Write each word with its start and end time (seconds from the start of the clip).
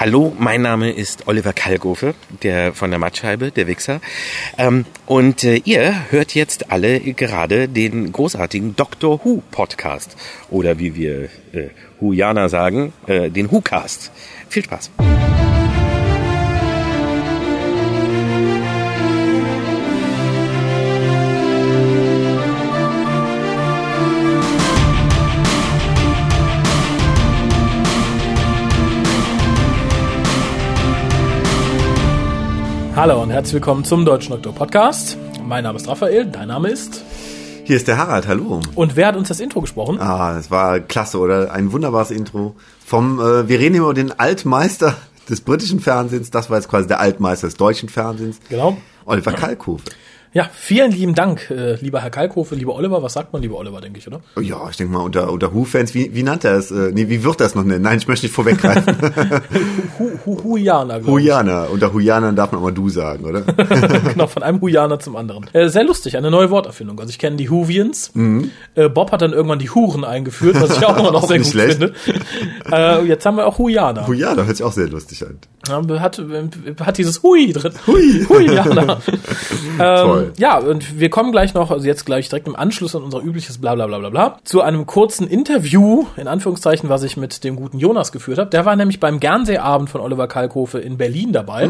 Hallo, 0.00 0.34
mein 0.38 0.62
Name 0.62 0.90
ist 0.90 1.28
Oliver 1.28 1.52
Kalkofe, 1.52 2.14
der 2.42 2.72
von 2.72 2.88
der 2.88 2.98
Mattscheibe, 2.98 3.50
der 3.50 3.66
Wichser. 3.66 4.00
Ähm, 4.56 4.86
und 5.04 5.44
äh, 5.44 5.56
ihr 5.56 6.10
hört 6.10 6.34
jetzt 6.34 6.72
alle 6.72 7.00
gerade 7.00 7.68
den 7.68 8.10
großartigen 8.10 8.76
Doctor 8.76 9.20
Who 9.22 9.42
Podcast. 9.50 10.16
Oder 10.48 10.78
wie 10.78 10.94
wir 10.94 11.24
äh, 11.52 11.68
Whoianer 12.00 12.48
sagen, 12.48 12.94
äh, 13.08 13.28
den 13.28 13.52
Who-Cast. 13.52 14.10
Viel 14.48 14.64
Spaß. 14.64 14.90
Hallo 33.00 33.22
und 33.22 33.30
herzlich 33.30 33.54
willkommen 33.54 33.82
zum 33.82 34.04
Deutschen 34.04 34.32
Doktor 34.32 34.54
Podcast. 34.54 35.16
Mein 35.42 35.64
Name 35.64 35.78
ist 35.78 35.88
Raphael, 35.88 36.26
dein 36.26 36.48
Name 36.48 36.68
ist. 36.68 37.02
Hier 37.64 37.76
ist 37.76 37.88
der 37.88 37.96
Harald, 37.96 38.28
hallo. 38.28 38.60
Und 38.74 38.94
wer 38.94 39.06
hat 39.06 39.16
uns 39.16 39.28
das 39.28 39.40
Intro 39.40 39.62
gesprochen? 39.62 39.98
Ah, 39.98 40.34
das 40.34 40.50
war 40.50 40.80
klasse, 40.80 41.18
oder? 41.18 41.50
Ein 41.50 41.72
wunderbares 41.72 42.10
Intro. 42.10 42.56
Vom, 42.84 43.18
äh, 43.18 43.48
wir 43.48 43.58
reden 43.58 43.76
über 43.76 43.94
den 43.94 44.20
Altmeister 44.20 44.98
des 45.30 45.40
britischen 45.40 45.80
Fernsehens, 45.80 46.30
das 46.30 46.50
war 46.50 46.58
jetzt 46.58 46.68
quasi 46.68 46.88
der 46.88 47.00
Altmeister 47.00 47.46
des 47.46 47.56
deutschen 47.56 47.88
Fernsehens. 47.88 48.38
Genau. 48.50 48.76
Oliver 49.06 49.32
Kalkofe. 49.32 49.82
Ja, 50.32 50.48
vielen 50.54 50.92
lieben 50.92 51.16
Dank, 51.16 51.50
äh, 51.50 51.74
lieber 51.80 52.02
Herr 52.02 52.10
Kalkofe, 52.10 52.54
lieber 52.54 52.76
Oliver. 52.76 53.02
Was 53.02 53.14
sagt 53.14 53.32
man, 53.32 53.42
lieber 53.42 53.56
Oliver, 53.58 53.80
denke 53.80 53.98
ich, 53.98 54.06
oder? 54.06 54.20
Ja, 54.40 54.68
ich 54.70 54.76
denke 54.76 54.92
mal, 54.92 55.00
unter, 55.00 55.32
unter 55.32 55.52
Who-Fans, 55.52 55.92
wie, 55.92 56.14
wie 56.14 56.22
nannte 56.22 56.46
er 56.46 56.54
es? 56.54 56.70
Äh, 56.70 56.92
nee, 56.92 57.08
wie 57.08 57.24
wird 57.24 57.40
er 57.40 57.46
es 57.46 57.56
noch 57.56 57.64
nennen? 57.64 57.82
Nein, 57.82 57.98
ich 57.98 58.06
möchte 58.06 58.26
nicht 58.26 58.34
vorweggreifen. 58.34 58.96
Hu, 59.98 60.10
Hu, 60.24 60.44
Huianer, 60.44 61.00
glaube 61.00 61.10
Huianer. 61.20 61.68
Unter 61.72 61.92
Huianern 61.92 62.36
darf 62.36 62.52
man 62.52 62.60
aber 62.60 62.70
du 62.70 62.88
sagen, 62.88 63.24
oder? 63.24 63.40
genau, 64.12 64.28
von 64.28 64.44
einem 64.44 64.60
Huianer 64.60 65.00
zum 65.00 65.16
anderen. 65.16 65.46
Äh, 65.52 65.68
sehr 65.68 65.82
lustig, 65.82 66.16
eine 66.16 66.30
neue 66.30 66.50
Worterfindung. 66.50 67.00
Also 67.00 67.10
ich 67.10 67.18
kenne 67.18 67.34
die 67.34 67.50
Huvians. 67.50 68.12
Mhm. 68.14 68.52
Äh, 68.76 68.88
Bob 68.88 69.10
hat 69.10 69.22
dann 69.22 69.32
irgendwann 69.32 69.58
die 69.58 69.70
Huren 69.70 70.04
eingeführt, 70.04 70.60
was 70.60 70.76
ich 70.76 70.86
auch 70.86 70.96
immer 70.96 71.10
noch 71.10 71.24
Auch 71.24 71.28
sehr 71.28 71.38
gut 71.38 71.46
schlecht. 71.48 71.78
finde. 71.78 71.92
Äh, 72.70 73.04
jetzt 73.06 73.26
haben 73.26 73.36
wir 73.36 73.46
auch 73.46 73.58
Huianer. 73.58 74.06
Huianer 74.06 74.46
hört 74.46 74.56
sich 74.56 74.64
auch 74.64 74.72
sehr 74.72 74.86
lustig 74.86 75.26
an. 75.26 75.38
Ja, 75.68 76.00
hat, 76.00 76.22
hat 76.80 76.98
dieses 76.98 77.22
Hui 77.24 77.52
drin. 77.52 77.72
Hui. 77.86 78.24
Huianer. 78.28 78.98
ähm, 79.08 79.76
Toll. 79.78 80.19
Ja, 80.36 80.58
und 80.58 80.98
wir 80.98 81.10
kommen 81.10 81.32
gleich 81.32 81.54
noch, 81.54 81.70
also 81.70 81.86
jetzt 81.86 82.06
gleich 82.06 82.28
direkt 82.28 82.46
im 82.46 82.56
Anschluss 82.56 82.94
an 82.96 83.02
unser 83.02 83.20
übliches 83.22 83.58
bla 83.58 83.74
bla 83.74 83.86
bla 83.86 84.08
bla 84.10 84.38
zu 84.44 84.60
einem 84.62 84.86
kurzen 84.86 85.26
Interview, 85.28 86.06
in 86.16 86.28
Anführungszeichen, 86.28 86.88
was 86.88 87.02
ich 87.02 87.16
mit 87.16 87.44
dem 87.44 87.56
guten 87.56 87.78
Jonas 87.78 88.12
geführt 88.12 88.38
habe. 88.38 88.50
Der 88.50 88.64
war 88.64 88.76
nämlich 88.76 89.00
beim 89.00 89.20
Gernseeabend 89.20 89.90
von 89.90 90.00
Oliver 90.00 90.26
Kalkofe 90.28 90.78
in 90.78 90.96
Berlin 90.96 91.32
dabei, 91.32 91.68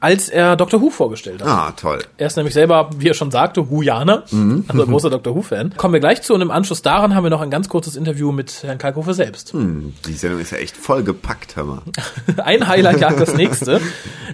als 0.00 0.28
er 0.28 0.56
Dr. 0.56 0.80
Who 0.80 0.90
vorgestellt 0.90 1.42
hat. 1.42 1.48
Ah, 1.48 1.72
toll. 1.76 2.00
Er 2.18 2.26
ist 2.26 2.36
nämlich 2.36 2.54
selber, 2.54 2.90
wie 2.98 3.08
er 3.08 3.14
schon 3.14 3.30
sagte, 3.30 3.70
Huianer, 3.70 4.24
also 4.68 4.82
ein 4.82 4.90
großer 4.90 5.10
Dr. 5.10 5.34
Who-Fan. 5.34 5.74
Kommen 5.76 5.94
wir 5.94 6.00
gleich 6.00 6.22
zu 6.22 6.34
und 6.34 6.40
im 6.40 6.50
Anschluss 6.50 6.82
daran 6.82 7.14
haben 7.14 7.24
wir 7.24 7.30
noch 7.30 7.40
ein 7.40 7.50
ganz 7.50 7.68
kurzes 7.68 7.96
Interview 7.96 8.32
mit 8.32 8.62
Herrn 8.62 8.78
Kalkofe 8.78 9.14
selbst. 9.14 9.52
Hm, 9.52 9.94
die 10.06 10.12
Sendung 10.14 10.40
ist 10.40 10.50
ja 10.50 10.58
echt 10.58 10.76
voll 10.76 11.02
gepackt, 11.02 11.56
hör 11.56 11.64
mal. 11.64 11.82
Ein 12.44 12.66
Highlight 12.68 13.00
jagt 13.00 13.20
das 13.20 13.34
nächste. 13.36 13.80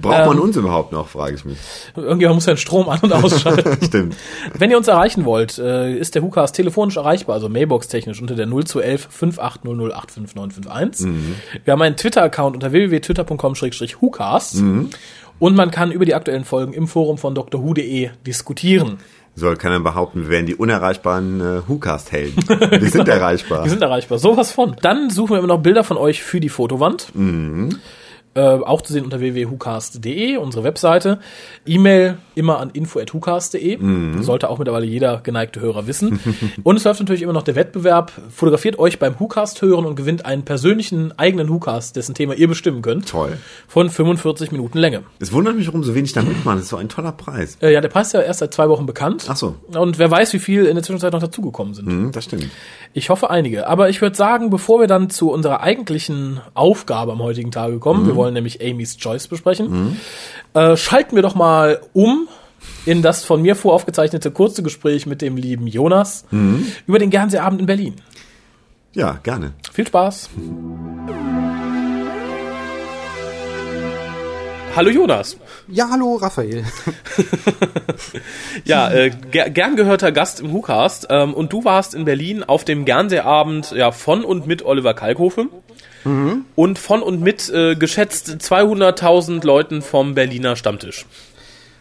Braucht 0.03 0.27
man 0.27 0.37
Ähm, 0.37 0.43
uns 0.43 0.57
überhaupt 0.57 0.93
noch, 0.93 1.09
frage 1.09 1.35
ich 1.37 1.45
mich. 1.45 1.59
Irgendjemand 1.97 2.37
muss 2.37 2.47
ja 2.47 2.55
den 2.55 2.59
Strom 2.59 2.89
an- 2.89 3.01
und 3.01 3.13
ausschalten. 3.33 3.79
Stimmt. 3.85 4.17
Wenn 4.59 4.71
ihr 4.71 4.77
uns 4.77 4.89
erreichen 4.89 5.25
wollt, 5.25 5.59
äh, 5.59 5.95
ist 5.97 6.15
der 6.15 6.23
WhoCast 6.23 6.55
telefonisch 6.55 6.97
erreichbar, 6.97 7.35
also 7.35 7.49
Mailbox-technisch 7.49 8.21
unter 8.21 8.35
der 8.35 8.47
0211 8.47 9.09
5800 9.11 11.01
Mhm. 11.01 11.35
Wir 11.65 11.73
haben 11.73 11.83
einen 11.83 11.97
Twitter-Account 11.97 12.55
unter 12.57 12.73
www.twitter.com-WhoCast 12.73 14.57
Mhm. 14.57 14.91
und 15.39 15.55
man 15.57 15.71
kann 15.71 15.93
über 15.93 16.05
die 16.05 16.15
aktuellen 16.15 16.45
Folgen 16.45 16.73
im 16.73 16.87
Forum 16.89 17.19
von 17.19 17.35
drwho.de 17.35 18.11
diskutieren. 18.27 18.99
Soll 19.37 19.57
keiner 19.57 19.79
behaupten, 19.81 20.23
wir 20.25 20.29
wären 20.31 20.47
die 20.47 20.57
unerreichbaren 20.57 21.41
äh, 21.41 21.61
Who-Cast-Helden. 21.69 22.45
Wir 22.81 22.91
sind 22.91 23.09
erreichbar. 23.09 23.63
Wir 23.65 23.71
sind 23.71 23.81
erreichbar, 23.81 24.19
sowas 24.19 24.51
von. 24.51 24.75
Dann 24.83 25.09
suchen 25.09 25.31
wir 25.35 25.39
immer 25.39 25.47
noch 25.49 25.61
Bilder 25.63 25.85
von 25.85 25.97
euch 25.97 26.23
für 26.23 26.41
die 26.41 26.49
Fotowand. 26.49 27.09
Äh, 28.35 28.41
auch 28.41 28.83
zu 28.83 28.93
sehen 28.93 29.05
unter 29.05 29.19
www.hucast.de, 29.21 30.37
unsere 30.37 30.63
Webseite. 30.65 31.19
E-Mail 31.67 32.19
immer 32.41 32.59
an 32.59 32.71
info.hucast.de. 32.71 33.79
Sollte 34.23 34.49
auch 34.49 34.59
mittlerweile 34.59 34.87
jeder 34.87 35.19
geneigte 35.19 35.61
Hörer 35.61 35.87
wissen. 35.87 36.19
und 36.63 36.77
es 36.77 36.85
läuft 36.85 37.01
natürlich 37.01 37.23
immer 37.23 37.35
noch 37.35 37.43
der 37.43 37.55
Wettbewerb. 37.55 38.11
Fotografiert 38.31 38.79
euch 38.79 38.99
beim 38.99 39.21
Hucast 39.21 39.61
hören 39.61 39.85
und 39.85 39.95
gewinnt 39.95 40.25
einen 40.25 40.45
persönlichen 40.45 41.17
eigenen 41.19 41.51
Hucast, 41.51 41.97
dessen 41.97 42.15
Thema 42.15 42.35
ihr 42.35 42.49
bestimmen 42.49 42.81
könnt. 42.81 43.09
Toll. 43.09 43.37
Von 43.69 43.91
45 43.91 44.53
Minuten 44.53 44.79
Länge. 44.79 45.03
Es 45.19 45.33
wundert 45.33 45.55
mich, 45.55 45.67
warum 45.67 45.85
so 45.85 45.95
wenig 45.95 46.15
da 46.15 46.23
mitmachen. 46.23 46.59
Das 46.59 46.65
ist 46.65 46.71
so 46.71 46.79
ein 46.79 46.89
toller 46.89 47.13
Preis. 47.13 47.59
Äh, 47.61 47.73
ja, 47.73 47.83
der 47.83 47.89
Preis 47.89 48.09
ist 48.09 48.15
ja 48.15 48.23
erst 48.23 48.41
seit 48.41 48.55
zwei 48.55 48.69
Wochen 48.71 48.87
bekannt. 48.87 49.27
Ach 49.29 49.37
so. 49.37 49.57
Und 49.75 49.99
wer 49.99 50.11
weiß, 50.11 50.33
wie 50.33 50.39
viel 50.39 50.65
in 50.65 50.75
der 50.75 50.83
Zwischenzeit 50.83 51.13
noch 51.13 51.21
dazugekommen 51.21 51.75
sind. 51.75 51.87
Hm, 51.87 52.13
das 52.13 52.25
stimmt. 52.25 52.49
Ich 52.95 53.11
hoffe 53.11 53.29
einige. 53.29 53.69
Aber 53.69 53.91
ich 53.91 54.01
würde 54.01 54.17
sagen, 54.17 54.49
bevor 54.49 54.81
wir 54.81 54.87
dann 54.87 55.11
zu 55.11 55.31
unserer 55.31 55.61
eigentlichen 55.61 56.41
Aufgabe 56.55 57.13
am 57.13 57.21
heutigen 57.21 57.51
Tage 57.51 57.79
kommen, 57.79 58.07
wir 58.07 58.17
wollen 58.17 58.35
nämlich 58.35 58.61
Amy's 58.61 58.97
Choice 58.97 59.29
besprechen, 59.29 59.99
äh, 60.55 60.77
schalten 60.77 61.15
wir 61.15 61.23
doch 61.23 61.35
mal 61.35 61.81
um 61.93 62.29
in 62.87 63.03
das 63.03 63.25
von 63.25 63.43
mir 63.43 63.57
voraufgezeichnete 63.57 64.31
kurze 64.31 64.63
Gespräch 64.63 65.07
mit 65.07 65.23
dem 65.23 65.37
lieben 65.37 65.67
Jonas 65.67 66.25
über 66.87 66.99
den 66.99 67.11
Gernsehabend 67.11 67.61
in 67.61 67.67
Berlin. 67.67 67.95
Ja, 68.93 69.19
gerne. 69.23 69.53
Viel 69.73 69.87
Spaß. 69.87 70.31
Hallo 74.77 74.89
Jonas. 74.91 75.37
Ja, 75.69 75.89
hallo 75.91 76.17
Raphael. 76.17 76.65
Ja, 78.65 78.91
äh, 78.91 79.11
ger 79.31 79.51
gern 79.51 79.77
gehörter 79.77 80.13
Gast 80.13 80.41
im 80.41 80.53
WhoCast. 80.53 81.09
Ähm, 81.11 81.35
und 81.35 81.53
du 81.53 81.65
warst 81.65 81.95
in 81.95 82.05
Berlin 82.05 82.43
auf 82.43 82.65
dem 82.65 82.85
Gernsehabend 82.85 83.73
ja, 83.73 83.91
von 83.91 84.25
und 84.25 84.47
mit 84.47 84.65
Oliver 84.65 84.95
Kalkofe. 84.95 85.49
Und 86.57 86.79
von 86.79 87.03
und 87.03 87.21
mit 87.21 87.51
äh, 87.51 87.75
geschätzt 87.77 88.29
200.000 88.31 89.45
Leuten 89.45 89.83
vom 89.83 90.15
Berliner 90.15 90.57
Stammtisch. 90.57 91.05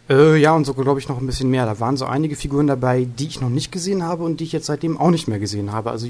Äh, 0.09 0.37
ja, 0.37 0.53
und 0.53 0.65
so 0.65 0.73
glaube 0.73 0.99
ich 0.99 1.07
noch 1.07 1.19
ein 1.19 1.25
bisschen 1.27 1.49
mehr. 1.49 1.65
Da 1.65 1.79
waren 1.79 1.97
so 1.97 2.05
einige 2.05 2.35
Figuren 2.35 2.67
dabei, 2.67 3.05
die 3.17 3.27
ich 3.27 3.41
noch 3.41 3.49
nicht 3.49 3.71
gesehen 3.71 4.03
habe 4.03 4.23
und 4.23 4.39
die 4.39 4.43
ich 4.45 4.51
jetzt 4.51 4.65
seitdem 4.65 4.97
auch 4.97 5.11
nicht 5.11 5.27
mehr 5.27 5.39
gesehen 5.39 5.71
habe. 5.71 5.91
Also 5.91 6.07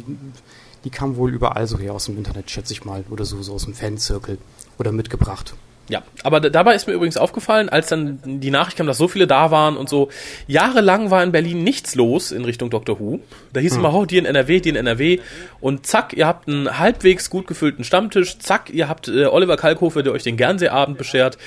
die 0.85 0.89
kamen 0.89 1.17
wohl 1.17 1.33
überall 1.33 1.67
so 1.67 1.77
her 1.77 1.93
aus 1.93 2.05
dem 2.05 2.17
Internet, 2.17 2.49
schätze 2.49 2.71
ich 2.73 2.85
mal. 2.85 3.03
Oder 3.09 3.25
so, 3.25 3.41
so 3.41 3.53
aus 3.53 3.65
dem 3.65 3.73
Fanzirkel. 3.73 4.37
Oder 4.77 4.91
mitgebracht. 4.93 5.53
Ja, 5.89 6.03
aber 6.23 6.39
da- 6.39 6.49
dabei 6.49 6.75
ist 6.75 6.85
mir 6.87 6.93
übrigens 6.93 7.17
aufgefallen, 7.17 7.67
als 7.67 7.87
dann 7.87 8.19
die 8.23 8.51
Nachricht 8.51 8.77
kam, 8.77 8.85
dass 8.85 8.99
so 8.99 9.07
viele 9.07 9.25
da 9.25 9.49
waren 9.49 9.75
und 9.75 9.89
so, 9.89 10.09
jahrelang 10.47 11.09
war 11.09 11.23
in 11.23 11.31
Berlin 11.31 11.63
nichts 11.63 11.95
los 11.95 12.31
in 12.31 12.45
Richtung 12.45 12.69
Doctor 12.69 12.99
Who. 12.99 13.19
Da 13.53 13.59
hieß 13.59 13.75
immer, 13.75 13.91
oh, 13.95 14.05
die 14.05 14.19
in 14.19 14.25
NRW, 14.25 14.59
die 14.59 14.69
in 14.69 14.75
NRW. 14.75 15.19
Und 15.59 15.87
zack, 15.87 16.13
ihr 16.13 16.27
habt 16.27 16.47
einen 16.47 16.77
halbwegs 16.77 17.31
gut 17.31 17.47
gefüllten 17.47 17.83
Stammtisch. 17.83 18.37
Zack, 18.37 18.69
ihr 18.69 18.87
habt 18.87 19.07
äh, 19.07 19.25
Oliver 19.25 19.57
Kalkofe, 19.57 20.03
der 20.03 20.13
euch 20.13 20.21
den 20.23 20.37
Gernsehabend 20.37 20.99
beschert. 20.99 21.39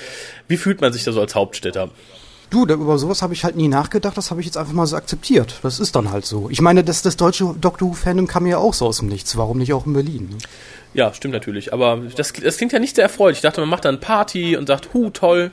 Wie 0.48 0.56
fühlt 0.56 0.80
man 0.80 0.92
sich 0.92 1.04
da 1.04 1.12
so 1.12 1.20
als 1.20 1.36
Hauptstädter? 1.36 1.90
Du, 2.52 2.66
über 2.66 2.98
sowas 2.98 3.22
habe 3.22 3.32
ich 3.32 3.44
halt 3.44 3.56
nie 3.56 3.68
nachgedacht, 3.68 4.14
das 4.14 4.30
habe 4.30 4.40
ich 4.40 4.46
jetzt 4.46 4.58
einfach 4.58 4.74
mal 4.74 4.86
so 4.86 4.94
akzeptiert. 4.94 5.58
Das 5.62 5.80
ist 5.80 5.96
dann 5.96 6.10
halt 6.10 6.26
so. 6.26 6.50
Ich 6.50 6.60
meine, 6.60 6.84
das, 6.84 7.00
das 7.00 7.16
deutsche 7.16 7.54
Doctor 7.58 7.88
Who-Fandom 7.88 8.26
kam 8.26 8.46
ja 8.46 8.58
auch 8.58 8.74
so 8.74 8.84
aus 8.86 8.98
dem 8.98 9.08
Nichts. 9.08 9.38
Warum 9.38 9.56
nicht 9.56 9.72
auch 9.72 9.86
in 9.86 9.94
Berlin? 9.94 10.28
Ne? 10.30 10.38
Ja, 10.92 11.14
stimmt 11.14 11.32
natürlich. 11.32 11.72
Aber 11.72 11.96
das, 12.14 12.34
das 12.34 12.58
klingt 12.58 12.72
ja 12.72 12.78
nicht 12.78 12.96
sehr 12.96 13.04
erfreulich. 13.04 13.38
Ich 13.38 13.42
dachte, 13.42 13.62
man 13.62 13.70
macht 13.70 13.86
dann 13.86 14.00
Party 14.00 14.54
und 14.58 14.66
sagt, 14.66 14.92
hu, 14.92 15.08
toll. 15.08 15.50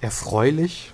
Erfreulich? 0.00 0.90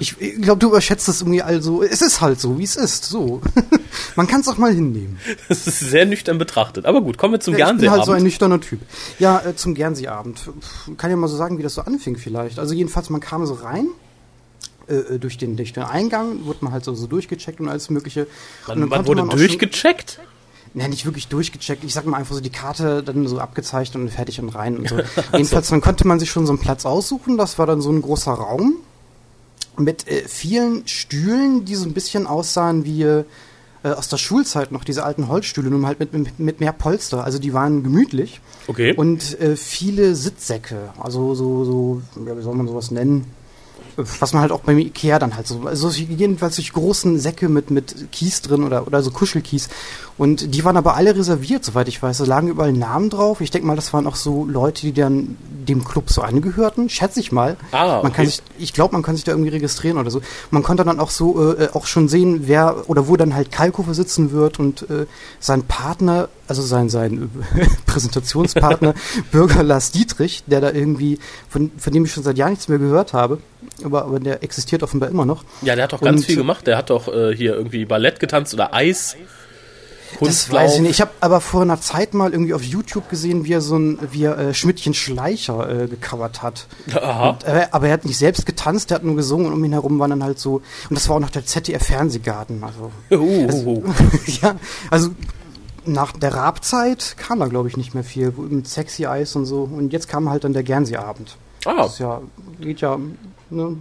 Ich, 0.00 0.20
ich 0.20 0.42
glaube, 0.42 0.58
du 0.58 0.68
überschätzt 0.68 1.08
es 1.08 1.22
irgendwie 1.22 1.40
also. 1.40 1.82
Es 1.82 2.02
ist 2.02 2.20
halt 2.20 2.38
so, 2.38 2.58
wie 2.58 2.64
es 2.64 2.76
ist. 2.76 3.06
So. 3.06 3.40
Man 4.16 4.26
kann 4.26 4.42
es 4.42 4.48
auch 4.48 4.58
mal 4.58 4.72
hinnehmen. 4.74 5.18
Das 5.48 5.66
ist 5.66 5.80
sehr 5.80 6.04
nüchtern 6.04 6.36
betrachtet. 6.36 6.84
Aber 6.84 7.00
gut, 7.00 7.16
kommen 7.16 7.32
wir 7.32 7.40
zum 7.40 7.54
Ja, 7.56 7.66
ich 7.66 7.72
bin 7.72 7.78
Gernsehabend. 7.78 7.98
halt 8.00 8.06
so 8.06 8.12
ein 8.12 8.22
nüchterner 8.22 8.60
Typ. 8.60 8.80
Ja, 9.18 9.40
äh, 9.46 9.56
zum 9.56 9.74
Gernseeabend. 9.74 10.40
Pff, 10.40 10.96
Kann 10.98 11.08
ja 11.08 11.16
mal 11.16 11.28
so 11.28 11.36
sagen, 11.38 11.56
wie 11.56 11.62
das 11.62 11.74
so 11.74 11.80
anfing 11.80 12.16
vielleicht. 12.18 12.58
Also 12.58 12.74
jedenfalls, 12.74 13.08
man 13.08 13.22
kam 13.22 13.46
so 13.46 13.54
rein. 13.54 13.86
Äh, 14.88 14.94
äh, 14.94 15.18
durch, 15.18 15.36
den, 15.36 15.56
durch 15.56 15.72
den 15.72 15.82
Eingang 15.82 16.44
wurde 16.44 16.58
man 16.62 16.72
halt 16.72 16.84
so, 16.84 16.94
so 16.94 17.06
durchgecheckt 17.06 17.60
und 17.60 17.68
alles 17.68 17.90
mögliche. 17.90 18.26
und 18.68 18.68
man, 18.68 18.80
dann 18.80 18.88
man 18.90 19.06
wurde 19.06 19.20
schon- 19.22 19.30
durchgecheckt. 19.30 20.20
Ne, 20.74 20.88
nicht 20.88 21.06
wirklich 21.06 21.28
durchgecheckt. 21.28 21.84
Ich 21.84 21.94
sag 21.94 22.04
mal 22.06 22.18
einfach 22.18 22.34
so 22.34 22.40
die 22.40 22.50
Karte 22.50 23.02
dann 23.02 23.26
so 23.26 23.38
abgezeichnet 23.38 24.02
und 24.02 24.10
fertig 24.10 24.40
und 24.40 24.50
rein 24.50 24.76
und 24.76 24.88
so. 24.88 24.96
Jedenfalls, 25.32 25.68
dann 25.68 25.80
konnte 25.80 26.06
man 26.06 26.18
sich 26.20 26.30
schon 26.30 26.46
so 26.46 26.52
einen 26.52 26.60
Platz 26.60 26.84
aussuchen. 26.84 27.36
Das 27.38 27.58
war 27.58 27.66
dann 27.66 27.80
so 27.80 27.90
ein 27.90 28.02
großer 28.02 28.32
Raum 28.32 28.76
mit 29.78 30.06
äh, 30.06 30.28
vielen 30.28 30.86
Stühlen, 30.86 31.64
die 31.64 31.74
so 31.74 31.86
ein 31.86 31.94
bisschen 31.94 32.26
aussahen 32.26 32.84
wie 32.84 33.02
äh, 33.02 33.24
aus 33.82 34.08
der 34.08 34.18
Schulzeit 34.18 34.70
noch, 34.72 34.84
diese 34.84 35.04
alten 35.04 35.28
Holzstühle, 35.28 35.70
nur 35.70 35.86
halt 35.86 35.98
mit, 36.00 36.12
mit, 36.12 36.38
mit 36.38 36.60
mehr 36.60 36.72
Polster. 36.72 37.24
Also 37.24 37.38
die 37.38 37.52
waren 37.54 37.82
gemütlich. 37.82 38.40
Okay. 38.66 38.94
Und 38.94 39.40
äh, 39.40 39.56
viele 39.56 40.14
Sitzsäcke, 40.14 40.90
also 40.98 41.34
so, 41.34 41.64
so, 41.64 42.02
ja, 42.26 42.36
wie 42.36 42.42
soll 42.42 42.54
man 42.54 42.66
sowas 42.68 42.90
nennen? 42.90 43.24
Was 43.96 44.32
man 44.32 44.42
halt 44.42 44.52
auch 44.52 44.60
beim 44.60 44.78
Ikea 44.78 45.18
dann 45.18 45.36
halt 45.36 45.46
so, 45.46 45.62
also 45.66 45.88
jedenfalls 45.90 46.56
durch 46.56 46.72
großen 46.72 47.18
Säcke 47.18 47.48
mit, 47.48 47.70
mit 47.70 48.12
Kies 48.12 48.42
drin 48.42 48.62
oder, 48.62 48.86
oder 48.86 49.02
so 49.02 49.10
Kuschelkies. 49.10 49.68
Und 50.18 50.54
die 50.54 50.64
waren 50.64 50.78
aber 50.78 50.96
alle 50.96 51.14
reserviert, 51.14 51.62
soweit 51.64 51.88
ich 51.88 52.02
weiß. 52.02 52.18
Da 52.18 52.24
lagen 52.24 52.48
überall 52.48 52.72
Namen 52.72 53.10
drauf. 53.10 53.42
Ich 53.42 53.50
denke 53.50 53.66
mal, 53.66 53.76
das 53.76 53.92
waren 53.92 54.06
auch 54.06 54.16
so 54.16 54.46
Leute, 54.46 54.82
die 54.82 54.92
dann 54.94 55.36
dem 55.68 55.84
Club 55.84 56.08
so 56.10 56.22
angehörten, 56.22 56.88
schätze 56.88 57.20
ich 57.20 57.32
mal. 57.32 57.56
Ah, 57.72 58.00
man 58.02 58.12
kann 58.12 58.24
okay. 58.24 58.26
sich, 58.26 58.42
ich 58.58 58.72
glaube, 58.72 58.94
man 58.94 59.02
kann 59.02 59.16
sich 59.16 59.24
da 59.24 59.32
irgendwie 59.32 59.50
registrieren 59.50 59.98
oder 59.98 60.10
so. 60.10 60.22
Man 60.50 60.62
konnte 60.62 60.84
dann 60.84 61.00
auch 61.00 61.10
so 61.10 61.54
äh, 61.54 61.68
auch 61.74 61.86
schon 61.86 62.08
sehen, 62.08 62.42
wer 62.46 62.88
oder 62.88 63.08
wo 63.08 63.16
dann 63.16 63.34
halt 63.34 63.52
Kalkofe 63.52 63.92
sitzen 63.92 64.32
wird 64.32 64.58
und 64.58 64.88
äh, 64.88 65.06
sein 65.38 65.64
Partner, 65.64 66.28
also 66.48 66.62
sein 66.62 66.88
sein 66.88 67.30
Präsentationspartner 67.86 68.94
Bürger 69.32 69.62
Lars 69.62 69.90
Dietrich, 69.90 70.44
der 70.46 70.60
da 70.60 70.70
irgendwie 70.70 71.18
von 71.48 71.72
von 71.76 71.92
dem 71.92 72.04
ich 72.04 72.12
schon 72.12 72.22
seit 72.22 72.38
Jahren 72.38 72.50
nichts 72.50 72.68
mehr 72.68 72.78
gehört 72.78 73.12
habe, 73.12 73.38
aber 73.84 74.04
aber 74.04 74.20
der 74.20 74.42
existiert 74.42 74.82
offenbar 74.82 75.08
immer 75.10 75.26
noch. 75.26 75.44
Ja, 75.62 75.74
der 75.74 75.84
hat 75.84 75.92
doch 75.92 76.00
ganz 76.00 76.20
Und- 76.20 76.26
viel 76.26 76.36
gemacht. 76.36 76.66
Der 76.66 76.76
hat 76.78 76.90
doch 76.90 77.08
äh, 77.08 77.34
hier 77.36 77.54
irgendwie 77.54 77.84
Ballett 77.84 78.20
getanzt 78.20 78.54
oder 78.54 78.72
Eis. 78.72 79.16
Das 80.20 80.50
weiß 80.50 80.76
ich 80.76 80.80
nicht. 80.80 80.90
Ich 80.92 81.00
habe 81.00 81.10
aber 81.20 81.40
vor 81.40 81.62
einer 81.62 81.80
Zeit 81.80 82.14
mal 82.14 82.32
irgendwie 82.32 82.54
auf 82.54 82.62
YouTube 82.62 83.08
gesehen, 83.10 83.44
wie 83.44 83.52
er 83.52 83.60
so 83.60 83.76
ein, 83.76 83.98
wie 84.12 84.24
er 84.24 84.38
äh, 84.38 84.54
Schmidtchen 84.54 84.94
Schleicher 84.94 85.68
äh, 85.84 85.86
gecovert 85.88 86.42
hat. 86.42 86.66
Aha. 86.94 87.30
Und, 87.30 87.44
äh, 87.44 87.66
aber 87.70 87.88
er 87.88 87.94
hat 87.94 88.04
nicht 88.04 88.18
selbst 88.18 88.46
getanzt, 88.46 88.90
der 88.90 88.96
hat 88.96 89.04
nur 89.04 89.16
gesungen 89.16 89.46
und 89.46 89.52
um 89.52 89.64
ihn 89.64 89.72
herum 89.72 89.98
waren 89.98 90.10
dann 90.10 90.24
halt 90.24 90.38
so. 90.38 90.62
Und 90.88 90.96
das 90.96 91.08
war 91.08 91.16
auch 91.16 91.20
noch 91.20 91.30
der 91.30 91.44
ZDF-Fernsehgarten. 91.44 92.62
Also, 92.64 92.90
Uh, 93.10 93.48
uh, 93.50 93.68
uh. 93.68 93.82
ja, 94.42 94.56
also 94.90 95.10
nach 95.84 96.12
der 96.12 96.34
Rabzeit 96.34 97.16
kam 97.18 97.40
da, 97.40 97.46
glaube 97.46 97.68
ich, 97.68 97.76
nicht 97.76 97.94
mehr 97.94 98.04
viel 98.04 98.32
mit 98.36 98.66
Sexy 98.68 99.04
Eyes 99.04 99.36
und 99.36 99.46
so. 99.46 99.62
Und 99.62 99.92
jetzt 99.92 100.08
kam 100.08 100.28
halt 100.28 100.44
dann 100.44 100.52
der 100.52 100.64
Guernsey-Abend. 100.64 101.36
Ah, 101.64 101.82
Das 101.82 101.98
ja, 101.98 102.20
geht 102.60 102.80
ja, 102.80 102.98
ne, 103.50 103.76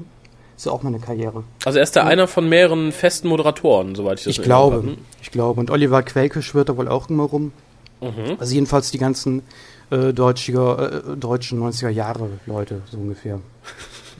ist 0.55 0.65
ja 0.65 0.71
auch 0.71 0.83
meine 0.83 0.99
Karriere. 0.99 1.43
also 1.65 1.77
er 1.77 1.83
ist 1.83 1.95
da 1.95 2.03
einer 2.03 2.27
von 2.27 2.47
mehreren 2.47 2.91
festen 2.91 3.27
Moderatoren, 3.27 3.95
soweit 3.95 4.19
ich 4.19 4.25
das 4.25 4.37
Ich 4.37 4.41
glaube, 4.41 4.77
Erinnerung 4.77 4.97
ich 5.25 5.31
glaube. 5.31 5.59
Und 5.59 5.71
Oliver 5.71 6.03
Quelke 6.03 6.41
schwirrt 6.41 6.69
da 6.69 6.77
wohl 6.77 6.87
auch 6.87 7.09
immer 7.09 7.23
rum. 7.23 7.51
Mhm. 7.99 8.37
Also 8.37 8.53
jedenfalls 8.53 8.91
die 8.91 8.99
ganzen 8.99 9.41
äh, 9.89 10.13
deutschiger, 10.13 11.13
äh, 11.13 11.17
deutschen 11.17 11.59
90er 11.59 11.89
Jahre 11.89 12.29
Leute, 12.45 12.81
so 12.91 12.97
ungefähr. 12.97 13.39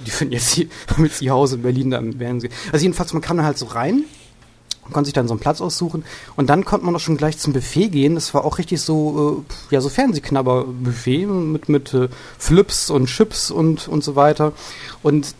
Die 0.06 0.12
finden 0.12 0.34
jetzt 0.34 0.54
hier 0.54 0.68
mit 0.98 1.22
ihr 1.22 1.32
Haus 1.32 1.54
in 1.54 1.62
Berlin 1.62 1.92
da 1.92 2.00
im 2.00 2.18
Fernsehen. 2.18 2.52
Also 2.72 2.84
jedenfalls, 2.84 3.14
man 3.14 3.22
kann 3.22 3.38
da 3.38 3.44
halt 3.44 3.58
so 3.58 3.68
rein 3.68 4.04
und 4.84 4.94
konnte 4.94 5.06
sich 5.06 5.14
dann 5.14 5.28
so 5.28 5.34
einen 5.34 5.40
Platz 5.40 5.62
aussuchen. 5.62 6.04
Und 6.36 6.50
dann 6.50 6.66
konnte 6.66 6.86
man 6.86 6.96
auch 6.96 7.00
schon 7.00 7.18
gleich 7.18 7.38
zum 7.38 7.54
Buffet 7.54 7.90
gehen. 7.90 8.16
Das 8.16 8.34
war 8.34 8.44
auch 8.46 8.58
richtig 8.58 8.82
so, 8.82 9.46
äh, 9.72 9.74
ja, 9.76 9.82
so 9.82 9.90
Fernsehknabber-Buffet 9.90 11.28
mit, 11.28 11.70
mit 11.70 11.94
äh, 11.94 12.10
Flips 12.40 12.90
und 12.90 13.06
Chips 13.06 13.52
und, 13.52 13.88
und 13.88 14.04
so 14.04 14.16
weiter. 14.16 14.54
Und 15.04 15.36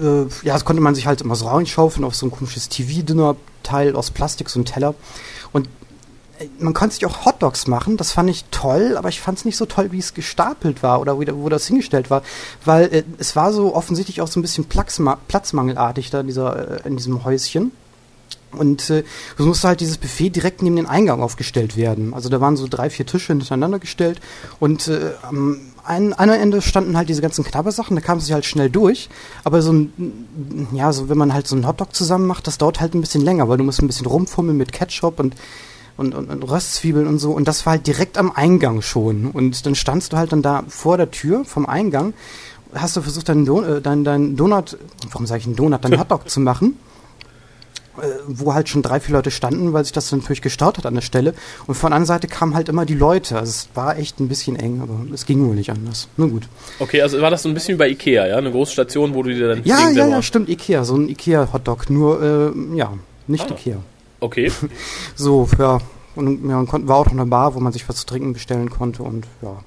äh, 0.00 0.26
ja, 0.42 0.54
das 0.54 0.64
konnte 0.64 0.82
man 0.82 0.94
sich 0.94 1.06
halt 1.06 1.20
immer 1.20 1.34
so 1.34 1.46
reinschaufeln 1.46 2.04
auf 2.04 2.14
so 2.14 2.26
ein 2.26 2.30
komisches 2.30 2.68
TV-Dinner-Teil 2.68 3.96
aus 3.96 4.10
Plastik, 4.10 4.50
so 4.50 4.60
ein 4.60 4.64
Teller. 4.64 4.94
Und 5.52 5.68
äh, 6.38 6.46
man 6.58 6.74
konnte 6.74 6.94
sich 6.94 7.06
auch 7.06 7.24
Hotdogs 7.24 7.66
machen, 7.66 7.96
das 7.96 8.12
fand 8.12 8.30
ich 8.30 8.44
toll, 8.50 8.96
aber 8.96 9.08
ich 9.08 9.20
fand 9.20 9.38
es 9.38 9.44
nicht 9.44 9.56
so 9.56 9.66
toll, 9.66 9.92
wie 9.92 9.98
es 9.98 10.14
gestapelt 10.14 10.82
war 10.82 11.00
oder 11.00 11.20
wie, 11.20 11.26
wo 11.32 11.48
das 11.48 11.66
hingestellt 11.66 12.10
war, 12.10 12.22
weil 12.64 12.92
äh, 12.92 13.02
es 13.18 13.36
war 13.36 13.52
so 13.52 13.74
offensichtlich 13.74 14.20
auch 14.20 14.28
so 14.28 14.38
ein 14.38 14.42
bisschen 14.42 14.64
Platzma 14.64 15.18
platzmangelartig 15.28 16.10
da 16.10 16.20
in, 16.20 16.26
dieser, 16.26 16.84
äh, 16.84 16.88
in 16.88 16.96
diesem 16.96 17.24
Häuschen. 17.24 17.72
Und 18.50 18.88
äh, 18.88 19.04
es 19.38 19.44
musste 19.44 19.68
halt 19.68 19.80
dieses 19.80 19.98
Buffet 19.98 20.30
direkt 20.30 20.62
neben 20.62 20.76
den 20.76 20.86
Eingang 20.86 21.22
aufgestellt 21.22 21.76
werden. 21.76 22.14
Also 22.14 22.30
da 22.30 22.40
waren 22.40 22.56
so 22.56 22.66
drei, 22.66 22.88
vier 22.88 23.04
Tische 23.04 23.32
hintereinander 23.32 23.78
gestellt 23.78 24.20
und 24.58 24.88
äh, 24.88 25.10
am 25.22 25.60
einen, 25.88 26.12
Ende 26.12 26.62
standen 26.62 26.96
halt 26.96 27.08
diese 27.08 27.22
ganzen 27.22 27.44
Knabbersachen, 27.44 27.96
da 27.96 28.02
kam 28.02 28.18
es 28.18 28.24
sich 28.24 28.32
halt 28.32 28.44
schnell 28.44 28.70
durch. 28.70 29.08
Aber 29.44 29.62
so 29.62 29.72
ein, 29.72 30.68
ja, 30.72 30.92
so 30.92 31.08
wenn 31.08 31.18
man 31.18 31.32
halt 31.32 31.46
so 31.46 31.56
einen 31.56 31.66
Hotdog 31.66 31.94
zusammen 31.94 32.26
macht, 32.26 32.46
das 32.46 32.58
dauert 32.58 32.80
halt 32.80 32.94
ein 32.94 33.00
bisschen 33.00 33.22
länger, 33.22 33.48
weil 33.48 33.58
du 33.58 33.64
musst 33.64 33.80
ein 33.82 33.86
bisschen 33.86 34.06
rumfummeln 34.06 34.56
mit 34.56 34.72
Ketchup 34.72 35.18
und 35.18 35.34
und, 35.96 36.14
und, 36.14 36.30
und 36.30 36.42
Röstzwiebeln 36.44 37.08
und 37.08 37.18
so. 37.18 37.32
Und 37.32 37.48
das 37.48 37.66
war 37.66 37.72
halt 37.72 37.88
direkt 37.88 38.18
am 38.18 38.30
Eingang 38.30 38.82
schon. 38.82 39.32
Und 39.32 39.66
dann 39.66 39.74
standst 39.74 40.12
du 40.12 40.16
halt 40.16 40.30
dann 40.30 40.42
da 40.42 40.62
vor 40.68 40.96
der 40.96 41.10
Tür 41.10 41.44
vom 41.44 41.66
Eingang, 41.66 42.14
hast 42.72 42.96
du 42.96 43.02
versucht, 43.02 43.28
deinen, 43.28 43.44
Don 43.44 43.64
äh, 43.64 43.80
deinen, 43.80 44.04
deinen 44.04 44.36
Donut, 44.36 44.78
warum 45.10 45.26
sage 45.26 45.40
ich 45.40 45.46
einen 45.46 45.56
Donut, 45.56 45.84
deinen 45.84 45.98
Hotdog 46.00 46.30
zu 46.30 46.38
machen 46.38 46.76
wo 48.26 48.54
halt 48.54 48.68
schon 48.68 48.82
drei, 48.82 49.00
vier 49.00 49.14
Leute 49.14 49.30
standen, 49.30 49.72
weil 49.72 49.84
sich 49.84 49.92
das 49.92 50.08
dann 50.10 50.20
natürlich 50.20 50.42
gestaut 50.42 50.78
hat 50.78 50.86
an 50.86 50.94
der 50.94 51.00
Stelle. 51.02 51.34
Und 51.66 51.74
von 51.74 51.90
der 51.90 51.96
anderen 51.96 52.06
Seite 52.06 52.28
kamen 52.28 52.54
halt 52.54 52.68
immer 52.68 52.86
die 52.86 52.94
Leute. 52.94 53.36
Also 53.38 53.50
es 53.50 53.68
war 53.74 53.98
echt 53.98 54.20
ein 54.20 54.28
bisschen 54.28 54.56
eng, 54.56 54.80
aber 54.82 54.98
es 55.12 55.26
ging 55.26 55.46
wohl 55.46 55.54
nicht 55.54 55.70
anders. 55.70 56.08
Na 56.16 56.26
gut. 56.26 56.48
Okay, 56.78 57.02
also 57.02 57.20
war 57.20 57.30
das 57.30 57.42
so 57.42 57.48
ein 57.48 57.54
bisschen 57.54 57.74
wie 57.74 57.78
bei 57.78 57.88
Ikea, 57.88 58.26
ja? 58.26 58.36
Eine 58.36 58.50
große 58.50 58.72
Station, 58.72 59.14
wo 59.14 59.22
du 59.22 59.34
dir 59.34 59.48
dann 59.48 59.64
Ja, 59.64 59.90
ja, 59.90 60.06
ja, 60.06 60.22
stimmt, 60.22 60.48
Ikea. 60.48 60.84
So 60.84 60.96
ein 60.96 61.08
Ikea-Hotdog. 61.08 61.90
Nur, 61.90 62.22
äh, 62.22 62.76
ja, 62.76 62.94
nicht 63.26 63.50
Ah. 63.50 63.54
Ikea. 63.54 63.76
Okay. 64.20 64.50
So, 65.16 65.48
ja. 65.58 65.78
Und 66.14 66.48
ja, 66.50 66.64
war 66.88 66.96
auch 66.96 67.04
noch 67.06 67.12
eine 67.12 67.26
Bar, 67.26 67.54
wo 67.54 67.60
man 67.60 67.72
sich 67.72 67.88
was 67.88 67.96
zu 67.96 68.06
trinken 68.06 68.32
bestellen 68.32 68.70
konnte 68.70 69.02
und 69.04 69.24
ja. 69.40 69.58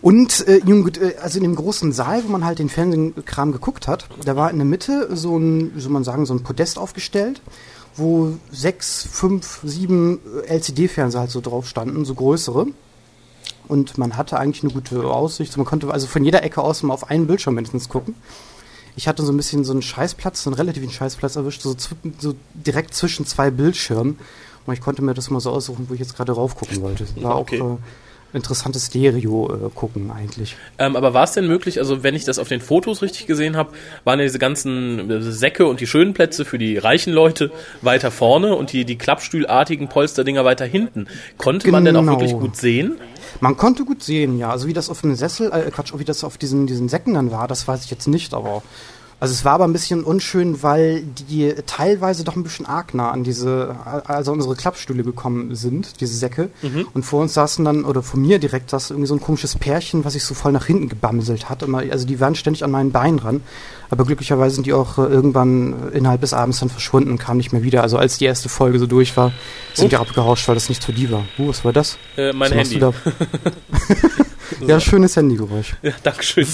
Und 0.00 0.46
äh, 0.48 0.58
äh, 0.58 1.16
also 1.20 1.38
in 1.38 1.44
dem 1.44 1.54
großen 1.54 1.92
Saal, 1.92 2.24
wo 2.24 2.28
man 2.28 2.44
halt 2.44 2.58
den 2.58 2.68
Fernsehkram 2.68 3.52
geguckt 3.52 3.86
hat, 3.88 4.06
da 4.24 4.36
war 4.36 4.50
in 4.50 4.56
der 4.58 4.64
Mitte 4.66 5.08
so 5.16 5.36
ein, 5.38 5.74
wie 5.74 5.80
soll 5.80 5.92
man 5.92 6.04
sagen, 6.04 6.26
so 6.26 6.34
ein 6.34 6.42
Podest 6.42 6.78
aufgestellt, 6.78 7.40
wo 7.96 8.36
sechs, 8.50 9.06
fünf, 9.10 9.60
sieben 9.62 10.20
äh, 10.46 10.54
LCD-Fernseher 10.56 11.20
halt 11.20 11.30
so 11.30 11.40
drauf 11.40 11.68
standen, 11.68 12.04
so 12.04 12.14
größere. 12.14 12.66
Und 13.68 13.96
man 13.96 14.16
hatte 14.16 14.38
eigentlich 14.38 14.62
eine 14.62 14.72
gute 14.72 15.04
Aussicht. 15.04 15.56
Man 15.56 15.64
konnte 15.66 15.90
also 15.90 16.06
von 16.06 16.24
jeder 16.24 16.42
Ecke 16.42 16.60
aus 16.60 16.82
mal 16.82 16.92
auf 16.92 17.08
einen 17.10 17.26
Bildschirm 17.26 17.54
mindestens 17.54 17.88
gucken. 17.88 18.14
Ich 18.96 19.08
hatte 19.08 19.24
so 19.24 19.32
ein 19.32 19.36
bisschen 19.36 19.64
so 19.64 19.72
einen 19.72 19.82
Scheißplatz, 19.82 20.42
so 20.42 20.50
einen 20.50 20.54
relativen 20.56 20.90
Scheißplatz 20.90 21.36
erwischt, 21.36 21.62
so, 21.62 21.74
so 22.18 22.34
direkt 22.52 22.94
zwischen 22.94 23.26
zwei 23.26 23.50
Bildschirmen. 23.50 24.18
Und 24.66 24.74
ich 24.74 24.80
konnte 24.80 25.02
mir 25.02 25.14
das 25.14 25.30
mal 25.30 25.40
so 25.40 25.50
aussuchen, 25.50 25.86
wo 25.88 25.94
ich 25.94 26.00
jetzt 26.00 26.16
gerade 26.16 26.32
raufgucken 26.32 26.80
wollte. 26.82 27.06
War 27.16 27.38
Okay. 27.38 27.60
auch 27.60 27.74
äh, 27.74 27.76
interessantes 28.34 28.86
Stereo 28.86 29.50
äh, 29.52 29.70
gucken 29.74 30.10
eigentlich. 30.10 30.56
Ähm, 30.78 30.96
aber 30.96 31.14
war 31.14 31.24
es 31.24 31.32
denn 31.32 31.46
möglich, 31.46 31.78
also 31.78 32.02
wenn 32.02 32.14
ich 32.14 32.24
das 32.24 32.38
auf 32.38 32.48
den 32.48 32.60
Fotos 32.60 33.00
richtig 33.00 33.26
gesehen 33.26 33.56
habe, 33.56 33.72
waren 34.04 34.18
ja 34.18 34.24
diese 34.24 34.38
ganzen 34.38 35.10
äh, 35.10 35.22
Säcke 35.22 35.66
und 35.66 35.80
die 35.80 35.86
schönen 35.86 36.12
Plätze 36.14 36.44
für 36.44 36.58
die 36.58 36.76
reichen 36.76 37.12
Leute 37.12 37.50
weiter 37.80 38.10
vorne 38.10 38.54
und 38.54 38.72
die, 38.72 38.84
die 38.84 38.96
klappstühlartigen 38.98 39.88
Polsterdinger 39.88 40.44
weiter 40.44 40.66
hinten. 40.66 41.06
Konnte 41.38 41.70
man 41.70 41.84
denn 41.84 41.96
auch 41.96 42.00
Genau. 42.00 42.12
wirklich 42.20 42.32
gut 42.38 42.56
sehen? 42.56 42.98
Man 43.40 43.56
konnte 43.56 43.84
gut 43.84 44.02
sehen, 44.02 44.38
ja. 44.38 44.50
Also 44.50 44.66
wie 44.66 44.72
das 44.72 44.90
auf 44.90 45.00
dem 45.00 45.14
Sessel, 45.14 45.50
äh, 45.52 45.70
Quatsch, 45.70 45.92
wie 45.96 46.04
das 46.04 46.22
auf 46.24 46.36
diesen, 46.38 46.66
diesen 46.66 46.88
Säcken 46.88 47.14
dann 47.14 47.30
war, 47.30 47.48
das 47.48 47.66
weiß 47.66 47.84
ich 47.84 47.90
jetzt 47.90 48.06
nicht, 48.08 48.34
aber. 48.34 48.62
Also 49.20 49.32
es 49.32 49.44
war 49.44 49.52
aber 49.54 49.64
ein 49.64 49.72
bisschen 49.72 50.04
unschön, 50.04 50.62
weil 50.62 51.02
die 51.02 51.54
teilweise 51.66 52.24
doch 52.24 52.36
ein 52.36 52.42
bisschen 52.42 52.66
arg 52.66 52.92
nah 52.94 53.10
an 53.10 53.24
diese, 53.24 53.74
also 54.06 54.32
unsere 54.32 54.54
Klappstühle 54.54 55.02
gekommen 55.02 55.54
sind, 55.54 56.00
diese 56.00 56.14
Säcke. 56.14 56.50
Und 56.92 57.04
vor 57.04 57.22
uns 57.22 57.32
saßen 57.34 57.64
dann, 57.64 57.84
oder 57.84 58.02
vor 58.02 58.20
mir 58.20 58.38
direkt 58.38 58.70
saß 58.70 58.90
irgendwie 58.90 59.06
so 59.08 59.14
ein 59.14 59.20
komisches 59.20 59.56
Pärchen, 59.56 60.04
was 60.04 60.12
sich 60.12 60.24
so 60.24 60.34
voll 60.34 60.52
nach 60.52 60.66
hinten 60.66 60.88
gebamselt 60.88 61.48
hat. 61.48 61.62
Immer, 61.62 61.78
also 61.90 62.06
die 62.06 62.20
waren 62.20 62.34
ständig 62.34 62.64
an 62.64 62.70
meinen 62.70 62.92
Beinen 62.92 63.18
ran. 63.18 63.40
Aber 63.90 64.04
glücklicherweise 64.04 64.56
sind 64.56 64.66
die 64.66 64.72
auch 64.72 64.98
äh, 64.98 65.02
irgendwann 65.02 65.90
innerhalb 65.92 66.20
des 66.20 66.32
Abends 66.32 66.58
dann 66.58 66.68
verschwunden 66.70 67.10
und 67.10 67.18
kamen 67.18 67.36
nicht 67.36 67.52
mehr 67.52 67.62
wieder. 67.62 67.82
Also 67.82 67.96
als 67.96 68.18
die 68.18 68.24
erste 68.24 68.48
Folge 68.48 68.78
so 68.78 68.86
durch 68.86 69.16
war, 69.16 69.32
sind 69.74 69.92
die 69.92 69.96
abgerauscht, 69.96 70.48
weil 70.48 70.54
das 70.54 70.68
nichts 70.68 70.84
für 70.84 70.92
die 70.92 71.10
war. 71.10 71.24
Uh, 71.38 71.48
was 71.48 71.64
war 71.64 71.72
das? 71.72 71.96
Äh, 72.16 72.32
mein 72.32 72.50
Was 72.50 72.70
Handy. 72.70 72.80
ja, 74.66 74.80
schönes 74.80 75.16
Handygeräusch. 75.16 75.76
Ja, 75.82 75.92
Dankeschön. 76.02 76.46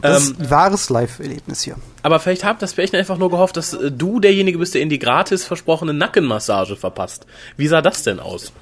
Das 0.00 0.26
Ähm, 0.26 0.32
ist 0.32 0.40
ein 0.40 0.50
wahres 0.50 0.90
Live-Erlebnis 0.90 1.62
hier. 1.62 1.76
Aber 2.06 2.20
vielleicht 2.20 2.44
hat 2.44 2.62
das 2.62 2.74
Pärchen 2.74 2.96
einfach 2.98 3.18
nur 3.18 3.30
gehofft, 3.30 3.56
dass 3.56 3.74
äh, 3.74 3.90
du 3.90 4.20
derjenige 4.20 4.58
bist, 4.58 4.74
der 4.74 4.80
ihnen 4.82 4.90
die 4.90 4.98
gratis 4.98 5.44
versprochene 5.44 5.92
Nackenmassage 5.92 6.76
verpasst. 6.76 7.26
Wie 7.56 7.66
sah 7.66 7.82
das 7.82 8.02
denn 8.04 8.20
aus? 8.20 8.52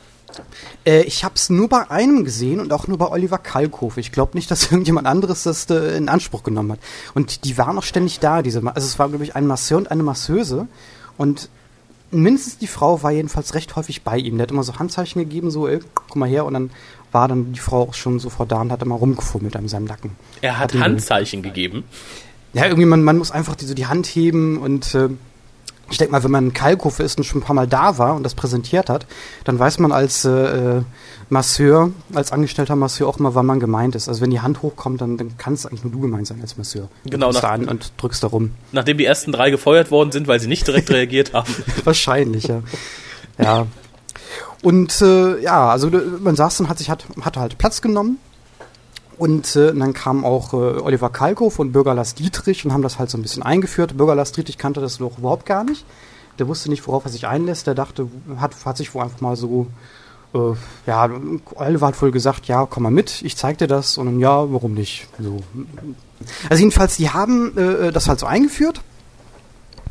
Äh, 0.85 1.03
ich 1.03 1.23
habe 1.25 1.35
es 1.37 1.51
nur 1.51 1.69
bei 1.69 1.91
einem 1.91 2.25
gesehen 2.25 2.59
und 2.59 2.73
auch 2.73 2.89
nur 2.89 2.99
bei 2.99 3.09
Oliver 3.09 3.39
Kalkofe. 3.39 4.01
Ich 4.01 4.11
glaube 4.13 4.37
nicht, 4.37 4.51
dass 4.51 4.65
irgendjemand 4.73 5.07
anderes 5.07 5.43
das 5.45 5.69
äh, 5.71 5.97
in 5.97 6.09
Anspruch 6.09 6.43
genommen 6.43 6.73
hat. 6.73 6.79
Und 7.15 7.45
die 7.45 7.57
waren 7.59 7.79
auch 7.79 7.83
ständig 7.85 8.19
da. 8.19 8.43
Diese, 8.43 8.61
Ma- 8.61 8.73
also 8.73 8.87
es 8.87 8.99
war, 8.99 9.09
glaube 9.09 9.25
ich, 9.25 9.37
ein 9.37 9.47
Masseur 9.47 9.79
und 9.79 9.91
eine 9.91 10.03
Masseuse. 10.03 10.67
Und 11.17 11.49
mindestens 12.11 12.59
die 12.59 12.67
Frau 12.67 13.03
war 13.03 13.11
jedenfalls 13.13 13.55
recht 13.55 13.77
häufig 13.77 14.03
bei 14.03 14.17
ihm. 14.19 14.39
Der 14.39 14.45
hat 14.45 14.51
immer 14.51 14.65
so 14.65 14.79
Handzeichen 14.79 15.21
gegeben, 15.23 15.51
so, 15.51 15.69
ey, 15.69 15.81
guck 15.95 16.17
mal 16.17 16.29
her. 16.29 16.45
Und 16.47 16.55
dann 16.55 16.71
war 17.13 17.29
dann 17.29 17.53
die 17.53 17.61
Frau 17.61 17.83
auch 17.83 17.95
schon 17.95 18.19
sofort 18.19 18.51
da 18.51 18.61
und 18.61 18.73
hat 18.73 18.83
immer 18.83 18.97
rumgefummelt 18.97 19.55
an 19.55 19.69
seinem 19.69 19.85
Nacken. 19.85 20.13
Er 20.41 20.59
hat 20.59 20.75
ihn- 20.75 20.81
Handzeichen 20.83 21.43
gegeben. 21.43 21.85
Ja, 22.55 22.65
irgendwie, 22.67 22.87
man, 22.87 23.03
man 23.05 23.19
muss 23.19 23.31
einfach 23.31 23.55
die, 23.57 23.67
so 23.67 23.75
die 23.75 23.87
Hand 23.87 24.07
heben 24.07 24.59
und 24.59 24.95
äh, 24.95 25.09
ich 25.91 25.99
denke 25.99 26.13
mal, 26.13 26.25
wenn 26.25 26.31
man 26.31 26.47
ein 26.47 26.53
Kalkofe 26.55 27.03
ist 27.03 27.19
und 27.19 27.25
schon 27.25 27.41
ein 27.41 27.45
paar 27.45 27.55
Mal 27.55 27.67
da 27.69 27.99
war 27.99 28.15
und 28.15 28.23
das 28.23 28.35
präsentiert 28.35 28.89
hat, 28.89 29.07
dann 29.45 29.59
weiß 29.59 29.79
man 29.81 29.93
als 29.93 30.25
äh, 30.25 30.81
Masseur, 31.29 31.91
als 32.15 32.33
angestellter 32.33 32.75
Masseur 32.75 33.07
auch 33.09 33.19
immer, 33.19 33.35
wann 33.35 33.45
man 33.45 33.61
gemeint 33.61 33.95
ist. 33.95 34.09
Also 34.09 34.21
wenn 34.23 34.31
die 34.31 34.41
Hand 34.41 34.63
hochkommt, 34.63 35.01
dann, 35.03 35.19
dann 35.19 35.37
kann 35.37 35.53
es 35.55 35.67
eigentlich 35.67 35.85
nur 35.85 35.93
du 35.93 36.01
gemeint 36.01 36.27
sein 36.27 36.39
als 36.41 36.57
Masseur. 36.57 36.89
Genau, 37.05 37.27
Du 37.29 37.33
kommst 37.33 37.43
nach- 37.43 37.49
da 37.51 37.55
an 37.55 37.69
und 37.69 37.93
drückst 37.99 38.23
da 38.23 38.29
rum. 38.29 38.53
Nachdem 38.73 38.97
die 38.99 39.05
ersten 39.05 39.31
drei 39.33 39.51
gefeuert 39.51 39.91
worden 39.91 40.11
sind, 40.13 40.27
weil 40.27 40.41
sie 40.41 40.49
nicht 40.49 40.67
direkt 40.67 40.91
reagiert 40.91 41.35
haben. 41.35 41.53
Wahrscheinlich, 41.85 42.45
ja. 42.45 42.63
ja. 43.39 43.67
Und 44.63 45.03
äh, 45.03 45.41
ja, 45.43 45.69
also 45.69 45.89
äh, 45.89 46.01
man 46.21 46.35
saß 46.37 46.61
und 46.61 46.69
hat 46.71 46.79
sich 46.79 46.89
hat, 46.89 47.05
hatte 47.21 47.41
halt 47.41 47.59
Platz 47.59 47.83
genommen. 47.83 48.19
Und 49.19 49.57
äh, 49.57 49.75
dann 49.75 49.93
kam 49.93 50.25
auch 50.25 50.53
äh, 50.53 50.57
Oliver 50.57 51.11
Kalkow 51.11 51.59
und 51.59 51.73
Bürger 51.73 51.95
Lars 51.95 52.15
Dietrich 52.15 52.65
und 52.65 52.73
haben 52.73 52.83
das 52.83 52.99
halt 52.99 53.11
so 53.11 53.19
ein 53.19 53.23
bisschen 53.23 53.43
eingeführt. 53.43 53.97
Bürger 53.97 54.15
Lars 54.15 54.33
Dietrich 54.33 54.59
kannte 54.59 54.81
das 54.81 54.99
doch 54.99 55.19
überhaupt 55.19 55.47
gar 55.47 55.65
nicht. 55.65 55.85
Der 56.39 56.49
wusste 56.49 56.69
nicht, 56.69 56.87
worauf 56.87 57.05
er 57.05 57.11
sich 57.11 57.27
einlässt. 57.27 57.67
Der 57.67 57.75
dachte, 57.75 58.09
hat, 58.39 58.53
hat 58.65 58.77
sich 58.77 58.95
wohl 58.95 59.03
einfach 59.03 59.21
mal 59.21 59.37
so 59.37 59.69
äh, 60.35 60.55
ja, 60.87 61.09
Oliver 61.55 61.87
hat 61.87 62.03
wohl 62.03 62.11
gesagt, 62.11 62.47
ja, 62.47 62.67
komm 62.67 62.83
mal 62.83 62.91
mit, 62.91 63.23
ich 63.23 63.37
zeig 63.37 63.59
dir 63.59 63.69
das. 63.69 63.97
Und 63.97 64.07
dann, 64.07 64.19
ja, 64.19 64.53
warum 64.53 64.75
nicht? 64.75 65.07
So. 65.19 65.41
Also 66.49 66.61
jedenfalls, 66.61 66.97
die 66.97 67.11
haben 67.11 67.57
äh, 67.57 67.93
das 67.93 68.09
halt 68.09 68.19
so 68.19 68.27
eingeführt, 68.27 68.81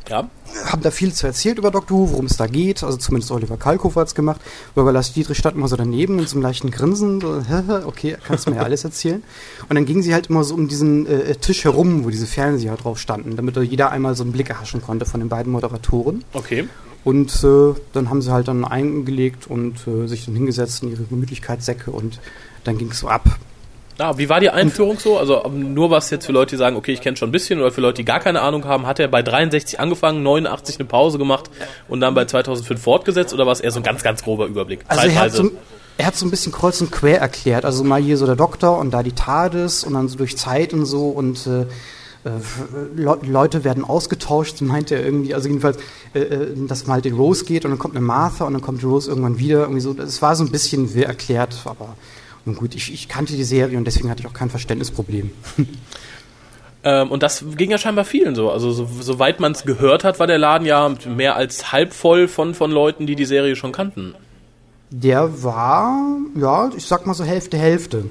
Ja. 0.10 0.30
haben 0.66 0.82
da 0.82 0.92
viel 0.92 1.14
zu 1.14 1.26
erzählt 1.28 1.58
über 1.58 1.72
Dr. 1.72 1.98
Who, 1.98 2.12
worum 2.12 2.26
es 2.26 2.38
da 2.38 2.48
geht. 2.48 2.84
Also 2.84 2.98
zumindest 2.98 3.32
Oliver 3.32 3.58
Kalkofer 3.58 4.02
hat's 4.02 4.16
gemacht. 4.16 4.42
Bürger 4.76 4.92
Lars 4.92 5.14
Dietrich 5.14 5.38
stand 5.38 5.56
immer 5.56 5.68
so 5.68 5.76
daneben 5.76 6.20
in 6.20 6.28
so 6.28 6.36
einem 6.36 6.44
leichten 6.44 6.72
Grinsen. 6.72 7.22
So, 7.22 7.42
okay, 7.86 8.18
kannst 8.26 8.46
du 8.46 8.52
mir 8.52 8.58
ja 8.58 8.64
alles 8.64 8.84
erzählen. 8.84 9.24
Und 9.70 9.76
dann 9.76 9.86
gingen 9.86 10.04
sie 10.04 10.14
halt 10.14 10.28
immer 10.28 10.44
so 10.44 10.56
um 10.56 10.68
diesen 10.68 11.08
äh, 11.08 11.36
Tisch 11.36 11.64
herum, 11.64 12.04
wo 12.04 12.10
diese 12.10 12.28
Fernseher 12.28 12.76
drauf 12.76 13.00
standen, 13.00 13.36
damit 13.36 13.56
jeder 13.58 13.92
einmal 13.92 14.16
so 14.16 14.24
einen 14.24 14.32
Blick 14.32 14.50
erhaschen 14.50 14.82
konnte 14.82 15.06
von 15.06 15.20
den 15.20 15.30
beiden 15.30 15.52
Moderatoren. 15.52 16.24
Okay. 16.34 16.68
Und 17.04 17.44
äh, 17.44 17.74
dann 17.92 18.10
haben 18.10 18.22
sie 18.22 18.32
halt 18.32 18.48
dann 18.48 18.64
eingelegt 18.64 19.48
und 19.48 19.88
äh, 19.88 20.08
sich 20.08 20.26
dann 20.26 20.36
hingesetzt 20.36 20.84
in 20.84 20.92
ihre 20.92 21.04
Gemütlichkeitssäcke 21.04 21.92
und 21.92 22.20
dann 22.64 22.78
ging 22.78 22.92
es 22.92 23.00
so 23.00 23.10
ab. 23.10 23.40
Ah, 24.04 24.18
wie 24.18 24.28
war 24.28 24.42
die 24.42 24.50
Einführung 24.50 25.00
so? 25.00 25.18
Also 25.18 25.46
ähm, 25.46 25.74
nur 25.74 25.90
was 25.90 26.10
jetzt 26.10 26.26
für 26.26 26.34
Leute, 26.34 26.52
die 26.52 26.58
sagen, 26.58 26.76
okay, 26.76 26.92
ich 26.92 27.00
kenne 27.00 27.16
schon 27.16 27.30
ein 27.30 27.32
bisschen, 27.32 27.62
oder 27.62 27.72
für 27.72 27.80
Leute, 27.80 28.02
die 28.02 28.06
gar 28.06 28.20
keine 28.20 28.42
Ahnung 28.42 28.66
haben, 28.66 28.86
hat 28.86 29.00
er 29.00 29.08
bei 29.08 29.22
63 29.22 29.80
angefangen, 29.80 30.24
89 30.24 30.78
eine 30.78 30.90
Pause 30.90 31.18
gemacht 31.18 31.50
und 31.88 32.02
dann 32.02 32.14
bei 32.14 32.26
2005 32.26 32.82
fortgesetzt, 32.82 33.34
oder 33.34 33.46
war 33.46 33.54
es 33.54 33.62
eher 33.62 33.72
so 33.72 33.80
ein 33.80 33.84
ganz, 33.84 34.04
ganz 34.04 34.22
grober 34.22 34.48
Überblick? 34.48 34.82
Also 34.90 35.08
er 35.08 35.16
hat, 35.16 35.32
so, 35.32 35.52
er 35.98 36.06
hat 36.06 36.18
so 36.18 36.26
ein 36.26 36.32
bisschen 36.32 36.52
kreuz 36.52 36.82
und 36.82 36.92
quer 36.92 37.22
erklärt. 37.22 37.64
Also 37.64 37.86
mal 37.86 38.02
hier 38.02 38.18
so 38.18 38.26
der 38.26 38.36
Doktor 38.36 38.78
und 38.78 38.92
da 38.92 39.04
die 39.04 39.14
TARDIS 39.14 39.86
und 39.86 39.94
dann 39.94 40.10
so 40.10 40.18
durch 40.18 40.36
Zeit 40.36 40.74
und 40.74 40.86
so 40.86 41.08
und 41.08 41.48
äh, 41.48 41.62
äh, 41.62 42.30
Le 42.96 43.20
Leute 43.24 43.64
werden 43.64 43.86
ausgetauscht, 43.86 44.60
meint 44.62 44.92
er 44.92 45.02
irgendwie, 45.02 45.34
also 45.34 45.48
jedenfalls, 45.48 45.78
äh, 46.14 46.20
äh, 46.20 46.68
dass 46.68 46.88
mal 46.88 47.02
den 47.02 47.16
Rose 47.16 47.46
geht 47.46 47.64
und 47.64 47.72
dann 47.72 47.80
kommt 47.80 47.96
eine 47.96 48.06
Martha 48.06 48.44
und 48.44 48.52
dann 48.52 48.62
kommt 48.62 48.82
die 48.82 48.86
Rose 48.86 49.10
irgendwann 49.10 49.40
wieder. 49.40 49.62
Irgendwie 49.62 49.80
so. 49.80 49.96
Es 49.98 50.22
war 50.22 50.36
so 50.36 50.44
ein 50.44 50.52
bisschen 50.52 50.94
wirr 50.94 51.08
erklärt, 51.08 51.56
aber 51.64 51.96
nun 52.46 52.56
gut, 52.56 52.76
ich, 52.76 52.94
ich 52.94 53.08
kannte 53.08 53.34
die 53.34 53.44
Serie 53.44 53.78
und 53.78 53.86
deswegen 53.86 54.10
hatte 54.10 54.22
ich 54.22 54.28
auch 54.28 54.34
kein 54.34 54.50
Verständnisproblem. 54.50 55.32
Ähm, 56.86 57.12
und 57.12 57.24
das 57.24 57.46
ging 57.56 57.72
ja 57.72 57.78
scheinbar 57.78 58.04
vielen 58.04 58.36
so. 58.36 58.52
Also 58.52 58.72
so, 58.72 58.90
soweit 59.00 59.40
man 59.40 59.54
es 59.54 59.64
gehört 59.64 60.04
hat, 60.04 60.20
war 60.20 60.28
der 60.28 60.38
Laden 60.38 60.68
ja 60.68 60.94
mehr 61.08 61.38
als 61.38 61.72
halb 61.72 61.94
voll 61.94 62.28
von, 62.28 62.54
von 62.54 62.72
Leuten, 62.72 63.08
die 63.08 63.16
die 63.16 63.24
Serie 63.24 63.56
schon 63.56 63.72
kannten. 63.72 64.16
Der 64.90 65.44
war, 65.44 66.18
ja, 66.36 66.70
ich 66.76 66.86
sag 66.86 67.08
mal 67.08 67.14
so 67.14 67.24
Hälfte, 67.24 67.58
Hälfte. 67.58 68.06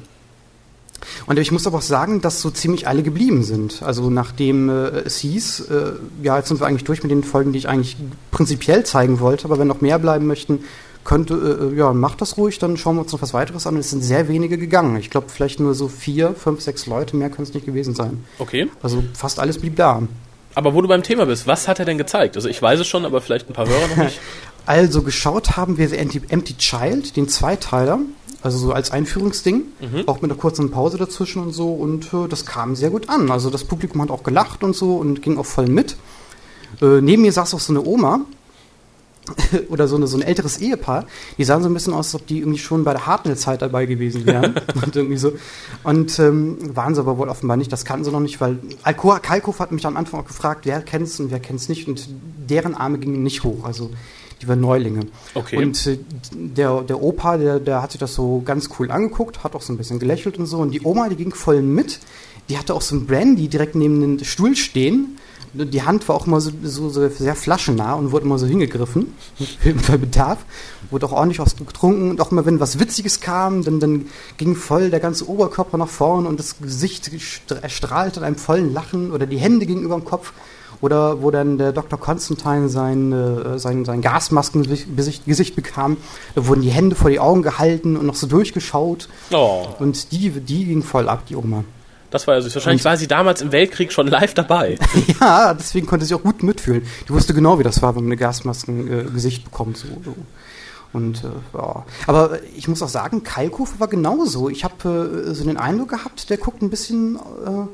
Und 1.27 1.39
ich 1.39 1.53
muss 1.53 1.67
aber 1.67 1.79
auch 1.79 1.83
sagen, 1.83 2.21
dass 2.21 2.41
so 2.41 2.51
ziemlich 2.51 2.89
alle 2.89 3.03
geblieben 3.03 3.43
sind. 3.43 3.83
Also 3.83 4.09
nachdem 4.09 4.69
äh, 4.69 4.89
es 5.01 5.19
hieß, 5.19 5.61
äh, 5.69 5.93
ja, 6.23 6.39
jetzt 6.39 6.49
sind 6.49 6.61
wir 6.61 6.67
eigentlich 6.67 6.85
durch 6.85 7.03
mit 7.03 7.11
den 7.11 7.25
Folgen, 7.25 7.53
die 7.53 7.59
ich 7.59 7.69
eigentlich 7.69 7.97
prinzipiell 8.31 8.85
zeigen 8.85 9.21
wollte, 9.21 9.45
aber 9.45 9.59
wenn 9.59 9.69
noch 9.69 9.81
mehr 9.81 9.99
bleiben 9.99 10.27
möchten, 10.27 10.61
könnte, 11.05 11.71
äh, 11.73 11.77
ja, 11.77 11.93
macht 11.93 12.21
das 12.21 12.37
ruhig, 12.37 12.59
dann 12.59 12.77
schauen 12.77 12.97
wir 12.97 13.03
uns 13.03 13.13
noch 13.13 13.23
was 13.23 13.35
weiteres 13.35 13.67
an. 13.67 13.77
Es 13.77 13.91
sind 13.91 14.03
sehr 14.03 14.29
wenige 14.29 14.59
gegangen. 14.59 14.97
Ich 14.97 15.11
glaube, 15.11 15.29
vielleicht 15.29 15.61
nur 15.61 15.75
so 15.75 15.89
vier, 15.89 16.35
fünf, 16.35 16.61
sechs 16.61 16.87
Leute, 16.87 17.17
mehr 17.17 17.31
können 17.31 17.47
es 17.47 17.55
nicht 17.55 17.67
gewesen 17.67 17.95
sein. 17.95 18.25
Okay. 18.39 18.69
Also 18.83 19.03
fast 19.15 19.39
alles 19.41 19.59
blieb 19.59 19.77
da. 19.77 20.03
Aber 20.55 20.75
wo 20.75 20.83
du 20.83 20.89
beim 20.89 21.03
Thema 21.03 21.25
bist, 21.27 21.47
was 21.47 21.67
hat 21.67 21.79
er 21.79 21.85
denn 21.87 21.97
gezeigt? 21.99 22.37
Also 22.37 22.49
ich 22.49 22.61
weiß 22.61 22.79
es 22.81 22.87
schon, 22.87 23.05
aber 23.07 23.21
vielleicht 23.23 23.49
ein 23.49 23.55
paar 23.55 23.67
Hörer 23.69 23.89
noch 23.89 24.05
nicht. 24.05 24.21
Also 24.65 25.03
geschaut 25.03 25.57
haben 25.57 25.77
wir 25.77 25.89
The 25.89 25.97
Empty, 25.97 26.23
Empty 26.29 26.57
Child, 26.57 27.17
den 27.17 27.27
Zweiteiler, 27.29 27.99
also 28.43 28.59
so 28.59 28.73
als 28.73 28.93
Einführungsding, 28.93 29.63
Mhm. 29.81 30.05
auch 30.07 30.21
mit 30.23 30.31
einer 30.31 30.39
kurzen 30.39 30.71
Pause 30.71 30.99
dazwischen 30.99 31.43
und 31.43 31.51
so 31.53 31.73
und 31.73 32.15
äh, 32.15 32.29
das 32.29 32.47
kam 32.47 32.77
sehr 32.77 32.91
gut 32.91 33.09
an. 33.09 33.29
Also 33.33 33.51
das 33.51 33.65
Publikum 33.65 34.01
hat 34.03 34.11
auch 34.13 34.23
gelacht 34.23 34.63
und 34.63 34.77
so 34.77 34.95
und 34.99 35.21
ging 35.21 35.37
auch 35.37 35.47
voll 35.47 35.67
mit. 35.67 35.97
Äh, 36.81 37.01
neben 37.01 37.23
mir 37.23 37.33
saß 37.33 37.55
auch 37.55 37.59
so 37.59 37.73
eine 37.73 37.83
Oma 37.85 38.21
oder 39.69 39.89
so, 39.89 39.97
eine, 39.97 40.07
so 40.07 40.17
ein 40.17 40.23
älteres 40.23 40.59
Ehepaar, 40.59 41.07
die 41.39 41.45
sahen 41.45 41.63
so 41.63 41.69
ein 41.69 41.75
bisschen 41.75 41.93
aus, 41.93 42.09
als 42.09 42.23
ob 42.23 42.27
die 42.27 42.41
irgendwie 42.41 42.59
schon 42.59 42.85
bei 42.85 42.93
der 42.93 43.07
Hartnell-Zeit 43.07 43.63
dabei 43.63 43.87
gewesen 43.87 44.27
wären. 44.27 44.55
und 44.85 44.97
irgendwie 44.97 45.17
so. 45.17 45.33
Und 45.85 46.19
ähm, 46.19 46.59
waren 46.75 46.95
sie 46.95 47.01
aber 47.01 47.19
wohl 47.19 47.29
offenbar 47.29 47.57
nicht, 47.57 47.73
das 47.73 47.85
kannten 47.85 48.05
sie 48.05 48.11
noch 48.11 48.21
nicht, 48.21 48.41
weil 48.41 48.59
Alkoa 48.83 49.19
Kalkow 49.19 49.59
hat 49.59 49.73
mich 49.73 49.87
am 49.87 49.97
Anfang 49.97 50.21
auch 50.21 50.27
gefragt, 50.27 50.67
wer 50.67 50.83
kennt's 50.83 51.21
und 51.21 51.31
wer 51.31 51.41
kennt's 51.41 51.69
nicht 51.69 51.89
und 51.89 52.09
deren 52.49 52.75
Arme 52.75 52.99
gingen 52.99 53.23
nicht 53.23 53.45
hoch. 53.45 53.65
Also 53.65 53.91
die 54.43 54.49
waren 54.49 54.61
Neulinge. 54.61 55.07
Okay. 55.35 55.57
Und 55.57 55.87
äh, 55.87 55.99
der, 56.33 56.83
der 56.83 57.01
Opa, 57.01 57.37
der, 57.37 57.61
der 57.61 57.81
hat 57.81 57.93
sich 57.93 58.01
das 58.01 58.15
so 58.15 58.43
ganz 58.45 58.71
cool 58.79 58.91
angeguckt, 58.91 59.45
hat 59.45 59.55
auch 59.55 59.63
so 59.63 59.73
ein 59.73 59.77
bisschen 59.77 60.01
gelächelt 60.01 60.39
und 60.39 60.47
so. 60.47 60.59
Und 60.59 60.73
die 60.73 60.83
Oma, 60.83 61.09
die 61.09 61.17
ging 61.17 61.33
voll 61.33 61.63
mit. 61.63 62.01
Die 62.49 62.59
hatte 62.59 62.75
auch 62.75 62.83
so 62.83 62.97
ein 62.97 63.07
Brandy 63.07 63.47
direkt 63.47 63.77
neben 63.77 64.01
dem 64.01 64.25
Stuhl 64.25 64.57
stehen. 64.57 65.19
Die 65.55 65.83
Hand 65.83 66.09
war 66.09 66.17
auch 66.17 66.27
immer 66.27 66.41
so, 66.41 66.51
so, 66.63 66.89
so 66.89 67.07
sehr 67.09 67.35
flaschennah 67.37 67.95
und 67.95 68.11
wurde 68.11 68.25
immer 68.25 68.39
so 68.39 68.47
hingegriffen, 68.47 69.13
bei 69.89 69.97
Bedarf. 69.99 70.39
Wurde 70.91 71.05
auch 71.07 71.13
ordentlich 71.13 71.39
was 71.41 71.57
getrunken 71.57 72.11
und 72.11 72.21
auch 72.23 72.33
immer, 72.33 72.47
wenn 72.47 72.59
was 72.61 72.79
Witziges 72.81 73.21
kam, 73.21 73.63
dann, 73.63 73.79
dann 73.79 74.07
ging 74.39 74.57
voll 74.57 74.91
der 74.91 75.01
ganze 75.01 75.29
Oberkörper 75.29 75.77
nach 75.77 75.89
vorn 75.89 76.27
und 76.27 76.39
das 76.39 76.59
Gesicht 76.59 77.11
stra- 77.19 77.69
strahlte 77.69 78.21
in 78.21 78.25
einem 78.25 78.37
vollen 78.37 78.73
Lachen 78.73 79.11
oder 79.13 79.27
die 79.27 79.37
Hände 79.39 79.67
gingen 79.67 79.83
über 79.83 79.95
dem 79.97 80.05
Kopf. 80.07 80.33
Oder 80.81 81.23
wo 81.23 81.31
dann 81.31 81.59
der 81.59 81.71
Dr. 81.73 81.97
Constantine 82.01 82.69
sein, 82.69 83.13
äh, 83.13 83.57
sein, 83.59 83.85
sein 83.85 84.01
Gasmaskengesicht 84.01 85.27
Gesicht 85.27 85.55
bekam, 85.55 85.97
da 86.35 86.47
wurden 86.49 86.63
die 86.63 86.71
Hände 86.71 86.97
vor 86.97 87.09
die 87.11 87.21
Augen 87.21 87.43
gehalten 87.43 87.97
und 87.97 88.05
noch 88.07 88.17
so 88.17 88.27
durchgeschaut. 88.27 89.09
Oh, 89.33 89.67
Und 89.79 90.11
die, 90.13 90.31
die 90.31 90.65
ging 90.65 90.83
voll 90.83 91.09
ab, 91.09 91.25
die 91.29 91.37
Oma. 91.37 91.63
Das 92.13 92.27
war 92.27 92.35
ja 92.35 92.41
süß. 92.41 92.55
Wahrscheinlich 92.55 92.85
war 92.85 92.97
sie 92.97 93.09
damals 93.09 93.43
im 93.43 93.51
Weltkrieg 93.51 93.93
schon 93.93 94.07
live 94.07 94.35
dabei. 94.35 94.79
Ja, 95.21 95.55
deswegen 95.55 95.87
konnte 95.87 96.05
sie 96.05 96.15
auch 96.15 96.23
gut 96.23 96.43
mitfühlen. 96.43 96.83
Die 97.09 97.13
wusste 97.13 97.35
genau, 97.35 97.59
wie 97.59 97.63
das 97.63 97.81
war, 97.83 97.95
wenn 97.95 98.05
man 98.05 98.13
eine 98.13 98.17
Gasmaskengesicht 98.17 99.09
äh, 99.09 99.13
Gesicht 99.13 99.45
bekommt. 99.45 99.77
So, 99.77 99.89
so. 100.05 100.15
Und 100.93 101.25
äh, 101.25 101.29
ja. 101.57 101.85
Aber 102.07 102.39
ich 102.57 102.69
muss 102.69 102.83
auch 102.83 102.89
sagen, 102.89 103.23
Kalkofe 103.23 103.81
war 103.81 103.89
genauso. 103.89 104.49
Ich 104.49 104.65
habe 104.65 105.27
äh, 105.29 105.35
so 105.35 105.45
den 105.45 105.57
Eindruck 105.57 105.91
gehabt, 105.91 106.29
der 106.31 106.39
guckt 106.39 106.63
ein 106.63 106.71
bisschen 106.71 107.17
äh, 107.17 107.67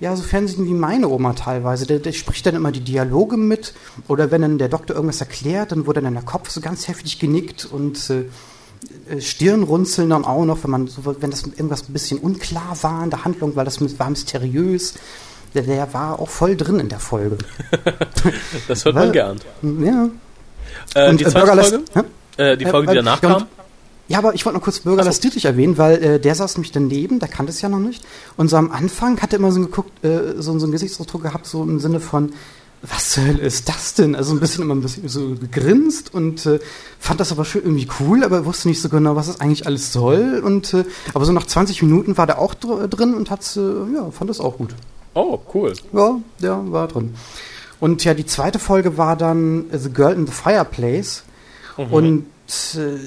ja, 0.00 0.16
so 0.16 0.22
Fernsehen 0.22 0.66
wie 0.66 0.74
meine 0.74 1.08
Oma 1.08 1.34
teilweise. 1.34 1.86
Der, 1.86 1.98
der 1.98 2.12
spricht 2.12 2.46
dann 2.46 2.54
immer 2.54 2.72
die 2.72 2.80
Dialoge 2.80 3.36
mit. 3.36 3.74
Oder 4.08 4.30
wenn 4.30 4.42
dann 4.42 4.58
der 4.58 4.68
Doktor 4.68 4.96
irgendwas 4.96 5.20
erklärt, 5.20 5.72
dann 5.72 5.86
wurde 5.86 6.02
dann 6.02 6.14
der 6.14 6.24
Kopf 6.24 6.50
so 6.50 6.60
ganz 6.60 6.88
heftig 6.88 7.18
genickt 7.18 7.64
und 7.64 8.10
äh, 8.10 8.24
Stirnrunzeln 9.20 10.10
dann 10.10 10.24
auch 10.24 10.44
noch, 10.44 10.62
wenn 10.64 10.70
man 10.70 10.86
so, 10.86 11.14
wenn 11.20 11.30
das 11.30 11.42
irgendwas 11.44 11.88
ein 11.88 11.92
bisschen 11.92 12.18
unklar 12.18 12.76
war 12.82 13.04
in 13.04 13.10
der 13.10 13.24
Handlung, 13.24 13.54
weil 13.56 13.64
das 13.64 13.80
war 13.98 14.10
mysteriös. 14.10 14.94
Der, 15.54 15.62
der 15.62 15.92
war 15.94 16.18
auch 16.18 16.28
voll 16.28 16.56
drin 16.56 16.80
in 16.80 16.88
der 16.88 16.98
Folge. 17.00 17.38
Das 18.68 18.84
hört 18.84 18.94
man 18.94 19.04
Weil- 19.04 19.12
gern. 19.12 19.40
Ja. 19.62 20.08
Äh, 20.94 21.10
Und, 21.10 21.20
die 21.20 21.24
äh, 21.24 21.28
zweite 21.28 21.46
Bürgerlass- 21.46 21.70
Folge? 21.92 22.08
Äh, 22.36 22.56
die 22.56 22.64
Äh, 22.64 22.70
Folge, 22.70 22.86
die 22.88 22.92
äh, 22.92 22.96
danach 22.96 23.22
ja, 23.22 23.28
und- 23.34 23.38
kam? 23.40 23.48
Ja, 24.08 24.18
aber 24.18 24.34
ich 24.34 24.44
wollte 24.44 24.58
noch 24.58 24.64
kurz 24.64 24.80
Bürger 24.80 25.02
Ach 25.06 25.12
so. 25.12 25.20
Dietrich 25.20 25.44
erwähnen, 25.46 25.78
weil 25.78 26.02
äh, 26.02 26.20
der 26.20 26.34
saß 26.34 26.56
nämlich 26.56 26.72
daneben, 26.72 27.20
der 27.20 27.28
kannte 27.28 27.52
es 27.52 27.62
ja 27.62 27.68
noch 27.70 27.78
nicht. 27.78 28.04
Und 28.36 28.48
so 28.48 28.56
am 28.56 28.70
Anfang 28.70 29.20
hat 29.22 29.32
er 29.32 29.38
immer 29.38 29.50
so 29.50 29.60
geguckt, 29.60 30.04
äh, 30.04 30.34
so, 30.36 30.58
so 30.58 30.66
einen 30.66 30.72
Gesichtsausdruck 30.72 31.22
gehabt, 31.22 31.46
so 31.46 31.62
im 31.62 31.78
Sinne 31.78 32.00
von, 32.00 32.32
was 32.88 33.10
zur 33.10 33.24
Hölle 33.24 33.40
ist 33.40 33.68
das 33.68 33.94
denn? 33.94 34.14
Also 34.14 34.34
ein 34.34 34.40
bisschen 34.40 34.62
immer 34.62 34.74
ein 34.74 34.82
bisschen 34.82 35.08
so 35.08 35.34
gegrinst 35.34 36.12
und 36.12 36.44
äh, 36.46 36.60
fand 36.98 37.20
das 37.20 37.32
aber 37.32 37.44
schon 37.44 37.62
irgendwie 37.62 37.88
cool, 38.00 38.24
aber 38.24 38.44
wusste 38.44 38.68
nicht 38.68 38.80
so 38.80 38.88
genau, 38.88 39.16
was 39.16 39.26
das 39.28 39.40
eigentlich 39.40 39.66
alles 39.66 39.92
soll. 39.92 40.42
Und 40.44 40.74
äh, 40.74 40.84
aber 41.12 41.24
so 41.24 41.32
nach 41.32 41.46
20 41.46 41.82
Minuten 41.82 42.16
war 42.18 42.26
der 42.26 42.38
auch 42.38 42.54
dr 42.54 42.88
drin 42.88 43.14
und 43.14 43.30
hat's, 43.30 43.56
äh, 43.56 43.60
ja, 43.94 44.10
fand 44.10 44.30
das 44.30 44.40
auch 44.40 44.58
gut. 44.58 44.74
Oh, 45.14 45.38
cool. 45.54 45.72
Ja, 45.92 46.20
der 46.40 46.72
war 46.72 46.88
drin. 46.88 47.14
Und 47.80 48.04
ja, 48.04 48.14
die 48.14 48.26
zweite 48.26 48.58
Folge 48.58 48.96
war 48.96 49.16
dann 49.16 49.70
äh, 49.70 49.78
The 49.78 49.90
Girl 49.90 50.14
in 50.14 50.26
the 50.26 50.32
Fireplace. 50.32 51.24
Und 51.76 52.26
äh, 52.76 52.98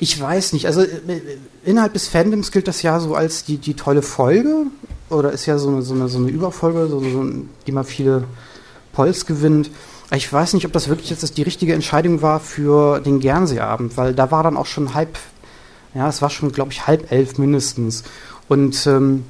ich 0.00 0.20
weiß 0.20 0.52
nicht, 0.52 0.66
also 0.66 0.82
äh, 0.82 1.20
innerhalb 1.64 1.92
des 1.92 2.08
Fandoms 2.08 2.52
gilt 2.52 2.68
das 2.68 2.82
ja 2.82 3.00
so 3.00 3.14
als 3.14 3.44
die, 3.44 3.56
die 3.56 3.74
tolle 3.74 4.02
Folge. 4.02 4.66
Oder 5.12 5.32
ist 5.32 5.46
ja 5.46 5.58
so 5.58 5.68
eine, 5.68 5.82
so 5.82 5.94
eine, 5.94 6.08
so 6.08 6.18
eine 6.18 6.28
Überfolge, 6.28 6.86
so, 6.88 7.00
so, 7.00 7.24
die 7.66 7.72
mal 7.72 7.84
viele 7.84 8.24
Polls 8.92 9.26
gewinnt. 9.26 9.70
Ich 10.14 10.30
weiß 10.30 10.54
nicht, 10.54 10.66
ob 10.66 10.72
das 10.72 10.88
wirklich 10.88 11.10
jetzt 11.10 11.36
die 11.36 11.42
richtige 11.42 11.74
Entscheidung 11.74 12.22
war 12.22 12.40
für 12.40 13.00
den 13.00 13.20
Gernseeabend, 13.20 13.96
weil 13.96 14.14
da 14.14 14.30
war 14.30 14.42
dann 14.42 14.56
auch 14.56 14.66
schon 14.66 14.94
halb, 14.94 15.18
ja, 15.94 16.08
es 16.08 16.20
war 16.22 16.30
schon, 16.30 16.52
glaube 16.52 16.72
ich, 16.72 16.86
halb 16.86 17.10
elf 17.10 17.38
mindestens. 17.38 18.04
Und 18.48 18.86
ähm, 18.86 19.24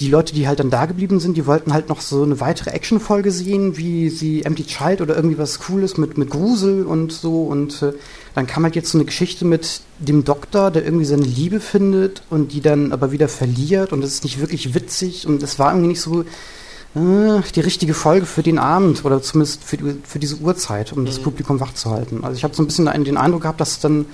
die 0.00 0.08
Leute, 0.08 0.34
die 0.34 0.48
halt 0.48 0.58
dann 0.58 0.70
da 0.70 0.86
geblieben 0.86 1.20
sind, 1.20 1.36
die 1.36 1.46
wollten 1.46 1.72
halt 1.72 1.88
noch 1.88 2.00
so 2.00 2.22
eine 2.22 2.40
weitere 2.40 2.70
Actionfolge 2.70 3.30
sehen, 3.30 3.76
wie 3.76 4.08
sie 4.08 4.42
Empty 4.42 4.64
Child 4.64 5.00
oder 5.00 5.14
irgendwie 5.14 5.38
was 5.38 5.60
Cooles 5.60 5.96
mit, 5.96 6.18
mit 6.18 6.30
Grusel 6.30 6.84
und 6.84 7.12
so. 7.12 7.44
Und 7.44 7.82
äh, 7.82 7.92
dann 8.34 8.46
kam 8.46 8.64
halt 8.64 8.74
jetzt 8.74 8.90
so 8.90 8.98
eine 8.98 9.04
Geschichte 9.04 9.44
mit 9.44 9.82
dem 9.98 10.24
Doktor, 10.24 10.70
der 10.70 10.84
irgendwie 10.84 11.04
seine 11.04 11.22
Liebe 11.22 11.60
findet 11.60 12.22
und 12.30 12.52
die 12.52 12.60
dann 12.60 12.92
aber 12.92 13.12
wieder 13.12 13.28
verliert. 13.28 13.92
Und 13.92 14.00
das 14.00 14.10
ist 14.10 14.24
nicht 14.24 14.40
wirklich 14.40 14.74
witzig 14.74 15.26
und 15.26 15.42
es 15.42 15.58
war 15.58 15.70
irgendwie 15.70 15.88
nicht 15.88 16.00
so 16.00 16.22
äh, 16.22 17.42
die 17.54 17.60
richtige 17.60 17.94
Folge 17.94 18.26
für 18.26 18.42
den 18.42 18.58
Abend 18.58 19.04
oder 19.04 19.22
zumindest 19.22 19.62
für, 19.62 19.76
die, 19.76 19.96
für 20.02 20.18
diese 20.18 20.36
Uhrzeit, 20.36 20.92
um 20.92 21.06
das 21.06 21.20
Publikum 21.20 21.60
wachzuhalten. 21.60 22.24
Also 22.24 22.36
ich 22.36 22.44
habe 22.44 22.54
so 22.54 22.62
ein 22.62 22.66
bisschen 22.66 22.86
den 22.86 23.04
den 23.04 23.16
Eindruck 23.16 23.42
gehabt, 23.42 23.60
dass 23.60 23.78
dann 23.78 24.06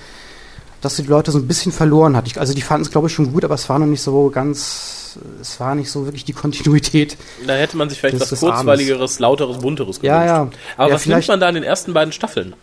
dass 0.80 0.96
die 0.96 1.02
Leute 1.02 1.30
so 1.32 1.38
ein 1.38 1.46
bisschen 1.48 1.72
verloren 1.72 2.16
hat. 2.16 2.26
Ich, 2.26 2.38
also 2.38 2.54
die 2.54 2.62
fanden 2.62 2.84
es, 2.84 2.90
glaube 2.90 3.08
ich, 3.08 3.12
schon 3.12 3.32
gut, 3.32 3.44
aber 3.44 3.54
es 3.54 3.68
war 3.68 3.78
noch 3.78 3.86
nicht 3.86 4.02
so 4.02 4.30
ganz, 4.30 5.18
es 5.40 5.58
war 5.58 5.74
nicht 5.74 5.90
so 5.90 6.04
wirklich 6.04 6.24
die 6.24 6.32
Kontinuität. 6.32 7.16
Da 7.46 7.54
hätte 7.54 7.76
man 7.76 7.88
sich 7.90 7.98
vielleicht 7.98 8.20
was 8.20 8.38
Kurzweiligeres, 8.38 9.18
lauteres, 9.18 9.58
bunteres 9.58 10.00
gewünscht. 10.00 10.04
Ja, 10.04 10.24
ja. 10.24 10.50
Aber 10.76 10.88
Ja, 10.88 10.94
was 10.94 11.06
nimmt 11.06 11.28
man 11.28 11.40
da 11.40 11.48
in 11.48 11.56
den 11.56 11.64
ersten 11.64 11.92
beiden 11.92 12.12
Staffeln? 12.12 12.54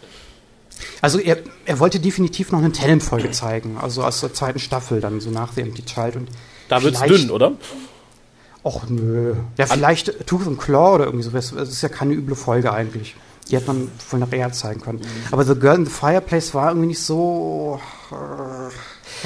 Also 1.01 1.19
er, 1.19 1.37
er 1.65 1.79
wollte 1.79 1.99
definitiv 1.99 2.51
noch 2.51 2.59
eine 2.59 2.71
Tennant-Folge 2.71 3.31
zeigen, 3.31 3.77
also 3.81 4.03
aus 4.03 4.21
der 4.21 4.33
zweiten 4.33 4.59
Staffel, 4.59 5.01
dann 5.01 5.19
so 5.21 5.29
nach 5.29 5.53
The 5.53 5.61
Empty 5.61 5.83
Child. 5.83 6.15
Und 6.17 6.29
Da 6.69 6.81
wird's 6.83 7.01
dünn, 7.01 7.29
oder? 7.31 7.53
Och 8.63 8.83
nö. 8.89 9.35
Ja, 9.57 9.67
vielleicht 9.67 10.25
Tooth 10.25 10.47
and 10.47 10.59
Claw 10.59 10.95
oder 10.95 11.05
irgendwie 11.05 11.23
sowas. 11.23 11.53
Das 11.55 11.69
ist 11.69 11.81
ja 11.83 11.89
keine 11.89 12.13
üble 12.13 12.35
Folge 12.35 12.73
eigentlich. 12.73 13.15
Die 13.49 13.55
hätte 13.55 13.67
man 13.67 13.89
voll 13.99 14.19
nach 14.19 14.31
eher 14.31 14.51
zeigen 14.51 14.81
können. 14.81 15.01
Aber 15.31 15.45
The 15.45 15.55
Girl 15.55 15.75
in 15.75 15.85
the 15.85 15.91
Fireplace 15.91 16.53
war 16.53 16.69
irgendwie 16.69 16.87
nicht 16.87 17.01
so. 17.03 17.79
äh, 18.11 18.71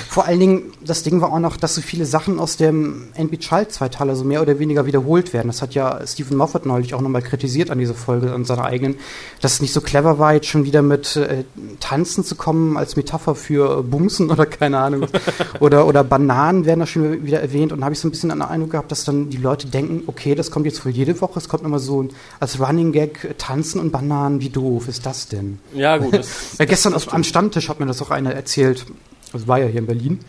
Vor 0.07 0.25
allen 0.25 0.39
Dingen, 0.39 0.73
das 0.83 1.03
Ding 1.03 1.21
war 1.21 1.31
auch 1.33 1.39
noch, 1.39 1.57
dass 1.57 1.75
so 1.75 1.81
viele 1.81 2.05
Sachen 2.05 2.39
aus 2.39 2.57
dem 2.57 3.07
NB 3.15 3.39
Child 3.39 3.71
Zweiteiler 3.71 4.15
so 4.15 4.23
mehr 4.23 4.41
oder 4.41 4.59
weniger 4.59 4.85
wiederholt 4.85 5.33
werden. 5.33 5.47
Das 5.47 5.61
hat 5.61 5.73
ja 5.73 5.99
Stephen 6.05 6.37
Moffat 6.37 6.65
neulich 6.65 6.93
auch 6.93 7.01
nochmal 7.01 7.21
kritisiert 7.21 7.71
an 7.71 7.79
dieser 7.79 7.93
Folge, 7.93 8.33
an 8.33 8.45
seiner 8.45 8.65
eigenen, 8.65 8.95
dass 9.41 9.53
es 9.53 9.61
nicht 9.61 9.73
so 9.73 9.81
clever 9.81 10.19
war, 10.19 10.33
jetzt 10.33 10.47
schon 10.47 10.65
wieder 10.65 10.81
mit 10.81 11.15
äh, 11.15 11.43
Tanzen 11.79 12.23
zu 12.23 12.35
kommen 12.35 12.77
als 12.77 12.95
Metapher 12.95 13.35
für 13.35 13.79
äh, 13.79 13.81
Bumsen 13.81 14.29
oder 14.29 14.45
keine 14.45 14.79
Ahnung. 14.79 15.07
oder, 15.59 15.87
oder 15.87 16.03
Bananen 16.03 16.65
werden 16.65 16.79
da 16.81 16.85
schon 16.85 17.25
wieder 17.25 17.41
erwähnt. 17.41 17.71
Und 17.71 17.79
da 17.79 17.85
habe 17.85 17.93
ich 17.93 17.99
so 17.99 18.07
ein 18.07 18.11
bisschen 18.11 18.29
den 18.29 18.41
Eindruck 18.41 18.71
gehabt, 18.71 18.91
dass 18.91 19.03
dann 19.03 19.29
die 19.29 19.37
Leute 19.37 19.67
denken, 19.67 20.03
okay, 20.07 20.35
das 20.35 20.51
kommt 20.51 20.65
jetzt 20.65 20.85
wohl 20.85 20.91
jede 20.91 21.19
Woche, 21.21 21.39
es 21.39 21.49
kommt 21.49 21.63
immer 21.63 21.79
so 21.79 22.03
ein, 22.03 22.09
als 22.39 22.59
Running 22.59 22.91
Gag 22.91 23.23
äh, 23.23 23.33
Tanzen 23.37 23.79
und 23.79 23.91
Bananen, 23.91 24.41
wie 24.41 24.49
doof 24.49 24.87
ist 24.87 25.05
das 25.05 25.27
denn? 25.27 25.59
Ja, 25.73 25.97
gut. 25.97 26.13
Das, 26.13 26.57
Ja, 26.57 26.65
gestern 26.65 26.93
auf, 26.93 27.13
am 27.13 27.23
Stammtisch 27.23 27.69
hat 27.69 27.79
mir 27.79 27.85
das 27.85 28.01
auch 28.01 28.11
einer 28.11 28.33
erzählt, 28.33 28.85
das 29.31 29.47
war 29.47 29.59
ja 29.59 29.67
hier 29.67 29.79
in 29.79 29.85
Berlin, 29.87 30.19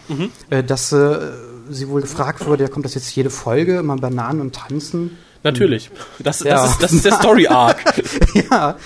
äh, 0.51 0.63
dass 0.63 0.93
äh, 0.93 1.19
sie 1.71 1.89
wohl 1.89 2.01
gefragt 2.03 2.45
wurde, 2.47 2.65
ja, 2.65 2.69
kommt 2.69 2.85
das 2.85 2.95
jetzt 2.95 3.15
jede 3.15 3.31
Folge, 3.31 3.79
immer 3.79 3.97
Bananen 3.97 4.41
und 4.41 4.55
Tanzen? 4.55 5.19
natürlich. 5.43 5.91
Das, 6.19 6.41
Ja. 6.41 6.57
das, 6.63 6.73
ist, 6.73 6.83
das 6.83 6.93
ist 6.93 7.05
der 7.07 7.13
Story-Arc. 7.21 7.79
ja, 8.51 8.77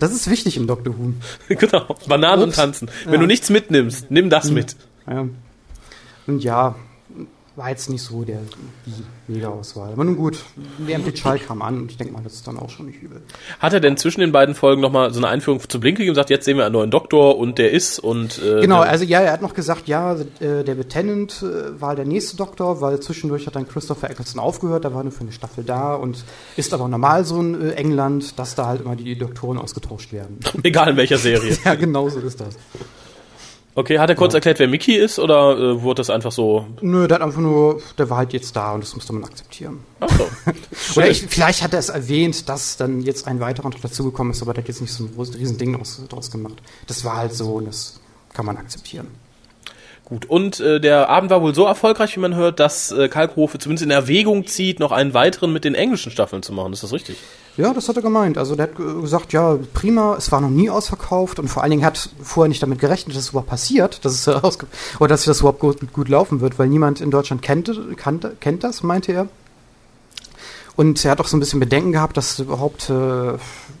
das 0.00 0.12
ist 0.12 0.28
wichtig 0.30 0.56
im 0.56 0.66
Doctor 0.66 0.94
Who. 0.98 1.12
genau. 1.54 1.96
Bananen 2.08 2.42
und 2.44 2.48
Ups. 2.48 2.56
tanzen. 2.56 2.90
Wenn 3.04 3.14
Ja. 3.14 3.20
du 3.20 3.26
nichts 3.26 3.48
mitnimmst, 3.50 4.10
nimm 4.10 4.28
das 4.30 4.50
mit. 4.50 4.74
Ja. 5.08 5.26
Und 6.26 6.42
ja, 6.42 6.74
war 7.56 7.70
jetzt 7.70 7.88
nicht 7.88 8.02
so 8.02 8.24
der 8.24 8.40
die 8.84 9.32
Mega-Auswahl. 9.32 9.92
Aber 9.92 10.04
nun 10.04 10.16
gut, 10.16 10.38
der 10.78 10.96
MP 10.96 11.12
Child 11.12 11.46
kam 11.46 11.62
an 11.62 11.82
und 11.82 11.90
ich 11.90 11.96
denke 11.96 12.12
mal, 12.12 12.22
das 12.22 12.34
ist 12.34 12.46
dann 12.46 12.58
auch 12.58 12.68
schon 12.68 12.86
nicht 12.86 13.00
übel. 13.00 13.22
Hat 13.60 13.72
er 13.72 13.80
denn 13.80 13.96
zwischen 13.96 14.20
den 14.20 14.32
beiden 14.32 14.54
Folgen 14.54 14.80
nochmal 14.80 15.12
so 15.12 15.20
eine 15.20 15.28
Einführung 15.28 15.60
zu 15.60 15.78
Blink 15.78 15.96
gegeben 15.96 16.10
und 16.10 16.14
gesagt, 16.14 16.30
jetzt 16.30 16.44
sehen 16.44 16.56
wir 16.56 16.64
einen 16.64 16.72
neuen 16.72 16.90
Doktor 16.90 17.38
und 17.38 17.58
der 17.58 17.70
ist 17.70 17.98
und 17.98 18.40
äh, 18.42 18.60
Genau, 18.60 18.80
also 18.80 19.04
ja, 19.04 19.20
er 19.20 19.32
hat 19.32 19.42
noch 19.42 19.54
gesagt, 19.54 19.86
ja, 19.86 20.14
äh, 20.14 20.64
der 20.64 20.74
Lieutenant 20.74 21.42
äh, 21.42 21.80
war 21.80 21.94
der 21.94 22.04
nächste 22.04 22.36
Doktor, 22.36 22.80
weil 22.80 22.98
zwischendurch 23.00 23.46
hat 23.46 23.54
dann 23.54 23.68
Christopher 23.68 24.10
Eccleston 24.10 24.40
aufgehört, 24.40 24.84
da 24.84 24.92
war 24.92 25.04
nur 25.04 25.12
für 25.12 25.20
eine 25.20 25.32
Staffel 25.32 25.64
da 25.64 25.94
und 25.94 26.24
ist 26.56 26.74
aber 26.74 26.88
normal 26.88 27.24
so 27.24 27.40
in 27.40 27.70
äh, 27.70 27.72
England, 27.74 28.38
dass 28.38 28.54
da 28.56 28.66
halt 28.66 28.80
immer 28.80 28.96
die 28.96 29.16
Doktoren 29.16 29.58
ausgetauscht 29.58 30.12
werden. 30.12 30.40
egal 30.64 30.90
in 30.90 30.96
welcher 30.96 31.18
Serie. 31.18 31.56
ja, 31.64 31.74
genau 31.76 32.08
so 32.08 32.18
ist 32.18 32.40
das. 32.40 32.56
Okay, 33.76 33.98
hat 33.98 34.08
er 34.08 34.14
kurz 34.14 34.34
erklärt, 34.34 34.60
wer 34.60 34.68
Mickey 34.68 34.94
ist 34.94 35.18
oder 35.18 35.58
äh, 35.58 35.82
wurde 35.82 35.96
das 35.96 36.08
einfach 36.08 36.30
so? 36.30 36.66
Nö, 36.80 37.08
der 37.08 37.16
hat 37.16 37.22
einfach 37.22 37.40
nur, 37.40 37.82
der 37.98 38.08
war 38.08 38.18
halt 38.18 38.32
jetzt 38.32 38.54
da 38.54 38.72
und 38.72 38.84
das 38.84 38.94
musste 38.94 39.12
man 39.12 39.24
akzeptieren. 39.24 39.80
Ach 39.98 40.08
so. 40.16 40.28
Oder 41.00 41.10
ich, 41.10 41.26
vielleicht 41.26 41.62
hat 41.62 41.72
er 41.72 41.80
es 41.80 41.88
erwähnt, 41.88 42.48
dass 42.48 42.76
dann 42.76 43.00
jetzt 43.00 43.26
ein 43.26 43.40
weiterer 43.40 43.70
noch 43.70 43.80
dazugekommen 43.80 44.32
ist, 44.32 44.42
aber 44.42 44.54
der 44.54 44.62
hat 44.62 44.68
jetzt 44.68 44.80
nicht 44.80 44.92
so 44.92 45.04
ein 45.04 45.14
großes 45.14 45.38
Riesending 45.38 45.72
draus, 45.72 46.00
draus 46.08 46.30
gemacht. 46.30 46.62
Das 46.86 47.04
war 47.04 47.16
halt 47.16 47.34
so 47.34 47.54
und 47.54 47.66
das 47.66 48.00
kann 48.32 48.46
man 48.46 48.56
akzeptieren. 48.56 49.08
Gut, 50.06 50.26
und 50.26 50.60
äh, 50.60 50.80
der 50.80 51.08
Abend 51.08 51.30
war 51.30 51.40
wohl 51.40 51.54
so 51.54 51.64
erfolgreich, 51.64 52.14
wie 52.14 52.20
man 52.20 52.34
hört, 52.34 52.60
dass 52.60 52.92
äh, 52.92 53.08
Kalkhofe 53.08 53.58
zumindest 53.58 53.86
in 53.86 53.90
Erwägung 53.90 54.46
zieht, 54.46 54.78
noch 54.78 54.92
einen 54.92 55.14
weiteren 55.14 55.50
mit 55.50 55.64
den 55.64 55.74
englischen 55.74 56.12
Staffeln 56.12 56.42
zu 56.42 56.52
machen. 56.52 56.74
Ist 56.74 56.82
das 56.82 56.92
richtig? 56.92 57.16
Ja, 57.56 57.72
das 57.72 57.88
hat 57.88 57.96
er 57.96 58.02
gemeint. 58.02 58.36
Also 58.36 58.54
der 58.54 58.64
hat 58.64 58.76
ge- 58.76 59.00
gesagt, 59.00 59.32
ja, 59.32 59.56
prima, 59.72 60.16
es 60.18 60.30
war 60.30 60.42
noch 60.42 60.50
nie 60.50 60.68
ausverkauft 60.68 61.38
und 61.38 61.48
vor 61.48 61.62
allen 61.62 61.70
Dingen 61.70 61.84
hat 61.86 62.10
vorher 62.22 62.50
nicht 62.50 62.62
damit 62.62 62.80
gerechnet, 62.80 63.16
dass 63.16 63.22
es 63.22 63.30
überhaupt 63.30 63.48
passiert, 63.48 64.00
dass 64.04 64.12
es 64.12 64.26
äh, 64.26 64.40
oder 64.98 65.08
dass 65.08 65.24
das 65.24 65.40
überhaupt 65.40 65.60
gut, 65.60 65.92
gut 65.94 66.10
laufen 66.10 66.42
wird, 66.42 66.58
weil 66.58 66.68
niemand 66.68 67.00
in 67.00 67.10
Deutschland 67.10 67.40
kennt, 67.40 67.70
kannte, 67.96 68.36
kennt 68.40 68.62
das, 68.62 68.82
meinte 68.82 69.10
er. 69.12 69.28
Und 70.76 71.04
er 71.04 71.12
hat 71.12 71.20
auch 71.20 71.28
so 71.28 71.36
ein 71.36 71.40
bisschen 71.40 71.60
Bedenken 71.60 71.92
gehabt, 71.92 72.16
dass 72.16 72.40
überhaupt 72.40 72.90
äh, 72.90 73.34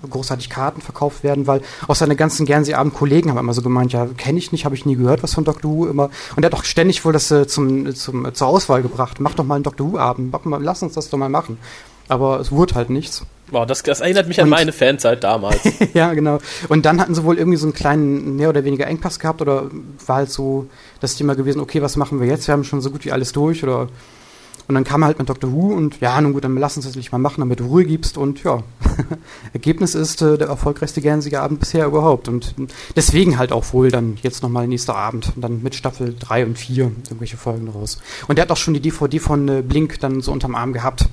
großartig 0.08 0.48
Karten 0.48 0.80
verkauft 0.80 1.24
werden, 1.24 1.46
weil 1.46 1.60
auch 1.88 1.96
seine 1.96 2.14
ganzen 2.14 2.46
Guernsey-Abend-Kollegen 2.46 3.30
haben 3.30 3.38
immer 3.38 3.52
so 3.54 3.62
gemeint, 3.62 3.92
ja, 3.92 4.06
kenne 4.16 4.38
ich 4.38 4.52
nicht, 4.52 4.64
habe 4.64 4.74
ich 4.76 4.86
nie 4.86 4.94
gehört, 4.96 5.22
was 5.22 5.34
von 5.34 5.44
Dr. 5.44 5.70
Who 5.70 5.86
immer. 5.86 6.10
Und 6.36 6.44
er 6.44 6.46
hat 6.46 6.54
auch 6.54 6.64
ständig 6.64 7.04
wohl 7.04 7.12
das 7.12 7.30
äh, 7.30 7.46
zum, 7.46 7.92
zum, 7.94 8.32
zur 8.32 8.46
Auswahl 8.46 8.82
gebracht. 8.82 9.18
Mach 9.20 9.34
doch 9.34 9.44
mal 9.44 9.56
einen 9.56 9.64
Dr. 9.64 9.92
Who-Abend, 9.92 10.32
lass 10.60 10.82
uns 10.82 10.94
das 10.94 11.10
doch 11.10 11.18
mal 11.18 11.28
machen. 11.28 11.58
Aber 12.06 12.38
es 12.38 12.52
wurde 12.52 12.74
halt 12.74 12.90
nichts. 12.90 13.24
Wow, 13.50 13.66
das, 13.66 13.82
das 13.82 14.00
erinnert 14.00 14.28
mich 14.28 14.38
an 14.40 14.44
Und- 14.44 14.50
meine 14.50 14.72
Fanzeit 14.72 15.24
damals. 15.24 15.60
ja, 15.94 16.12
genau. 16.14 16.38
Und 16.68 16.84
dann 16.86 17.00
hatten 17.00 17.14
sie 17.14 17.24
wohl 17.24 17.38
irgendwie 17.38 17.56
so 17.56 17.66
einen 17.66 17.72
kleinen, 17.74 18.36
mehr 18.36 18.50
oder 18.50 18.64
weniger 18.64 18.86
Engpass 18.86 19.18
gehabt 19.18 19.40
oder 19.40 19.70
war 20.06 20.16
halt 20.16 20.30
so 20.30 20.66
das 21.00 21.16
Thema 21.16 21.34
gewesen, 21.34 21.60
okay, 21.60 21.82
was 21.82 21.96
machen 21.96 22.20
wir 22.20 22.26
jetzt? 22.26 22.46
Wir 22.46 22.52
haben 22.52 22.64
schon 22.64 22.80
so 22.80 22.90
gut 22.90 23.04
wie 23.04 23.12
alles 23.12 23.32
durch 23.32 23.62
oder 23.64 23.88
und 24.66 24.74
dann 24.74 24.84
kam 24.84 25.02
er 25.02 25.06
halt 25.06 25.18
mit 25.18 25.28
Dr. 25.28 25.52
Who 25.52 25.74
und 25.74 26.00
ja, 26.00 26.18
nun 26.20 26.32
gut, 26.32 26.44
dann 26.44 26.56
lass 26.56 26.76
uns 26.76 26.86
das 26.86 26.96
nicht 26.96 27.12
mal 27.12 27.18
machen, 27.18 27.40
damit 27.40 27.60
du 27.60 27.66
Ruhe 27.66 27.84
gibst 27.84 28.16
und 28.16 28.42
ja, 28.44 28.62
Ergebnis 29.52 29.94
ist 29.94 30.22
äh, 30.22 30.38
der 30.38 30.48
erfolgreichste 30.48 31.00
Guernsey 31.02 31.34
Abend 31.36 31.60
bisher 31.60 31.86
überhaupt 31.86 32.28
und 32.28 32.54
deswegen 32.96 33.38
halt 33.38 33.52
auch 33.52 33.72
wohl 33.72 33.90
dann 33.90 34.16
jetzt 34.22 34.42
nochmal 34.42 34.66
nächster 34.66 34.96
Abend 34.96 35.32
und 35.36 35.42
dann 35.42 35.62
mit 35.62 35.74
Staffel 35.74 36.14
3 36.18 36.46
und 36.46 36.58
4 36.58 36.84
irgendwelche 36.84 37.36
Folgen 37.36 37.68
raus. 37.68 37.98
Und 38.28 38.36
der 38.38 38.42
hat 38.44 38.52
auch 38.52 38.56
schon 38.56 38.74
die 38.74 38.80
DVD 38.80 39.18
von 39.18 39.48
äh, 39.48 39.62
Blink 39.62 40.00
dann 40.00 40.20
so 40.20 40.32
unterm 40.32 40.54
Arm 40.54 40.72
gehabt. 40.72 41.06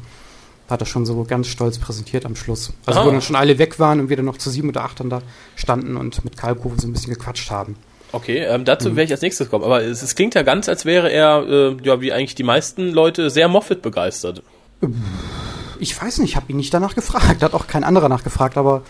Hat 0.69 0.79
er 0.81 0.85
schon 0.85 1.05
so 1.05 1.25
ganz 1.25 1.47
stolz 1.47 1.79
präsentiert 1.79 2.25
am 2.25 2.37
Schluss. 2.37 2.71
Also 2.85 3.01
Ah. 3.01 3.05
wo 3.05 3.11
dann 3.11 3.21
schon 3.21 3.35
alle 3.35 3.57
weg 3.57 3.77
waren 3.79 3.99
und 3.99 4.09
wir 4.09 4.15
dann 4.15 4.25
noch 4.25 4.37
zu 4.37 4.49
sieben 4.49 4.69
oder 4.69 4.83
acht 4.85 5.01
dann 5.01 5.09
da 5.09 5.21
standen 5.57 5.97
und 5.97 6.23
mit 6.23 6.37
Kalkofen 6.37 6.79
so 6.79 6.87
ein 6.87 6.93
bisschen 6.93 7.13
gequatscht 7.13 7.51
haben. 7.51 7.75
Okay, 8.13 8.39
ähm, 8.39 8.65
dazu 8.65 8.95
wäre 8.95 9.05
ich 9.05 9.11
als 9.11 9.21
nächstes 9.21 9.49
kommen. 9.49 9.63
Aber 9.63 9.81
es, 9.83 10.01
es 10.01 10.15
klingt 10.15 10.35
ja 10.35 10.41
ganz, 10.43 10.67
als 10.67 10.85
wäre 10.85 11.09
er, 11.11 11.43
äh, 11.47 11.77
ja, 11.83 12.01
wie 12.01 12.11
eigentlich 12.11 12.35
die 12.35 12.43
meisten 12.43 12.91
Leute, 12.91 13.29
sehr 13.29 13.47
Moffat 13.47 13.81
begeistert. 13.81 14.43
Ich 15.79 15.99
weiß 16.01 16.19
nicht, 16.19 16.31
ich 16.31 16.35
habe 16.35 16.45
ihn 16.51 16.57
nicht 16.57 16.73
danach 16.73 16.95
gefragt. 16.95 17.41
Hat 17.43 17.53
auch 17.53 17.67
kein 17.67 17.83
anderer 17.83 18.09
nachgefragt, 18.09 18.57
aber 18.57 18.81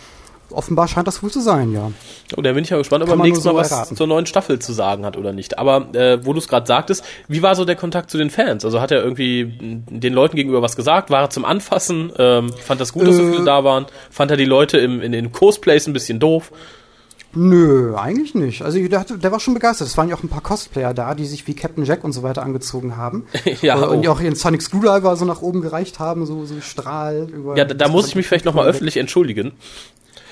offenbar 0.50 0.86
scheint 0.88 1.06
das 1.08 1.22
wohl 1.22 1.30
zu 1.30 1.40
sein, 1.40 1.72
ja. 1.72 1.90
Und 2.36 2.44
da 2.44 2.52
bin 2.52 2.62
ich 2.64 2.68
ja 2.70 2.76
gespannt, 2.76 3.02
ob 3.04 3.08
er 3.08 3.16
beim 3.16 3.26
nächsten 3.26 3.44
nur 3.46 3.54
Mal 3.54 3.64
so 3.64 3.70
was 3.70 3.72
erraten. 3.78 3.96
zur 3.96 4.06
neuen 4.06 4.26
Staffel 4.26 4.58
zu 4.58 4.72
sagen 4.74 5.06
hat 5.06 5.16
oder 5.16 5.32
nicht. 5.32 5.58
Aber 5.58 5.94
äh, 5.94 6.24
wo 6.26 6.32
du 6.34 6.38
es 6.40 6.48
gerade 6.48 6.66
sagtest, 6.66 7.02
wie 7.28 7.40
war 7.42 7.54
so 7.54 7.64
der 7.64 7.76
Kontakt 7.76 8.10
zu 8.10 8.18
den 8.18 8.28
Fans? 8.28 8.64
Also 8.64 8.80
hat 8.80 8.90
er 8.90 9.02
irgendwie 9.02 9.46
den 9.60 10.12
Leuten 10.12 10.36
gegenüber 10.36 10.60
was 10.60 10.76
gesagt? 10.76 11.08
War 11.10 11.22
er 11.22 11.30
zum 11.30 11.44
Anfassen? 11.46 12.12
Ähm, 12.18 12.52
fand 12.52 12.80
das 12.82 12.92
gut, 12.92 13.06
dass 13.06 13.16
so 13.16 13.22
Äh. 13.22 13.30
viele 13.32 13.44
da 13.44 13.64
waren? 13.64 13.86
Fand 14.10 14.30
er 14.30 14.36
die 14.36 14.44
Leute 14.44 14.76
im, 14.78 15.00
in 15.00 15.12
den 15.12 15.32
Cosplays 15.32 15.86
ein 15.86 15.94
bisschen 15.94 16.18
doof? 16.18 16.52
Nö, 17.34 17.96
eigentlich 17.96 18.34
nicht. 18.34 18.62
Also 18.62 18.78
der, 18.86 19.00
hatte, 19.00 19.16
der 19.16 19.32
war 19.32 19.40
schon 19.40 19.54
begeistert. 19.54 19.88
Es 19.88 19.96
waren 19.96 20.08
ja 20.08 20.16
auch 20.16 20.22
ein 20.22 20.28
paar 20.28 20.42
Cosplayer 20.42 20.92
da, 20.92 21.14
die 21.14 21.24
sich 21.24 21.46
wie 21.46 21.54
Captain 21.54 21.84
Jack 21.84 22.04
und 22.04 22.12
so 22.12 22.22
weiter 22.22 22.42
angezogen 22.42 22.96
haben. 22.96 23.26
Ja, 23.62 23.80
Äh, 23.80 23.86
Und 23.86 23.98
oh. 23.98 24.00
die 24.02 24.08
auch 24.08 24.20
ihren 24.20 24.34
Sonic 24.34 24.60
Screwdriver 24.62 25.16
so 25.16 25.24
nach 25.24 25.40
oben 25.40 25.62
gereicht 25.62 25.98
haben, 25.98 26.26
so, 26.26 26.44
so 26.44 26.60
Strahl. 26.60 27.28
Über 27.32 27.56
Ja, 27.56 27.64
da, 27.64 27.74
da 27.74 27.88
muss 27.88 28.06
ich 28.08 28.14
mich 28.16 28.26
vielleicht 28.26 28.44
nochmal 28.44 28.66
öffentlich 28.66 28.96
entschuldigen. 28.98 29.52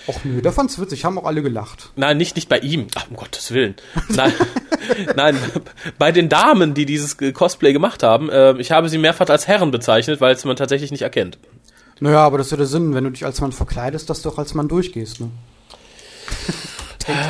Och 0.07 0.25
nö, 0.25 0.41
der 0.43 0.53
fand's 0.53 0.79
witzig, 0.81 1.05
haben 1.05 1.19
auch 1.19 1.25
alle 1.25 1.43
gelacht. 1.43 1.91
Nein, 1.97 2.17
nicht, 2.17 2.35
nicht 2.37 2.49
bei 2.49 2.59
ihm. 2.59 2.87
Ach, 2.97 3.07
um 3.11 3.17
Gottes 3.17 3.53
Willen. 3.53 3.75
Nein, 4.09 4.33
nein, 5.17 5.37
bei 5.99 6.11
den 6.11 6.29
Damen, 6.29 6.75
die 6.75 6.87
dieses 6.87 7.17
Cosplay 7.35 7.73
gemacht 7.73 8.03
haben. 8.03 8.29
Äh, 8.31 8.59
ich 8.59 8.73
habe 8.73 8.89
sie 8.89 8.99
mehrfach 8.99 9.29
als 9.29 9.47
Herren 9.47 9.71
bezeichnet, 9.71 10.21
weil 10.21 10.35
es 10.35 10.45
man 10.45 10.57
tatsächlich 10.57 10.91
nicht 10.91 11.03
erkennt. 11.03 11.39
Naja, 12.01 12.25
aber 12.25 12.39
das 12.39 12.49
ist 12.49 12.51
ja 12.53 12.57
der 12.57 12.67
Sinn, 12.67 12.95
wenn 12.95 13.05
du 13.05 13.11
dich 13.11 13.25
als 13.27 13.41
Mann 13.41 13.53
verkleidest, 13.53 14.09
dass 14.11 14.23
du 14.23 14.31
auch 14.31 14.39
als 14.39 14.55
Mann 14.55 14.69
durchgehst, 14.69 15.21
ne? 15.21 15.31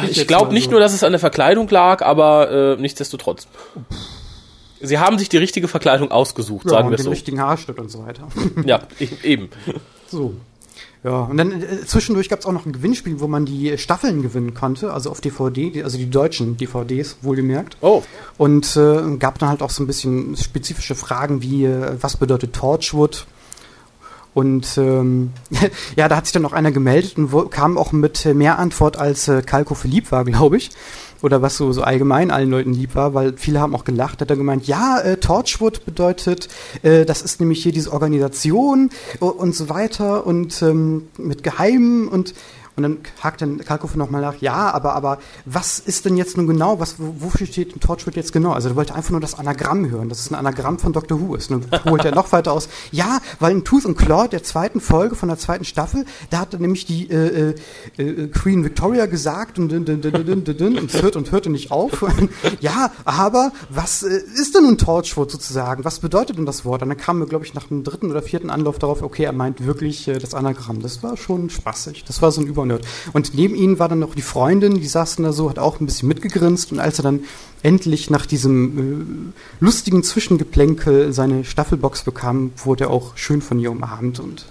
Ich 0.08 0.26
glaube 0.26 0.52
nicht 0.52 0.70
nur, 0.70 0.80
dass 0.80 0.92
es 0.92 1.02
an 1.04 1.12
der 1.12 1.20
Verkleidung 1.20 1.68
lag, 1.68 2.02
aber 2.02 2.50
äh, 2.50 2.80
nichtsdestotrotz. 2.80 3.46
Sie 4.80 4.98
haben 4.98 5.18
sich 5.18 5.28
die 5.28 5.36
richtige 5.36 5.68
Verkleidung 5.68 6.10
ausgesucht, 6.10 6.64
ja, 6.64 6.70
sagen 6.70 6.86
und 6.86 6.92
wir 6.92 6.96
den 6.96 7.00
es 7.00 7.04
so. 7.04 7.10
richtigen 7.10 7.40
Haarschnitt 7.40 7.78
und 7.78 7.90
so 7.90 8.04
weiter. 8.06 8.28
Ja, 8.64 8.80
e- 8.98 9.08
eben. 9.22 9.50
So. 10.08 10.34
Ja, 11.02 11.20
und 11.22 11.36
dann 11.38 11.62
äh, 11.62 11.80
zwischendurch 11.86 12.28
gab 12.28 12.40
es 12.40 12.46
auch 12.46 12.52
noch 12.52 12.66
ein 12.66 12.72
Gewinnspiel, 12.72 13.20
wo 13.20 13.26
man 13.26 13.46
die 13.46 13.78
Staffeln 13.78 14.20
gewinnen 14.22 14.52
konnte, 14.54 14.92
also 14.92 15.10
auf 15.10 15.20
DVD, 15.20 15.70
die, 15.70 15.82
also 15.82 15.96
die 15.96 16.10
deutschen 16.10 16.56
DVDs, 16.58 17.18
wohlgemerkt. 17.22 17.76
Oh, 17.80 18.02
Und 18.36 18.76
äh, 18.76 19.16
gab 19.16 19.38
dann 19.38 19.48
halt 19.48 19.62
auch 19.62 19.70
so 19.70 19.82
ein 19.82 19.86
bisschen 19.86 20.36
spezifische 20.36 20.94
Fragen 20.94 21.40
wie, 21.42 21.64
äh, 21.64 21.96
was 22.00 22.16
bedeutet 22.18 22.54
Torchwood? 22.54 23.26
Und 24.32 24.78
ähm, 24.78 25.30
ja, 25.96 26.08
da 26.08 26.16
hat 26.16 26.26
sich 26.26 26.32
dann 26.32 26.42
noch 26.42 26.52
einer 26.52 26.72
gemeldet 26.72 27.18
und 27.18 27.50
kam 27.50 27.76
auch 27.76 27.92
mit 27.92 28.24
äh, 28.26 28.34
mehr 28.34 28.58
Antwort, 28.58 28.96
als 28.96 29.28
äh, 29.28 29.42
Kalko 29.42 29.74
für 29.74 29.88
lieb 29.88 30.12
war, 30.12 30.24
glaube 30.24 30.56
ich. 30.56 30.70
Oder 31.22 31.42
was 31.42 31.56
so, 31.56 31.72
so 31.72 31.82
allgemein 31.82 32.30
allen 32.30 32.50
Leuten 32.50 32.72
lieb 32.72 32.94
war, 32.94 33.12
weil 33.12 33.34
viele 33.36 33.60
haben 33.60 33.74
auch 33.74 33.84
gelacht. 33.84 34.20
Hat 34.20 34.30
er 34.30 34.36
gemeint, 34.36 34.66
ja, 34.66 35.00
äh, 35.00 35.18
Torchwood 35.18 35.84
bedeutet, 35.84 36.48
äh, 36.82 37.04
das 37.04 37.22
ist 37.22 37.40
nämlich 37.40 37.62
hier 37.62 37.72
diese 37.72 37.92
Organisation 37.92 38.90
äh, 39.20 39.24
und 39.24 39.54
so 39.54 39.68
weiter 39.68 40.26
und 40.26 40.62
ähm, 40.62 41.08
mit 41.18 41.42
Geheimen 41.42 42.08
und 42.08 42.34
Und 42.84 42.96
dann 42.96 42.98
hakt 43.22 43.42
dann 43.42 43.58
Kalkofe 43.58 43.98
nochmal 43.98 44.22
nach, 44.22 44.36
ja, 44.40 44.72
aber, 44.72 44.94
aber 44.94 45.18
was 45.44 45.78
ist 45.78 46.04
denn 46.06 46.16
jetzt 46.16 46.36
nun 46.36 46.46
genau, 46.46 46.80
was, 46.80 46.96
wofür 46.98 47.46
steht 47.46 47.76
ein 47.76 47.80
Torchwood 47.80 48.16
jetzt 48.16 48.32
genau? 48.32 48.52
Also 48.52 48.70
er 48.70 48.76
wollte 48.76 48.94
einfach 48.94 49.10
nur 49.10 49.20
das 49.20 49.38
Anagramm 49.38 49.90
hören, 49.90 50.08
dass 50.08 50.20
es 50.20 50.30
ein 50.30 50.34
Anagramm 50.34 50.78
von 50.78 50.92
Dr. 50.92 51.20
Who 51.20 51.34
ist. 51.34 51.50
Und 51.50 51.66
dann 51.70 51.84
holt 51.90 52.04
er 52.04 52.14
noch 52.14 52.32
weiter 52.32 52.52
aus, 52.52 52.68
ja, 52.90 53.20
weil 53.38 53.52
in 53.52 53.64
Tooth 53.64 53.86
and 53.86 53.98
Claw 53.98 54.28
der 54.28 54.42
zweiten 54.42 54.80
Folge 54.80 55.14
von 55.14 55.28
der 55.28 55.38
zweiten 55.38 55.64
Staffel, 55.64 56.04
da 56.30 56.40
hat 56.40 56.58
nämlich 56.58 56.86
die 56.86 57.10
äh, 57.10 57.54
äh, 57.98 58.02
äh, 58.02 58.28
Queen 58.28 58.64
Victoria 58.64 59.06
gesagt 59.06 59.58
und, 59.58 59.72
und, 59.72 59.88
und, 59.88 60.04
und, 60.06 60.48
und, 60.48 60.60
und 60.60 61.02
hört 61.02 61.16
und 61.16 61.32
hörte 61.32 61.50
nicht 61.50 61.70
auf. 61.70 62.04
ja, 62.60 62.92
aber 63.04 63.52
was 63.68 64.02
äh, 64.02 64.20
ist 64.34 64.54
denn 64.54 64.64
nun 64.64 64.78
Torchwood 64.78 65.30
sozusagen? 65.30 65.84
Was 65.84 65.98
bedeutet 65.98 66.38
denn 66.38 66.46
das 66.46 66.64
Wort? 66.64 66.82
Und 66.82 66.88
dann 66.88 66.98
kam 66.98 67.18
mir, 67.18 67.26
glaube 67.26 67.44
ich, 67.44 67.54
nach 67.54 67.66
dem 67.66 67.84
dritten 67.84 68.10
oder 68.10 68.22
vierten 68.22 68.50
Anlauf 68.50 68.78
darauf, 68.78 69.02
okay, 69.02 69.24
er 69.24 69.32
meint 69.32 69.66
wirklich 69.66 70.08
äh, 70.08 70.18
das 70.18 70.34
Anagramm. 70.34 70.80
Das 70.80 71.02
war 71.02 71.16
schon 71.16 71.50
spaßig. 71.50 72.04
Das 72.04 72.22
war 72.22 72.32
so 72.32 72.40
ein 72.40 72.46
Übernerd. 72.70 72.86
Und 73.12 73.34
neben 73.34 73.54
ihnen 73.54 73.78
war 73.78 73.88
dann 73.88 73.98
noch 73.98 74.14
die 74.14 74.22
Freundin, 74.22 74.74
die 74.80 74.86
saß 74.86 75.16
da 75.16 75.32
so, 75.32 75.50
hat 75.50 75.58
auch 75.58 75.80
ein 75.80 75.86
bisschen 75.86 76.08
mitgegrinst. 76.08 76.72
Und 76.72 76.80
als 76.80 76.98
er 76.98 77.02
dann 77.02 77.20
endlich 77.62 78.10
nach 78.10 78.26
diesem 78.26 79.32
äh, 79.60 79.64
lustigen 79.64 80.02
Zwischengeplänkel 80.02 81.12
seine 81.12 81.44
Staffelbox 81.44 82.02
bekam, 82.04 82.52
wurde 82.64 82.84
er 82.84 82.90
auch 82.90 83.16
schön 83.16 83.42
von 83.42 83.58
ihr 83.58 83.70
umarmt. 83.70 84.20
Und 84.20 84.46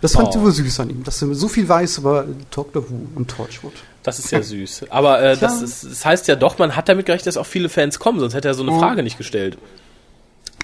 das 0.00 0.12
fand 0.12 0.28
Oh. 0.28 0.32
sie 0.32 0.40
wohl 0.40 0.52
süß 0.52 0.80
an 0.80 0.90
ihm, 0.90 1.04
dass 1.04 1.22
er 1.22 1.34
so 1.34 1.48
viel 1.48 1.68
weiß 1.68 1.98
über 1.98 2.26
Doctor 2.50 2.88
Who 2.88 3.06
und 3.14 3.28
Torchwood. 3.30 3.72
Das 4.02 4.18
ist 4.18 4.32
ja 4.32 4.42
süß. 4.42 4.86
Aber 4.90 5.22
äh, 5.22 5.36
das, 5.36 5.62
ist, 5.62 5.84
das 5.84 6.04
heißt 6.04 6.26
ja 6.26 6.34
doch, 6.34 6.58
man 6.58 6.74
hat 6.74 6.88
damit 6.88 7.06
gerechnet, 7.06 7.28
dass 7.28 7.36
auch 7.36 7.46
viele 7.46 7.68
Fans 7.68 8.00
kommen, 8.00 8.18
sonst 8.18 8.34
hätte 8.34 8.48
er 8.48 8.54
so 8.54 8.62
eine 8.64 8.76
Frage 8.76 9.04
nicht 9.04 9.16
gestellt. 9.16 9.58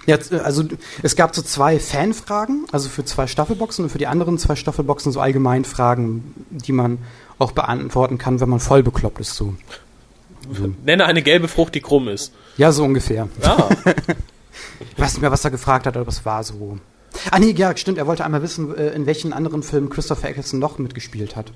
Jetzt, 0.06 0.32
äh, 0.32 0.36
also 0.36 0.64
es 1.02 1.16
gab 1.16 1.34
so 1.34 1.42
zwei 1.42 1.78
Fanfragen, 1.78 2.66
also 2.72 2.88
für 2.88 3.04
zwei 3.04 3.26
Staffelboxen 3.26 3.84
und 3.84 3.90
für 3.90 3.98
die 3.98 4.06
anderen 4.06 4.38
zwei 4.38 4.56
Staffelboxen 4.56 5.12
so 5.12 5.20
Allgemeinfragen, 5.20 6.34
die 6.50 6.72
man 6.72 6.98
auch 7.38 7.52
beantworten 7.52 8.18
kann, 8.18 8.40
wenn 8.40 8.48
man 8.48 8.60
voll 8.60 8.82
bekloppt 8.82 9.20
ist. 9.20 9.34
So. 9.34 9.54
Nenne 10.84 11.04
eine 11.04 11.22
gelbe 11.22 11.48
Frucht, 11.48 11.74
die 11.74 11.80
krumm 11.80 12.08
ist. 12.08 12.32
Ja, 12.56 12.72
so 12.72 12.84
ungefähr. 12.84 13.28
Ah, 13.42 13.68
Ich 14.80 14.98
weiß 14.98 15.14
nicht 15.14 15.22
mehr, 15.22 15.30
was 15.30 15.44
er 15.44 15.50
gefragt 15.50 15.86
hat, 15.86 15.96
aber 15.96 16.08
es 16.08 16.24
war 16.24 16.42
so. 16.44 16.78
Ah 17.30 17.38
nee, 17.38 17.52
ja, 17.52 17.76
stimmt. 17.76 17.98
Er 17.98 18.06
wollte 18.06 18.24
einmal 18.24 18.42
wissen, 18.42 18.76
äh, 18.76 18.90
in 18.90 19.06
welchen 19.06 19.32
anderen 19.32 19.62
Filmen 19.62 19.90
Christopher 19.90 20.28
Eccleston 20.28 20.58
noch 20.58 20.78
mitgespielt 20.78 21.36
hat. 21.36 21.52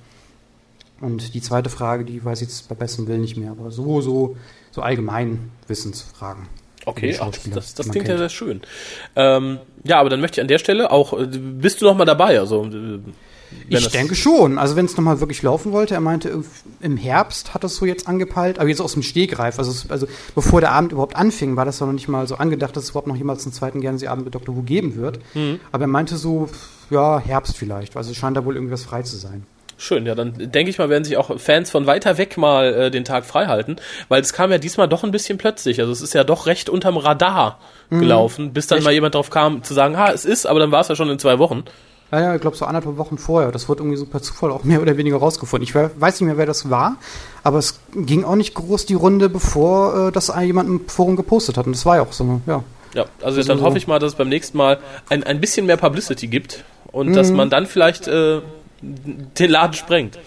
Und 1.00 1.34
die 1.34 1.42
zweite 1.42 1.68
Frage, 1.68 2.04
die 2.04 2.24
weiß 2.24 2.42
ich 2.42 2.48
jetzt 2.48 2.68
bei 2.68 2.74
bestem 2.74 3.08
Willen 3.08 3.20
nicht 3.20 3.36
mehr, 3.36 3.50
aber 3.50 3.72
so, 3.72 4.00
so, 4.00 4.36
so 4.70 4.82
allgemein 4.82 5.50
Wissensfragen. 5.66 6.46
Okay, 6.86 7.16
ach, 7.20 7.30
das, 7.30 7.42
das 7.74 7.74
die 7.74 7.82
man 7.82 7.90
klingt 7.92 8.08
ja 8.08 8.14
kennt. 8.14 8.18
sehr 8.18 8.28
schön. 8.28 8.60
Ähm, 9.16 9.58
ja, 9.84 9.98
aber 10.00 10.10
dann 10.10 10.20
möchte 10.20 10.40
ich 10.40 10.42
an 10.42 10.48
der 10.48 10.58
Stelle 10.58 10.90
auch, 10.90 11.12
äh, 11.18 11.26
bist 11.26 11.80
du 11.80 11.84
noch 11.86 11.96
mal 11.96 12.04
dabei? 12.04 12.38
Also, 12.38 12.64
äh, 12.64 12.98
Ich 13.68 13.82
das- 13.84 13.92
denke 13.92 14.14
schon. 14.14 14.58
Also 14.58 14.76
wenn 14.76 14.86
es 14.86 14.96
nochmal 14.96 15.20
wirklich 15.20 15.42
laufen 15.42 15.72
wollte, 15.72 15.92
er 15.94 16.00
meinte, 16.00 16.42
im 16.80 16.96
Herbst 16.96 17.52
hat 17.52 17.64
das 17.64 17.76
so 17.76 17.84
jetzt 17.84 18.08
angepeilt, 18.08 18.58
aber 18.58 18.68
jetzt 18.68 18.80
aus 18.80 18.94
dem 18.94 19.02
Stegreif. 19.02 19.58
Also, 19.58 19.70
es, 19.70 19.90
also 19.90 20.06
bevor 20.34 20.60
der 20.60 20.72
Abend 20.72 20.92
überhaupt 20.92 21.16
anfing, 21.16 21.54
war 21.56 21.64
das 21.66 21.78
noch 21.80 21.92
nicht 21.92 22.08
mal 22.08 22.26
so 22.26 22.36
angedacht, 22.36 22.74
dass 22.76 22.84
es 22.84 22.90
überhaupt 22.90 23.08
noch 23.08 23.16
jemals 23.16 23.44
einen 23.44 23.52
zweiten 23.52 23.80
Guernsey-Abend 23.82 24.24
mit 24.24 24.34
Dr. 24.34 24.56
Who 24.56 24.62
geben 24.62 24.96
wird. 24.96 25.18
Mhm. 25.34 25.60
Aber 25.70 25.84
er 25.84 25.88
meinte 25.88 26.16
so, 26.16 26.48
ja, 26.90 27.18
Herbst 27.18 27.56
vielleicht. 27.56 27.96
Also 27.96 28.10
es 28.10 28.16
scheint 28.16 28.36
da 28.36 28.44
wohl 28.44 28.54
irgendwas 28.54 28.84
frei 28.84 29.02
zu 29.02 29.16
sein. 29.16 29.44
Schön, 29.84 30.06
ja, 30.06 30.14
dann 30.14 30.34
denke 30.52 30.70
ich 30.70 30.78
mal, 30.78 30.88
werden 30.90 31.02
sich 31.02 31.16
auch 31.16 31.40
Fans 31.40 31.70
von 31.72 31.86
weiter 31.88 32.16
weg 32.16 32.36
mal 32.36 32.72
äh, 32.72 32.90
den 32.92 33.04
Tag 33.04 33.24
frei 33.26 33.46
halten, 33.46 33.76
weil 34.08 34.20
es 34.22 34.32
kam 34.32 34.52
ja 34.52 34.58
diesmal 34.58 34.86
doch 34.86 35.02
ein 35.02 35.10
bisschen 35.10 35.38
plötzlich. 35.38 35.80
Also 35.80 35.90
es 35.90 36.00
ist 36.02 36.14
ja 36.14 36.22
doch 36.22 36.46
recht 36.46 36.68
unterm 36.70 36.96
Radar 36.96 37.58
gelaufen, 37.90 38.52
bis 38.52 38.68
dann 38.68 38.78
Echt? 38.78 38.84
mal 38.84 38.92
jemand 38.92 39.16
drauf 39.16 39.30
kam 39.30 39.64
zu 39.64 39.74
sagen, 39.74 39.96
ha, 39.98 40.12
es 40.12 40.24
ist, 40.24 40.46
aber 40.46 40.60
dann 40.60 40.70
war 40.70 40.82
es 40.82 40.88
ja 40.88 40.94
schon 40.94 41.10
in 41.10 41.18
zwei 41.18 41.38
Wochen. 41.40 41.64
Ja, 42.12 42.20
ja, 42.20 42.34
ich 42.36 42.40
glaube 42.40 42.56
so 42.56 42.64
anderthalb 42.64 42.96
Wochen 42.96 43.18
vorher. 43.18 43.50
Das 43.50 43.68
wurde 43.68 43.80
irgendwie 43.80 43.96
so 43.96 44.06
per 44.06 44.22
Zufall 44.22 44.50
auch 44.52 44.62
mehr 44.64 44.80
oder 44.82 44.96
weniger 44.96 45.16
rausgefunden. 45.16 45.64
Ich 45.66 45.74
we- 45.74 45.90
weiß 45.96 46.20
nicht 46.20 46.26
mehr, 46.28 46.36
wer 46.38 46.46
das 46.46 46.70
war, 46.70 46.96
aber 47.42 47.58
es 47.58 47.80
ging 47.94 48.22
auch 48.24 48.36
nicht 48.36 48.54
groß 48.54 48.86
die 48.86 48.94
Runde, 48.94 49.28
bevor 49.30 50.08
äh, 50.08 50.12
das 50.12 50.32
jemand 50.42 50.68
im 50.68 50.88
Forum 50.88 51.16
gepostet 51.16 51.56
hat. 51.56 51.66
Und 51.66 51.74
das 51.74 51.84
war 51.86 51.96
ja 51.96 52.02
auch 52.02 52.12
so, 52.12 52.40
ja. 52.46 52.62
Ja, 52.94 53.06
also 53.22 53.42
dann 53.42 53.58
So. 53.58 53.64
hoffe 53.64 53.78
ich 53.78 53.86
mal, 53.88 53.98
dass 53.98 54.12
es 54.12 54.16
beim 54.18 54.28
nächsten 54.28 54.58
Mal 54.58 54.78
ein, 55.08 55.24
ein 55.24 55.40
bisschen 55.40 55.66
mehr 55.66 55.78
Publicity 55.78 56.28
gibt 56.28 56.62
und 56.92 57.14
dass 57.16 57.30
Mhm. 57.30 57.36
man 57.36 57.50
dann 57.50 57.66
vielleicht 57.66 58.06
äh, 58.06 58.42
den 58.82 59.50
Laden 59.50 59.74
sprengt. 59.74 60.18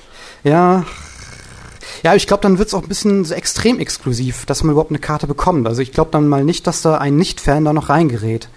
Ja. 0.44 0.86
Ja, 2.04 2.15
ich 2.15 2.28
glaube, 2.28 2.41
dann 2.41 2.60
wird's 2.60 2.74
auch 2.74 2.84
ein 2.84 2.88
bisschen 2.88 3.26
so 3.26 3.34
extrem 3.34 3.80
exklusiv, 3.80 4.46
dass 4.46 4.63
man 4.63 4.72
überhaupt 4.72 4.91
eine 4.91 5.00
Karte 5.00 5.28
bekommt. 5.28 5.68
Also 5.68 5.82
ich 5.82 5.91
glaube 5.91 6.12
dann 6.12 6.28
mal 6.28 6.44
nicht, 6.44 6.68
dass 6.68 6.82
da 6.82 6.98
ein 6.98 7.15
Nicht-Fan 7.15 7.65
da 7.65 7.74
noch 7.74 7.89
reingerät. 7.89 8.50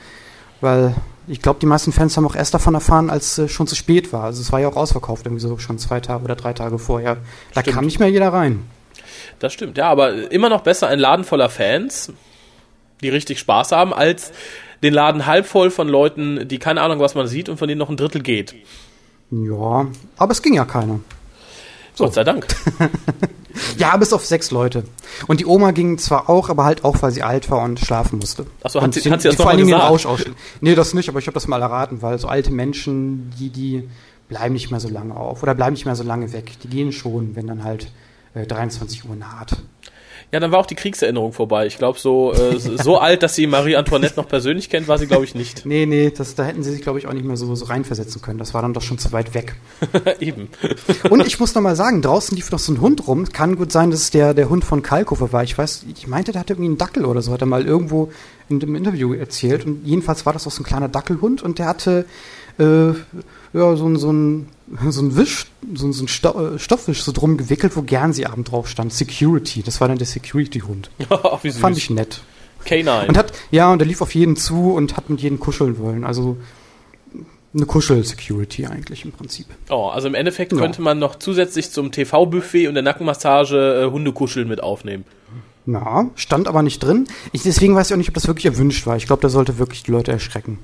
Weil 0.60 0.94
ich 1.28 1.42
glaube, 1.42 1.60
die 1.60 1.66
meisten 1.66 1.92
Fans 1.92 2.16
haben 2.16 2.26
auch 2.26 2.34
erst 2.34 2.54
davon 2.54 2.74
erfahren, 2.74 3.10
als 3.10 3.38
äh, 3.38 3.48
schon 3.48 3.66
zu 3.66 3.74
spät 3.74 4.12
war. 4.12 4.24
Also 4.24 4.40
es 4.40 4.50
war 4.50 4.60
ja 4.60 4.68
auch 4.68 4.76
ausverkauft, 4.76 5.26
irgendwie 5.26 5.42
so 5.42 5.58
schon 5.58 5.78
zwei 5.78 6.00
Tage 6.00 6.24
oder 6.24 6.36
drei 6.36 6.52
Tage 6.52 6.78
vorher. 6.78 7.18
Da 7.54 7.60
Stimmt. 7.60 7.76
kam 7.76 7.84
nicht 7.84 8.00
mehr 8.00 8.08
jeder 8.08 8.32
rein. 8.32 8.64
Das 9.38 9.52
stimmt, 9.52 9.78
ja, 9.78 9.88
aber 9.88 10.32
immer 10.32 10.48
noch 10.48 10.62
besser 10.62 10.88
ein 10.88 10.98
Laden 10.98 11.24
voller 11.24 11.48
Fans, 11.48 12.12
die 13.02 13.08
richtig 13.08 13.38
Spaß 13.38 13.72
haben, 13.72 13.92
als 13.92 14.32
den 14.82 14.92
Laden 14.92 15.26
halb 15.26 15.46
voll 15.46 15.70
von 15.70 15.88
Leuten, 15.88 16.48
die 16.48 16.58
keine 16.58 16.80
Ahnung, 16.80 16.98
was 16.98 17.14
man 17.14 17.28
sieht 17.28 17.48
und 17.48 17.56
von 17.56 17.68
denen 17.68 17.78
noch 17.78 17.90
ein 17.90 17.96
Drittel 17.96 18.22
geht. 18.22 18.54
Ja, 19.30 19.86
aber 20.16 20.32
es 20.32 20.42
ging 20.42 20.54
ja 20.54 20.64
keiner. 20.64 21.00
Gott 21.96 22.14
sei 22.14 22.24
Dank. 22.24 22.46
Ja, 23.76 23.96
bis 23.96 24.12
auf 24.12 24.24
sechs 24.24 24.52
Leute. 24.52 24.84
Und 25.26 25.40
die 25.40 25.46
Oma 25.46 25.72
ging 25.72 25.98
zwar 25.98 26.28
auch, 26.30 26.48
aber 26.48 26.64
halt 26.64 26.84
auch, 26.84 27.02
weil 27.02 27.10
sie 27.10 27.24
alt 27.24 27.50
war 27.50 27.62
und 27.64 27.80
schlafen 27.80 28.20
musste. 28.20 28.46
Ach 28.62 28.70
so, 28.70 28.80
hat 28.80 28.94
sie- 28.94 29.10
hat 29.10 29.20
sie 29.20 29.28
das 29.28 29.36
vor 29.36 29.50
Dingen 29.52 29.66
den? 29.66 29.74
Rausch 29.80 30.06
aus. 30.06 30.20
Nee, 30.60 30.76
das 30.76 30.94
nicht, 30.94 31.08
aber 31.08 31.18
ich 31.18 31.26
habe 31.26 31.34
das 31.34 31.48
mal 31.48 31.60
erraten, 31.60 32.00
weil 32.00 32.18
so 32.20 32.28
alte 32.28 32.52
Menschen, 32.52 33.30
die, 33.36 33.50
die 33.50 33.88
bleiben 34.28 34.52
nicht 34.54 34.70
mehr 34.70 34.78
so 34.78 34.88
lange 34.88 35.16
auf 35.16 35.42
oder 35.42 35.56
bleiben 35.56 35.72
nicht 35.72 35.86
mehr 35.86 35.96
so 35.96 36.04
lange 36.04 36.32
weg. 36.32 36.52
Die 36.62 36.68
gehen 36.68 36.92
schon, 36.92 37.34
wenn 37.34 37.48
dann 37.48 37.64
halt 37.64 37.90
äh, 38.34 38.46
23 38.46 39.08
Uhr 39.08 39.16
naht. 39.16 39.56
Ja, 40.30 40.40
dann 40.40 40.52
war 40.52 40.58
auch 40.58 40.66
die 40.66 40.74
Kriegserinnerung 40.74 41.32
vorbei. 41.32 41.66
Ich 41.66 41.78
glaube, 41.78 41.98
so, 41.98 42.34
äh, 42.34 42.58
so 42.58 42.98
alt, 43.00 43.22
dass 43.22 43.34
sie 43.34 43.46
Marie 43.46 43.76
Antoinette 43.76 44.16
noch 44.16 44.28
persönlich 44.28 44.68
kennt, 44.68 44.86
war 44.86 44.98
sie, 44.98 45.06
glaube 45.06 45.24
ich, 45.24 45.34
nicht. 45.34 45.64
Nee, 45.64 45.86
nee, 45.86 46.12
das, 46.14 46.34
da 46.34 46.44
hätten 46.44 46.62
sie 46.62 46.70
sich, 46.70 46.82
glaube 46.82 46.98
ich, 46.98 47.06
auch 47.06 47.14
nicht 47.14 47.24
mehr 47.24 47.38
so, 47.38 47.54
so 47.54 47.64
reinversetzen 47.64 48.20
können. 48.20 48.38
Das 48.38 48.52
war 48.52 48.60
dann 48.60 48.74
doch 48.74 48.82
schon 48.82 48.98
zu 48.98 49.10
weit 49.12 49.32
weg. 49.32 49.56
Eben. 50.20 50.48
Und 51.08 51.26
ich 51.26 51.40
muss 51.40 51.54
noch 51.54 51.62
mal 51.62 51.76
sagen, 51.76 52.02
draußen 52.02 52.36
lief 52.36 52.50
noch 52.50 52.58
so 52.58 52.72
ein 52.72 52.80
Hund 52.80 53.08
rum. 53.08 53.26
Kann 53.30 53.56
gut 53.56 53.72
sein, 53.72 53.90
dass 53.90 54.00
es 54.00 54.10
der, 54.10 54.34
der 54.34 54.50
Hund 54.50 54.64
von 54.64 54.82
Kalkofe 54.82 55.32
war. 55.32 55.42
Ich 55.44 55.56
weiß, 55.56 55.86
ich 55.94 56.06
meinte, 56.06 56.32
der 56.32 56.40
hatte 56.40 56.52
irgendwie 56.52 56.68
einen 56.68 56.78
Dackel 56.78 57.06
oder 57.06 57.22
so, 57.22 57.32
hat 57.32 57.40
er 57.40 57.46
mal 57.46 57.64
irgendwo 57.64 58.12
in 58.50 58.60
dem 58.60 58.74
Interview 58.74 59.14
erzählt. 59.14 59.64
Und 59.64 59.86
jedenfalls 59.86 60.26
war 60.26 60.34
das 60.34 60.46
auch 60.46 60.52
so 60.52 60.62
ein 60.62 60.66
kleiner 60.66 60.88
Dackelhund 60.88 61.42
und 61.42 61.58
der 61.58 61.66
hatte 61.66 62.04
äh, 62.58 62.88
ja, 63.52 63.76
so 63.76 63.86
ein, 63.86 63.96
so 63.96 64.12
ein, 64.12 64.48
so 64.90 65.02
ein 65.02 65.16
Wisch, 65.16 65.46
so 65.74 65.86
ein, 65.86 65.92
so 65.92 66.04
ein 66.04 66.08
Sto 66.08 66.54
äh, 66.54 66.58
Stoffwisch 66.58 67.02
so 67.02 67.12
drum 67.12 67.36
gewickelt, 67.36 67.76
wo 67.76 67.82
Guernsey-Abend 67.82 68.50
drauf 68.50 68.68
stand. 68.68 68.92
Security. 68.92 69.62
Das 69.62 69.80
war 69.80 69.88
dann 69.88 69.98
der 69.98 70.06
Security-Hund. 70.06 70.90
Fand 71.60 71.76
ich 71.76 71.90
nett. 71.90 72.20
K9. 72.66 73.08
Und 73.08 73.16
hat, 73.16 73.32
ja, 73.50 73.72
und 73.72 73.80
er 73.80 73.86
lief 73.86 74.02
auf 74.02 74.14
jeden 74.14 74.36
zu 74.36 74.72
und 74.72 74.96
hat 74.96 75.08
mit 75.10 75.20
jedem 75.20 75.38
kuscheln 75.40 75.78
wollen. 75.78 76.04
Also 76.04 76.36
eine 77.54 77.64
Kuschel-Security 77.66 78.66
eigentlich 78.66 79.04
im 79.04 79.12
Prinzip. 79.12 79.46
Oh, 79.70 79.86
also 79.86 80.06
im 80.08 80.14
Endeffekt 80.14 80.52
Ja. 80.52 80.58
könnte 80.58 80.82
man 80.82 80.98
noch 80.98 81.16
zusätzlich 81.16 81.70
zum 81.70 81.92
TV-Buffet 81.92 82.68
und 82.68 82.74
der 82.74 82.82
Nackenmassage 82.82 83.84
äh, 83.86 83.90
Hundekuscheln 83.90 84.46
mit 84.48 84.62
aufnehmen. 84.62 85.04
Ja, 85.66 86.10
stand 86.14 86.46
aber 86.48 86.62
nicht 86.62 86.80
drin. 86.80 87.06
Ich, 87.32 87.42
deswegen 87.42 87.74
weiß 87.74 87.88
ich 87.88 87.94
auch 87.94 87.98
nicht, 87.98 88.08
ob 88.08 88.14
das 88.14 88.26
wirklich 88.26 88.46
erwünscht 88.46 88.86
war. 88.86 88.96
Ich 88.96 89.06
glaube, 89.06 89.20
der 89.20 89.30
sollte 89.30 89.58
wirklich 89.58 89.82
die 89.82 89.90
Leute 89.90 90.12
erschrecken. 90.12 90.58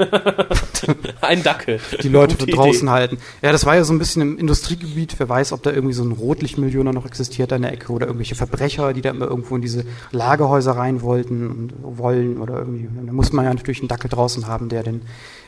Ein 1.20 1.42
Dackel. 1.42 1.80
Die 2.02 2.08
Leute 2.08 2.36
Gute 2.36 2.46
für 2.46 2.56
draußen 2.56 2.82
Idee. 2.82 2.90
halten. 2.90 3.18
Ja, 3.42 3.52
das 3.52 3.66
war 3.66 3.76
ja 3.76 3.84
so 3.84 3.92
ein 3.92 3.98
bisschen 3.98 4.22
im 4.22 4.38
Industriegebiet. 4.38 5.14
Wer 5.18 5.28
weiß, 5.28 5.52
ob 5.52 5.62
da 5.62 5.70
irgendwie 5.70 5.94
so 5.94 6.02
ein 6.02 6.12
Rotlichtmillioner 6.12 6.92
noch 6.92 7.06
existiert 7.06 7.52
da 7.52 7.56
in 7.56 7.62
der 7.62 7.72
Ecke 7.72 7.92
oder 7.92 8.06
irgendwelche 8.06 8.34
Verbrecher, 8.34 8.92
die 8.92 9.02
da 9.02 9.10
immer 9.10 9.26
irgendwo 9.26 9.56
in 9.56 9.62
diese 9.62 9.84
Lagerhäuser 10.12 10.72
rein 10.72 11.02
wollten 11.02 11.48
und 11.48 11.98
wollen 11.98 12.38
oder 12.38 12.58
irgendwie. 12.58 12.88
Da 13.06 13.12
muss 13.12 13.32
man 13.32 13.44
ja 13.44 13.52
natürlich 13.52 13.80
einen 13.80 13.88
Dackel 13.88 14.10
draußen 14.10 14.46
haben, 14.46 14.68
der 14.68 14.82
den, 14.82 15.02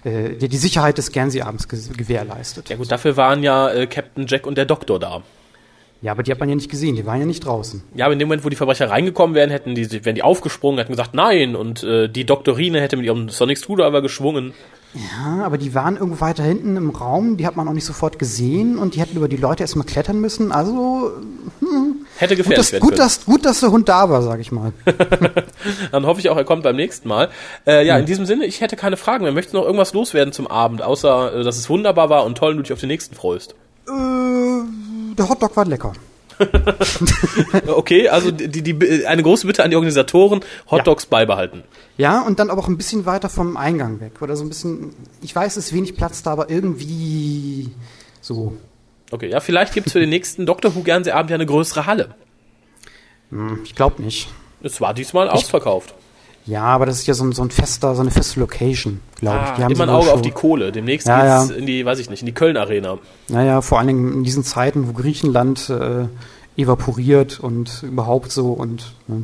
äh, 0.04 0.34
der 0.34 0.48
die 0.48 0.56
Sicherheit 0.56 0.98
des 0.98 1.12
Guernsey-Abends 1.12 1.68
ge 1.68 1.80
gewährleistet. 1.96 2.68
Ja 2.68 2.76
gut, 2.76 2.90
dafür 2.90 3.16
waren 3.16 3.42
ja 3.42 3.70
äh, 3.70 3.86
Captain 3.86 4.26
Jack 4.26 4.46
und 4.46 4.56
der 4.56 4.66
Doktor 4.66 5.00
da. 5.00 5.22
Ja, 6.02 6.10
aber 6.12 6.24
die 6.24 6.32
hat 6.32 6.40
man 6.40 6.48
ja 6.48 6.56
nicht 6.56 6.70
gesehen. 6.70 6.96
Die 6.96 7.06
waren 7.06 7.20
ja 7.20 7.26
nicht 7.26 7.46
draußen. 7.46 7.82
Ja, 7.94 8.06
aber 8.06 8.12
in 8.12 8.18
dem 8.18 8.26
Moment, 8.26 8.44
wo 8.44 8.48
die 8.48 8.56
Verbrecher 8.56 8.90
reingekommen 8.90 9.36
wären, 9.36 9.50
hätten 9.50 9.76
die, 9.76 10.04
wären 10.04 10.16
die 10.16 10.24
aufgesprungen, 10.24 10.78
hätten 10.78 10.92
gesagt 10.92 11.14
nein 11.14 11.54
und 11.54 11.84
äh, 11.84 12.08
die 12.08 12.24
Doktorine 12.24 12.80
hätte 12.80 12.96
mit 12.96 13.06
ihrem 13.06 13.28
Sonic 13.28 13.58
Screwdriver 13.58 14.02
geschwungen. 14.02 14.52
Ja, 14.94 15.44
aber 15.44 15.56
die 15.56 15.74
waren 15.74 15.96
irgendwo 15.96 16.20
weiter 16.20 16.42
hinten 16.42 16.76
im 16.76 16.90
Raum, 16.90 17.38
die 17.38 17.46
hat 17.46 17.56
man 17.56 17.66
auch 17.66 17.72
nicht 17.72 17.86
sofort 17.86 18.18
gesehen 18.18 18.76
und 18.76 18.94
die 18.94 19.00
hätten 19.00 19.16
über 19.16 19.28
die 19.28 19.38
Leute 19.38 19.62
erstmal 19.62 19.86
klettern 19.86 20.20
müssen. 20.20 20.52
Also 20.52 21.12
Hätte 22.18 22.36
gut, 22.36 22.44
gefährlich 22.44 22.56
dass, 22.56 22.72
werden 22.72 22.82
gut, 22.82 22.90
können. 22.90 22.98
dass, 22.98 23.24
gut, 23.24 23.44
dass 23.46 23.60
der 23.60 23.70
Hund 23.70 23.88
da 23.88 24.10
war, 24.10 24.22
sag 24.22 24.40
ich 24.40 24.52
mal. 24.52 24.72
Dann 25.92 26.04
hoffe 26.04 26.20
ich 26.20 26.28
auch, 26.28 26.36
er 26.36 26.44
kommt 26.44 26.64
beim 26.64 26.76
nächsten 26.76 27.08
Mal. 27.08 27.30
Äh, 27.66 27.86
ja, 27.86 27.96
in 27.96 28.04
diesem 28.04 28.26
Sinne, 28.26 28.44
ich 28.44 28.60
hätte 28.60 28.76
keine 28.76 28.98
Fragen 28.98 29.22
mehr. 29.22 29.32
Möchtest 29.32 29.54
du 29.54 29.58
noch 29.58 29.64
irgendwas 29.64 29.94
loswerden 29.94 30.32
zum 30.32 30.46
Abend, 30.46 30.82
außer 30.82 31.36
äh, 31.36 31.44
dass 31.44 31.56
es 31.56 31.70
wunderbar 31.70 32.10
war 32.10 32.24
und 32.26 32.36
toll 32.36 32.50
und 32.50 32.56
du 32.58 32.62
dich 32.64 32.72
auf 32.72 32.80
den 32.80 32.88
nächsten 32.88 33.14
freust? 33.14 33.54
äh, 33.88 34.62
der 35.18 35.28
Hotdog 35.28 35.56
war 35.56 35.64
lecker. 35.64 35.92
Okay, 37.66 38.08
also 38.08 38.30
die, 38.30 38.62
die, 38.62 39.06
eine 39.06 39.22
große 39.22 39.46
Bitte 39.46 39.62
an 39.62 39.70
die 39.70 39.76
Organisatoren, 39.76 40.40
Hotdogs 40.70 41.06
beibehalten. 41.06 41.62
Ja, 41.98 42.22
und 42.22 42.38
dann 42.38 42.50
aber 42.50 42.60
auch 42.60 42.68
ein 42.68 42.76
bisschen 42.76 43.06
weiter 43.06 43.28
vom 43.28 43.56
Eingang 43.56 44.00
weg. 44.00 44.20
Oder 44.20 44.36
so 44.36 44.44
ein 44.44 44.48
bisschen, 44.48 44.94
ich 45.20 45.34
weiß, 45.34 45.56
es 45.56 45.66
ist 45.66 45.72
wenig 45.72 45.96
Platz 45.96 46.22
da, 46.22 46.32
aber 46.32 46.50
irgendwie 46.50 47.70
so. 48.20 48.54
Okay, 49.10 49.28
ja, 49.28 49.40
vielleicht 49.40 49.74
gibt's 49.74 49.92
für 49.92 50.00
den 50.00 50.08
nächsten 50.08 50.46
Doctor 50.46 50.74
Who 50.74 50.82
Fernsehabend 50.82 51.30
ja 51.30 51.34
eine 51.34 51.46
größere 51.46 51.86
Halle. 51.86 52.14
Ich 53.64 53.74
glaube 53.74 54.02
nicht. 54.02 54.28
Es 54.62 54.80
war 54.80 54.94
diesmal 54.94 55.28
ausverkauft. 55.28 55.94
Ja, 56.44 56.62
aber 56.64 56.86
das 56.86 56.98
ist 56.98 57.06
ja 57.06 57.14
so 57.14 57.24
ein, 57.24 57.32
so 57.32 57.42
ein 57.42 57.50
fester, 57.50 57.94
so 57.94 58.00
eine 58.00 58.10
feste 58.10 58.40
Location, 58.40 59.00
glaube 59.20 59.38
ich. 59.44 59.50
Ah, 59.50 59.54
Die 59.56 59.62
haben 59.64 59.72
immer 59.72 59.84
ein 59.84 59.90
Auge 59.90 60.06
auf 60.08 60.14
schon- 60.14 60.22
die 60.22 60.30
Kohle. 60.32 60.72
Demnächst 60.72 61.06
Ja, 61.06 61.38
geht's 61.38 61.50
ja. 61.50 61.56
in 61.56 61.66
die, 61.66 61.84
weiß 61.86 61.98
ich 62.00 62.10
nicht, 62.10 62.20
in 62.22 62.26
die 62.26 62.32
Köln 62.34 62.56
Arena. 62.56 62.98
Naja, 63.28 63.60
vor 63.60 63.78
allen 63.78 63.86
Dingen 63.86 64.12
in 64.12 64.24
diesen 64.24 64.42
Zeiten, 64.42 64.88
wo 64.88 64.92
Griechenland 64.92 65.70
äh, 65.70 66.06
evaporiert 66.60 67.38
und 67.40 67.82
überhaupt 67.84 68.32
so 68.32 68.52
und 68.52 68.92
ne, 69.06 69.22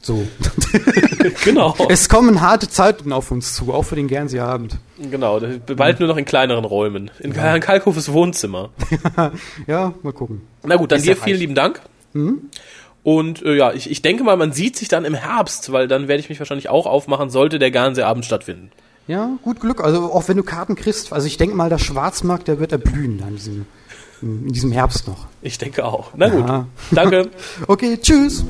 so. 0.00 0.26
Genau. 1.44 1.74
es 1.88 2.08
kommen 2.10 2.40
harte 2.42 2.68
Zeiten 2.68 3.12
auf 3.12 3.30
uns 3.30 3.54
zu, 3.54 3.72
auch 3.72 3.82
für 3.84 3.96
den 3.96 4.08
Guernsey-Abend. 4.08 4.76
genau. 5.10 5.40
Bald 5.74 5.98
nur 6.00 6.08
noch 6.08 6.16
in 6.18 6.24
kleineren 6.26 6.64
Räumen. 6.66 7.10
In 7.20 7.32
Herrn 7.32 7.60
Kalkhofes 7.60 8.12
Wohnzimmer. 8.12 8.70
Ja, 9.66 9.94
mal 10.02 10.12
gucken. 10.12 10.42
Na 10.62 10.76
gut, 10.76 10.92
dann 10.92 10.98
Ist 10.98 11.06
dir 11.06 11.12
erreicht. 11.12 11.24
vielen 11.24 11.38
lieben 11.38 11.54
Dank. 11.54 11.80
Und 13.04 13.42
äh, 13.42 13.54
ja, 13.54 13.72
ich, 13.72 13.90
ich 13.90 14.02
denke 14.02 14.24
mal, 14.24 14.36
man 14.36 14.52
sieht 14.52 14.76
sich 14.76 14.88
dann 14.88 15.04
im 15.04 15.14
Herbst, 15.14 15.70
weil 15.70 15.86
dann 15.86 16.08
werde 16.08 16.20
ich 16.20 16.30
mich 16.30 16.40
wahrscheinlich 16.40 16.70
auch 16.70 16.86
aufmachen, 16.86 17.30
sollte 17.30 17.58
der 17.58 17.70
Guernsey-Abend 17.70 18.24
stattfinden. 18.24 18.70
Ja, 19.06 19.36
gut 19.42 19.60
Glück. 19.60 19.84
Also 19.84 20.10
auch 20.12 20.26
wenn 20.28 20.38
du 20.38 20.42
Karten 20.42 20.74
kriegst, 20.74 21.12
also 21.12 21.26
ich 21.26 21.36
denke 21.36 21.54
mal, 21.54 21.68
der 21.68 21.78
Schwarzmarkt, 21.78 22.48
der 22.48 22.58
wird 22.58 22.72
erblühen 22.72 23.18
dann 23.18 23.28
in 23.28 23.36
diesem, 23.36 23.66
in 24.22 24.52
diesem 24.52 24.72
Herbst 24.72 25.06
noch. 25.06 25.26
Ich 25.42 25.58
denke 25.58 25.84
auch. 25.84 26.12
Na 26.16 26.30
gut. 26.30 26.48
Ja. 26.48 26.66
Danke. 26.90 27.30
Okay, 27.66 27.98
tschüss. 28.00 28.42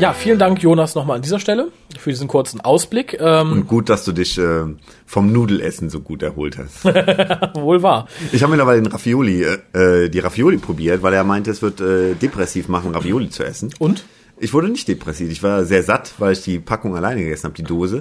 Ja, 0.00 0.12
vielen 0.12 0.38
Dank, 0.38 0.62
Jonas, 0.62 0.94
nochmal 0.94 1.16
an 1.16 1.22
dieser 1.22 1.40
Stelle 1.40 1.72
für 1.98 2.10
diesen 2.10 2.28
kurzen 2.28 2.60
Ausblick. 2.60 3.18
Ähm, 3.20 3.52
Und 3.52 3.66
gut, 3.66 3.88
dass 3.88 4.04
du 4.04 4.12
dich 4.12 4.38
äh, 4.38 4.64
vom 5.06 5.32
Nudelessen 5.32 5.90
so 5.90 6.00
gut 6.00 6.22
erholt 6.22 6.56
hast. 6.56 6.84
wohl 7.56 7.82
wahr. 7.82 8.06
Ich 8.30 8.42
habe 8.44 8.52
mittlerweile 8.52 8.80
den 8.80 8.92
Ravioli, 8.92 9.42
äh, 9.42 10.04
äh, 10.04 10.08
die 10.08 10.20
Ravioli 10.20 10.58
probiert, 10.58 11.02
weil 11.02 11.14
er 11.14 11.24
meinte, 11.24 11.50
es 11.50 11.62
wird 11.62 11.80
äh, 11.80 12.14
depressiv 12.14 12.68
machen, 12.68 12.94
Ravioli 12.94 13.28
zu 13.30 13.44
essen. 13.44 13.74
Und? 13.80 14.04
Ich 14.38 14.54
wurde 14.54 14.68
nicht 14.68 14.86
depressiv. 14.86 15.32
Ich 15.32 15.42
war 15.42 15.64
sehr 15.64 15.82
satt, 15.82 16.14
weil 16.18 16.32
ich 16.32 16.42
die 16.42 16.60
Packung 16.60 16.94
alleine 16.94 17.20
gegessen 17.20 17.44
habe, 17.44 17.54
die 17.54 17.64
Dose. 17.64 18.00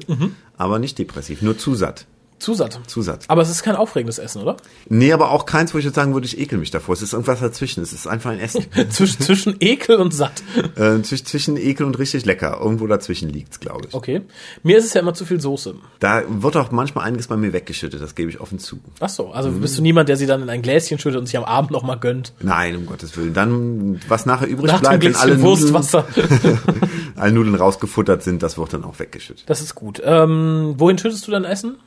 Aber 0.55 0.77
nicht 0.77 0.99
depressiv, 0.99 1.41
nur 1.41 1.57
zu 1.57 1.73
satt. 1.73 2.05
Zu 2.39 2.53
satt. 2.53 2.79
Zu 2.87 3.01
satt. 3.01 3.25
Aber 3.27 3.41
es 3.41 3.49
ist 3.49 3.63
kein 3.63 3.75
aufregendes 3.75 4.19
Essen, 4.19 4.41
oder? 4.43 4.57
Nee, 4.89 5.11
aber 5.11 5.31
auch 5.31 5.45
keins, 5.45 5.73
wo 5.73 5.79
ich 5.79 5.85
jetzt 5.85 5.95
sagen 5.95 6.13
würde, 6.13 6.27
ich 6.27 6.39
ekel 6.39 6.59
mich 6.59 6.69
davor. 6.69 6.93
Es 6.93 7.01
ist 7.01 7.13
irgendwas 7.13 7.39
dazwischen. 7.39 7.81
Es 7.81 7.93
ist 7.93 8.05
einfach 8.05 8.29
ein 8.31 8.39
Essen. 8.39 8.65
Zwischen, 8.89 9.21
zwischen 9.21 9.55
Ekel 9.59 9.97
und 9.97 10.13
satt. 10.13 10.43
äh, 10.75 11.01
zwischen, 11.01 11.25
zwischen 11.25 11.57
ekel 11.57 11.85
und 11.85 11.97
richtig 11.97 12.25
lecker. 12.25 12.59
Irgendwo 12.61 12.85
dazwischen 12.85 13.29
liegt's, 13.29 13.59
glaube 13.59 13.87
ich. 13.87 13.93
Okay. 13.93 14.21
Mir 14.63 14.77
ist 14.77 14.85
es 14.85 14.93
ja 14.93 15.01
immer 15.01 15.13
zu 15.13 15.25
viel 15.25 15.41
Soße. 15.41 15.75
Da 15.99 16.23
wird 16.27 16.55
auch 16.57 16.71
manchmal 16.71 17.05
einiges 17.05 17.27
bei 17.27 17.37
mir 17.37 17.53
weggeschüttet, 17.53 18.01
das 18.01 18.15
gebe 18.15 18.29
ich 18.29 18.39
offen 18.39 18.59
zu. 18.59 18.79
Ach 18.99 19.09
so, 19.09 19.31
also 19.31 19.51
bist 19.51 19.77
du 19.77 19.81
niemand, 19.81 20.09
der 20.09 20.17
sie 20.17 20.25
dann 20.25 20.41
in 20.41 20.49
ein 20.49 20.61
Gläschen 20.61 20.99
schüttet 20.99 21.19
und 21.19 21.25
sich 21.25 21.37
am 21.37 21.43
Abend 21.43 21.71
nochmal 21.71 21.99
gönnt. 21.99 22.33
Nein, 22.39 22.75
um 22.75 22.85
Gottes 22.85 23.15
Willen. 23.17 23.33
Dann, 23.33 23.99
was 24.07 24.25
nachher 24.25 24.47
übrig 24.47 24.67
Nach 24.67 24.79
bleibt, 24.79 25.03
wenn 25.03 25.15
alle 25.15 25.37
Gläschen 25.37 25.43
Nudeln, 25.43 25.73
Wurstwasser. 25.73 26.05
alle 27.15 27.31
Nudeln 27.31 27.55
rausgefuttert 27.55 28.23
sind, 28.23 28.43
das 28.43 28.57
wird 28.57 28.73
dann 28.73 28.83
auch 28.83 28.99
weggeschüttet. 28.99 29.43
Das 29.47 29.61
ist 29.61 29.75
gut. 29.75 30.01
Ähm, 30.03 30.75
wohin 30.77 30.97
schüttest 30.97 31.27
du 31.27 31.31
dein 31.31 31.45
Essen? 31.45 31.77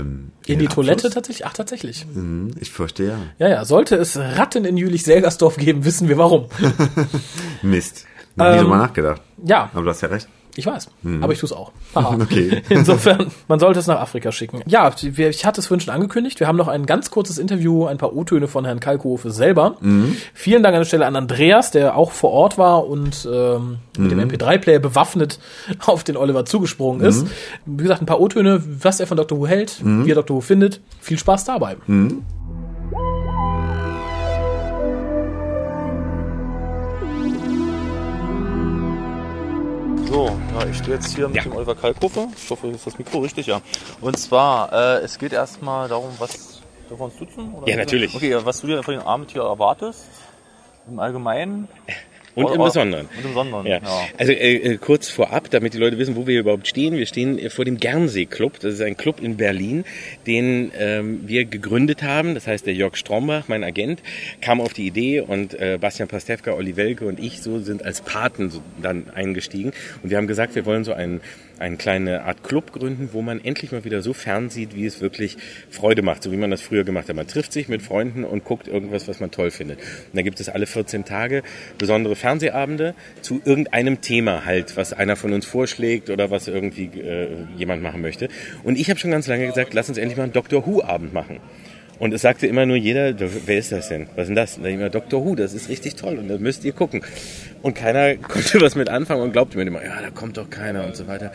Ähm, 0.00 0.30
In 0.46 0.58
die 0.58 0.66
den 0.66 0.68
Toilette 0.68 0.94
Abfluss? 1.08 1.14
tatsächlich? 1.14 1.46
Ach, 1.46 1.52
tatsächlich. 1.52 2.06
Hm, 2.12 2.50
Ich 2.60 2.70
fürchte 2.70 3.04
ja. 3.04 3.18
Ja, 3.38 3.48
ja. 3.48 3.64
Sollte 3.64 3.96
es 3.96 4.16
Ratten 4.16 4.64
in 4.64 4.76
Jülich-Selgersdorf 4.76 5.56
geben, 5.56 5.84
wissen 5.84 6.08
wir 6.08 6.18
warum. 6.18 6.46
Mist. 7.62 8.06
Noch 8.36 8.46
nie 8.46 8.52
Ähm, 8.56 8.60
drüber 8.64 8.76
nachgedacht. 8.78 9.22
Ja, 9.44 9.70
Aber 9.72 9.82
du 9.84 9.90
hast 9.90 10.00
ja 10.02 10.08
recht. 10.08 10.28
Ich 10.56 10.66
weiß. 10.66 10.88
Aber 11.20 11.32
ich 11.32 11.38
tue 11.38 11.46
es 11.46 11.52
auch. 11.52 11.72
Haha. 11.94 12.16
Okay. 12.20 12.62
Insofern, 12.68 13.30
man 13.48 13.58
sollte 13.58 13.78
es 13.78 13.86
nach 13.86 14.00
Afrika 14.00 14.32
schicken. 14.32 14.62
Ja, 14.66 14.92
ich 15.00 15.46
hatte 15.46 15.60
es 15.60 15.66
vorhin 15.66 15.80
schon 15.80 15.94
angekündigt. 15.94 16.40
Wir 16.40 16.46
haben 16.46 16.56
noch 16.56 16.68
ein 16.68 16.86
ganz 16.86 17.10
kurzes 17.10 17.38
Interview, 17.38 17.86
ein 17.86 17.98
paar 17.98 18.14
O-Töne 18.14 18.48
von 18.48 18.64
Herrn 18.64 18.80
Kalkofe 18.80 19.30
selber. 19.30 19.76
Vielen 20.34 20.62
Dank 20.62 20.74
an 20.74 20.80
der 20.80 20.86
Stelle 20.86 21.06
an 21.06 21.16
Andreas, 21.16 21.70
der 21.70 21.96
auch 21.96 22.10
vor 22.12 22.30
Ort 22.30 22.58
war 22.58 22.86
und 22.86 23.28
ähm, 23.30 23.78
mit 23.98 24.10
dem 24.10 24.20
MP3-Player 24.20 24.78
bewaffnet 24.78 25.38
auf 25.86 26.04
den 26.04 26.16
Oliver 26.16 26.44
zugesprungen 26.44 27.04
ist. 27.06 27.26
Wie 27.64 27.82
gesagt, 27.82 28.02
ein 28.02 28.06
paar 28.06 28.20
O-Töne, 28.20 28.62
was 28.82 29.00
er 29.00 29.06
von 29.06 29.16
Dr. 29.16 29.38
Who 29.38 29.46
hält, 29.46 29.80
wie 29.84 30.10
er 30.10 30.14
Dr. 30.16 30.36
Who 30.36 30.40
findet. 30.40 30.80
Viel 31.00 31.18
Spaß 31.18 31.44
dabei. 31.44 31.76
So, 40.08 40.26
ja, 40.54 40.66
ich 40.70 40.76
stehe 40.78 40.94
jetzt 40.94 41.14
hier 41.14 41.26
mit 41.28 41.36
Ja. 41.36 41.42
dem 41.42 41.52
Oliver 41.56 41.74
Kalkofe. 41.74 42.28
Ich 42.36 42.48
hoffe, 42.50 42.68
ist 42.68 42.86
das 42.86 42.96
Mikro 42.98 43.18
richtig, 43.18 43.46
ja. 43.46 43.60
Und 44.00 44.18
zwar, 44.18 44.72
äh, 44.72 44.98
es 45.04 45.18
geht 45.18 45.32
erstmal 45.32 45.88
darum, 45.88 46.10
was 46.18 46.62
dürfen 46.88 47.00
wir 47.00 47.04
uns 47.06 47.16
duzen? 47.16 47.52
Oder? 47.54 47.68
Ja, 47.68 47.76
natürlich. 47.76 48.14
Okay, 48.14 48.36
was 48.44 48.60
du 48.60 48.68
dir 48.68 48.82
von 48.82 48.94
dem 48.94 49.02
Abend 49.02 49.32
hier 49.32 49.42
erwartest, 49.42 50.04
im 50.88 51.00
Allgemeinen. 51.00 51.68
Und 52.36 52.54
im 52.54 52.62
Besonderen. 52.62 53.06
Und 53.06 53.24
im 53.24 53.28
Besonderen, 53.30 53.66
Ja. 53.66 53.78
ja. 53.78 54.08
Also 54.18 54.32
äh, 54.32 54.56
äh, 54.56 54.76
kurz 54.76 55.08
vorab, 55.08 55.50
damit 55.50 55.74
die 55.74 55.78
Leute 55.78 55.98
wissen, 55.98 56.16
wo 56.16 56.26
wir 56.26 56.38
überhaupt 56.38 56.68
stehen. 56.68 56.96
Wir 56.96 57.06
stehen 57.06 57.38
äh, 57.38 57.50
vor 57.50 57.64
dem 57.64 57.78
Gernsee 57.78 58.26
Club. 58.26 58.60
Das 58.60 58.74
ist 58.74 58.82
ein 58.82 58.96
Club 58.96 59.20
in 59.20 59.36
Berlin, 59.36 59.84
den 60.26 60.70
ähm, 60.78 61.20
wir 61.26 61.46
gegründet 61.46 62.02
haben. 62.02 62.34
Das 62.34 62.46
heißt, 62.46 62.66
der 62.66 62.74
Jörg 62.74 62.96
Strombach, 62.96 63.48
mein 63.48 63.64
Agent, 63.64 64.02
kam 64.40 64.60
auf 64.60 64.72
die 64.74 64.86
Idee 64.86 65.20
und 65.20 65.54
äh, 65.54 65.78
Bastian 65.80 66.08
Pastewka, 66.08 66.52
Olli 66.52 66.76
Welke 66.76 67.06
und 67.06 67.18
ich 67.18 67.40
so 67.40 67.58
sind 67.58 67.84
als 67.84 68.02
Paten 68.02 68.50
so 68.50 68.60
dann 68.80 69.10
eingestiegen. 69.10 69.72
Und 70.02 70.10
wir 70.10 70.18
haben 70.18 70.26
gesagt, 70.26 70.54
wir 70.54 70.66
wollen 70.66 70.84
so 70.84 70.92
einen 70.92 71.22
eine 71.58 71.76
kleine 71.76 72.24
Art 72.24 72.42
Club 72.42 72.72
gründen, 72.72 73.10
wo 73.12 73.22
man 73.22 73.42
endlich 73.42 73.72
mal 73.72 73.84
wieder 73.84 74.02
so 74.02 74.12
fern 74.12 74.50
sieht, 74.50 74.74
wie 74.74 74.84
es 74.84 75.00
wirklich 75.00 75.36
Freude 75.70 76.02
macht, 76.02 76.22
so 76.22 76.32
wie 76.32 76.36
man 76.36 76.50
das 76.50 76.60
früher 76.60 76.84
gemacht 76.84 77.08
hat. 77.08 77.16
Man 77.16 77.26
trifft 77.26 77.52
sich 77.52 77.68
mit 77.68 77.82
Freunden 77.82 78.24
und 78.24 78.44
guckt 78.44 78.68
irgendwas, 78.68 79.08
was 79.08 79.20
man 79.20 79.30
toll 79.30 79.50
findet. 79.50 79.78
Und 79.78 80.14
da 80.14 80.22
gibt 80.22 80.38
es 80.40 80.48
alle 80.48 80.66
14 80.66 81.04
Tage 81.04 81.42
besondere 81.78 82.16
Fernsehabende 82.26 82.96
zu 83.22 83.40
irgendeinem 83.44 84.00
Thema 84.00 84.44
halt, 84.44 84.76
was 84.76 84.92
einer 84.92 85.14
von 85.14 85.32
uns 85.32 85.46
vorschlägt 85.46 86.10
oder 86.10 86.28
was 86.28 86.48
irgendwie 86.48 86.86
äh, 86.86 87.28
jemand 87.56 87.84
machen 87.84 88.00
möchte. 88.00 88.28
Und 88.64 88.76
ich 88.76 88.90
habe 88.90 88.98
schon 88.98 89.12
ganz 89.12 89.28
lange 89.28 89.46
gesagt, 89.46 89.74
lass 89.74 89.88
uns 89.88 89.96
endlich 89.96 90.16
mal 90.16 90.24
einen 90.24 90.32
Doctor 90.32 90.66
Who 90.66 90.82
Abend 90.82 91.14
machen. 91.14 91.38
Und 91.98 92.12
es 92.12 92.22
sagte 92.22 92.46
immer 92.46 92.66
nur 92.66 92.76
jeder, 92.76 93.14
wer 93.18 93.58
ist 93.58 93.72
das 93.72 93.88
denn? 93.88 94.08
Was 94.14 94.24
ist 94.24 94.28
denn 94.28 94.36
das? 94.36 94.56
Und 94.58 94.64
dann 94.64 94.72
immer 94.74 94.90
Doctor 94.90 95.24
Who, 95.24 95.34
das 95.34 95.54
ist 95.54 95.68
richtig 95.68 95.94
toll 95.96 96.18
und 96.18 96.28
da 96.28 96.36
müsst 96.38 96.64
ihr 96.64 96.72
gucken. 96.72 97.02
Und 97.62 97.74
keiner 97.74 98.16
konnte 98.28 98.60
was 98.60 98.74
mit 98.74 98.88
anfangen 98.88 99.22
und 99.22 99.32
glaubte 99.32 99.56
mir 99.56 99.66
immer, 99.66 99.84
ja, 99.84 100.00
da 100.02 100.10
kommt 100.10 100.36
doch 100.36 100.50
keiner 100.50 100.84
und 100.84 100.96
so 100.96 101.06
weiter. 101.06 101.32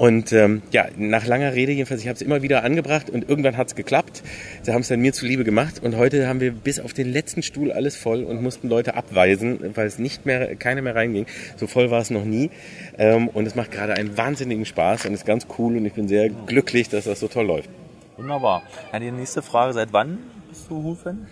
Und 0.00 0.32
ähm, 0.32 0.62
ja, 0.72 0.86
nach 0.96 1.26
langer 1.26 1.52
Rede 1.52 1.72
jedenfalls, 1.72 2.00
ich 2.00 2.08
habe 2.08 2.16
es 2.16 2.22
immer 2.22 2.40
wieder 2.40 2.64
angebracht 2.64 3.10
und 3.10 3.28
irgendwann 3.28 3.58
hat 3.58 3.68
es 3.68 3.74
geklappt. 3.74 4.22
Sie 4.62 4.72
haben 4.72 4.80
es 4.80 4.88
dann 4.88 5.00
mir 5.00 5.12
zuliebe 5.12 5.44
gemacht 5.44 5.82
und 5.82 5.98
heute 5.98 6.26
haben 6.26 6.40
wir 6.40 6.52
bis 6.52 6.80
auf 6.80 6.94
den 6.94 7.12
letzten 7.12 7.42
Stuhl 7.42 7.70
alles 7.70 7.96
voll 7.96 8.24
und 8.24 8.42
mussten 8.42 8.70
Leute 8.70 8.94
abweisen, 8.94 9.58
weil 9.74 9.86
es 9.86 9.98
nicht 9.98 10.24
mehr, 10.24 10.56
keine 10.56 10.80
mehr 10.80 10.94
reinging. 10.94 11.26
So 11.56 11.66
voll 11.66 11.90
war 11.90 12.00
es 12.00 12.08
noch 12.08 12.24
nie. 12.24 12.50
Ähm, 12.96 13.28
und 13.28 13.44
es 13.44 13.54
macht 13.54 13.72
gerade 13.72 13.92
einen 13.92 14.16
wahnsinnigen 14.16 14.64
Spaß 14.64 15.04
und 15.04 15.12
ist 15.12 15.26
ganz 15.26 15.46
cool 15.58 15.76
und 15.76 15.84
ich 15.84 15.92
bin 15.92 16.08
sehr 16.08 16.30
glücklich, 16.30 16.88
dass 16.88 17.04
das 17.04 17.20
so 17.20 17.28
toll 17.28 17.44
läuft. 17.44 17.68
Wunderbar. 18.16 18.62
Ja, 18.92 18.98
die 18.98 19.10
nächste 19.10 19.42
Frage, 19.42 19.72
seit 19.72 19.92
wann 19.92 20.18
bist 20.48 20.70
du 20.70 20.82
Who-Fan? 20.82 21.26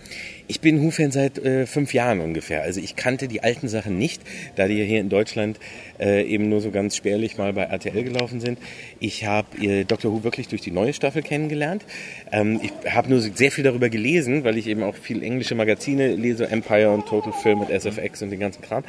Ich 0.51 0.61
bin 0.61 0.81
Who-Fan 0.81 1.11
seit 1.11 1.37
äh, 1.37 1.67
fünf 1.67 1.93
Jahren 1.93 2.21
ungefähr. 2.21 2.63
Also 2.63 2.81
ich 2.81 2.95
kannte 2.95 3.27
die 3.27 3.43
alten 3.43 3.67
Sachen 3.67 3.99
nicht, 3.99 4.19
da 4.55 4.67
die 4.67 4.83
hier 4.83 4.99
in 4.99 5.07
Deutschland 5.07 5.59
äh, 5.99 6.23
eben 6.23 6.49
nur 6.49 6.59
so 6.59 6.71
ganz 6.71 6.95
spärlich 6.95 7.37
mal 7.37 7.53
bei 7.53 7.65
RTL 7.65 8.03
gelaufen 8.03 8.39
sind. 8.39 8.57
Ich 8.99 9.27
habe 9.27 9.63
äh, 9.63 9.83
Dr. 9.83 10.11
Who 10.11 10.23
wirklich 10.23 10.47
durch 10.47 10.61
die 10.61 10.71
neue 10.71 10.93
Staffel 10.93 11.21
kennengelernt. 11.21 11.85
Ähm, 12.31 12.59
ich 12.63 12.91
habe 12.91 13.11
nur 13.11 13.19
sehr 13.19 13.51
viel 13.51 13.63
darüber 13.63 13.89
gelesen, 13.89 14.43
weil 14.43 14.57
ich 14.57 14.65
eben 14.65 14.81
auch 14.81 14.95
viel 14.95 15.21
englische 15.21 15.53
Magazine 15.53 16.15
lese, 16.15 16.49
Empire 16.49 16.89
und 16.89 17.05
Total 17.05 17.31
Film 17.31 17.59
und 17.61 17.69
SFX 17.69 18.23
und 18.23 18.31
den 18.31 18.39
ganzen 18.39 18.63
Kram. 18.63 18.83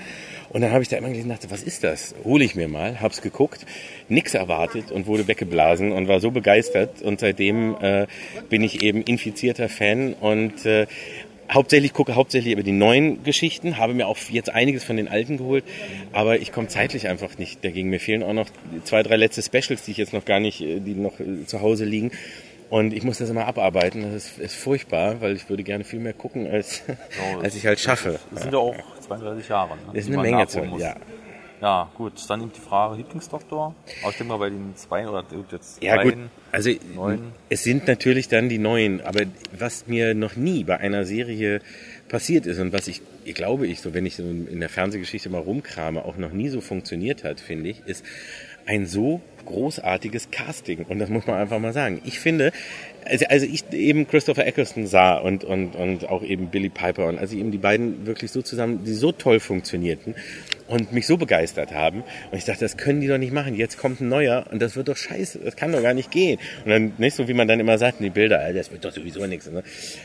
Und 0.48 0.62
dann 0.62 0.72
habe 0.72 0.82
ich 0.82 0.88
da 0.88 0.96
immer 0.96 1.10
dachte, 1.10 1.50
was 1.50 1.62
ist 1.62 1.84
das? 1.84 2.14
Hole 2.24 2.42
ich 2.42 2.54
mir 2.54 2.68
mal, 2.68 3.02
hab's 3.02 3.20
geguckt, 3.20 3.66
nix 4.08 4.32
erwartet 4.32 4.90
und 4.90 5.06
wurde 5.06 5.28
weggeblasen 5.28 5.92
und 5.92 6.08
war 6.08 6.20
so 6.20 6.30
begeistert. 6.30 7.02
Und 7.02 7.20
seitdem 7.20 7.76
äh, 7.82 8.06
bin 8.48 8.62
ich 8.62 8.82
eben 8.82 9.02
infizierter 9.02 9.68
Fan 9.68 10.14
und 10.14 10.64
äh, 10.64 10.86
hauptsächlich 11.52 11.92
gucke 11.92 12.14
hauptsächlich 12.14 12.52
über 12.52 12.62
die 12.62 12.72
neuen 12.72 13.22
Geschichten, 13.22 13.76
habe 13.76 13.94
mir 13.94 14.06
auch 14.06 14.16
jetzt 14.30 14.50
einiges 14.50 14.84
von 14.84 14.96
den 14.96 15.08
alten 15.08 15.36
geholt, 15.36 15.64
aber 16.12 16.38
ich 16.38 16.52
komme 16.52 16.68
zeitlich 16.68 17.08
einfach 17.08 17.38
nicht 17.38 17.64
dagegen. 17.64 17.90
Mir 17.90 18.00
fehlen 18.00 18.22
auch 18.22 18.32
noch 18.32 18.48
zwei, 18.84 19.02
drei 19.02 19.16
letzte 19.16 19.42
Specials, 19.42 19.82
die 19.82 19.92
ich 19.92 19.96
jetzt 19.96 20.12
noch 20.12 20.24
gar 20.24 20.40
nicht, 20.40 20.60
äh, 20.60 20.80
die 20.80 20.94
noch 20.94 21.18
äh, 21.20 21.46
zu 21.46 21.60
Hause 21.60 21.84
liegen. 21.84 22.12
Und 22.70 22.92
ich 22.92 23.02
muss 23.02 23.18
das 23.18 23.28
immer 23.30 23.46
abarbeiten. 23.46 24.02
Das 24.02 24.14
ist, 24.14 24.38
ist 24.38 24.54
furchtbar, 24.54 25.20
weil 25.20 25.34
ich 25.34 25.48
würde 25.48 25.64
gerne 25.64 25.82
viel 25.82 25.98
mehr 25.98 26.12
gucken, 26.12 26.48
als, 26.48 26.82
als 27.42 27.56
ich 27.56 27.66
halt 27.66 27.80
schaffe. 27.80 28.20
Das 28.30 28.42
sind 28.42 28.52
ja 28.52 28.60
auch 28.60 28.76
32 29.00 29.48
Jahre. 29.48 29.74
Ne? 29.74 29.82
Das 29.92 30.04
ist 30.04 30.06
eine 30.06 30.22
Menge 30.22 30.46
Zeit, 30.46 30.70
ja. 30.78 30.94
Ja, 31.60 31.90
gut. 31.94 32.12
Dann 32.28 32.40
eben 32.40 32.52
die 32.52 32.60
Frage 32.60 32.96
Lieblingsdoktor. 32.96 33.74
Aber 34.02 34.10
ich 34.10 34.16
denke 34.16 34.32
mal 34.32 34.38
bei 34.38 34.50
den 34.50 34.74
zwei 34.76 35.06
oder 35.08 35.24
jetzt 35.50 35.82
Ja 35.82 36.02
gut, 36.02 36.12
beiden. 36.12 36.30
also 36.52 36.70
neuen. 36.94 37.32
es 37.48 37.62
sind 37.62 37.86
natürlich 37.86 38.28
dann 38.28 38.48
die 38.48 38.58
neuen, 38.58 39.00
aber 39.00 39.22
was 39.56 39.86
mir 39.86 40.14
noch 40.14 40.36
nie 40.36 40.64
bei 40.64 40.78
einer 40.78 41.04
Serie 41.04 41.60
passiert 42.08 42.46
ist 42.46 42.58
und 42.58 42.72
was 42.72 42.88
ich, 42.88 43.02
ich 43.24 43.34
glaube 43.34 43.66
ich, 43.66 43.80
so 43.80 43.94
wenn 43.94 44.06
ich 44.06 44.16
so 44.16 44.22
in 44.22 44.60
der 44.60 44.68
Fernsehgeschichte 44.68 45.28
mal 45.28 45.38
rumkrame, 45.42 46.04
auch 46.04 46.16
noch 46.16 46.32
nie 46.32 46.48
so 46.48 46.60
funktioniert 46.60 47.24
hat, 47.24 47.40
finde 47.40 47.70
ich, 47.70 47.82
ist 47.86 48.04
ein 48.66 48.86
so 48.86 49.20
großartiges 49.44 50.30
Casting. 50.30 50.84
Und 50.88 50.98
das 50.98 51.08
muss 51.08 51.26
man 51.26 51.36
einfach 51.36 51.58
mal 51.58 51.72
sagen. 51.72 52.00
Ich 52.04 52.20
finde, 52.20 52.52
also, 53.04 53.26
also 53.28 53.46
ich 53.46 53.64
eben 53.72 54.06
Christopher 54.06 54.46
Eccleston 54.46 54.86
sah 54.86 55.16
und, 55.16 55.44
und, 55.44 55.74
und 55.76 56.08
auch 56.08 56.22
eben 56.22 56.48
Billy 56.48 56.68
Piper 56.68 57.06
und 57.06 57.18
also 57.18 57.36
eben 57.36 57.50
die 57.50 57.58
beiden 57.58 58.06
wirklich 58.06 58.30
so 58.30 58.42
zusammen, 58.42 58.84
die 58.84 58.92
so 58.92 59.12
toll 59.12 59.40
funktionierten 59.40 60.14
und 60.70 60.92
mich 60.92 61.06
so 61.06 61.16
begeistert 61.16 61.72
haben. 61.72 62.04
Und 62.30 62.38
ich 62.38 62.44
dachte, 62.44 62.60
das 62.60 62.76
können 62.76 63.00
die 63.00 63.08
doch 63.08 63.18
nicht 63.18 63.32
machen. 63.32 63.56
Jetzt 63.56 63.76
kommt 63.76 64.00
ein 64.00 64.08
neuer 64.08 64.46
und 64.50 64.62
das 64.62 64.76
wird 64.76 64.88
doch 64.88 64.96
scheiße. 64.96 65.40
Das 65.44 65.56
kann 65.56 65.72
doch 65.72 65.82
gar 65.82 65.94
nicht 65.94 66.10
gehen. 66.10 66.38
Und 66.64 66.70
dann 66.70 66.92
nicht 66.98 67.16
so, 67.16 67.26
wie 67.26 67.34
man 67.34 67.48
dann 67.48 67.58
immer 67.58 67.76
sagt, 67.76 68.00
die 68.00 68.10
Bilder, 68.10 68.52
das 68.52 68.70
wird 68.70 68.84
doch 68.84 68.92
sowieso 68.92 69.26
nichts. 69.26 69.50
Ne? 69.50 69.64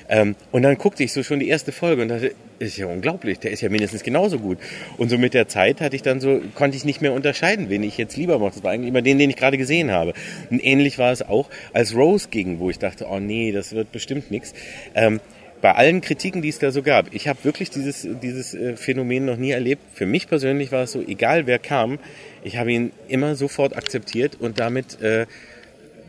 Ähm, 0.10 0.36
und 0.52 0.63
dann 0.63 0.78
guckte 0.78 1.04
ich 1.04 1.13
so 1.13 1.21
schon 1.21 1.39
die 1.39 1.48
erste 1.48 1.71
Folge 1.71 2.02
und 2.02 2.08
dachte, 2.08 2.32
ist 2.58 2.78
ja 2.78 2.88
unglaublich, 2.88 3.39
der 3.39 3.52
ist 3.52 3.62
ja 3.62 3.69
mindestens 3.69 4.02
genauso 4.02 4.39
gut. 4.39 4.58
Und 4.98 5.10
so 5.10 5.17
mit 5.17 5.34
der 5.34 5.48
Zeit 5.48 5.82
hatte 5.82 5.95
ich 5.95 6.02
dann 6.02 6.19
so, 6.19 6.41
konnte 6.56 6.78
ich 6.78 6.86
nicht 6.86 7.02
mehr 7.02 7.13
unterscheiden, 7.13 7.69
wen 7.69 7.84
ich 7.84 7.98
jetzt 7.98 8.17
lieber 8.17 8.39
mochte. 8.39 8.56
Das 8.56 8.63
war 8.63 8.71
eigentlich 8.71 8.89
immer 8.89 9.02
den, 9.02 9.19
den 9.19 9.25
ich 9.30 9.36
gerade 9.36 9.58
gesehen 9.58 9.92
habe. 9.92 10.14
Und 10.50 10.64
ähnlich 10.64 10.98
war 10.98 11.12
es 11.12 11.22
auch, 11.22 11.50
als 11.74 11.96
Rose 11.96 12.30
ging, 12.30 12.60
wo 12.60 12.70
ich 12.70 12.80
dachte, 12.80 13.08
oh 13.10 13.20
nee, 13.20 13.52
das 13.52 13.74
wird 13.74 13.92
bestimmt 13.92 14.32
nichts. 14.32 14.54
Ähm, 14.94 15.20
bei 15.62 15.74
allen 15.74 16.02
Kritiken, 16.02 16.42
die 16.42 16.50
es 16.50 16.60
da 16.60 16.72
so 16.72 16.84
gab, 16.84 17.14
ich 17.14 17.28
habe 17.28 17.44
wirklich 17.44 17.70
dieses, 17.70 18.08
dieses 18.22 18.54
äh, 18.54 18.76
Phänomen 18.76 19.26
noch 19.26 19.38
nie 19.38 19.52
erlebt. 19.52 19.82
Für 19.94 20.06
mich 20.06 20.28
persönlich 20.28 20.72
war 20.72 20.84
es 20.84 20.92
so, 20.92 21.02
egal 21.02 21.48
wer 21.48 21.60
kam, 21.60 21.98
ich 22.44 22.58
habe 22.58 22.72
ihn 22.72 22.92
immer 23.08 23.36
sofort 23.36 23.76
akzeptiert 23.76 24.38
und 24.40 24.60
damit 24.60 25.02
äh, 25.02 25.26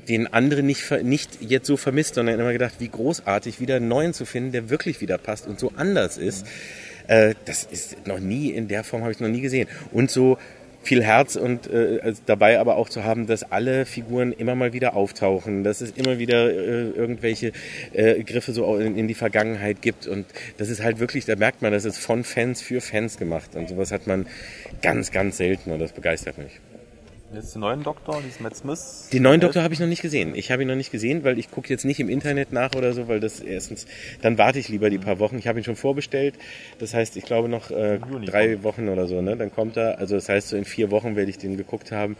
den 0.08 0.32
anderen 0.32 0.66
nicht, 0.66 0.90
nicht 1.02 1.38
jetzt 1.40 1.66
so 1.66 1.76
vermisst, 1.76 2.16
sondern 2.16 2.38
immer 2.38 2.52
gedacht, 2.52 2.74
wie 2.80 2.88
großartig, 2.88 3.60
wieder 3.60 3.76
einen 3.76 3.88
neuen 3.88 4.12
zu 4.12 4.24
finden, 4.24 4.52
der 4.52 4.70
wirklich 4.70 5.00
wieder 5.00 5.18
passt 5.18 5.46
und 5.46 5.58
so 5.58 5.72
anders 5.76 6.18
ist. 6.18 6.46
Äh, 7.08 7.34
das 7.44 7.64
ist 7.64 8.06
noch 8.06 8.20
nie, 8.20 8.50
in 8.50 8.68
der 8.68 8.84
Form 8.84 9.02
habe 9.02 9.12
ich 9.12 9.20
noch 9.20 9.28
nie 9.28 9.40
gesehen. 9.40 9.68
Und 9.92 10.10
so 10.10 10.38
viel 10.86 11.02
Herz 11.02 11.36
und 11.36 11.70
äh, 11.70 12.00
also 12.02 12.22
dabei 12.26 12.58
aber 12.58 12.76
auch 12.76 12.88
zu 12.88 13.04
haben, 13.04 13.26
dass 13.26 13.42
alle 13.42 13.86
Figuren 13.86 14.32
immer 14.32 14.54
mal 14.54 14.72
wieder 14.72 14.94
auftauchen, 14.94 15.64
dass 15.64 15.80
es 15.80 15.90
immer 15.90 16.18
wieder 16.18 16.50
äh, 16.50 16.90
irgendwelche 16.90 17.52
äh, 17.92 18.22
Griffe 18.22 18.52
so 18.52 18.76
in, 18.76 18.96
in 18.96 19.08
die 19.08 19.14
Vergangenheit 19.14 19.82
gibt 19.82 20.06
und 20.06 20.26
das 20.58 20.68
ist 20.68 20.82
halt 20.82 20.98
wirklich, 20.98 21.24
da 21.24 21.36
merkt 21.36 21.62
man, 21.62 21.72
das 21.72 21.84
ist 21.84 21.98
von 21.98 22.24
Fans 22.24 22.62
für 22.62 22.80
Fans 22.80 23.18
gemacht 23.18 23.54
und 23.54 23.68
sowas 23.68 23.92
hat 23.92 24.06
man 24.06 24.26
ganz, 24.82 25.10
ganz 25.10 25.36
selten 25.36 25.72
und 25.72 25.80
das 25.80 25.92
begeistert 25.92 26.38
mich. 26.38 26.60
Jetzt 27.36 27.54
den 27.54 27.60
neuen 27.60 27.82
Doktor, 27.82 28.22
diesen 28.22 28.44
Matt 28.44 28.56
Smith. 28.56 29.10
Den 29.12 29.22
neuen 29.22 29.42
Doktor 29.42 29.62
habe 29.62 29.74
ich 29.74 29.78
noch 29.78 29.86
nicht 29.86 30.00
gesehen. 30.00 30.34
Ich 30.34 30.50
habe 30.50 30.62
ihn 30.62 30.68
noch 30.68 30.74
nicht 30.74 30.90
gesehen, 30.90 31.22
weil 31.22 31.38
ich 31.38 31.50
gucke 31.50 31.68
jetzt 31.68 31.84
nicht 31.84 32.00
im 32.00 32.08
Internet 32.08 32.50
nach 32.50 32.74
oder 32.74 32.94
so, 32.94 33.08
weil 33.08 33.20
das 33.20 33.40
erstens, 33.40 33.86
dann 34.22 34.38
warte 34.38 34.58
ich 34.58 34.70
lieber 34.70 34.88
die 34.88 34.96
paar 34.96 35.18
Wochen. 35.18 35.36
Ich 35.36 35.46
habe 35.46 35.60
ihn 35.60 35.64
schon 35.64 35.76
vorbestellt. 35.76 36.34
Das 36.78 36.94
heißt, 36.94 37.14
ich 37.18 37.24
glaube 37.24 37.50
noch 37.50 37.70
äh, 37.70 37.98
drei 38.24 38.62
Wochen 38.62 38.88
oder 38.88 39.06
so, 39.06 39.20
ne? 39.20 39.36
Dann 39.36 39.52
kommt 39.52 39.76
er. 39.76 39.98
Also 39.98 40.14
das 40.14 40.30
heißt, 40.30 40.48
so 40.48 40.56
in 40.56 40.64
vier 40.64 40.90
Wochen 40.90 41.14
werde 41.14 41.28
ich 41.28 41.36
den 41.36 41.58
geguckt 41.58 41.92
haben. 41.92 42.16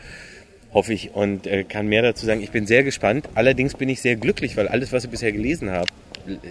Hoffe 0.75 0.93
ich 0.93 1.15
und 1.15 1.47
äh, 1.47 1.65
kann 1.65 1.87
mehr 1.87 2.03
dazu 2.03 2.27
sagen. 2.27 2.43
Ich 2.43 2.51
bin 2.51 2.67
sehr 2.67 2.85
gespannt. 2.85 3.27
Allerdings 3.35 3.73
bin 3.73 3.89
ich 3.89 4.03
sehr 4.03 4.17
glücklich, 4.17 4.59
weil 4.59 4.69
alles, 4.69 4.93
was 4.93 5.05
ich 5.05 5.11
bisher 5.11 5.33
gelesen 5.33 5.71
habe, 5.71 5.89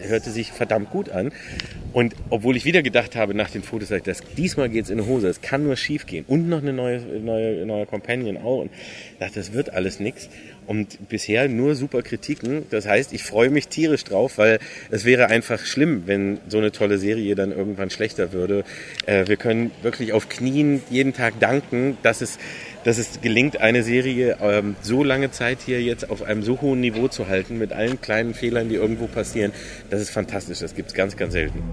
hörte 0.07 0.31
sich 0.31 0.51
verdammt 0.51 0.89
gut 0.89 1.09
an. 1.09 1.31
Und 1.93 2.13
obwohl 2.29 2.57
ich 2.57 2.65
wieder 2.65 2.83
gedacht 2.83 3.15
habe 3.15 3.33
nach 3.33 3.49
den 3.49 3.63
Fotos, 3.63 3.89
dass 3.89 4.03
das, 4.03 4.21
diesmal 4.37 4.69
geht's 4.69 4.89
in 4.89 4.97
die 4.97 5.05
Hose, 5.05 5.27
es 5.27 5.41
kann 5.41 5.63
nur 5.63 5.77
schief 5.77 6.05
gehen. 6.05 6.25
Und 6.27 6.49
noch 6.49 6.61
eine 6.61 6.73
neue, 6.73 6.99
neue, 6.99 7.65
neue 7.65 7.85
Companion 7.85 8.37
auch. 8.37 8.61
Und 8.61 8.71
ich 9.13 9.19
dachte, 9.19 9.35
das 9.35 9.53
wird 9.53 9.73
alles 9.73 9.99
nix. 9.99 10.29
Und 10.67 11.09
bisher 11.09 11.47
nur 11.47 11.75
super 11.75 12.01
Kritiken. 12.01 12.63
Das 12.69 12.87
heißt, 12.87 13.13
ich 13.13 13.23
freue 13.23 13.49
mich 13.49 13.67
tierisch 13.67 14.03
drauf, 14.03 14.37
weil 14.37 14.59
es 14.91 15.05
wäre 15.05 15.27
einfach 15.27 15.63
schlimm, 15.65 16.03
wenn 16.05 16.39
so 16.47 16.57
eine 16.57 16.71
tolle 16.71 16.97
Serie 16.97 17.35
dann 17.35 17.51
irgendwann 17.51 17.89
schlechter 17.89 18.33
würde. 18.33 18.63
Äh, 19.05 19.27
wir 19.27 19.37
können 19.37 19.71
wirklich 19.81 20.11
auf 20.11 20.27
Knien 20.27 20.81
jeden 20.89 21.13
Tag 21.13 21.39
danken, 21.39 21.97
dass 22.03 22.21
es 22.21 22.39
dass 22.85 22.99
es 22.99 23.19
gelingt, 23.19 23.59
eine 23.59 23.83
Serie 23.83 24.37
ähm, 24.41 24.75
so 24.81 25.03
lange 25.03 25.31
Zeit 25.31 25.57
hier 25.65 25.81
jetzt 25.81 26.09
auf 26.09 26.23
einem 26.23 26.43
so 26.43 26.61
hohen 26.61 26.79
Niveau 26.79 27.07
zu 27.07 27.27
halten, 27.27 27.57
mit 27.57 27.73
allen 27.73 27.99
kleinen 27.99 28.33
Fehlern, 28.33 28.69
die 28.69 28.75
irgendwo 28.75 29.07
passieren. 29.07 29.51
Das 29.89 29.99
ist 29.99 30.11
fantastisch. 30.11 30.59
Das 30.59 30.75
gibt's 30.75 30.93
ganz, 30.93 31.17
ganz 31.17 31.33
selten. 31.33 31.63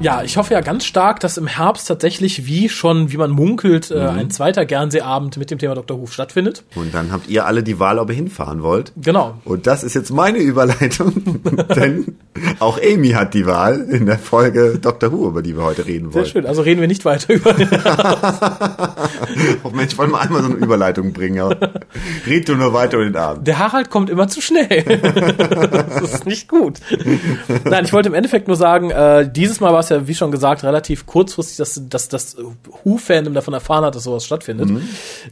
Ja, 0.00 0.22
ich 0.22 0.36
hoffe 0.36 0.52
ja 0.52 0.60
ganz 0.60 0.84
stark, 0.84 1.20
dass 1.20 1.38
im 1.38 1.46
Herbst 1.46 1.88
tatsächlich, 1.88 2.46
wie 2.46 2.68
schon, 2.68 3.10
wie 3.10 3.16
man 3.16 3.30
munkelt, 3.30 3.90
äh, 3.90 4.00
ein 4.00 4.30
zweiter 4.30 4.66
Gernseeabend 4.66 5.38
mit 5.38 5.50
dem 5.50 5.58
Thema 5.58 5.74
Dr. 5.74 5.98
Who 5.98 6.06
stattfindet. 6.06 6.62
Und 6.74 6.94
dann 6.94 7.10
habt 7.10 7.28
ihr 7.28 7.46
alle 7.46 7.62
die 7.62 7.78
Wahl, 7.80 7.98
ob 7.98 8.10
ihr 8.10 8.14
hinfahren 8.14 8.62
wollt. 8.62 8.92
Genau. 8.96 9.38
Und 9.44 9.66
das 9.66 9.82
ist 9.82 9.94
jetzt 9.94 10.10
meine 10.10 10.38
Überleitung, 10.38 11.40
denn 11.74 12.18
auch 12.58 12.78
Amy 12.82 13.10
hat 13.10 13.32
die 13.32 13.46
Wahl 13.46 13.80
in 13.90 14.04
der 14.04 14.18
Folge 14.18 14.78
Dr. 14.78 15.10
Who, 15.10 15.28
über 15.28 15.40
die 15.40 15.56
wir 15.56 15.64
heute 15.64 15.86
reden 15.86 16.10
Sehr 16.12 16.22
wollen. 16.22 16.30
schön. 16.30 16.46
Also 16.46 16.60
reden 16.62 16.80
wir 16.82 16.88
nicht 16.88 17.04
weiter 17.04 17.32
über. 17.32 17.54
Oh 19.64 19.70
Mensch, 19.70 19.96
wollen 19.98 20.10
wir 20.10 20.20
einmal 20.20 20.42
so 20.42 20.48
eine 20.50 20.56
Überleitung 20.56 21.12
bringen. 21.12 21.54
Red 22.26 22.48
du 22.48 22.54
nur 22.54 22.72
weiter 22.72 22.96
über 22.98 23.04
den 23.04 23.16
Abend. 23.16 23.46
Der 23.46 23.58
Harald 23.58 23.90
kommt 23.90 24.10
immer 24.10 24.28
zu 24.28 24.40
schnell. 24.40 24.84
das 25.70 26.02
ist 26.02 26.26
nicht 26.26 26.48
gut. 26.48 26.78
Nein, 27.64 27.84
ich 27.84 27.92
wollte 27.92 28.08
im 28.10 28.14
Endeffekt 28.14 28.46
nur 28.46 28.56
sagen, 28.56 28.90
äh, 28.90 29.28
dieses 29.30 29.60
Mal 29.60 29.72
war 29.72 29.80
es 29.84 29.90
ja, 29.90 30.08
wie 30.08 30.14
schon 30.14 30.30
gesagt, 30.30 30.64
relativ 30.64 31.06
kurzfristig, 31.06 31.56
dass, 31.56 31.80
dass 31.88 32.08
das 32.08 32.36
Who-Fandom 32.84 33.34
davon 33.34 33.54
erfahren 33.54 33.84
hat, 33.84 33.94
dass 33.94 34.04
sowas 34.04 34.24
stattfindet. 34.24 34.68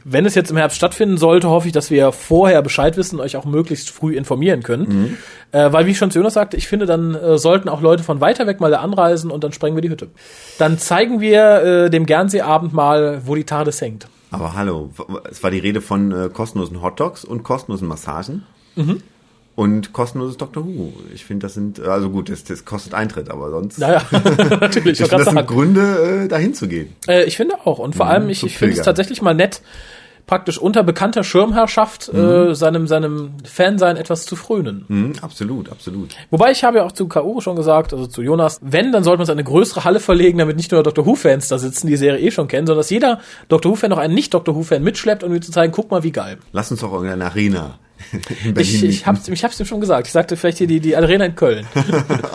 Wenn 0.03 0.25
es 0.25 0.35
jetzt 0.35 0.51
im 0.51 0.57
Herbst 0.57 0.77
stattfinden 0.77 1.17
sollte, 1.17 1.49
hoffe 1.49 1.67
ich, 1.67 1.73
dass 1.73 1.91
wir 1.91 2.11
vorher 2.11 2.61
Bescheid 2.61 2.95
wissen 2.97 3.17
und 3.19 3.21
euch 3.25 3.35
auch 3.35 3.45
möglichst 3.45 3.89
früh 3.89 4.15
informieren 4.15 4.63
können. 4.63 5.17
Äh, 5.51 5.71
weil, 5.71 5.85
wie 5.85 5.91
ich 5.91 5.97
schon 5.97 6.09
zu 6.09 6.19
Jonas 6.19 6.33
sagte, 6.33 6.57
ich 6.57 6.67
finde, 6.67 6.85
dann 6.85 7.13
äh, 7.13 7.37
sollten 7.37 7.69
auch 7.69 7.81
Leute 7.81 8.03
von 8.03 8.21
weiter 8.21 8.47
weg 8.47 8.59
mal 8.59 8.71
da 8.71 8.79
anreisen 8.79 9.29
und 9.29 9.43
dann 9.43 9.51
sprengen 9.51 9.75
wir 9.77 9.81
die 9.81 9.89
Hütte. 9.89 10.07
Dann 10.57 10.79
zeigen 10.79 11.21
wir 11.21 11.61
äh, 11.61 11.89
dem 11.89 12.05
Gernseeabend 12.05 12.73
mal, 12.73 13.21
wo 13.25 13.35
die 13.35 13.43
TARDIS 13.43 13.81
hängt. 13.81 14.07
Aber 14.31 14.55
hallo, 14.55 14.89
es 15.29 15.43
war 15.43 15.51
die 15.51 15.59
Rede 15.59 15.79
von 15.81 16.11
äh, 16.11 16.29
kostenlosen 16.29 16.81
Hotdogs 16.81 17.23
und 17.23 17.43
kostenlosen 17.43 17.87
Massagen. 17.87 18.43
Und 19.55 19.93
kostenloses 19.93 20.37
Dr. 20.37 20.65
Who. 20.65 20.93
Ich 21.13 21.25
finde, 21.25 21.45
das 21.45 21.53
sind, 21.53 21.79
also 21.79 22.09
gut, 22.09 22.29
das, 22.29 22.43
das 22.43 22.65
kostet 22.65 22.95
Eintritt, 22.95 23.29
aber 23.29 23.51
sonst. 23.51 23.77
Naja, 23.77 24.01
natürlich. 24.11 24.99
ich 24.99 25.07
finde, 25.07 25.25
das 25.25 25.33
sind. 25.33 25.47
Gründe, 25.47 26.23
äh, 26.23 26.27
dahin 26.27 26.55
zu 26.55 26.67
gehen. 26.67 26.95
Äh, 27.07 27.25
ich 27.25 27.37
finde 27.37 27.55
auch. 27.63 27.77
Und 27.77 27.95
vor 27.95 28.07
allem, 28.07 28.29
ich, 28.29 28.43
ich 28.43 28.57
finde 28.57 28.75
es 28.75 28.81
tatsächlich 28.81 29.21
mal 29.21 29.35
nett, 29.35 29.61
praktisch 30.25 30.57
unter 30.57 30.83
bekannter 30.83 31.23
Schirmherrschaft 31.23 32.11
äh, 32.13 32.55
seinem, 32.55 32.87
seinem 32.87 33.31
Fansein 33.43 33.97
etwas 33.97 34.25
zu 34.25 34.35
frönen. 34.35 34.85
Mhm, 34.87 35.13
absolut, 35.21 35.69
absolut. 35.69 36.15
Wobei 36.31 36.51
ich 36.51 36.63
habe 36.63 36.77
ja 36.77 36.85
auch 36.85 36.91
zu 36.91 37.07
K.O. 37.07 37.41
schon 37.41 37.55
gesagt, 37.55 37.93
also 37.93 38.07
zu 38.07 38.21
Jonas, 38.21 38.59
wenn, 38.61 38.91
dann 38.91 39.03
sollte 39.03 39.19
man 39.19 39.23
es 39.23 39.29
in 39.29 39.33
eine 39.33 39.43
größere 39.43 39.83
Halle 39.83 39.99
verlegen, 39.99 40.37
damit 40.37 40.55
nicht 40.55 40.71
nur 40.71 40.81
Dr. 40.81 41.05
Who-Fans 41.05 41.49
da 41.49 41.57
sitzen, 41.57 41.87
die 41.87 41.97
Serie 41.97 42.19
eh 42.25 42.31
schon 42.31 42.47
kennen, 42.47 42.65
sondern 42.65 42.79
dass 42.79 42.89
jeder 42.89 43.19
Dr. 43.49 43.71
Who-Fan 43.71 43.89
noch 43.89 43.97
einen 43.97 44.13
Nicht-Dr. 44.13 44.55
Who-Fan 44.55 44.81
mitschleppt, 44.81 45.23
um 45.23 45.33
ihm 45.33 45.41
zu 45.41 45.51
zeigen, 45.51 45.73
guck 45.73 45.91
mal, 45.91 46.03
wie 46.03 46.11
geil. 46.11 46.37
Lass 46.53 46.71
uns 46.71 46.79
doch 46.81 46.93
irgendeine 46.93 47.25
Arena 47.25 47.79
Ich, 48.57 48.83
ich, 48.83 49.05
hab's, 49.05 49.27
ich 49.27 49.43
hab's 49.43 49.59
ihm 49.59 49.65
schon 49.65 49.81
gesagt. 49.81 50.07
Ich 50.07 50.13
sagte 50.13 50.37
vielleicht 50.37 50.57
hier 50.57 50.67
die, 50.67 50.79
die 50.79 50.95
Arena 50.95 51.25
in 51.25 51.35
Köln. 51.35 51.65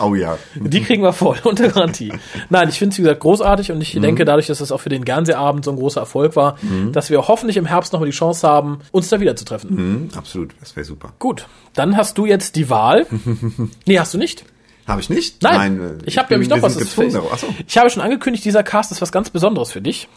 Oh 0.01 0.15
ja. 0.15 0.37
Die 0.55 0.81
kriegen 0.81 1.03
wir 1.03 1.11
voll, 1.11 1.37
unter 1.43 1.67
Garantie. 1.67 2.13
Nein, 2.49 2.69
ich 2.69 2.79
finde 2.79 2.93
es, 2.93 2.99
wie 2.99 3.01
gesagt, 3.01 3.19
großartig 3.19 3.71
und 3.71 3.81
ich 3.81 3.99
denke, 3.99 4.23
dadurch, 4.23 4.47
dass 4.47 4.59
das 4.59 4.71
auch 4.71 4.79
für 4.79 4.89
den 4.89 5.03
Gernsehabend 5.03 5.65
so 5.65 5.71
ein 5.71 5.77
großer 5.77 5.99
Erfolg 5.99 6.35
war, 6.35 6.57
dass 6.93 7.09
wir 7.09 7.27
hoffentlich 7.27 7.57
im 7.57 7.65
Herbst 7.65 7.91
nochmal 7.91 8.09
die 8.09 8.15
Chance 8.15 8.47
haben, 8.47 8.79
uns 8.91 9.09
da 9.09 9.19
wieder 9.19 9.35
zu 9.35 9.45
treffen. 9.45 9.75
Mhm, 9.75 10.09
absolut, 10.15 10.53
das 10.59 10.75
wäre 10.75 10.85
super. 10.85 11.13
Gut, 11.19 11.47
dann 11.73 11.97
hast 11.97 12.17
du 12.17 12.25
jetzt 12.25 12.55
die 12.55 12.69
Wahl. 12.69 13.07
nee, 13.85 13.99
hast 13.99 14.13
du 14.13 14.17
nicht. 14.17 14.45
Habe 14.87 15.01
ich 15.01 15.09
nicht? 15.09 15.43
Nein, 15.43 15.79
äh, 15.79 16.05
ich 16.05 16.17
habe 16.17 16.33
nämlich 16.33 16.49
noch 16.49 16.61
was. 16.61 16.77
Ach 16.77 17.37
so. 17.37 17.47
Ich 17.67 17.77
habe 17.77 17.89
schon 17.89 18.01
angekündigt, 18.01 18.43
dieser 18.43 18.63
Cast 18.63 18.91
ist 18.91 19.01
was 19.01 19.11
ganz 19.11 19.29
Besonderes 19.29 19.71
für 19.71 19.81
dich. 19.81 20.09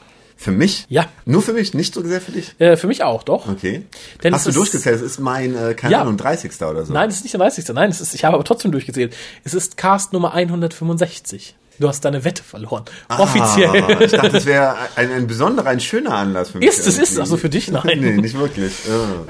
Für 0.42 0.50
mich? 0.50 0.86
Ja. 0.88 1.06
Nur 1.24 1.40
für 1.40 1.52
mich, 1.52 1.72
nicht 1.72 1.94
so 1.94 2.02
sehr 2.02 2.20
für 2.20 2.32
dich? 2.32 2.54
Äh, 2.58 2.76
für 2.76 2.88
mich 2.88 3.04
auch, 3.04 3.22
doch. 3.22 3.46
Okay. 3.48 3.84
Denn 4.24 4.34
Hast 4.34 4.44
du 4.44 4.50
durchgezählt? 4.50 4.96
Es 4.96 5.02
ist 5.02 5.20
mein, 5.20 5.54
äh, 5.54 5.74
keine 5.74 5.92
Ja. 5.92 6.00
Ahnung, 6.02 6.16
30. 6.16 6.50
oder 6.62 6.84
so. 6.84 6.92
Nein, 6.92 7.08
es 7.10 7.16
ist 7.18 7.22
nicht 7.22 7.34
der 7.34 7.38
30. 7.40 7.68
Nein, 7.74 7.90
es 7.90 8.00
ist, 8.00 8.12
ich 8.12 8.24
habe 8.24 8.34
aber 8.34 8.42
trotzdem 8.44 8.72
durchgezählt. 8.72 9.14
Es 9.44 9.54
ist 9.54 9.76
Cast 9.76 10.12
Nummer 10.12 10.34
165. 10.34 11.54
Du 11.78 11.88
hast 11.88 12.04
deine 12.04 12.22
Wette 12.24 12.42
verloren. 12.42 12.84
Offiziell. 13.08 13.82
Ah, 13.82 14.00
ich 14.00 14.12
dachte, 14.12 14.30
das 14.30 14.46
wäre 14.46 14.74
ein, 14.94 15.10
ein 15.10 15.26
besonderer, 15.26 15.68
ein 15.70 15.80
schöner 15.80 16.14
Anlass 16.14 16.50
für 16.50 16.58
mich. 16.58 16.68
Ist 16.68 16.86
es, 16.86 16.98
ist 16.98 17.12
es. 17.12 17.18
Also 17.18 17.36
für 17.36 17.48
dich, 17.48 17.70
nein. 17.70 17.82
nee, 18.00 18.16
nicht 18.18 18.38
wirklich. 18.38 18.72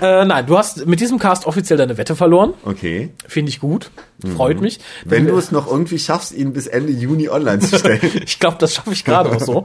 Ah, 0.01 0.23
Äh, 0.23 0.25
nein, 0.25 0.47
du 0.47 0.59
hast 0.59 0.87
mit 0.87 1.01
diesem 1.01 1.19
Cast 1.19 1.47
offiziell 1.47 1.79
deine 1.79 1.97
Wette 1.99 2.17
verloren. 2.17 2.55
Okay. 2.65 3.11
Finde 3.27 3.51
ich 3.51 3.61
gut. 3.61 3.91
Freut 4.37 4.61
mich. 4.61 4.79
Mhm. 4.79 5.11
Wenn 5.11 5.27
du 5.27 5.37
es 5.37 5.51
noch 5.51 5.67
irgendwie 5.67 5.99
schaffst, 5.99 6.33
ihn 6.33 6.53
bis 6.53 6.67
Ende 6.67 6.93
Juni 6.93 7.29
online 7.29 7.61
zu 7.61 7.79
stellen. 7.79 8.01
ich 8.25 8.39
glaube, 8.39 8.57
das 8.61 8.75
schaffe 8.75 8.93
ich 8.93 9.05
gerade 9.05 9.31
noch 9.31 9.41
so. 9.41 9.65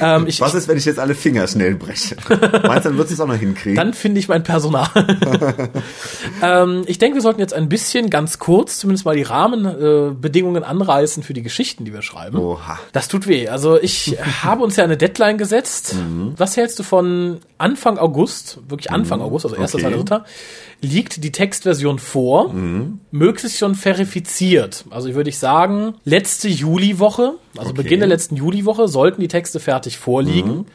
ähm, 0.00 0.26
ich, 0.26 0.40
Was 0.40 0.54
ist, 0.54 0.68
wenn 0.68 0.78
ich 0.78 0.84
jetzt 0.84 0.98
alle 0.98 1.14
Finger 1.14 1.46
schnell 1.46 1.74
breche? 1.74 2.16
Meinst 2.28 2.84
du, 2.84 2.90
dann 2.90 2.98
wird 2.98 3.10
es 3.10 3.20
auch 3.20 3.26
noch 3.26 3.34
hinkriegen? 3.36 3.76
dann 3.76 3.92
finde 3.94 4.20
ich 4.20 4.28
mein 4.28 4.42
Personal. 4.42 4.88
ähm, 6.42 6.84
ich 6.86 6.98
denke, 6.98 7.16
wir 7.16 7.22
sollten 7.22 7.40
jetzt 7.40 7.54
ein 7.54 7.68
bisschen 7.68 8.10
ganz 8.10 8.38
kurz 8.38 8.78
zumindest 8.78 9.04
mal 9.04 9.16
die 9.16 9.22
Rahmenbedingungen 9.22 10.12
äh, 10.12 10.14
Bedingungen 10.20 10.64
anreißen 10.64 11.22
für 11.22 11.34
die 11.34 11.42
Geschichten, 11.42 11.84
die 11.84 11.92
wir 11.92 12.02
schreiben. 12.02 12.17
Schreiben. 12.18 12.38
Oha. 12.38 12.78
Das 12.92 13.08
tut 13.08 13.26
weh. 13.26 13.48
Also 13.48 13.80
ich 13.80 14.16
habe 14.42 14.62
uns 14.64 14.76
ja 14.76 14.84
eine 14.84 14.96
Deadline 14.96 15.38
gesetzt. 15.38 15.94
Mhm. 15.94 16.34
Was 16.36 16.56
hältst 16.56 16.78
du 16.78 16.82
von 16.82 17.38
Anfang 17.58 17.98
August, 17.98 18.58
wirklich 18.68 18.90
Anfang 18.90 19.20
August, 19.20 19.46
also 19.46 19.56
1. 19.56 19.74
Okay. 19.74 19.84
2. 19.96 20.02
3. 20.02 20.20
liegt 20.80 21.24
die 21.24 21.32
Textversion 21.32 21.98
vor, 21.98 22.52
Mhm. 22.52 23.00
möglichst 23.10 23.58
schon 23.58 23.74
verifiziert. 23.74 24.84
Also 24.90 25.14
würde 25.14 25.30
ich 25.30 25.38
sagen, 25.38 25.94
letzte 26.04 26.48
Juliwoche, 26.48 27.34
also 27.56 27.70
Okay. 27.70 27.82
Beginn 27.82 28.00
der 28.00 28.08
letzten 28.08 28.36
Juliwoche, 28.36 28.88
sollten 28.88 29.20
die 29.20 29.28
Texte 29.28 29.60
fertig 29.60 29.98
vorliegen. 29.98 30.50
Mhm. 30.58 30.66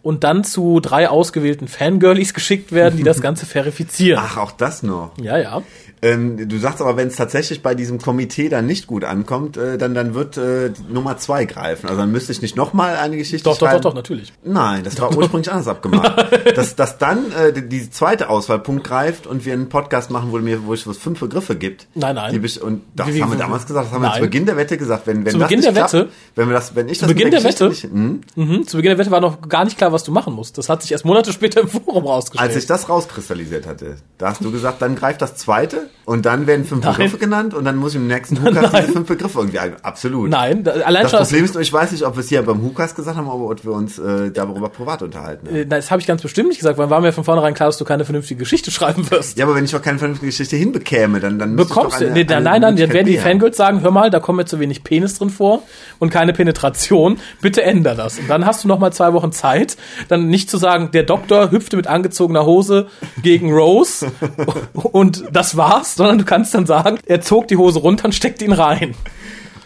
Und 0.00 0.22
dann 0.22 0.44
zu 0.44 0.78
drei 0.78 1.08
ausgewählten 1.08 1.66
Fangirlies 1.66 2.32
geschickt 2.32 2.70
werden, 2.70 2.96
die 2.96 3.02
das 3.02 3.20
Ganze 3.26 3.46
verifizieren. 3.46 4.22
Ach, 4.24 4.36
auch 4.36 4.52
das 4.52 4.84
noch. 4.84 5.10
Ja, 5.20 5.36
ja. 5.38 5.62
Ähm, 6.02 6.48
du 6.48 6.58
sagst 6.58 6.80
aber, 6.80 6.96
wenn 6.96 7.08
es 7.08 7.16
tatsächlich 7.16 7.62
bei 7.62 7.74
diesem 7.74 7.98
Komitee 8.00 8.48
dann 8.48 8.66
nicht 8.66 8.86
gut 8.86 9.04
ankommt, 9.04 9.56
äh, 9.56 9.78
dann, 9.78 9.94
dann 9.94 10.14
wird 10.14 10.36
äh, 10.36 10.70
Nummer 10.88 11.16
zwei 11.18 11.44
greifen. 11.44 11.86
Also 11.88 12.00
dann 12.00 12.12
müsste 12.12 12.32
ich 12.32 12.42
nicht 12.42 12.56
nochmal 12.56 12.96
eine 12.96 13.16
Geschichte 13.16 13.44
Doch, 13.44 13.58
doch, 13.58 13.66
schreiben. 13.66 13.82
doch, 13.82 13.90
doch, 13.90 13.94
natürlich. 13.96 14.32
Nein, 14.44 14.84
das 14.84 15.00
war 15.00 15.16
ursprünglich 15.16 15.50
anders 15.50 15.68
abgemacht. 15.68 16.26
dass, 16.56 16.76
dass 16.76 16.98
dann 16.98 17.32
äh, 17.32 17.52
die, 17.52 17.68
die 17.68 17.90
zweite 17.90 18.28
Auswahlpunkt 18.28 18.84
greift 18.84 19.26
und 19.26 19.44
wir 19.44 19.52
einen 19.52 19.68
Podcast 19.68 20.10
machen, 20.10 20.30
wo, 20.32 20.38
mir, 20.38 20.64
wo 20.66 20.72
es 20.74 20.86
was 20.86 20.98
fünf 20.98 21.20
Begriffe 21.20 21.56
gibt. 21.56 21.86
Nein, 21.94 22.14
nein. 22.14 22.32
Die 22.40 22.60
und 22.60 22.82
das 22.94 23.08
Wie- 23.08 23.22
haben 23.22 23.30
wir 23.32 23.38
damals 23.38 23.66
gesagt, 23.66 23.86
das 23.86 23.92
haben 23.94 24.02
wir 24.02 24.08
Nein. 24.08 24.16
zu 24.16 24.22
Beginn 24.22 24.46
der 24.46 24.56
Wette 24.56 24.76
gesagt. 24.78 25.06
Wenn, 25.06 25.24
wenn 25.24 25.32
Zu 25.32 25.38
das 25.38 25.48
Beginn 25.48 25.62
der 25.62 25.72
klappt, 25.72 25.92
Wette? 25.92 26.08
Wenn, 26.34 26.48
wir 26.48 26.54
das, 26.54 26.74
wenn 26.74 26.88
ich 26.88 26.98
das 26.98 27.08
Beginn 27.08 27.30
der 27.30 27.40
Geschichte 27.40 27.64
Wette? 27.70 27.70
Nicht, 27.70 27.82
hm, 27.92 28.20
Mhm. 28.36 28.66
Zu 28.66 28.76
Beginn 28.76 28.90
der 28.90 28.98
Wette 28.98 29.10
war 29.10 29.20
noch 29.20 29.48
gar 29.48 29.64
nicht 29.64 29.76
klar, 29.78 29.92
was 29.92 30.04
du 30.04 30.12
machen 30.12 30.34
musst. 30.34 30.58
Das 30.58 30.68
hat 30.68 30.82
sich 30.82 30.92
erst 30.92 31.04
Monate 31.04 31.32
später 31.32 31.60
im 31.60 31.68
Forum 31.68 32.06
rausgestellt. 32.06 32.50
als 32.50 32.56
ich 32.62 32.66
das 32.66 32.88
rauskristallisiert 32.88 33.66
hatte, 33.66 33.96
da 34.18 34.28
hast 34.30 34.44
du 34.44 34.50
gesagt, 34.52 34.80
dann 34.82 34.94
greift 34.96 35.20
das 35.22 35.34
zweite 35.36 35.87
und 36.04 36.24
dann 36.24 36.46
werden 36.46 36.64
fünf 36.64 36.82
Nein. 36.84 36.94
Begriffe 36.94 37.18
genannt 37.18 37.52
und 37.54 37.64
dann 37.66 37.76
muss 37.76 37.92
ich 37.92 37.96
im 38.00 38.06
nächsten 38.06 38.34
Nein. 38.42 38.54
diese 38.80 38.92
fünf 38.92 39.08
Begriffe 39.08 39.38
irgendwie 39.40 39.58
ein. 39.58 39.76
Absolut. 39.82 40.30
Nein, 40.30 40.64
da, 40.64 40.70
allein 40.72 41.02
Das 41.02 41.10
schon 41.10 41.20
Problem 41.20 41.44
ist 41.44 41.56
ich 41.56 41.72
weiß 41.72 41.92
nicht, 41.92 42.04
ob 42.04 42.16
wir 42.16 42.20
es 42.20 42.28
hier 42.28 42.42
beim 42.42 42.62
Hookast 42.62 42.96
gesagt 42.96 43.16
haben, 43.16 43.28
oder 43.28 43.50
ob 43.52 43.64
wir 43.64 43.72
uns 43.72 43.98
äh, 43.98 44.30
darüber 44.30 44.68
privat 44.70 45.02
unterhalten. 45.02 45.48
haben. 45.48 45.56
Äh, 45.56 45.66
Das 45.66 45.90
habe 45.90 46.00
ich 46.00 46.06
ganz 46.06 46.22
bestimmt 46.22 46.48
nicht 46.48 46.58
gesagt, 46.58 46.78
weil 46.78 46.88
war 46.88 47.00
mir 47.00 47.12
von 47.12 47.24
vornherein 47.24 47.52
klar, 47.54 47.68
dass 47.68 47.76
du 47.78 47.84
keine 47.84 48.04
vernünftige 48.04 48.38
Geschichte 48.38 48.70
schreiben 48.72 49.10
wirst. 49.10 49.36
Ja, 49.36 49.44
aber 49.44 49.54
wenn 49.54 49.64
ich 49.64 49.70
doch 49.72 49.82
keine 49.82 49.98
vernünftige 49.98 50.30
Geschichte 50.30 50.56
hinbekäme, 50.56 51.20
dann 51.20 51.38
dann 51.38 51.56
Bekommst 51.56 52.00
du? 52.00 52.06
eine- 52.06 52.14
Nee, 52.14 52.24
nein, 52.24 52.36
eine 52.38 52.44
nein, 52.44 52.60
nein, 52.62 52.76
dann 52.76 52.92
werden 52.94 53.06
die. 53.06 53.18
Fangirls 53.18 53.56
sagen, 53.56 53.82
hör 53.82 53.90
mal, 53.90 54.10
da 54.10 54.18
kommt 54.20 54.38
mir 54.38 54.44
zu 54.46 54.58
wenig 54.60 54.84
Penis 54.84 55.18
drin 55.18 55.28
vor 55.30 55.62
und 55.98 56.10
keine 56.10 56.32
Penetration. 56.32 57.18
Bitte 57.42 57.62
änder 57.62 57.94
das. 57.94 58.18
Und 58.18 58.28
dann 58.30 58.46
hast 58.46 58.64
du 58.64 58.68
noch 58.68 58.78
mal 58.78 58.92
zwei 58.92 59.12
Wochen 59.12 59.32
Zeit, 59.32 59.76
dann 60.08 60.28
nicht 60.28 60.48
zu 60.50 60.56
sagen, 60.56 60.90
der 60.92 61.02
Doktor 61.02 61.50
hüpfte 61.50 61.76
mit 61.76 61.86
angezogener 61.86 62.46
Hose 62.46 62.86
gegen 63.22 63.52
Rose 63.52 64.10
und 64.72 65.24
das 65.32 65.56
war's, 65.78 65.94
sondern 65.94 66.18
du 66.18 66.24
kannst 66.24 66.54
dann 66.54 66.66
sagen, 66.66 66.98
er 67.06 67.20
zog 67.20 67.48
die 67.48 67.56
Hose 67.56 67.78
runter 67.78 68.06
und 68.06 68.14
steckt 68.14 68.42
ihn 68.42 68.52
rein. 68.52 68.94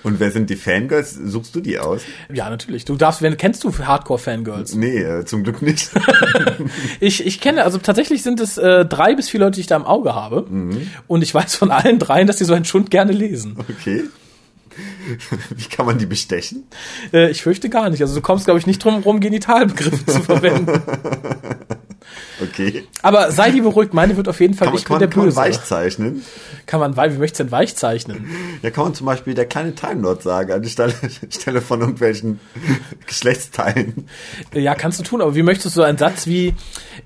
Und 0.02 0.18
wer 0.18 0.32
sind 0.32 0.50
die 0.50 0.56
Fangirls? 0.56 1.14
Suchst 1.14 1.54
du 1.54 1.60
die 1.60 1.78
aus? 1.78 2.02
Ja, 2.32 2.50
natürlich. 2.50 2.84
Du 2.84 2.96
darfst, 2.96 3.22
wenn, 3.22 3.36
kennst 3.36 3.62
du 3.62 3.72
Hardcore-Fangirls? 3.72 4.74
Nee, 4.74 4.98
äh, 4.98 5.24
zum 5.24 5.44
Glück 5.44 5.62
nicht. 5.62 5.90
Ich, 7.00 7.24
ich 7.26 7.40
kenne, 7.40 7.64
also 7.64 7.78
tatsächlich 7.78 8.22
sind 8.22 8.38
es 8.38 8.56
äh, 8.58 8.84
drei 8.84 9.14
bis 9.14 9.28
vier 9.28 9.40
Leute, 9.40 9.56
die 9.56 9.62
ich 9.62 9.66
da 9.66 9.76
im 9.76 9.84
Auge 9.84 10.14
habe. 10.14 10.46
Und 11.08 11.22
ich 11.22 11.34
weiß 11.34 11.56
von 11.56 11.70
allen 11.70 11.98
dreien, 11.98 12.26
dass 12.26 12.36
die 12.36 12.44
so 12.44 12.54
einen 12.54 12.64
Schund 12.64 12.90
gerne 12.90 13.12
lesen. 13.12 13.56
Okay. 13.58 14.04
Wie 15.56 15.64
kann 15.64 15.86
man 15.86 15.98
die 15.98 16.06
bestechen? 16.06 16.64
Äh, 17.12 17.30
ich 17.30 17.42
fürchte 17.42 17.68
gar 17.68 17.90
nicht. 17.90 18.02
Also 18.02 18.14
du 18.14 18.20
kommst, 18.20 18.44
glaube 18.44 18.60
ich, 18.60 18.66
nicht 18.66 18.82
drum 18.84 19.02
rum, 19.02 19.20
Genitalbegriffe 19.20 20.06
zu 20.06 20.20
verwenden. 20.20 20.82
Okay. 22.42 22.86
Aber 23.02 23.30
sei 23.32 23.50
die 23.50 23.60
beruhigt, 23.60 23.94
meine 23.94 24.16
wird 24.16 24.28
auf 24.28 24.40
jeden 24.40 24.54
Fall 24.54 24.66
Kann 24.66 24.72
man, 24.72 24.78
nicht 24.78 24.86
kann 24.86 24.94
mit 24.94 25.00
man, 25.00 25.00
der 25.00 25.08
kann 25.08 25.18
man 25.18 25.28
Böse. 25.28 25.36
weich 25.36 25.64
zeichnen? 25.64 26.24
Kann 26.66 26.80
man, 26.80 26.96
weil, 26.96 27.14
wie 27.14 27.18
möchtest 27.18 27.40
du 27.40 27.44
denn 27.44 27.52
weich 27.52 27.76
zeichnen? 27.76 28.26
Ja, 28.62 28.70
kann 28.70 28.84
man 28.84 28.94
zum 28.94 29.06
Beispiel 29.06 29.34
der 29.34 29.46
kleine 29.46 29.74
Time 29.74 30.00
Lord 30.02 30.22
sagen, 30.22 30.52
anstelle 30.52 30.94
Stelle 31.30 31.60
von 31.60 31.80
irgendwelchen 31.80 32.40
Geschlechtsteilen. 33.06 34.08
Ja, 34.54 34.74
kannst 34.74 34.98
du 34.98 35.02
tun, 35.04 35.20
aber 35.20 35.34
wie 35.34 35.42
möchtest 35.42 35.76
du 35.76 35.80
so 35.80 35.82
einen 35.82 35.98
Satz 35.98 36.26
wie, 36.26 36.54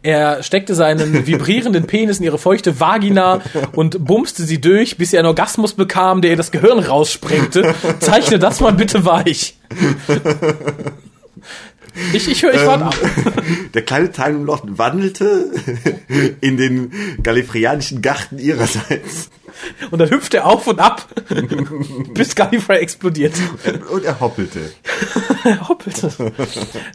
er 0.02 0.42
steckte 0.42 0.74
seinen 0.74 1.26
vibrierenden 1.26 1.86
Penis 1.86 2.18
in 2.18 2.24
ihre 2.24 2.38
feuchte 2.38 2.78
Vagina 2.80 3.40
und 3.72 4.04
bumste 4.04 4.44
sie 4.44 4.60
durch, 4.60 4.96
bis 4.96 5.10
sie 5.10 5.18
einen 5.18 5.26
Orgasmus 5.26 5.74
bekam, 5.74 6.22
der 6.22 6.32
ihr 6.32 6.36
das 6.36 6.50
Gehirn 6.50 6.78
raussprengte. 6.78 7.74
Zeichne 8.00 8.38
das 8.38 8.60
mal 8.60 8.72
bitte 8.72 9.04
weich. 9.04 9.56
Ich, 12.12 12.28
ich 12.28 12.42
höre, 12.42 12.54
ich 12.54 12.66
warte 12.66 12.86
ab. 12.86 12.96
Der 13.74 13.82
kleine 13.82 14.10
Time 14.10 14.44
Lord 14.44 14.78
wandelte 14.78 15.50
in 16.40 16.56
den 16.56 16.90
gallifreyanischen 17.22 18.02
Garten 18.02 18.38
ihrerseits 18.38 19.30
Und 19.90 19.98
dann 19.98 20.10
hüpft 20.10 20.34
er 20.34 20.46
auf 20.46 20.66
und 20.66 20.78
ab, 20.80 21.06
bis 22.14 22.34
Gallifrey 22.34 22.78
explodiert. 22.78 23.32
und 23.90 24.04
er 24.04 24.20
hoppelte. 24.20 24.60
Er 25.44 25.68
hoppelte. 25.68 26.10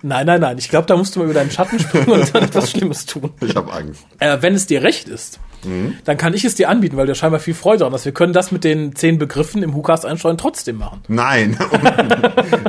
Nein, 0.02 0.26
nein, 0.26 0.42
nein. 0.42 0.58
Ich 0.58 0.68
glaube, 0.68 0.86
da 0.86 0.98
musst 0.98 1.16
du 1.16 1.20
mal 1.20 1.26
über 1.26 1.34
deinen 1.34 1.52
Schatten 1.52 1.80
springen 1.80 2.10
und 2.10 2.36
dann 2.36 2.44
etwas 2.44 2.70
Schlimmes 2.72 3.06
tun. 3.06 3.30
Ich 3.40 3.56
habe 3.56 3.72
Angst. 3.72 4.04
Äh, 4.20 4.38
wenn 4.42 4.54
es 4.56 4.66
dir 4.68 4.84
recht 4.84 5.08
ist, 5.08 5.40
Mhm. 5.64 5.96
dann 6.06 6.18
kann 6.18 6.34
ich 6.34 6.44
es 6.44 6.56
dir 6.56 6.70
anbieten, 6.70 6.98
weil 6.98 7.06
du 7.06 7.14
scheinbar 7.14 7.40
viel 7.40 7.54
Freude 7.54 7.80
daran 7.80 7.94
hast. 7.94 8.04
Wir 8.06 8.12
können 8.14 8.34
das 8.34 8.52
mit 8.52 8.64
den 8.64 8.96
zehn 8.96 9.20
Begriffen 9.20 9.62
im 9.62 9.76
WhoCast 9.76 10.08
einsteuern 10.08 10.38
trotzdem 10.40 10.78
machen. 10.78 11.02
Nein. 11.08 11.56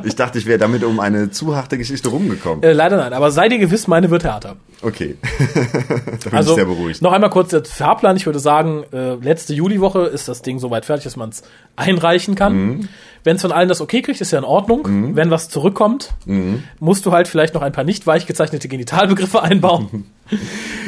ich 0.04 0.14
dachte, 0.14 0.38
ich 0.38 0.44
wäre 0.46 0.58
damit 0.58 0.84
um 0.84 1.00
eine 1.00 1.30
zu 1.30 1.56
harte 1.56 1.78
Geschichte 1.78 2.10
rumgekommen. 2.10 2.62
Äh, 2.62 2.72
leider 2.74 2.98
nein, 2.98 3.12
aber 3.14 3.30
sei 3.30 3.48
dir 3.48 3.58
gewiss, 3.58 3.86
meine 3.88 4.10
wird 4.10 4.24
härter. 4.24 4.56
Okay. 4.82 5.16
da 5.54 6.30
bin 6.30 6.32
Also 6.38 6.50
ich 6.52 6.56
sehr 6.56 6.64
beruhigt. 6.64 7.02
noch 7.02 7.12
einmal 7.12 7.30
kurz 7.30 7.50
der 7.50 7.64
Fahrplan. 7.64 8.16
Ich 8.16 8.26
würde 8.26 8.40
sagen, 8.40 8.84
äh, 8.92 9.14
letzte 9.14 9.54
Juliwoche 9.54 10.00
ist 10.06 10.28
das 10.28 10.42
Ding 10.42 10.58
soweit 10.58 10.84
fertig, 10.84 11.04
dass 11.04 11.16
man 11.16 11.30
es 11.30 11.42
einreichen 11.76 12.34
kann. 12.34 12.54
Mhm. 12.56 12.88
Wenn 13.24 13.36
es 13.36 13.42
von 13.42 13.52
allen 13.52 13.68
das 13.68 13.80
okay 13.80 14.02
kriegt, 14.02 14.20
ist 14.20 14.32
ja 14.32 14.38
in 14.38 14.44
Ordnung. 14.44 15.14
Wenn 15.14 15.30
was 15.30 15.48
zurückkommt, 15.48 16.10
Mhm. 16.26 16.64
musst 16.80 17.06
du 17.06 17.12
halt 17.12 17.28
vielleicht 17.28 17.54
noch 17.54 17.62
ein 17.62 17.70
paar 17.72 17.84
nicht 17.84 18.06
weich 18.06 18.26
gezeichnete 18.26 18.66
Genitalbegriffe 18.68 19.42
einbauen. 19.42 20.06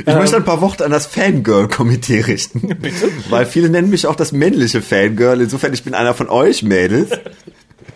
Ich 0.07 0.15
möchte 0.15 0.37
ein 0.37 0.45
paar 0.45 0.63
Worte 0.63 0.87
an 0.87 0.91
das 0.91 1.05
Fangirl-Komitee 1.07 2.21
richten. 2.23 2.61
Bitte? 2.81 3.11
Weil 3.29 3.45
viele 3.45 3.69
nennen 3.69 3.91
mich 3.91 4.07
auch 4.07 4.17
das 4.17 4.33
männliche 4.33 4.81
Fangirl. 4.81 5.39
Insofern, 5.43 5.75
ich 5.75 5.85
bin 5.85 5.93
einer 5.93 6.15
von 6.15 6.31
euch, 6.31 6.63
Mädels. 6.63 7.11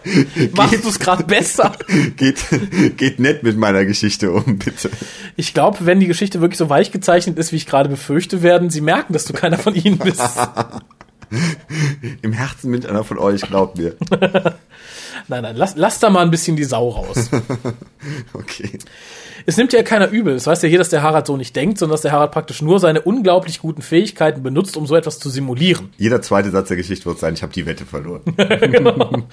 Machst 0.53 0.85
du 0.85 0.89
es 0.89 0.99
gerade 0.99 1.25
besser? 1.25 1.73
Geht, 2.17 2.39
geht 2.97 3.19
nett 3.19 3.43
mit 3.43 3.57
meiner 3.57 3.85
Geschichte 3.85 4.33
um, 4.33 4.59
bitte. 4.59 4.91
Ich 5.37 5.55
glaube, 5.55 5.79
wenn 5.81 6.01
die 6.01 6.07
Geschichte 6.07 6.41
wirklich 6.41 6.59
so 6.59 6.69
weich 6.69 6.91
gezeichnet 6.93 7.39
ist, 7.39 7.53
wie 7.53 7.57
ich 7.57 7.67
gerade 7.67 7.89
befürchte, 7.89 8.43
werden 8.43 8.71
sie 8.71 8.81
merken, 8.81 9.13
dass 9.13 9.25
du 9.25 9.33
keiner 9.33 9.59
von 9.59 9.75
ihnen 9.75 9.99
bist. 9.99 10.23
Im 12.23 12.33
Herzen 12.33 12.71
bin 12.71 12.81
ich 12.81 12.89
einer 12.89 13.05
von 13.05 13.19
euch, 13.19 13.43
glaubt 13.43 13.79
mir. 13.79 13.97
Nein, 15.29 15.43
nein, 15.43 15.57
lass, 15.57 15.77
lass 15.77 15.99
da 15.99 16.09
mal 16.11 16.23
ein 16.23 16.31
bisschen 16.31 16.57
die 16.57 16.65
Sau 16.65 16.89
raus. 16.89 17.31
Okay. 18.33 18.79
Es 19.45 19.57
nimmt 19.57 19.73
ja 19.73 19.83
keiner 19.83 20.09
übel. 20.11 20.35
Es 20.35 20.47
weiß 20.47 20.63
ja 20.63 20.69
hier, 20.69 20.79
dass 20.79 20.89
der 20.89 21.03
Harald 21.03 21.27
so 21.27 21.37
nicht 21.37 21.57
denkt, 21.57 21.79
sondern 21.79 21.95
dass 21.95 22.03
der 22.03 22.13
Harald 22.13 22.31
praktisch 22.31 22.63
nur 22.63 22.79
seine 22.79 23.01
unglaublich 23.01 23.61
guten 23.61 23.83
Fähigkeiten 23.83 24.43
benutzt, 24.43 24.77
um 24.77 24.87
so 24.87 24.95
etwas 24.95 25.19
zu 25.19 25.31
simulieren. 25.31 25.91
Jeder 25.97 26.23
zweite 26.23 26.51
Satz 26.51 26.69
der 26.69 26.77
Geschichte 26.77 27.07
wird 27.07 27.19
sein, 27.19 27.35
ich 27.35 27.43
habe 27.43 27.53
die 27.53 27.67
Wette 27.67 27.85
verloren. 27.85 28.23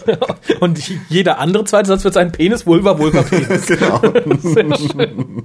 Und 0.60 0.80
jeder 1.08 1.38
andere 1.38 1.64
zweite 1.64 1.88
Satz 1.88 2.04
wird 2.04 2.14
sein 2.14 2.32
Penis, 2.32 2.66
Vulva, 2.66 2.98
Vulva, 2.98 3.22
Penis. 3.22 3.66
genau. 3.66 4.00
Sehr 4.40 4.76
schön. 4.78 5.42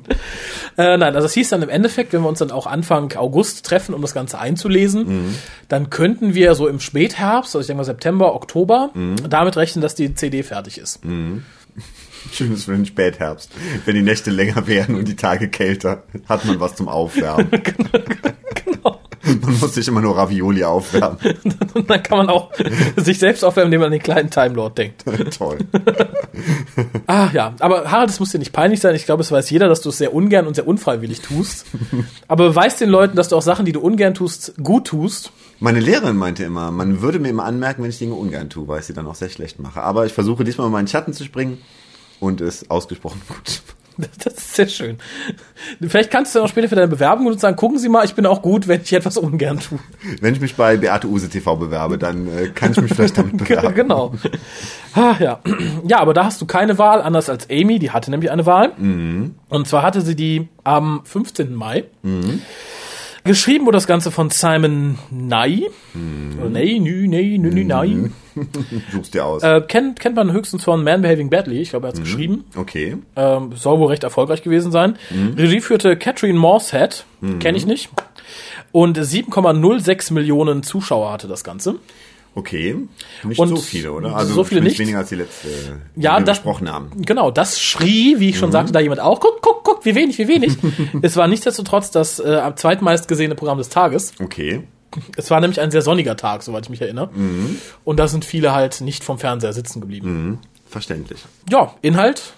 Äh, 0.77 0.97
nein, 0.97 1.15
also 1.15 1.25
es 1.25 1.33
hieß 1.33 1.49
dann 1.49 1.61
im 1.61 1.69
Endeffekt, 1.69 2.13
wenn 2.13 2.21
wir 2.21 2.29
uns 2.29 2.39
dann 2.39 2.51
auch 2.51 2.67
Anfang 2.67 3.13
August 3.15 3.65
treffen, 3.65 3.93
um 3.93 4.01
das 4.01 4.13
Ganze 4.13 4.39
einzulesen, 4.39 5.35
dann 5.69 5.89
könnten 5.89 6.33
wir 6.33 6.53
so 6.55 6.67
im 6.67 6.79
Spätherbst, 6.79 7.55
also 7.55 7.61
ich 7.61 7.67
denke 7.67 7.77
mal 7.77 7.85
September, 7.85 8.35
Oktober, 8.35 8.91
damit 9.29 9.55
rechnen, 9.57 9.81
dass 9.81 9.95
die 9.95 10.13
CD 10.15 10.43
fertig 10.43 10.77
ist. 10.77 10.99
Schönes 12.31 12.65
für 12.65 12.71
den 12.71 12.85
Spätherbst. 12.85 13.51
Wenn 13.85 13.95
die 13.95 14.01
Nächte 14.01 14.31
länger 14.31 14.67
werden 14.67 14.95
und 14.95 15.07
die 15.07 15.15
Tage 15.15 15.49
kälter, 15.49 16.03
hat 16.27 16.45
man 16.45 16.59
was 16.59 16.75
zum 16.75 16.87
Aufwärmen. 16.87 17.49
genau. 18.65 18.94
Man 19.41 19.59
muss 19.59 19.73
sich 19.73 19.87
immer 19.87 20.01
nur 20.01 20.15
Ravioli 20.17 20.63
aufwärmen. 20.63 21.17
Und 21.73 21.89
dann 21.89 22.03
kann 22.03 22.19
man 22.19 22.29
auch 22.29 22.51
sich 22.95 23.17
selbst 23.19 23.43
aufwärmen, 23.43 23.67
indem 23.67 23.81
man 23.81 23.87
an 23.87 23.91
den 23.93 24.03
kleinen 24.03 24.29
Time 24.29 24.55
Lord 24.55 24.77
denkt. 24.77 25.03
Toll. 25.37 25.59
Ah 27.07 27.29
ja, 27.33 27.55
aber 27.59 27.89
Harald, 27.91 28.09
es 28.09 28.19
muss 28.19 28.31
dir 28.31 28.39
nicht 28.39 28.53
peinlich 28.53 28.79
sein. 28.79 28.95
Ich 28.95 29.05
glaube, 29.05 29.21
es 29.21 29.31
weiß 29.31 29.49
jeder, 29.49 29.67
dass 29.67 29.81
du 29.81 29.89
es 29.89 29.97
sehr 29.97 30.13
ungern 30.13 30.47
und 30.47 30.55
sehr 30.55 30.67
unfreiwillig 30.67 31.21
tust. 31.21 31.65
Aber 32.27 32.49
beweis 32.49 32.77
den 32.77 32.89
Leuten, 32.89 33.15
dass 33.15 33.29
du 33.29 33.35
auch 33.35 33.41
Sachen, 33.41 33.65
die 33.65 33.71
du 33.71 33.79
ungern 33.79 34.13
tust, 34.13 34.53
gut 34.61 34.87
tust. 34.87 35.31
Meine 35.59 35.79
Lehrerin 35.79 36.17
meinte 36.17 36.43
immer, 36.43 36.71
man 36.71 37.01
würde 37.01 37.19
mir 37.19 37.29
immer 37.29 37.45
anmerken, 37.45 37.81
wenn 37.83 37.89
ich 37.89 37.97
Dinge 37.97 38.13
ungern 38.15 38.49
tue, 38.49 38.67
weil 38.67 38.79
ich 38.79 38.85
sie 38.85 38.93
dann 38.93 39.07
auch 39.07 39.15
sehr 39.15 39.29
schlecht 39.29 39.59
mache. 39.59 39.81
Aber 39.81 40.05
ich 40.05 40.13
versuche 40.13 40.43
diesmal 40.43 40.69
mal 40.69 40.79
in 40.79 40.85
den 40.85 40.91
Schatten 40.91 41.13
zu 41.13 41.23
springen 41.23 41.59
und 42.19 42.41
es 42.41 42.69
ausgesprochen 42.69 43.21
gut. 43.27 43.61
Das 44.23 44.33
ist 44.33 44.55
sehr 44.55 44.67
schön. 44.67 44.97
Vielleicht 45.81 46.11
kannst 46.11 46.33
du 46.33 46.39
dann 46.39 46.45
auch 46.45 46.49
später 46.49 46.69
für 46.69 46.75
deine 46.75 46.87
Bewerbung 46.87 47.27
und 47.27 47.39
sagen, 47.39 47.55
gucken 47.55 47.77
Sie 47.79 47.89
mal, 47.89 48.05
ich 48.05 48.15
bin 48.15 48.25
auch 48.25 48.41
gut, 48.41 48.67
wenn 48.67 48.81
ich 48.81 48.93
etwas 48.93 49.17
ungern 49.17 49.59
tue. 49.59 49.79
Wenn 50.21 50.33
ich 50.33 50.41
mich 50.41 50.55
bei 50.55 50.77
Beate 50.77 51.07
Use 51.07 51.29
TV 51.29 51.55
bewerbe, 51.55 51.97
dann 51.97 52.27
äh, 52.27 52.47
kann 52.49 52.71
ich 52.71 52.81
mich 52.81 52.93
vielleicht 52.93 53.17
damit 53.17 53.37
bewerben. 53.37 53.73
genau. 53.75 54.13
Ah, 54.93 55.15
ja. 55.19 55.39
ja, 55.87 55.99
aber 55.99 56.13
da 56.13 56.25
hast 56.25 56.41
du 56.41 56.45
keine 56.45 56.77
Wahl, 56.77 57.01
anders 57.01 57.29
als 57.29 57.49
Amy, 57.49 57.79
die 57.79 57.91
hatte 57.91 58.11
nämlich 58.11 58.31
eine 58.31 58.45
Wahl. 58.45 58.71
Und 58.77 59.67
zwar 59.67 59.83
hatte 59.83 60.01
sie 60.01 60.15
die 60.15 60.47
am 60.63 61.01
15. 61.05 61.53
Mai. 61.53 61.85
Geschrieben 63.25 63.65
wurde 63.65 63.77
das 63.77 63.87
Ganze 63.87 64.11
von 64.11 64.29
Simon 64.29 64.97
Nye. 65.09 65.69
Oder 66.39 66.49
Ney, 66.49 66.79
Nü, 66.79 67.07
Ney, 67.07 67.37
Nü, 67.37 67.49
Nü, 67.49 67.63
Nye. 67.63 68.11
Such's 68.91 69.11
dir 69.11 69.25
aus. 69.25 69.41
Äh, 69.43 69.61
kennt, 69.67 69.99
kennt 69.99 70.15
man 70.15 70.31
höchstens 70.31 70.63
von 70.63 70.83
Man 70.83 71.01
Behaving 71.01 71.29
Badly. 71.29 71.59
Ich 71.61 71.71
glaube, 71.71 71.87
er 71.87 71.89
hat 71.89 71.95
es 71.95 72.01
geschrieben. 72.01 72.45
okay. 72.55 72.97
Ähm, 73.15 73.53
soll 73.55 73.79
wohl 73.79 73.87
recht 73.87 74.03
erfolgreich 74.03 74.43
gewesen 74.43 74.71
sein. 74.71 74.97
Regie 75.37 75.59
führte 75.61 75.97
Catherine 75.97 76.37
Morshead. 76.37 77.05
Kenne 77.39 77.57
ich 77.57 77.65
nicht. 77.65 77.89
Und 78.71 78.99
7,06 78.99 80.13
Millionen 80.13 80.61
Zuschauer 80.63 81.11
hatte 81.11 81.27
das 81.27 81.43
Ganze. 81.43 81.75
Okay. 82.35 82.75
Nicht 83.23 83.39
Und 83.39 83.47
so 83.47 83.55
viele, 83.55 83.93
oder? 83.93 84.15
Also 84.15 84.33
so 84.33 84.43
viele 84.43 84.59
nicht. 84.61 84.77
weniger 84.77 84.99
als 84.99 85.09
die 85.09 85.15
letzte, 85.15 85.47
die 85.95 86.01
Ja, 86.01 86.19
wir 86.19 86.25
das, 86.25 86.37
besprochen 86.39 86.69
haben. 86.69 86.91
Genau, 86.97 87.31
das 87.31 87.61
schrie, 87.61 88.19
wie 88.19 88.29
ich 88.29 88.37
schon 88.37 88.51
sagte, 88.51 88.73
da 88.73 88.81
jemand 88.81 88.99
auch. 88.99 89.21
Guck, 89.21 89.41
guck, 89.41 89.63
guck, 89.63 89.85
wie 89.85 89.95
wenig, 89.95 90.17
wie 90.17 90.27
wenig. 90.27 90.57
es 91.01 91.15
war 91.15 91.27
nichtsdestotrotz 91.29 91.91
das 91.91 92.19
äh, 92.19 92.35
am 92.35 92.57
zweitmeist 92.57 93.07
gesehene 93.07 93.35
Programm 93.35 93.57
des 93.57 93.69
Tages. 93.69 94.11
Okay. 94.21 94.63
Es 95.17 95.31
war 95.31 95.39
nämlich 95.41 95.59
ein 95.61 95.71
sehr 95.71 95.81
sonniger 95.81 96.15
Tag, 96.17 96.43
soweit 96.43 96.65
ich 96.65 96.69
mich 96.69 96.81
erinnere. 96.81 97.09
Und 97.83 97.99
da 97.99 98.07
sind 98.07 98.23
viele 98.23 98.53
halt 98.53 98.79
nicht 98.81 99.03
vom 99.03 99.17
Fernseher 99.17 99.51
sitzen 99.51 99.81
geblieben. 99.81 100.39
Verständlich. 100.69 101.19
Ja, 101.49 101.73
Inhalt, 101.81 102.33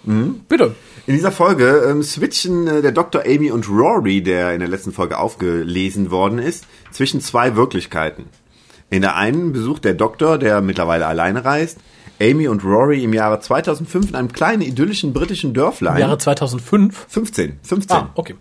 bitte. 0.48 0.76
In 1.08 1.16
dieser 1.16 1.32
Folge 1.32 1.88
ähm, 1.90 2.04
switchen 2.04 2.68
äh, 2.68 2.82
der 2.82 2.92
Dr. 2.92 3.24
Amy 3.26 3.50
und 3.52 3.68
Rory, 3.70 4.22
der 4.22 4.54
in 4.54 4.60
der 4.60 4.68
letzten 4.70 4.92
Folge 4.92 5.18
aufgelesen 5.18 6.12
worden 6.12 6.38
ist, 6.38 6.66
zwischen 6.92 7.22
zwei 7.22 7.56
Wirklichkeiten. 7.56 8.26
In 8.90 9.02
der 9.02 9.16
einen 9.16 9.52
besucht 9.52 9.84
der 9.86 9.94
Doktor, 9.94 10.38
der 10.38 10.62
mittlerweile 10.62 11.08
alleine 11.08 11.44
reist, 11.44 11.80
Amy 12.22 12.48
und 12.48 12.64
Rory 12.64 13.04
im 13.04 13.14
Jahre 13.14 13.40
2005 13.40 14.10
in 14.10 14.16
einem 14.16 14.32
kleinen 14.32 14.62
idyllischen 14.62 15.14
britischen 15.14 15.54
Dörflein. 15.54 15.96
Im 15.96 16.02
Jahre 16.02 16.18
2005. 16.18 17.06
15. 17.08 17.60
15. 17.62 17.98
Ah, 17.98 18.10
okay. 18.16 18.36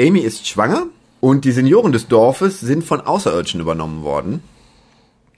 Amy 0.00 0.20
ist 0.20 0.46
schwanger 0.46 0.86
und 1.20 1.44
die 1.44 1.52
Senioren 1.52 1.92
des 1.92 2.08
Dorfes 2.08 2.60
sind 2.60 2.84
von 2.84 3.00
Außerirdischen 3.00 3.60
übernommen 3.60 4.02
worden. 4.02 4.42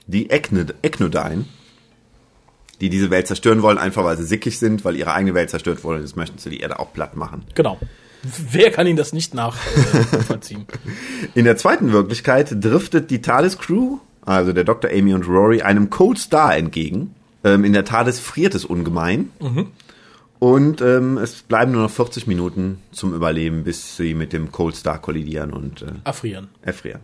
Die 0.07 0.29
Ecnod 0.29 0.75
Ecnodyne, 0.81 1.45
die 2.81 2.89
diese 2.89 3.09
Welt 3.11 3.27
zerstören 3.27 3.61
wollen, 3.61 3.77
einfach 3.77 4.03
weil 4.03 4.17
sie 4.17 4.25
sickig 4.25 4.59
sind, 4.59 4.83
weil 4.83 4.95
ihre 4.95 5.13
eigene 5.13 5.33
Welt 5.33 5.49
zerstört 5.49 5.83
wurde. 5.83 6.01
Das 6.01 6.15
möchten 6.15 6.37
sie 6.37 6.49
die 6.49 6.59
Erde 6.59 6.79
auch 6.79 6.91
platt 6.91 7.15
machen. 7.15 7.43
Genau. 7.53 7.79
Wer 8.23 8.71
kann 8.71 8.87
Ihnen 8.87 8.97
das 8.97 9.13
nicht 9.13 9.33
nachvollziehen? 9.35 10.65
In 11.35 11.45
der 11.45 11.57
zweiten 11.57 11.91
Wirklichkeit 11.91 12.49
driftet 12.51 13.11
die 13.11 13.21
TARDIS-Crew, 13.21 13.99
also 14.25 14.53
der 14.53 14.63
Dr. 14.63 14.89
Amy 14.91 15.13
und 15.13 15.27
Rory, 15.27 15.61
einem 15.61 15.89
Cold 15.89 16.17
Star 16.17 16.55
entgegen. 16.55 17.13
Ähm, 17.43 17.63
in 17.63 17.73
der 17.73 17.85
TARDIS 17.85 18.19
friert 18.19 18.55
es 18.55 18.65
ungemein. 18.65 19.31
Und 20.39 20.81
ähm, 20.81 21.17
es 21.17 21.41
bleiben 21.43 21.71
nur 21.71 21.83
noch 21.83 21.91
40 21.91 22.27
Minuten 22.27 22.79
zum 22.91 23.13
Überleben, 23.13 23.63
bis 23.63 23.97
sie 23.97 24.13
mit 24.13 24.33
dem 24.33 24.51
Cold 24.51 24.75
Star 24.75 24.99
kollidieren 24.99 25.53
und 25.53 25.81
äh, 25.81 25.85
Erfrieren. 26.03 26.49
erfrieren. 26.61 27.01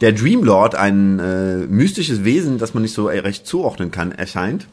Der 0.00 0.12
Dreamlord, 0.12 0.74
ein 0.74 1.18
äh, 1.18 1.56
mystisches 1.66 2.24
Wesen, 2.24 2.58
das 2.58 2.74
man 2.74 2.82
nicht 2.82 2.94
so 2.94 3.06
recht 3.06 3.46
zuordnen 3.46 3.90
kann, 3.90 4.12
erscheint, 4.12 4.68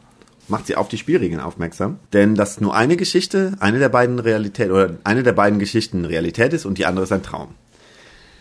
macht 0.48 0.66
sie 0.66 0.76
auf 0.76 0.88
die 0.88 0.98
Spielregeln 0.98 1.40
aufmerksam. 1.40 1.98
Denn 2.12 2.34
dass 2.34 2.60
nur 2.60 2.74
eine 2.74 2.96
Geschichte, 2.96 3.54
eine 3.58 3.78
der 3.78 3.88
beiden 3.88 4.18
Realität 4.18 4.70
oder 4.70 4.96
eine 5.04 5.22
der 5.22 5.32
beiden 5.32 5.58
Geschichten 5.58 6.04
Realität 6.04 6.52
ist 6.52 6.64
und 6.64 6.78
die 6.78 6.86
andere 6.86 7.04
ist 7.04 7.12
ein 7.12 7.22
Traum. 7.22 7.48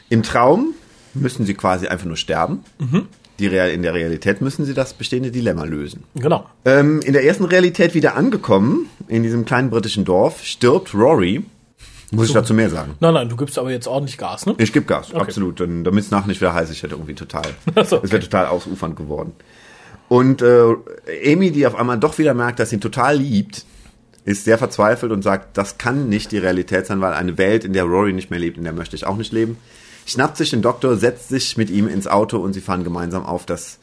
Im 0.10 0.22
Traum 0.22 0.74
müssen 1.16 1.46
sie 1.46 1.56
quasi 1.56 1.88
einfach 1.88 2.06
nur 2.06 2.18
sterben. 2.18 2.64
Die 3.40 3.48
Real 3.48 3.70
in 3.70 3.82
der 3.82 3.94
Realität 3.94 4.42
müssen 4.42 4.66
sie 4.66 4.74
das 4.74 4.94
bestehende 4.94 5.32
Dilemma 5.32 5.66
lösen. 5.66 6.04
Genau. 6.16 6.46
Ähm, 6.64 7.02
in 7.02 7.14
der 7.14 7.26
ersten 7.26 7.44
Realität 7.46 7.94
wieder 7.94 8.16
angekommen, 8.16 8.90
in 9.08 9.24
diesem 9.24 9.46
kleinen 9.46 9.70
britischen 9.70 10.06
Dorf, 10.06 10.44
stirbt 10.44 10.94
Rory. 10.94 11.44
Muss 12.12 12.28
ich 12.28 12.34
dazu 12.34 12.54
mehr 12.54 12.70
sagen? 12.70 12.96
Nein, 13.00 13.14
nein, 13.14 13.30
du 13.30 13.36
gibst 13.36 13.58
aber 13.58 13.72
jetzt 13.72 13.88
ordentlich 13.88 14.18
Gas, 14.18 14.46
ne? 14.46 14.56
Ich 14.58 14.72
gebe 14.72 14.86
Gas, 14.86 15.14
absolut. 15.14 15.60
Dann, 15.60 15.84
damit 15.84 16.06
es 16.06 16.12
nachher 16.12 16.28
nicht 16.28 16.40
wieder 16.40 16.54
heiß 16.54 16.70
ist, 16.70 16.78
ich 16.78 16.84
hätte 16.84 16.94
irgendwie 16.94 17.16
total. 17.16 17.44
So, 17.86 18.00
Es 18.02 18.12
wäre 18.12 18.22
total 18.22 18.46
ausufernd 18.46 18.96
geworden. 18.96 19.34
Und 20.08 20.42
äh, 20.42 20.76
Amy, 21.26 21.52
die 21.52 21.66
auf 21.66 21.76
einmal 21.76 22.00
doch 22.00 22.18
wieder 22.18 22.34
merkt, 22.34 22.60
dass 22.60 22.70
sie 22.70 22.78
ihn 22.78 22.82
total 22.82 23.18
liebt, 23.18 23.66
ist 24.24 24.46
sehr 24.46 24.58
verzweifelt 24.58 25.12
und 25.12 25.24
sagt, 25.24 25.58
das 25.58 25.78
kann 25.78 26.10
nicht 26.10 26.32
die 26.32 26.38
Realität 26.38 26.86
sein, 26.86 27.02
weil 27.02 27.14
eine 27.14 27.38
Welt, 27.38 27.64
in 27.66 27.74
der 27.74 27.84
Rory 27.84 28.14
nicht 28.14 28.30
mehr 28.30 28.40
lebt, 28.40 28.58
in 28.58 28.64
der 28.64 28.74
möchte 28.74 28.96
ich 28.96 29.06
auch 29.06 29.18
nicht 29.18 29.34
leben. 29.34 29.58
Schnappt 30.06 30.38
sich 30.38 30.52
den 30.52 30.62
Doktor, 30.62 30.98
setzt 30.98 31.30
sich 31.30 31.58
mit 31.58 31.70
ihm 31.70 31.88
ins 31.88 32.08
Auto 32.08 32.38
und 32.38 32.54
sie 32.54 32.62
fahren 32.62 32.84
gemeinsam 32.84 33.26
auf 33.26 33.46
das, 33.46 33.80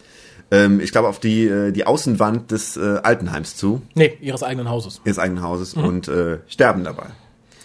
ähm, 0.51 0.79
ich 0.81 0.93
glaube, 0.93 1.09
auf 1.09 1.19
die, 1.19 1.47
äh, 1.47 1.73
die 1.73 1.85
Außenwand 1.87 2.51
des 2.51 2.77
äh, 2.77 3.01
Altenheims 3.03 3.57
zu, 3.57 3.83
Nee, 3.95 4.17
ihres 4.21 4.43
eigenen 4.43 4.69
Hauses. 4.71 5.01
ihres 5.05 5.19
eigenen 5.19 5.43
Hauses 5.43 5.75
und 5.75 6.07
äh, 6.09 6.39
sterben 6.49 6.85
dabei. 6.85 7.07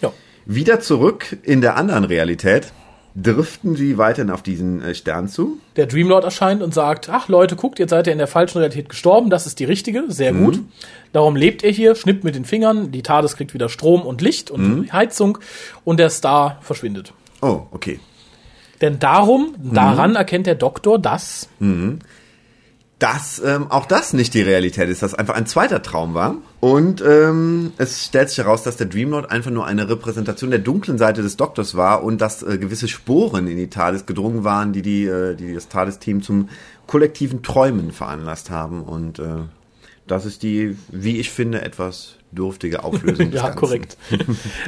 Ja. 0.00 0.12
Wieder 0.44 0.80
zurück 0.80 1.36
in 1.44 1.60
der 1.60 1.76
anderen 1.76 2.04
Realität 2.04 2.72
driften 3.20 3.74
sie 3.74 3.98
weiterhin 3.98 4.30
auf 4.30 4.42
diesen 4.42 4.80
äh, 4.82 4.94
Stern 4.94 5.28
zu. 5.28 5.58
Der 5.76 5.86
Dreamlord 5.86 6.24
erscheint 6.24 6.62
und 6.62 6.72
sagt, 6.72 7.08
ach 7.08 7.28
Leute, 7.28 7.56
guckt, 7.56 7.78
jetzt 7.80 7.90
seid 7.90 8.06
ihr 8.06 8.12
in 8.12 8.18
der 8.18 8.28
falschen 8.28 8.58
Realität 8.58 8.88
gestorben, 8.88 9.28
das 9.30 9.46
ist 9.46 9.58
die 9.58 9.64
richtige, 9.64 10.04
sehr 10.08 10.32
gut. 10.32 10.60
Darum 11.12 11.34
lebt 11.34 11.62
ihr 11.64 11.70
hier, 11.70 11.94
schnippt 11.96 12.22
mit 12.22 12.34
den 12.36 12.44
Fingern, 12.44 12.92
die 12.92 13.02
TARDIS 13.02 13.36
kriegt 13.36 13.54
wieder 13.54 13.68
Strom 13.68 14.02
und 14.02 14.20
Licht 14.20 14.50
und 14.50 14.92
Heizung 14.92 15.38
und 15.84 15.98
der 15.98 16.10
Star 16.10 16.58
verschwindet. 16.60 17.12
Oh, 17.40 17.62
okay. 17.72 17.98
Denn 18.80 18.98
darum, 18.98 19.54
daran 19.58 20.14
erkennt 20.14 20.46
der 20.46 20.54
Doktor, 20.54 20.98
dass 20.98 21.48
Dass 22.98 23.40
ähm, 23.44 23.70
auch 23.70 23.86
das 23.86 24.12
nicht 24.12 24.34
die 24.34 24.42
Realität 24.42 24.88
ist, 24.88 25.02
dass 25.04 25.14
einfach 25.14 25.36
ein 25.36 25.46
zweiter 25.46 25.82
Traum 25.82 26.14
war. 26.14 26.34
Und 26.58 27.00
ähm, 27.00 27.72
es 27.78 28.04
stellt 28.06 28.28
sich 28.28 28.38
heraus, 28.38 28.64
dass 28.64 28.76
der 28.76 28.88
Dreamlord 28.88 29.30
einfach 29.30 29.52
nur 29.52 29.66
eine 29.66 29.88
Repräsentation 29.88 30.50
der 30.50 30.58
dunklen 30.58 30.98
Seite 30.98 31.22
des 31.22 31.36
Doktors 31.36 31.76
war 31.76 32.02
und 32.02 32.20
dass 32.20 32.42
äh, 32.42 32.58
gewisse 32.58 32.88
Sporen 32.88 33.46
in 33.46 33.56
die 33.56 33.70
TARDIS 33.70 34.04
gedrungen 34.04 34.42
waren, 34.42 34.72
die, 34.72 34.82
die, 34.82 35.06
äh, 35.06 35.36
die 35.36 35.54
das 35.54 35.68
TARDIS-Team 35.68 36.22
zum 36.22 36.48
kollektiven 36.88 37.44
Träumen 37.44 37.92
veranlasst 37.92 38.50
haben. 38.50 38.82
Und 38.82 39.20
äh, 39.20 39.42
das 40.08 40.26
ist 40.26 40.42
die, 40.42 40.76
wie 40.88 41.18
ich 41.18 41.30
finde, 41.30 41.62
etwas 41.62 42.17
dürftige 42.32 42.84
Auflösung 42.84 43.30
Ja, 43.32 43.50
korrekt. 43.50 43.96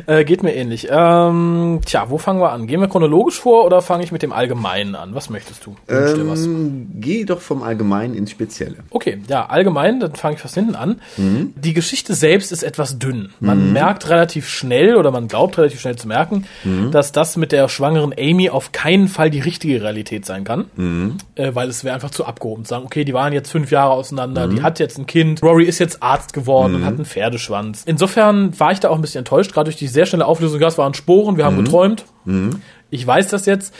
äh, 0.07 0.25
geht 0.25 0.43
mir 0.43 0.55
ähnlich. 0.55 0.89
Ähm, 0.91 1.81
tja, 1.85 2.07
wo 2.09 2.19
fangen 2.19 2.41
wir 2.41 2.53
an? 2.53 2.67
Gehen 2.67 2.81
wir 2.81 2.89
chronologisch 2.89 3.39
vor 3.41 3.65
oder 3.65 3.83
fange 3.83 4.03
ich 4.05 4.13
mit 4.13 4.23
dem 4.23 4.33
Allgemeinen 4.33 4.95
an? 4.95 5.15
Was 5.15 5.31
möchtest 5.31 5.67
du? 5.67 5.77
Dir 5.89 6.29
was? 6.29 6.45
Ähm, 6.47 6.91
geh 6.95 7.25
doch 7.25 7.41
vom 7.41 7.63
Allgemeinen 7.63 8.15
ins 8.15 8.31
Spezielle. 8.31 8.77
Okay, 8.91 9.19
ja, 9.29 9.47
allgemein, 9.47 10.01
dann 10.01 10.15
fange 10.15 10.37
ich 10.37 10.41
fast 10.41 10.55
hinten 10.55 10.75
an. 10.75 11.01
Die 11.17 11.75
Geschichte 11.75 12.15
selbst 12.15 12.53
ist 12.53 12.63
etwas 12.63 12.99
dünn. 12.99 13.31
Man 13.41 13.73
merkt 13.73 14.09
relativ 14.09 14.49
schnell 14.49 14.97
oder 14.97 15.11
man 15.11 15.29
glaubt 15.29 15.59
relativ 15.59 15.81
schnell 15.81 15.97
zu 15.97 16.09
merken, 16.09 16.47
dass 16.93 17.13
das 17.13 17.37
mit 17.37 17.53
der 17.53 17.69
schwangeren 17.69 18.15
Amy 18.19 18.51
auf 18.51 18.73
keinen 18.73 19.09
Fall 19.09 19.31
die 19.31 19.41
richtige 19.41 19.83
Realität 19.83 20.25
sein 20.27 20.45
kann. 20.45 20.67
Äh, 21.35 21.55
weil 21.55 21.69
es 21.69 21.85
wäre 21.85 21.95
einfach 21.95 22.11
zu 22.11 22.25
abgehoben 22.25 22.65
zu 22.65 22.71
sagen, 22.71 22.85
okay, 22.87 23.05
die 23.05 23.13
waren 23.15 23.33
jetzt 23.33 23.51
fünf 23.51 23.71
Jahre 23.71 23.93
auseinander, 23.93 24.49
die 24.49 24.63
hat 24.63 24.79
jetzt 24.79 24.99
ein 24.99 25.07
Kind, 25.07 25.43
Rory 25.43 25.65
ist 25.65 25.79
jetzt 25.79 26.03
Arzt 26.03 26.33
geworden 26.33 26.75
und 26.77 26.85
hat 26.85 26.95
einen 26.95 27.05
Pferdeschwanz. 27.51 27.83
Insofern 27.87 28.59
war 28.59 28.73
ich 28.73 28.81
da 28.81 28.89
auch 28.89 28.95
ein 28.95 29.01
bisschen 29.03 29.21
enttäuscht, 29.21 29.53
gerade 29.53 29.65
durch 29.67 29.77
die 29.77 29.89
sehr 29.89 30.07
schnelle 30.07 30.27
Auflösung. 30.27 30.61
Ja, 30.61 30.69
es 30.69 30.79
waren 30.79 30.95
Sporen, 30.95 31.37
wir 31.37 31.45
haben 31.45 31.57
geträumt. 31.65 32.05
Ich 32.93 33.07
weiß 33.07 33.29
das 33.29 33.47
jetzt. 33.47 33.73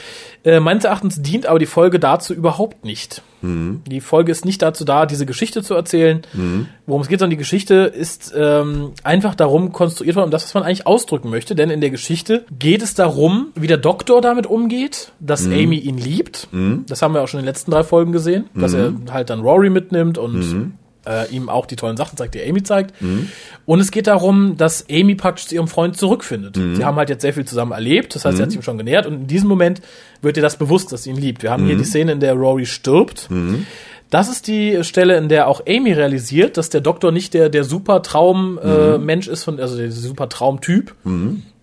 Äh, 0.43 0.61
meines 0.61 0.85
Erachtens 0.85 1.21
dient 1.21 1.45
aber 1.45 1.59
die 1.59 1.65
Folge 1.65 1.99
dazu 1.99 2.33
überhaupt 2.33 2.85
nicht. 2.85 3.21
Die 3.43 4.01
Folge 4.01 4.31
ist 4.31 4.45
nicht 4.45 4.61
dazu 4.61 4.85
da, 4.85 5.05
diese 5.05 5.25
Geschichte 5.25 5.63
zu 5.63 5.73
erzählen. 5.73 6.21
Worum 6.85 7.01
es 7.01 7.07
geht, 7.07 7.19
sondern 7.19 7.31
die 7.31 7.37
Geschichte 7.37 7.75
ist 7.75 8.33
ähm, 8.37 8.91
einfach 9.03 9.35
darum 9.35 9.71
konstruiert 9.71 10.15
worden, 10.15 10.25
um 10.25 10.31
das, 10.31 10.43
was 10.43 10.53
man 10.53 10.63
eigentlich 10.63 10.85
ausdrücken 10.87 11.29
möchte. 11.29 11.55
Denn 11.55 11.69
in 11.69 11.81
der 11.81 11.89
Geschichte 11.89 12.45
geht 12.57 12.81
es 12.81 12.93
darum, 12.93 13.47
wie 13.55 13.67
der 13.67 13.77
Doktor 13.77 14.21
damit 14.21 14.45
umgeht, 14.47 15.11
dass 15.19 15.45
Amy 15.45 15.77
ihn 15.77 15.97
liebt. 15.97 16.47
Das 16.87 17.01
haben 17.01 17.13
wir 17.13 17.21
auch 17.23 17.27
schon 17.27 17.39
in 17.39 17.45
den 17.45 17.49
letzten 17.49 17.71
drei 17.71 17.83
Folgen 17.83 18.11
gesehen, 18.11 18.45
dass 18.53 18.73
er 18.73 18.93
halt 19.11 19.29
dann 19.29 19.41
Rory 19.41 19.69
mitnimmt 19.69 20.17
und 20.17 20.41
äh, 21.07 21.29
ihm 21.33 21.49
auch 21.49 21.65
die 21.65 21.75
tollen 21.75 21.97
Sachen 21.97 22.17
zeigt, 22.17 22.35
die 22.35 22.43
Amy 22.43 22.63
zeigt. 22.63 22.93
Und 23.65 23.79
es 23.79 23.91
geht 23.91 24.07
darum, 24.07 24.57
dass 24.57 24.85
Amy 24.89 25.15
praktisch 25.15 25.47
zu 25.47 25.55
ihrem 25.55 25.67
Freund 25.67 25.97
zurückfindet. 25.97 26.55
Sie 26.75 26.85
haben 26.85 26.97
halt 26.97 27.09
jetzt 27.09 27.21
sehr 27.21 27.33
viel 27.33 27.45
zusammen 27.45 27.71
erlebt, 27.71 28.15
das 28.15 28.25
heißt, 28.25 28.37
sie 28.37 28.43
hat 28.43 28.51
sich 28.51 28.59
ihm 28.59 28.63
schon 28.63 28.77
genähert 28.77 29.05
und 29.05 29.13
in 29.13 29.27
diesem 29.27 29.49
Moment 29.49 29.81
wird 30.21 30.37
ihr 30.37 30.43
das 30.43 30.57
bewusst, 30.57 30.91
dass 30.91 31.03
sie 31.03 31.09
ihn 31.09 31.17
liebt. 31.17 31.43
Wir 31.43 31.51
haben 31.51 31.65
hier 31.65 31.75
die 31.77 31.85
Szene, 31.85 32.11
in 32.11 32.19
der 32.19 32.33
Rory 32.33 32.65
stirbt. 32.65 33.29
Das 34.09 34.29
ist 34.29 34.47
die 34.47 34.83
Stelle, 34.83 35.15
in 35.17 35.29
der 35.29 35.47
auch 35.47 35.61
Amy 35.65 35.93
realisiert, 35.93 36.57
dass 36.57 36.69
der 36.69 36.81
Doktor 36.81 37.13
nicht 37.13 37.33
der, 37.33 37.47
der 37.47 37.63
super 37.63 38.01
Traum 38.01 38.59
äh, 38.61 38.97
ist, 39.27 39.43
von, 39.43 39.57
also 39.59 39.77
der 39.77 39.89
super 39.91 40.27
Traumtyp, 40.27 40.93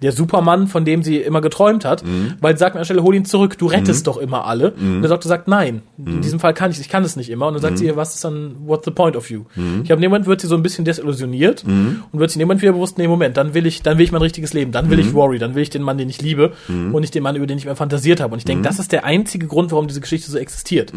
der 0.03 0.13
Supermann, 0.13 0.69
von 0.69 0.85
dem 0.85 1.03
sie 1.03 1.17
immer 1.17 1.41
geträumt 1.41 1.85
hat, 1.85 2.05
weil 2.41 2.55
sie 2.55 2.61
sagt 2.61 2.77
an 2.77 2.81
der 2.81 2.85
Stelle, 2.85 3.03
hol 3.03 3.15
ihn 3.15 3.25
zurück, 3.25 3.59
du 3.59 3.67
rettest 3.67 4.07
doch 4.07 4.17
immer 4.17 4.47
alle. 4.47 4.73
Und 4.73 5.03
der 5.03 5.11
Doktor 5.11 5.29
sagt, 5.29 5.49
nein, 5.49 5.83
in 5.99 6.21
diesem 6.21 6.39
Fall 6.41 6.55
kann 6.55 6.71
ich, 6.71 6.81
ich 6.81 6.89
kann 6.89 7.03
es 7.05 7.17
nicht 7.17 7.31
immer. 7.31 7.49
Und 7.49 7.55
dann 7.55 7.63
sagt 7.63 7.79
sie, 7.79 7.97
was 7.97 8.15
ist 8.15 8.25
dann, 8.25 8.57
what's 8.65 8.85
the 8.85 8.91
point 8.91 9.17
of 9.17 9.29
you? 9.31 9.43
Ich 9.81 9.87
glaube, 9.87 9.95
in 9.95 10.03
dem 10.03 10.11
Moment 10.11 10.27
wird 10.27 10.41
sie 10.41 10.47
so 10.47 10.55
ein 10.55 10.63
bisschen 10.63 10.85
desillusioniert 10.85 11.65
und 11.65 12.21
wird 12.21 12.31
sich 12.31 12.37
in 12.37 12.41
dem 12.41 12.49
Moment 12.49 12.63
wieder 12.63 12.73
bewusst, 12.73 12.99
nee, 12.99 13.09
Moment, 13.09 13.37
dann 13.37 13.55
will 13.55 13.67
ich, 13.67 13.83
dann 13.83 13.99
will 13.99 14.05
ich 14.05 14.13
mein 14.13 14.23
richtiges 14.23 14.53
Leben, 14.53 14.71
dann 14.73 14.91
will 14.91 14.99
ich 15.01 15.13
Rory, 15.15 15.39
dann 15.39 15.55
will 15.55 15.63
ich 15.63 15.71
den 15.71 15.83
Mann, 15.83 15.99
den 15.99 16.09
ich 16.09 16.23
liebe 16.23 16.53
und 16.69 17.01
nicht 17.01 17.15
den 17.15 17.23
Mann, 17.23 17.35
über 17.37 17.47
den 17.47 17.59
ich 17.59 17.65
mir 17.65 17.75
fantasiert 17.75 18.21
habe. 18.21 18.33
Und 18.33 18.39
ich 18.39 18.45
denke, 18.45 18.63
das 18.63 18.79
ist 18.79 18.93
der 18.93 19.05
einzige 19.05 19.47
Grund, 19.47 19.73
warum 19.73 19.89
diese 19.89 20.01
Geschichte 20.01 20.31
so 20.31 20.39
existiert. 20.39 20.93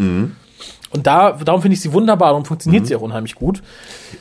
Und 0.93 1.07
da, 1.07 1.31
darum 1.31 1.61
finde 1.61 1.73
ich 1.73 1.81
sie 1.81 1.93
wunderbar, 1.93 2.29
darum 2.29 2.45
funktioniert 2.45 2.85
sie 2.85 2.95
auch 2.95 3.01
unheimlich 3.01 3.35
gut. 3.35 3.61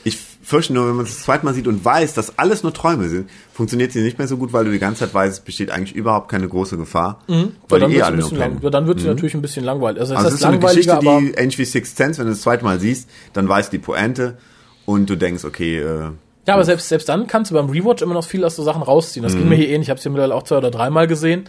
Ich 0.03 0.17
fürchten 0.51 0.73
nur, 0.75 0.87
wenn 0.87 0.95
man 0.95 1.05
es 1.05 1.15
das 1.15 1.23
zweite 1.23 1.45
Mal 1.45 1.55
sieht 1.55 1.67
und 1.67 1.83
weiß, 1.83 2.13
dass 2.13 2.37
alles 2.37 2.61
nur 2.61 2.73
Träume 2.73 3.09
sind, 3.09 3.29
funktioniert 3.51 3.91
sie 3.91 4.01
nicht 4.01 4.19
mehr 4.19 4.27
so 4.27 4.37
gut, 4.37 4.53
weil 4.53 4.65
du 4.65 4.71
die 4.71 4.77
ganze 4.79 4.99
Zeit 4.99 5.13
weißt, 5.13 5.33
es 5.33 5.39
besteht 5.39 5.71
eigentlich 5.71 5.95
überhaupt 5.95 6.29
keine 6.29 6.47
große 6.47 6.77
Gefahr. 6.77 7.21
Ja, 7.27 7.45
Weil 7.69 7.79
dann 7.79 7.89
die 7.89 7.97
eh 7.97 8.01
alle 8.03 8.17
nur 8.17 8.31
lang, 8.33 8.59
ja, 8.61 8.69
dann 8.69 8.85
wird 8.85 8.99
sie 8.99 9.07
natürlich 9.07 9.33
ein 9.33 9.41
bisschen 9.41 9.65
langweilig. 9.65 9.99
Also, 9.99 10.13
Also 10.13 10.25
das 10.25 10.33
es 10.33 10.39
ist 10.39 10.45
so 10.45 10.47
eine 10.47 10.59
Geschichte, 10.59 10.99
die 11.01 11.31
ähnlich 11.31 11.57
wie 11.57 11.65
Sixth 11.65 11.97
Sense, 11.97 12.19
wenn 12.19 12.27
du 12.27 12.33
das 12.33 12.41
zweite 12.41 12.63
Mal 12.63 12.79
siehst, 12.79 13.09
dann 13.33 13.49
weißt 13.49 13.73
du 13.73 13.77
die 13.77 13.83
Pointe 13.83 14.37
und 14.85 15.09
du 15.09 15.15
denkst, 15.15 15.45
okay, 15.45 15.79
äh, 15.79 16.09
Ja, 16.47 16.55
aber 16.55 16.65
selbst, 16.65 16.89
selbst 16.89 17.07
dann 17.07 17.27
kannst 17.27 17.51
du 17.51 17.55
beim 17.55 17.69
Rewatch 17.69 18.01
immer 18.01 18.13
noch 18.15 18.25
viel 18.25 18.43
aus 18.43 18.55
so 18.55 18.63
Sachen 18.63 18.81
rausziehen. 18.81 19.23
Mhm. 19.23 19.27
Das 19.27 19.37
ging 19.37 19.47
mir 19.47 19.55
hier 19.55 19.69
ähnlich. 19.69 19.83
Ich 19.83 19.89
habe 19.89 19.97
es 19.97 20.03
hier 20.03 20.11
mittlerweile 20.11 20.35
auch 20.35 20.43
zwei 20.43 20.57
oder 20.57 20.71
dreimal 20.71 21.07
gesehen. 21.07 21.45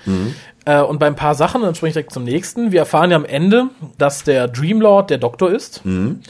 Äh, 0.64 0.80
und 0.80 0.98
bei 1.00 1.07
ein 1.07 1.16
paar 1.16 1.34
Sachen, 1.34 1.62
dann 1.62 1.74
springe 1.74 1.88
ich 1.88 1.94
direkt 1.94 2.12
zum 2.12 2.24
nächsten. 2.24 2.70
Wir 2.70 2.80
erfahren 2.80 3.11
ja 3.11 3.16
am 3.16 3.24
Ende, 3.24 3.68
dass 3.98 4.22
der 4.22 4.46
Dreamlord 4.48 5.11
der 5.11 5.18
Doktor 5.18 5.50
ist. 5.50 5.84
Mhm. 5.84 6.20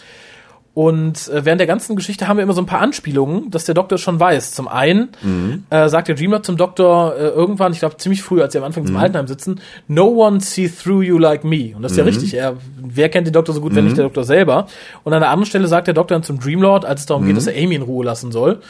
Und 0.74 1.28
äh, 1.28 1.44
während 1.44 1.60
der 1.60 1.66
ganzen 1.66 1.96
Geschichte 1.96 2.28
haben 2.28 2.38
wir 2.38 2.42
immer 2.44 2.54
so 2.54 2.62
ein 2.62 2.66
paar 2.66 2.80
Anspielungen, 2.80 3.50
dass 3.50 3.64
der 3.66 3.74
Doktor 3.74 3.98
schon 3.98 4.18
weiß. 4.18 4.52
Zum 4.52 4.68
einen 4.68 5.10
Mhm. 5.22 5.64
äh, 5.68 5.88
sagt 5.90 6.08
der 6.08 6.14
Dreamlord 6.14 6.46
zum 6.46 6.56
Doktor 6.56 7.14
äh, 7.14 7.28
irgendwann, 7.28 7.72
ich 7.72 7.80
glaube 7.80 7.98
ziemlich 7.98 8.22
früh, 8.22 8.40
als 8.40 8.52
sie 8.54 8.58
am 8.58 8.64
Anfang 8.64 8.84
Mhm. 8.84 8.86
zum 8.88 8.96
Altenheim 8.96 9.26
sitzen, 9.26 9.60
No 9.86 10.06
one 10.06 10.40
see 10.40 10.68
through 10.70 11.02
you 11.02 11.18
like 11.18 11.44
me. 11.44 11.72
Und 11.76 11.82
das 11.82 11.92
ist 11.92 11.98
ja 11.98 12.04
richtig. 12.04 12.32
Er, 12.34 12.54
wer 12.82 13.10
kennt 13.10 13.26
den 13.26 13.34
Doktor 13.34 13.52
so 13.52 13.60
gut, 13.60 13.74
wenn 13.74 13.82
Mhm. 13.84 13.88
nicht 13.88 13.98
der 13.98 14.04
Doktor 14.06 14.24
selber? 14.24 14.66
Und 15.04 15.12
an 15.12 15.22
einer 15.22 15.30
anderen 15.30 15.46
Stelle 15.46 15.66
sagt 15.66 15.88
der 15.88 15.94
Doktor 15.94 16.14
dann 16.14 16.22
zum 16.22 16.40
Dreamlord, 16.40 16.86
als 16.86 17.00
es 17.00 17.06
darum 17.06 17.24
Mhm. 17.24 17.26
geht, 17.28 17.36
dass 17.36 17.46
er 17.48 17.62
Amy 17.62 17.74
in 17.74 17.82
Ruhe 17.82 18.04
lassen 18.06 18.32
soll. 18.32 18.60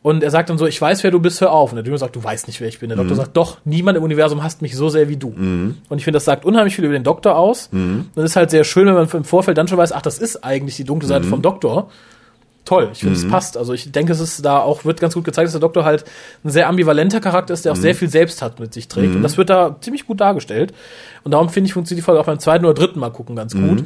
Und 0.00 0.22
er 0.22 0.30
sagt 0.30 0.48
dann 0.48 0.58
so, 0.58 0.66
ich 0.66 0.80
weiß, 0.80 1.02
wer 1.02 1.10
du 1.10 1.18
bist, 1.18 1.40
hör 1.40 1.50
auf. 1.52 1.72
Und 1.72 1.76
der 1.76 1.82
Dreamer 1.82 1.98
sagt, 1.98 2.14
du 2.14 2.22
weißt 2.22 2.46
nicht, 2.46 2.60
wer 2.60 2.68
ich 2.68 2.78
bin. 2.78 2.88
Der 2.88 2.96
Mhm. 2.96 3.02
Doktor 3.02 3.16
sagt, 3.16 3.36
doch, 3.36 3.58
niemand 3.64 3.98
im 3.98 4.04
Universum 4.04 4.42
hasst 4.44 4.62
mich 4.62 4.76
so 4.76 4.88
sehr 4.88 5.08
wie 5.08 5.16
du. 5.16 5.28
Und 5.30 5.98
ich 5.98 6.04
finde, 6.04 6.16
das 6.16 6.24
sagt 6.24 6.44
unheimlich 6.44 6.76
viel 6.76 6.84
über 6.84 6.94
den 6.94 7.02
Doktor 7.04 7.36
aus. 7.36 7.68
Mhm. 7.72 8.06
Und 8.14 8.22
es 8.22 8.30
ist 8.30 8.36
halt 8.36 8.50
sehr 8.50 8.62
schön, 8.64 8.86
wenn 8.86 8.94
man 8.94 9.08
im 9.12 9.24
Vorfeld 9.24 9.58
dann 9.58 9.66
schon 9.68 9.76
weiß, 9.78 9.92
ach, 9.92 10.02
das 10.02 10.18
ist 10.18 10.44
eigentlich 10.44 10.76
die 10.76 10.84
dunkle 10.84 11.08
Seite 11.08 11.26
Mhm. 11.26 11.30
vom 11.30 11.42
Doktor. 11.42 11.90
Toll, 12.64 12.90
ich 12.92 12.98
finde, 13.00 13.14
es 13.16 13.26
passt. 13.26 13.56
Also 13.56 13.72
ich 13.72 13.90
denke, 13.92 14.12
es 14.12 14.20
ist 14.20 14.44
da 14.44 14.58
auch, 14.58 14.84
wird 14.84 15.00
ganz 15.00 15.14
gut 15.14 15.24
gezeigt, 15.24 15.46
dass 15.46 15.52
der 15.52 15.60
Doktor 15.62 15.84
halt 15.86 16.04
ein 16.44 16.50
sehr 16.50 16.68
ambivalenter 16.68 17.18
Charakter 17.20 17.54
ist, 17.54 17.64
der 17.64 17.72
auch 17.72 17.76
Mhm. 17.76 17.80
sehr 17.82 17.94
viel 17.94 18.08
Selbsthaft 18.10 18.60
mit 18.60 18.74
sich 18.74 18.88
trägt. 18.88 19.14
Und 19.16 19.22
das 19.22 19.38
wird 19.38 19.48
da 19.48 19.76
ziemlich 19.80 20.06
gut 20.06 20.20
dargestellt. 20.20 20.74
Und 21.24 21.32
darum 21.32 21.48
finde 21.48 21.66
ich, 21.68 21.72
funktioniert 21.72 22.02
die 22.02 22.04
Folge 22.04 22.20
auch 22.20 22.26
beim 22.26 22.38
zweiten 22.38 22.66
oder 22.66 22.74
dritten 22.74 23.00
Mal 23.00 23.10
gucken 23.10 23.36
ganz 23.36 23.54
Mhm. 23.54 23.68
gut. 23.68 23.84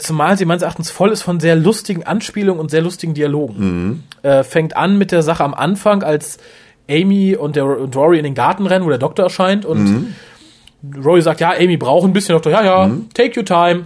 Zumal 0.00 0.36
sie 0.36 0.44
meines 0.44 0.62
Erachtens 0.62 0.90
voll 0.90 1.10
ist 1.10 1.22
von 1.22 1.40
sehr 1.40 1.56
lustigen 1.56 2.04
Anspielungen 2.04 2.60
und 2.60 2.70
sehr 2.70 2.82
lustigen 2.82 3.14
Dialogen. 3.14 3.54
Mhm. 3.58 4.02
Äh, 4.22 4.42
fängt 4.44 4.76
an 4.76 4.98
mit 4.98 5.12
der 5.12 5.22
Sache 5.22 5.44
am 5.44 5.54
Anfang, 5.54 6.02
als 6.02 6.38
Amy 6.88 7.36
und, 7.36 7.56
der, 7.56 7.64
und 7.66 7.94
Rory 7.96 8.18
in 8.18 8.24
den 8.24 8.34
Garten 8.34 8.66
rennen, 8.66 8.84
wo 8.84 8.88
der 8.88 8.98
Doktor 8.98 9.24
erscheint 9.24 9.64
und 9.64 9.84
Mhm. 9.84 10.14
Rory 11.04 11.20
sagt, 11.20 11.40
ja, 11.40 11.52
Amy 11.52 11.76
braucht 11.76 12.06
ein 12.06 12.12
bisschen. 12.14 12.34
Doktor, 12.34 12.52
ja, 12.52 12.64
ja, 12.64 12.90
take 13.12 13.38
your 13.38 13.44
time. 13.44 13.84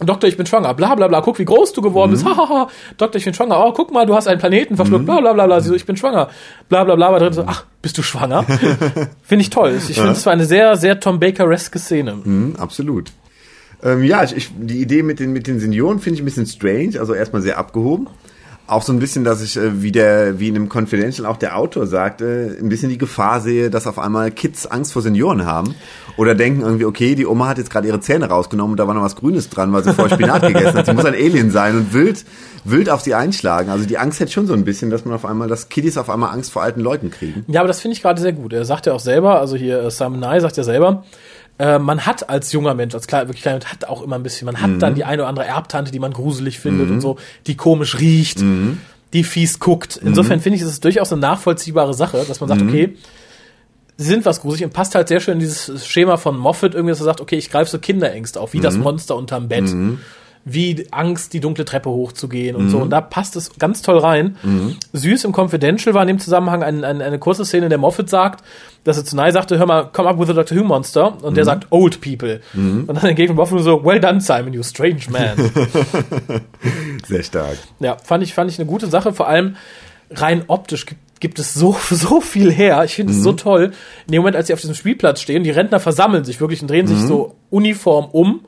Doktor, 0.00 0.28
ich 0.28 0.36
bin 0.36 0.46
schwanger, 0.46 0.74
bla 0.74 0.94
bla 0.94 1.06
bla, 1.08 1.20
guck, 1.20 1.38
wie 1.38 1.44
groß 1.44 1.72
du 1.72 1.80
geworden 1.82 2.10
bist, 2.12 2.24
hahaha. 2.24 2.68
Doktor, 2.96 3.18
ich 3.18 3.24
bin 3.24 3.34
schwanger, 3.34 3.64
oh, 3.64 3.72
guck 3.72 3.92
mal, 3.92 4.06
du 4.06 4.14
hast 4.14 4.26
einen 4.26 4.40
Planeten 4.40 4.76
verschluckt, 4.76 5.06
bla 5.06 5.20
bla 5.20 5.32
bla 5.32 5.46
bla, 5.46 5.60
sie 5.60 5.68
so, 5.68 5.74
ich 5.74 5.86
bin 5.86 5.96
schwanger, 5.96 6.28
bla 6.68 6.84
bla 6.84 6.96
bla, 6.96 7.08
aber 7.08 7.20
drin 7.20 7.32
so, 7.32 7.44
ach, 7.46 7.64
bist 7.80 7.96
du 7.96 8.02
schwanger? 8.02 8.42
finde 9.22 9.42
ich 9.42 9.50
toll. 9.50 9.74
Ich 9.88 9.94
finde, 9.96 10.10
es 10.12 10.26
war 10.26 10.32
eine 10.32 10.46
sehr, 10.46 10.76
sehr 10.76 10.98
Tom 10.98 11.20
Baker-eske 11.20 11.78
Szene. 11.78 12.14
Mhm, 12.24 12.56
absolut. 12.58 13.10
Ähm, 13.84 14.02
ja, 14.02 14.24
ich, 14.24 14.34
ich, 14.34 14.50
die 14.56 14.80
Idee 14.80 15.02
mit 15.02 15.20
den, 15.20 15.32
mit 15.32 15.46
den 15.46 15.60
Senioren 15.60 16.00
finde 16.00 16.16
ich 16.16 16.22
ein 16.22 16.24
bisschen 16.24 16.46
strange, 16.46 16.98
also 16.98 17.12
erstmal 17.12 17.42
sehr 17.42 17.58
abgehoben. 17.58 18.08
Auch 18.66 18.80
so 18.80 18.94
ein 18.94 18.98
bisschen, 18.98 19.24
dass 19.24 19.42
ich, 19.42 19.58
äh, 19.58 19.82
wie 19.82 19.92
der, 19.92 20.40
wie 20.40 20.48
in 20.48 20.56
einem 20.56 20.70
Confidential 20.70 21.26
auch 21.26 21.36
der 21.36 21.58
Autor 21.58 21.86
sagte, 21.86 22.56
ein 22.58 22.70
bisschen 22.70 22.88
die 22.88 22.96
Gefahr 22.96 23.42
sehe, 23.42 23.68
dass 23.68 23.86
auf 23.86 23.98
einmal 23.98 24.30
Kids 24.30 24.66
Angst 24.66 24.94
vor 24.94 25.02
Senioren 25.02 25.44
haben. 25.44 25.74
Oder 26.16 26.34
denken 26.34 26.62
irgendwie, 26.62 26.86
okay, 26.86 27.14
die 27.14 27.26
Oma 27.26 27.48
hat 27.48 27.58
jetzt 27.58 27.70
gerade 27.70 27.86
ihre 27.86 28.00
Zähne 28.00 28.26
rausgenommen 28.26 28.72
und 28.72 28.76
da 28.78 28.86
war 28.86 28.94
noch 28.94 29.02
was 29.02 29.16
Grünes 29.16 29.50
dran, 29.50 29.70
weil 29.74 29.84
sie 29.84 29.92
vorher 29.92 30.16
Spinat 30.16 30.40
gegessen 30.46 30.78
hat. 30.78 30.86
Sie 30.86 30.94
muss 30.94 31.04
ein 31.04 31.12
Alien 31.12 31.50
sein 31.50 31.76
und 31.76 31.92
wild, 31.92 32.24
wild 32.64 32.88
auf 32.88 33.02
sie 33.02 33.14
einschlagen. 33.14 33.68
Also 33.68 33.84
die 33.84 33.98
Angst 33.98 34.20
hätte 34.20 34.32
schon 34.32 34.46
so 34.46 34.54
ein 34.54 34.64
bisschen, 34.64 34.88
dass 34.88 35.04
man 35.04 35.14
auf 35.14 35.26
einmal, 35.26 35.48
dass 35.48 35.68
Kiddies 35.68 35.98
auf 35.98 36.08
einmal 36.08 36.32
Angst 36.32 36.50
vor 36.50 36.62
alten 36.62 36.80
Leuten 36.80 37.10
kriegen. 37.10 37.44
Ja, 37.48 37.60
aber 37.60 37.68
das 37.68 37.80
finde 37.80 37.96
ich 37.96 38.02
gerade 38.02 38.18
sehr 38.18 38.32
gut. 38.32 38.54
Er 38.54 38.64
sagt 38.64 38.86
ja 38.86 38.94
auch 38.94 39.00
selber, 39.00 39.40
also 39.40 39.56
hier 39.56 39.82
äh, 39.82 39.90
Sam 39.90 40.18
Nye 40.20 40.40
sagt 40.40 40.56
ja 40.56 40.64
selber, 40.64 41.04
äh, 41.58 41.78
man 41.78 42.04
hat 42.04 42.28
als 42.28 42.52
junger 42.52 42.74
Mensch, 42.74 42.94
als 42.94 43.06
kleiner, 43.06 43.28
wirklich 43.28 43.42
kleiner 43.42 43.58
Mensch, 43.58 43.70
hat 43.70 43.84
auch 43.86 44.02
immer 44.02 44.16
ein 44.16 44.22
bisschen, 44.22 44.46
man 44.46 44.60
hat 44.60 44.70
dann 44.82 44.94
die 44.94 45.04
eine 45.04 45.22
oder 45.22 45.28
andere 45.28 45.46
Erbtante, 45.46 45.92
die 45.92 46.00
man 46.00 46.12
gruselig 46.12 46.58
findet 46.58 46.90
und 46.90 47.00
so, 47.00 47.16
die 47.46 47.56
komisch 47.56 47.98
riecht, 48.00 48.40
die 49.12 49.24
fies 49.24 49.60
guckt. 49.60 49.96
Insofern 49.96 50.40
finde 50.40 50.56
ich, 50.56 50.62
ist 50.62 50.68
es 50.68 50.80
durchaus 50.80 51.12
eine 51.12 51.20
nachvollziehbare 51.20 51.94
Sache, 51.94 52.24
dass 52.26 52.40
man 52.40 52.48
sagt, 52.48 52.62
okay, 52.62 52.96
sie 53.96 54.06
sind 54.06 54.24
was 54.24 54.40
gruselig 54.40 54.64
und 54.64 54.72
passt 54.72 54.96
halt 54.96 55.06
sehr 55.06 55.20
schön 55.20 55.34
in 55.34 55.40
dieses 55.40 55.86
Schema 55.86 56.16
von 56.16 56.36
Moffat 56.36 56.74
irgendwie, 56.74 56.90
dass 56.90 57.00
er 57.00 57.04
sagt, 57.04 57.20
okay, 57.20 57.36
ich 57.36 57.50
greife 57.50 57.70
so 57.70 57.78
Kinderängste 57.78 58.40
auf, 58.40 58.52
wie 58.52 58.58
das 58.60 58.76
Monster 58.76 59.14
unterm 59.16 59.46
Bett. 59.48 59.68
Wie 60.46 60.86
Angst, 60.90 61.32
die 61.32 61.40
dunkle 61.40 61.64
Treppe 61.64 61.88
hochzugehen 61.88 62.54
und 62.54 62.68
so. 62.68 62.78
Und 62.78 62.90
da 62.90 63.00
passt 63.00 63.34
es 63.36 63.58
ganz 63.58 63.80
toll 63.80 63.98
rein. 63.98 64.36
Süß 64.92 65.24
im 65.24 65.32
Confidential 65.32 65.94
war 65.94 66.02
in 66.02 66.08
dem 66.08 66.18
Zusammenhang 66.18 66.62
ein, 66.62 66.84
ein, 66.84 67.00
eine 67.00 67.18
kurze 67.18 67.44
Szene, 67.46 67.66
in 67.66 67.70
der 67.70 67.78
Moffat 67.78 68.10
sagt, 68.10 68.44
dass 68.84 68.98
er 68.98 69.04
zu 69.06 69.16
Nye 69.16 69.32
sagte, 69.32 69.58
hör 69.58 69.66
mal, 69.66 69.84
come 69.90 70.08
up 70.08 70.18
with 70.18 70.28
a 70.28 70.34
Doctor 70.34 70.58
Who 70.58 70.64
Monster. 70.64 71.22
Und 71.22 71.36
der 71.36 71.44
sagt, 71.46 71.68
old 71.70 72.00
people. 72.02 72.40
Und 72.86 72.96
dann 72.96 73.04
entgegen 73.04 73.34
Moffat 73.34 73.60
so, 73.62 73.82
well 73.84 73.98
done, 74.00 74.20
Simon, 74.20 74.52
you 74.52 74.62
strange 74.62 75.00
man. 75.10 75.38
Sehr 77.08 77.22
stark. 77.22 77.56
Ja, 77.80 77.96
fand 77.96 78.22
ich, 78.22 78.34
fand 78.34 78.50
ich 78.50 78.58
eine 78.58 78.66
gute 78.66 78.86
Sache. 78.88 79.14
Vor 79.14 79.28
allem 79.28 79.56
rein 80.10 80.44
optisch 80.48 80.84
gibt, 80.84 81.00
gibt 81.20 81.38
es 81.38 81.54
so, 81.54 81.74
so 81.90 82.20
viel 82.20 82.52
her. 82.52 82.84
Ich 82.84 82.96
finde 82.96 83.14
es 83.14 83.22
so 83.22 83.32
toll. 83.32 83.72
In 84.06 84.12
dem 84.12 84.20
Moment, 84.20 84.36
als 84.36 84.48
sie 84.48 84.52
auf 84.52 84.60
diesem 84.60 84.74
Spielplatz 84.74 85.22
stehen, 85.22 85.42
die 85.42 85.50
Rentner 85.50 85.80
versammeln 85.80 86.24
sich 86.24 86.38
wirklich 86.40 86.60
und 86.60 86.68
drehen 86.68 86.86
sich 86.86 86.98
so 86.98 87.36
uniform 87.48 88.08
um 88.12 88.40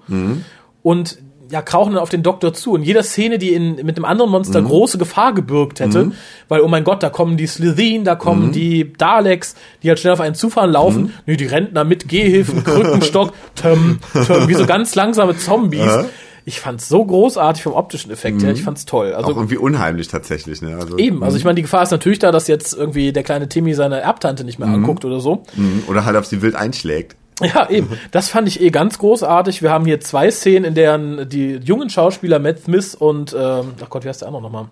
und 0.83 1.19
ja, 1.51 1.63
krauchen 1.63 1.95
dann 1.95 2.03
auf 2.03 2.09
den 2.09 2.23
Doktor 2.23 2.53
zu. 2.53 2.73
Und 2.73 2.83
jeder 2.83 3.03
Szene, 3.03 3.39
die 3.39 3.53
in, 3.53 3.77
mit 3.77 3.97
einem 3.97 4.05
anderen 4.05 4.31
Monster 4.31 4.61
große 4.63 4.99
Gefahr 4.99 5.33
gebürgt 5.35 5.81
hätte, 5.81 6.13
weil, 6.49 6.61
oh 6.61 6.69
mein 6.69 6.85
Gott, 6.85 7.03
da 7.03 7.11
kommen 7.11 7.37
die 7.37 7.47
Slitheen, 7.47 8.05
da 8.05 8.15
kommen 8.15 8.53
die 8.53 8.93
Daleks, 8.93 9.55
die 9.83 9.89
halt 9.89 9.99
schnell 10.01 10.13
auf 10.13 10.21
einen 10.21 10.35
zufahren 10.35 10.71
laufen. 10.73 11.13
Nee, 11.27 11.37
die 11.37 11.47
Rentner 11.47 11.85
mit 11.85 12.09
Gehhilfen, 12.09 12.65
Krückenstock, 12.65 13.33
töm, 13.55 13.99
töm, 14.27 14.49
wie 14.49 14.55
so 14.55 14.67
ganz 14.67 14.95
langsame 14.95 15.37
Zombies. 15.37 16.07
Ich 16.49 16.61
fand's 16.61 16.89
so 16.89 17.05
großartig 17.05 17.65
vom 17.65 17.73
optischen 17.73 18.13
Effekt 18.13 18.41
her. 18.41 18.53
Ich 18.53 18.63
fand's 18.63 18.85
toll. 18.87 19.13
Also 19.15 19.33
Auch 19.33 19.37
irgendwie 19.37 19.57
unheimlich 19.57 20.07
tatsächlich. 20.07 20.63
Ne? 20.63 20.77
Also, 20.81 20.97
Eben, 20.97 21.25
also 21.25 21.37
ich 21.37 21.43
meine, 21.43 21.57
die 21.57 21.63
Gefahr 21.63 21.83
ist 21.83 21.91
natürlich 21.91 22.21
da, 22.21 22.31
dass 22.31 22.47
jetzt 22.47 22.73
irgendwie 22.73 23.13
der 23.13 23.25
kleine 23.25 23.49
Timmy 23.49 23.75
seine 23.75 24.01
Erbtante 24.01 24.45
nicht 24.45 24.61
mehr 24.61 24.69
anguckt 24.69 25.05
oder 25.05 25.19
so. 25.19 25.43
Mhm. 25.57 25.83
Oder 25.89 26.05
halt 26.05 26.17
auf 26.17 26.25
sie 26.25 26.43
wild 26.43 26.55
einschlägt. 26.55 27.17
Ja, 27.43 27.69
eben. 27.69 27.99
Das 28.13 28.31
fand 28.31 28.49
ich 28.49 28.61
eh 28.63 28.71
ganz 28.71 28.99
großartig. 28.99 29.61
Wir 29.61 29.71
haben 29.71 29.85
hier 29.85 30.01
zwei 30.01 30.31
Szenen, 30.31 30.65
in 30.65 30.75
deren 30.75 31.29
die 31.29 31.57
jungen 31.57 31.91
Schauspieler 31.91 32.39
Matt 32.39 32.61
Smith 32.61 32.95
und, 32.95 33.35
ähm, 33.39 33.75
ach 33.83 33.91
Gott, 33.91 34.05
wie 34.05 34.09
heißt 34.09 34.23
der 34.23 34.29
andere 34.29 34.43
nochmal? 34.43 34.67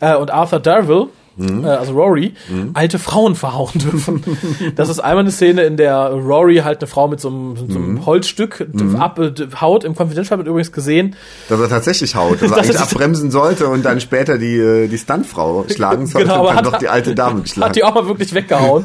Äh, 0.00 0.16
und 0.16 0.30
Arthur 0.30 0.60
Darvill, 0.60 1.08
äh, 1.38 1.66
also 1.66 1.92
Rory, 1.94 2.34
alte 2.74 2.98
Frauen 2.98 3.34
verhauen 3.34 3.72
dürfen. 3.74 4.22
das 4.76 4.88
ist 4.88 5.00
einmal 5.00 5.20
eine 5.24 5.30
Szene, 5.30 5.62
in 5.62 5.76
der 5.76 5.96
Rory 6.10 6.56
halt 6.64 6.80
eine 6.80 6.86
Frau 6.88 7.08
mit 7.08 7.20
so 7.20 7.28
einem, 7.28 7.56
so 7.68 7.78
einem 7.78 8.06
Holzstück 8.06 8.66
abhaut. 8.98 9.84
Im 9.84 9.94
Confidential 9.94 10.38
wird 10.38 10.48
übrigens 10.48 10.72
gesehen, 10.72 11.16
Dass 11.48 11.60
er 11.60 11.68
tatsächlich 11.68 12.14
haut, 12.14 12.40
dass 12.42 12.50
er 12.50 12.56
Das 12.56 12.58
eigentlich 12.58 12.80
abbremsen 12.80 13.30
sollte 13.30 13.66
und 13.68 13.84
dann 13.84 14.00
später 14.00 14.38
die, 14.38 14.56
äh, 14.56 14.88
die 14.88 14.98
Stuntfrau 14.98 15.64
schlagen 15.74 16.06
sollte 16.06 16.28
Genau, 16.28 16.40
aber 16.40 16.48
und 16.50 16.56
dann 16.56 16.64
hat- 16.66 16.72
noch 16.72 16.78
die 16.78 16.88
alte 16.88 17.14
Dame 17.14 17.36
Hat 17.36 17.42
geschlagen. 17.44 17.72
die 17.74 17.84
auch 17.84 17.94
mal 17.94 18.06
wirklich 18.06 18.34
weggehauen. 18.34 18.84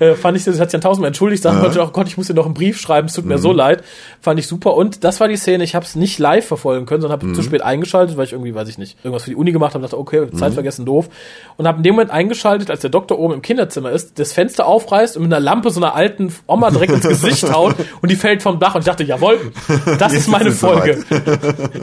äh, 0.00 0.14
fand 0.14 0.36
ich, 0.36 0.44
das 0.44 0.58
hat 0.60 0.70
sich 0.70 0.80
dann 0.80 0.88
tausendmal 0.88 1.08
entschuldigt, 1.08 1.42
sagen 1.42 1.60
wollte, 1.62 1.82
oh 1.82 1.88
Gott, 1.92 2.08
ich 2.08 2.16
muss 2.16 2.26
dir 2.26 2.34
noch 2.34 2.46
einen 2.46 2.54
Brief 2.54 2.80
schreiben, 2.80 3.08
es 3.08 3.14
tut 3.14 3.24
mir 3.26 3.38
so 3.38 3.52
leid. 3.52 3.82
Fand 4.20 4.38
ich 4.38 4.46
super. 4.46 4.74
Und 4.74 5.04
das 5.04 5.20
war 5.20 5.28
die 5.28 5.36
Szene, 5.36 5.64
ich 5.64 5.74
habe 5.74 5.84
es 5.84 5.94
nicht 5.94 6.18
live 6.18 6.46
verfolgen 6.46 6.86
können, 6.86 7.00
sondern 7.02 7.20
habe 7.20 7.32
zu 7.32 7.42
spät 7.42 7.62
eingeschaltet, 7.62 8.16
weil 8.16 8.24
ich 8.24 8.32
irgendwie, 8.32 8.54
weiß 8.54 8.68
ich 8.68 8.78
nicht, 8.78 8.96
irgendwas 9.04 9.24
für 9.24 9.30
die 9.30 9.36
Uni 9.36 9.52
gemacht 9.52 9.74
habe, 9.74 9.82
dachte, 9.82 9.98
okay, 9.98 10.30
Zeit 10.32 10.54
vergessen, 10.54 10.84
doof. 10.86 11.08
Und 11.56 11.66
habe 11.66 11.81
in 11.82 11.84
dem 11.84 11.94
Moment 11.96 12.12
eingeschaltet, 12.12 12.70
als 12.70 12.80
der 12.80 12.90
Doktor 12.90 13.18
oben 13.18 13.34
im 13.34 13.42
Kinderzimmer 13.42 13.90
ist, 13.90 14.20
das 14.20 14.32
Fenster 14.32 14.66
aufreißt 14.66 15.16
und 15.16 15.24
mit 15.24 15.32
einer 15.32 15.40
Lampe 15.40 15.70
so 15.70 15.80
einer 15.80 15.96
alten 15.96 16.32
Oma 16.46 16.70
direkt 16.70 16.92
ins 16.92 17.08
Gesicht 17.08 17.42
haut 17.52 17.74
und 18.00 18.08
die 18.08 18.14
fällt 18.14 18.40
vom 18.40 18.60
Dach 18.60 18.76
und 18.76 18.82
ich 18.82 18.86
dachte, 18.86 19.02
jawohl, 19.02 19.52
das 19.98 20.12
ist 20.12 20.28
meine 20.28 20.50
ist 20.50 20.54
es 20.54 20.60
Folge. 20.60 21.04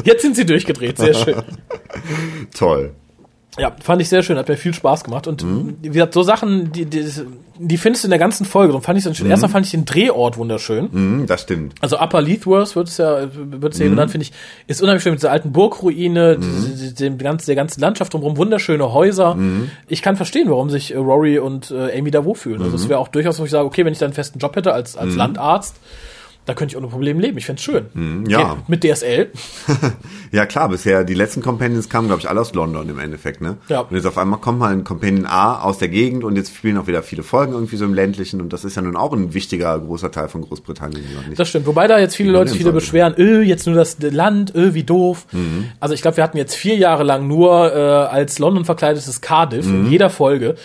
Jetzt 0.05 0.21
sind 0.21 0.37
sie 0.37 0.45
durchgedreht, 0.45 0.97
sehr 0.97 1.13
schön. 1.13 1.35
Toll. 2.57 2.91
Ja, 3.57 3.75
fand 3.81 4.01
ich 4.01 4.07
sehr 4.09 4.21
schön, 4.23 4.37
hat 4.37 4.47
mir 4.47 4.57
viel 4.57 4.73
Spaß 4.73 5.03
gemacht. 5.03 5.25
Und 5.27 5.43
wie 5.81 5.89
gesagt, 5.89 6.13
so 6.13 6.21
Sachen, 6.23 6.71
die, 6.71 6.85
die, 6.85 7.03
die 7.57 7.77
findest 7.77 8.03
du 8.03 8.07
in 8.07 8.11
der 8.11 8.19
ganzen 8.19 8.45
Folge. 8.45 8.73
Und 8.73 8.83
fand 8.83 8.97
ich 8.99 9.03
dann 9.03 9.15
schön. 9.15 9.25
Erstmal 9.31 9.49
fand 9.51 9.65
ich 9.65 9.71
den 9.71 9.85
Drehort 9.85 10.37
wunderschön. 10.37 10.87
Mhm, 10.91 11.25
das 11.25 11.41
stimmt. 11.41 11.73
Also 11.81 11.99
Upper 11.99 12.21
Leithworth 12.21 12.75
wird 12.75 12.87
es 12.87 12.97
ja, 12.97 13.27
wird 13.33 13.73
es 13.73 13.79
ja 13.79 13.87
genannt, 13.89 14.11
finde 14.11 14.25
ich, 14.25 14.33
ist 14.67 14.81
unheimlich 14.81 15.01
schön 15.03 15.13
mit 15.13 15.19
dieser 15.21 15.31
alten 15.31 15.51
Burgruine, 15.51 16.37
die- 16.37 16.93
dem 16.93 17.17
ganzen, 17.17 17.47
der 17.47 17.55
ganzen 17.55 17.81
Landschaft 17.81 18.13
drumherum, 18.13 18.37
wunderschöne 18.37 18.93
Häuser. 18.93 19.35
Ich 19.87 20.01
kann 20.03 20.15
verstehen, 20.15 20.49
warum 20.49 20.69
sich 20.69 20.93
äh, 20.93 20.97
Rory 20.97 21.39
und 21.39 21.71
äh, 21.71 21.97
Amy 21.97 22.11
da 22.11 22.23
wohlfühlen. 22.23 22.61
Also 22.61 22.75
es 22.75 22.87
wäre 22.87 22.99
auch 22.99 23.07
durchaus, 23.09 23.39
wo 23.39 23.45
ich 23.45 23.51
sage, 23.51 23.65
okay, 23.65 23.83
wenn 23.83 23.93
ich 23.93 23.99
da 23.99 24.05
einen 24.05 24.13
festen 24.13 24.37
Job 24.39 24.55
hätte 24.55 24.73
als, 24.73 24.95
als 24.95 25.15
Landarzt, 25.17 25.75
Da 26.49 26.55
könnte 26.55 26.73
ich 26.73 26.77
ohne 26.77 26.87
Problem 26.87 27.19
leben. 27.19 27.37
Ich 27.37 27.45
find's 27.45 27.61
schön. 27.61 27.85
Hm, 27.93 28.25
ja. 28.27 28.57
Mit 28.67 28.83
DSL. 28.83 29.29
Ja 30.31 30.45
klar, 30.45 30.69
bisher 30.69 31.03
die 31.03 31.15
letzten 31.15 31.41
Companions 31.41 31.89
kamen, 31.89 32.07
glaube 32.07 32.21
ich, 32.21 32.29
alle 32.29 32.39
aus 32.41 32.53
London 32.53 32.87
im 32.87 32.99
Endeffekt, 32.99 33.41
ne? 33.41 33.57
Ja. 33.67 33.79
Und 33.81 33.95
jetzt 33.95 34.05
auf 34.05 34.15
einmal 34.19 34.39
kommt 34.39 34.59
mal 34.59 34.71
ein 34.71 34.83
Companion 34.83 35.25
A 35.25 35.59
aus 35.63 35.79
der 35.79 35.87
Gegend 35.89 36.23
und 36.23 36.35
jetzt 36.35 36.55
spielen 36.55 36.77
auch 36.77 36.85
wieder 36.85 37.01
viele 37.01 37.23
Folgen 37.23 37.53
irgendwie 37.53 37.77
so 37.77 37.85
im 37.85 37.95
ländlichen 37.95 38.39
und 38.39 38.53
das 38.53 38.63
ist 38.63 38.75
ja 38.75 38.83
nun 38.83 38.95
auch 38.95 39.11
ein 39.11 39.33
wichtiger 39.33 39.79
großer 39.79 40.11
Teil 40.11 40.29
von 40.29 40.41
Großbritannien. 40.41 41.01
nicht- 41.27 41.39
Das 41.39 41.49
stimmt. 41.49 41.65
Wobei 41.65 41.87
da 41.87 41.97
jetzt 41.97 42.15
viele 42.15 42.31
Leute 42.31 42.51
sich 42.51 42.59
wieder 42.59 42.71
beschweren, 42.71 43.15
öh, 43.17 43.41
jetzt 43.41 43.65
nur 43.65 43.75
das 43.75 43.97
Land, 44.01 44.53
öh, 44.55 44.75
wie 44.75 44.83
doof. 44.83 45.25
Mhm. 45.31 45.65
Also 45.79 45.95
ich 45.95 46.03
glaube, 46.03 46.17
wir 46.17 46.23
hatten 46.23 46.37
jetzt 46.37 46.53
vier 46.55 46.75
Jahre 46.75 47.03
lang 47.03 47.27
nur 47.27 47.73
äh, 47.73 47.79
als 47.79 48.37
London 48.37 48.65
verkleidetes 48.65 49.21
Cardiff 49.21 49.65
Mhm. 49.65 49.85
in 49.85 49.91
jeder 49.91 50.11
Folge. 50.11 50.55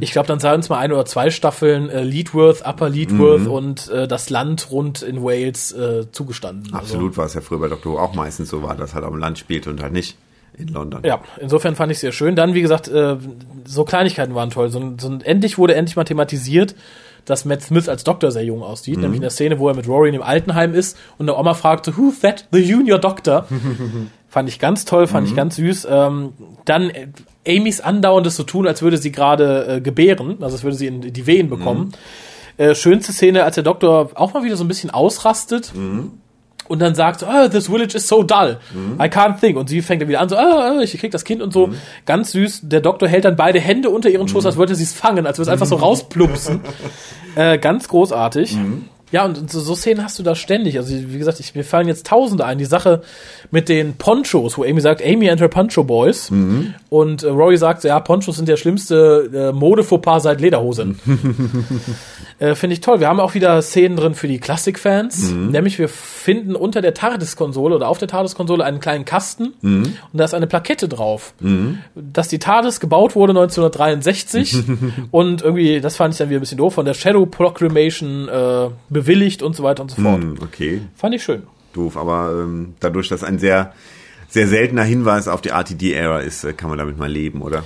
Ich 0.00 0.12
glaube, 0.12 0.28
dann 0.28 0.40
sei 0.40 0.54
uns 0.54 0.70
mal 0.70 0.78
ein 0.78 0.92
oder 0.92 1.04
zwei 1.04 1.28
Staffeln 1.30 1.90
äh, 1.90 2.02
Leadworth, 2.04 2.62
Upper 2.66 2.88
Leadworth 2.88 3.46
und 3.46 3.90
äh, 3.90 4.08
das 4.08 4.30
Land 4.30 4.70
rund 4.70 5.02
in 5.02 5.22
Wales 5.22 5.29
äh, 5.34 6.10
zugestanden. 6.12 6.74
Absolut 6.74 7.16
war 7.16 7.26
es 7.26 7.34
ja 7.34 7.40
früher 7.40 7.58
bei 7.60 7.68
Dr. 7.68 7.92
Who 7.94 7.98
auch 7.98 8.14
meistens 8.14 8.48
so 8.50 8.62
war, 8.62 8.74
dass 8.76 8.94
halt 8.94 9.04
am 9.04 9.16
Land 9.18 9.38
spielte 9.38 9.70
und 9.70 9.82
halt 9.82 9.92
nicht 9.92 10.16
in 10.58 10.68
London. 10.68 11.00
Also, 11.04 11.08
ja, 11.08 11.20
insofern 11.40 11.76
fand 11.76 11.92
ich 11.92 11.98
sehr 11.98 12.12
schön. 12.12 12.36
Dann, 12.36 12.54
wie 12.54 12.60
gesagt, 12.62 12.88
äh, 12.88 13.16
so 13.64 13.84
Kleinigkeiten 13.84 14.34
waren 14.34 14.50
toll. 14.50 14.70
So, 14.70 14.94
so, 14.98 15.18
endlich 15.22 15.58
wurde 15.58 15.74
endlich 15.74 15.96
mal 15.96 16.04
thematisiert, 16.04 16.74
dass 17.24 17.44
Matt 17.44 17.62
Smith 17.62 17.88
als 17.88 18.02
Doktor 18.04 18.30
sehr 18.32 18.44
jung 18.44 18.62
aussieht, 18.62 18.96
Mhm. 18.96 19.02
nämlich 19.02 19.16
in 19.18 19.22
der 19.22 19.30
Szene, 19.30 19.58
wo 19.58 19.68
er 19.68 19.74
mit 19.74 19.86
Rory 19.86 20.08
in 20.08 20.14
dem 20.14 20.22
Altenheim 20.22 20.74
ist 20.74 20.96
und 21.18 21.26
der 21.26 21.38
Oma 21.38 21.54
fragte, 21.54 21.96
who's 21.96 22.20
that? 22.20 22.46
The 22.52 22.58
Junior 22.60 22.98
Doctor. 22.98 23.46
fand 24.28 24.48
ich 24.48 24.58
ganz 24.58 24.84
toll, 24.84 25.06
fand 25.06 25.26
Mhm. 25.26 25.30
ich 25.32 25.36
ganz 25.36 25.56
süß. 25.56 25.86
Ähm, 25.90 26.32
dann 26.64 26.90
äh, 26.90 27.08
Amys 27.48 27.80
andauerndes 27.80 28.36
so 28.36 28.42
tun, 28.44 28.66
als 28.66 28.80
würde 28.82 28.96
sie 28.96 29.10
gerade 29.12 29.66
äh, 29.76 29.80
gebären, 29.80 30.36
also 30.40 30.54
als 30.56 30.62
würde 30.64 30.76
sie 30.76 30.86
in 30.86 31.00
die 31.12 31.26
Wehen 31.26 31.48
bekommen. 31.50 31.92
Äh, 32.60 32.74
schönste 32.74 33.14
Szene, 33.14 33.44
als 33.44 33.54
der 33.54 33.64
Doktor 33.64 34.10
auch 34.16 34.34
mal 34.34 34.44
wieder 34.44 34.54
so 34.54 34.64
ein 34.64 34.68
bisschen 34.68 34.90
ausrastet. 34.90 35.72
Und 36.68 36.78
dann 36.78 36.94
sagt, 36.94 37.24
oh, 37.24 37.48
this 37.48 37.68
village 37.68 37.96
is 37.96 38.06
so 38.06 38.22
dull. 38.22 38.58
I 39.00 39.04
can't 39.04 39.40
think. 39.40 39.56
Und 39.56 39.70
sie 39.70 39.80
fängt 39.80 40.02
dann 40.02 40.10
wieder 40.10 40.20
an, 40.20 40.28
so, 40.28 40.36
ah, 40.36 40.78
ich 40.82 40.92
krieg 40.98 41.10
das 41.10 41.24
Kind 41.24 41.40
und 41.40 41.54
so. 41.54 41.70
Ganz 42.04 42.32
süß. 42.32 42.60
Der 42.64 42.82
Doktor 42.82 43.08
hält 43.08 43.24
dann 43.24 43.34
beide 43.34 43.58
Hände 43.60 43.88
unter 43.88 44.10
ihren 44.10 44.28
Schoß, 44.28 44.44
als 44.44 44.58
wollte 44.58 44.74
sie 44.74 44.82
es 44.82 44.92
fangen, 44.92 45.26
als 45.26 45.38
würde 45.38 45.48
es 45.48 45.52
einfach 45.52 45.64
so 45.64 45.76
rausplupsen. 45.76 46.60
äh, 47.34 47.56
ganz 47.56 47.88
großartig. 47.88 48.58
Ja, 49.12 49.24
und 49.24 49.50
so, 49.50 49.58
so 49.58 49.74
Szenen 49.74 50.04
hast 50.04 50.18
du 50.18 50.22
da 50.22 50.34
ständig. 50.34 50.78
Also, 50.78 50.94
wie 50.94 51.18
gesagt, 51.18 51.40
ich, 51.40 51.54
mir 51.54 51.64
fallen 51.64 51.88
jetzt 51.88 52.06
Tausende 52.06 52.44
ein. 52.44 52.58
Die 52.58 52.64
Sache 52.64 53.02
mit 53.50 53.68
den 53.68 53.94
Ponchos, 53.94 54.56
wo 54.56 54.62
Amy 54.62 54.80
sagt, 54.80 55.02
Amy 55.04 55.28
and 55.28 55.40
her 55.40 55.48
Poncho 55.48 55.82
Boys. 55.82 56.30
Und 56.90 57.22
äh, 57.22 57.28
Rory 57.28 57.56
sagt, 57.56 57.82
ja, 57.84 57.98
Ponchos 57.98 58.36
sind 58.36 58.48
der 58.48 58.56
schlimmste 58.56 59.50
äh, 59.50 59.52
Mode-Fauxpas 59.52 60.20
seit 60.20 60.40
Lederhosen. 60.40 61.00
Äh, 62.40 62.54
Finde 62.54 62.74
ich 62.74 62.80
toll. 62.80 63.00
Wir 63.00 63.08
haben 63.08 63.20
auch 63.20 63.34
wieder 63.34 63.60
Szenen 63.62 63.96
drin 63.96 64.14
für 64.14 64.26
die 64.26 64.38
Klassik-Fans. 64.38 65.30
Nämlich 65.30 65.78
wir 65.78 65.88
finden 65.88 66.56
unter 66.56 66.80
der 66.80 66.94
TARDIS-Konsole 66.94 67.76
oder 67.76 67.88
auf 67.88 67.98
der 67.98 68.08
TARDIS-Konsole 68.08 68.64
einen 68.64 68.80
kleinen 68.80 69.04
Kasten 69.04 69.52
und 69.62 69.94
da 70.12 70.24
ist 70.24 70.34
eine 70.34 70.46
Plakette 70.46 70.88
drauf, 70.88 71.34
dass 71.94 72.28
die 72.28 72.38
TARDIS 72.38 72.80
gebaut 72.80 73.14
wurde 73.14 73.32
1963 73.32 74.56
und 75.10 75.42
irgendwie, 75.42 75.80
das 75.80 75.96
fand 75.96 76.14
ich 76.14 76.18
dann 76.18 76.30
wieder 76.30 76.38
ein 76.38 76.40
bisschen 76.40 76.58
doof, 76.58 76.74
von 76.74 76.86
der 76.86 76.94
Shadow 76.94 77.26
Proclamation 77.26 78.28
äh, 78.28 78.68
bewilligt 78.88 79.42
und 79.42 79.54
so 79.54 79.62
weiter 79.62 79.82
und 79.82 79.90
so 79.90 80.00
fort. 80.02 80.22
Hm, 80.22 80.38
okay, 80.42 80.80
Fand 80.96 81.14
ich 81.14 81.22
schön. 81.22 81.42
doof, 81.74 81.96
aber 81.96 82.32
ähm, 82.42 82.74
dadurch, 82.80 83.08
dass 83.08 83.22
ein 83.22 83.38
sehr 83.38 83.72
sehr 84.30 84.46
seltener 84.46 84.84
Hinweis 84.84 85.28
auf 85.28 85.40
die 85.40 85.50
RTD-Ära 85.50 86.20
ist, 86.20 86.44
äh, 86.44 86.52
kann 86.52 86.70
man 86.70 86.78
damit 86.78 86.98
mal 86.98 87.10
leben, 87.10 87.42
oder? 87.42 87.64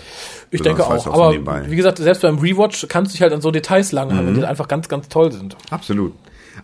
Ich 0.50 0.62
denke 0.62 0.86
auch. 0.86 0.98
so 0.98 1.12
Aber 1.12 1.32
wie 1.68 1.76
gesagt, 1.76 1.98
selbst 1.98 2.22
beim 2.22 2.38
Rewatch 2.38 2.86
kannst 2.88 3.12
du 3.12 3.14
dich 3.14 3.22
halt 3.22 3.32
an 3.32 3.40
so 3.40 3.50
Details 3.50 3.92
langhangeln, 3.92 4.34
die 4.34 4.44
einfach 4.44 4.68
ganz, 4.68 4.88
ganz 4.88 5.08
toll 5.08 5.32
sind. 5.32 5.56
Absolut. 5.70 6.12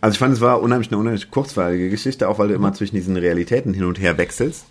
Also 0.00 0.14
ich 0.14 0.18
fand, 0.18 0.32
es 0.32 0.40
war 0.40 0.62
unheimlich 0.62 0.88
eine 0.88 0.98
unheimlich 0.98 1.30
kurzweilige 1.30 1.90
Geschichte, 1.90 2.28
auch 2.28 2.38
weil 2.38 2.48
du 2.48 2.54
immer 2.54 2.72
zwischen 2.72 2.94
diesen 2.96 3.16
Realitäten 3.16 3.74
hin 3.74 3.84
und 3.84 4.00
her 4.00 4.16
wechselst. 4.18 4.66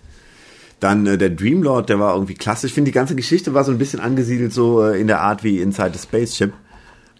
Dann 0.80 1.06
äh, 1.06 1.18
der 1.18 1.30
Dreamlord, 1.30 1.88
der 1.90 2.00
war 2.00 2.14
irgendwie 2.14 2.34
klasse. 2.34 2.66
Ich 2.66 2.72
finde, 2.72 2.88
die 2.90 2.94
ganze 2.94 3.14
Geschichte 3.14 3.54
war 3.54 3.64
so 3.64 3.70
ein 3.70 3.78
bisschen 3.78 4.00
angesiedelt 4.00 4.52
so 4.52 4.82
äh, 4.82 4.98
in 4.98 5.06
der 5.06 5.20
Art 5.20 5.44
wie 5.44 5.60
Inside 5.60 5.92
the 5.92 5.98
Spaceship. 5.98 6.52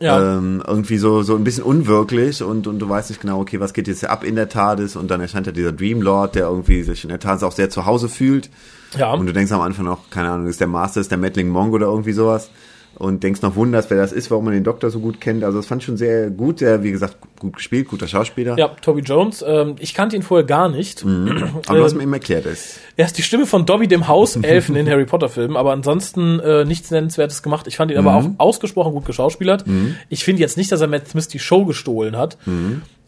Ja. 0.00 0.38
Ähm, 0.38 0.62
irgendwie 0.66 0.96
so, 0.96 1.22
so 1.22 1.36
ein 1.36 1.44
bisschen 1.44 1.62
unwirklich 1.62 2.42
und, 2.42 2.66
und 2.66 2.78
du 2.78 2.88
weißt 2.88 3.10
nicht 3.10 3.20
genau, 3.20 3.38
okay, 3.38 3.60
was 3.60 3.74
geht 3.74 3.86
jetzt 3.86 4.02
ab 4.06 4.24
in 4.24 4.34
der 4.34 4.48
TARDIS 4.48 4.96
und 4.96 5.10
dann 5.10 5.20
erscheint 5.20 5.46
ja 5.46 5.52
dieser 5.52 5.72
Dreamlord, 5.72 6.34
der 6.34 6.46
irgendwie 6.46 6.82
sich 6.82 7.04
in 7.04 7.10
der 7.10 7.18
TARDIS 7.18 7.42
auch 7.42 7.52
sehr 7.52 7.68
zu 7.68 7.84
Hause 7.84 8.08
fühlt. 8.08 8.48
Ja. 8.96 9.12
Und 9.12 9.26
du 9.26 9.32
denkst 9.34 9.52
am 9.52 9.60
Anfang 9.60 9.84
noch, 9.84 10.08
keine 10.08 10.30
Ahnung, 10.30 10.46
ist 10.46 10.60
der 10.60 10.68
Master, 10.68 11.02
ist 11.02 11.10
der 11.10 11.18
Mettling 11.18 11.48
Monk 11.48 11.74
oder 11.74 11.86
irgendwie 11.86 12.12
sowas. 12.12 12.50
Und 12.96 13.22
denkst 13.22 13.40
noch 13.40 13.56
wunderst, 13.56 13.88
wer 13.88 13.96
das 13.96 14.12
ist, 14.12 14.30
warum 14.30 14.44
man 14.44 14.52
den 14.52 14.64
Doktor 14.64 14.90
so 14.90 15.00
gut 15.00 15.22
kennt. 15.22 15.42
Also 15.42 15.58
das 15.58 15.66
fand 15.66 15.80
ich 15.80 15.86
schon 15.86 15.96
sehr 15.96 16.28
gut, 16.28 16.58
sehr, 16.58 16.82
wie 16.82 16.90
gesagt, 16.90 17.16
gut 17.38 17.56
gespielt, 17.56 17.88
guter 17.88 18.06
Schauspieler. 18.06 18.58
Ja, 18.58 18.68
Toby 18.68 19.00
Jones. 19.00 19.42
Ähm, 19.46 19.76
ich 19.78 19.94
kannte 19.94 20.16
ihn 20.16 20.22
vorher 20.22 20.46
gar 20.46 20.68
nicht. 20.68 21.02
Aber 21.66 21.78
du 21.78 21.82
hast 21.82 21.94
mir 21.94 22.02
eben 22.02 22.12
erklärt, 22.12 22.44
ist. 22.44 22.78
Er 22.96 23.06
ist 23.06 23.16
die 23.16 23.22
Stimme 23.22 23.46
von 23.46 23.64
Dobby 23.64 23.88
dem 23.88 24.06
Hauselfen 24.06 24.76
in 24.76 24.86
Harry 24.86 25.06
Potter 25.06 25.30
Filmen, 25.30 25.56
aber 25.56 25.72
ansonsten 25.72 26.40
äh, 26.40 26.66
nichts 26.66 26.90
Nennenswertes 26.90 27.42
gemacht. 27.42 27.66
Ich 27.66 27.76
fand 27.76 27.90
ihn 27.90 27.96
aber 27.96 28.14
auch 28.14 28.26
ausgesprochen 28.36 28.92
gut 28.92 29.06
geschauspielert. 29.06 29.64
Ich 30.10 30.22
finde 30.24 30.42
jetzt 30.42 30.58
nicht, 30.58 30.70
dass 30.70 30.82
er 30.82 30.86
Matt 30.86 31.08
Smith 31.08 31.28
die 31.28 31.38
Show 31.38 31.64
gestohlen 31.64 32.18
hat, 32.18 32.36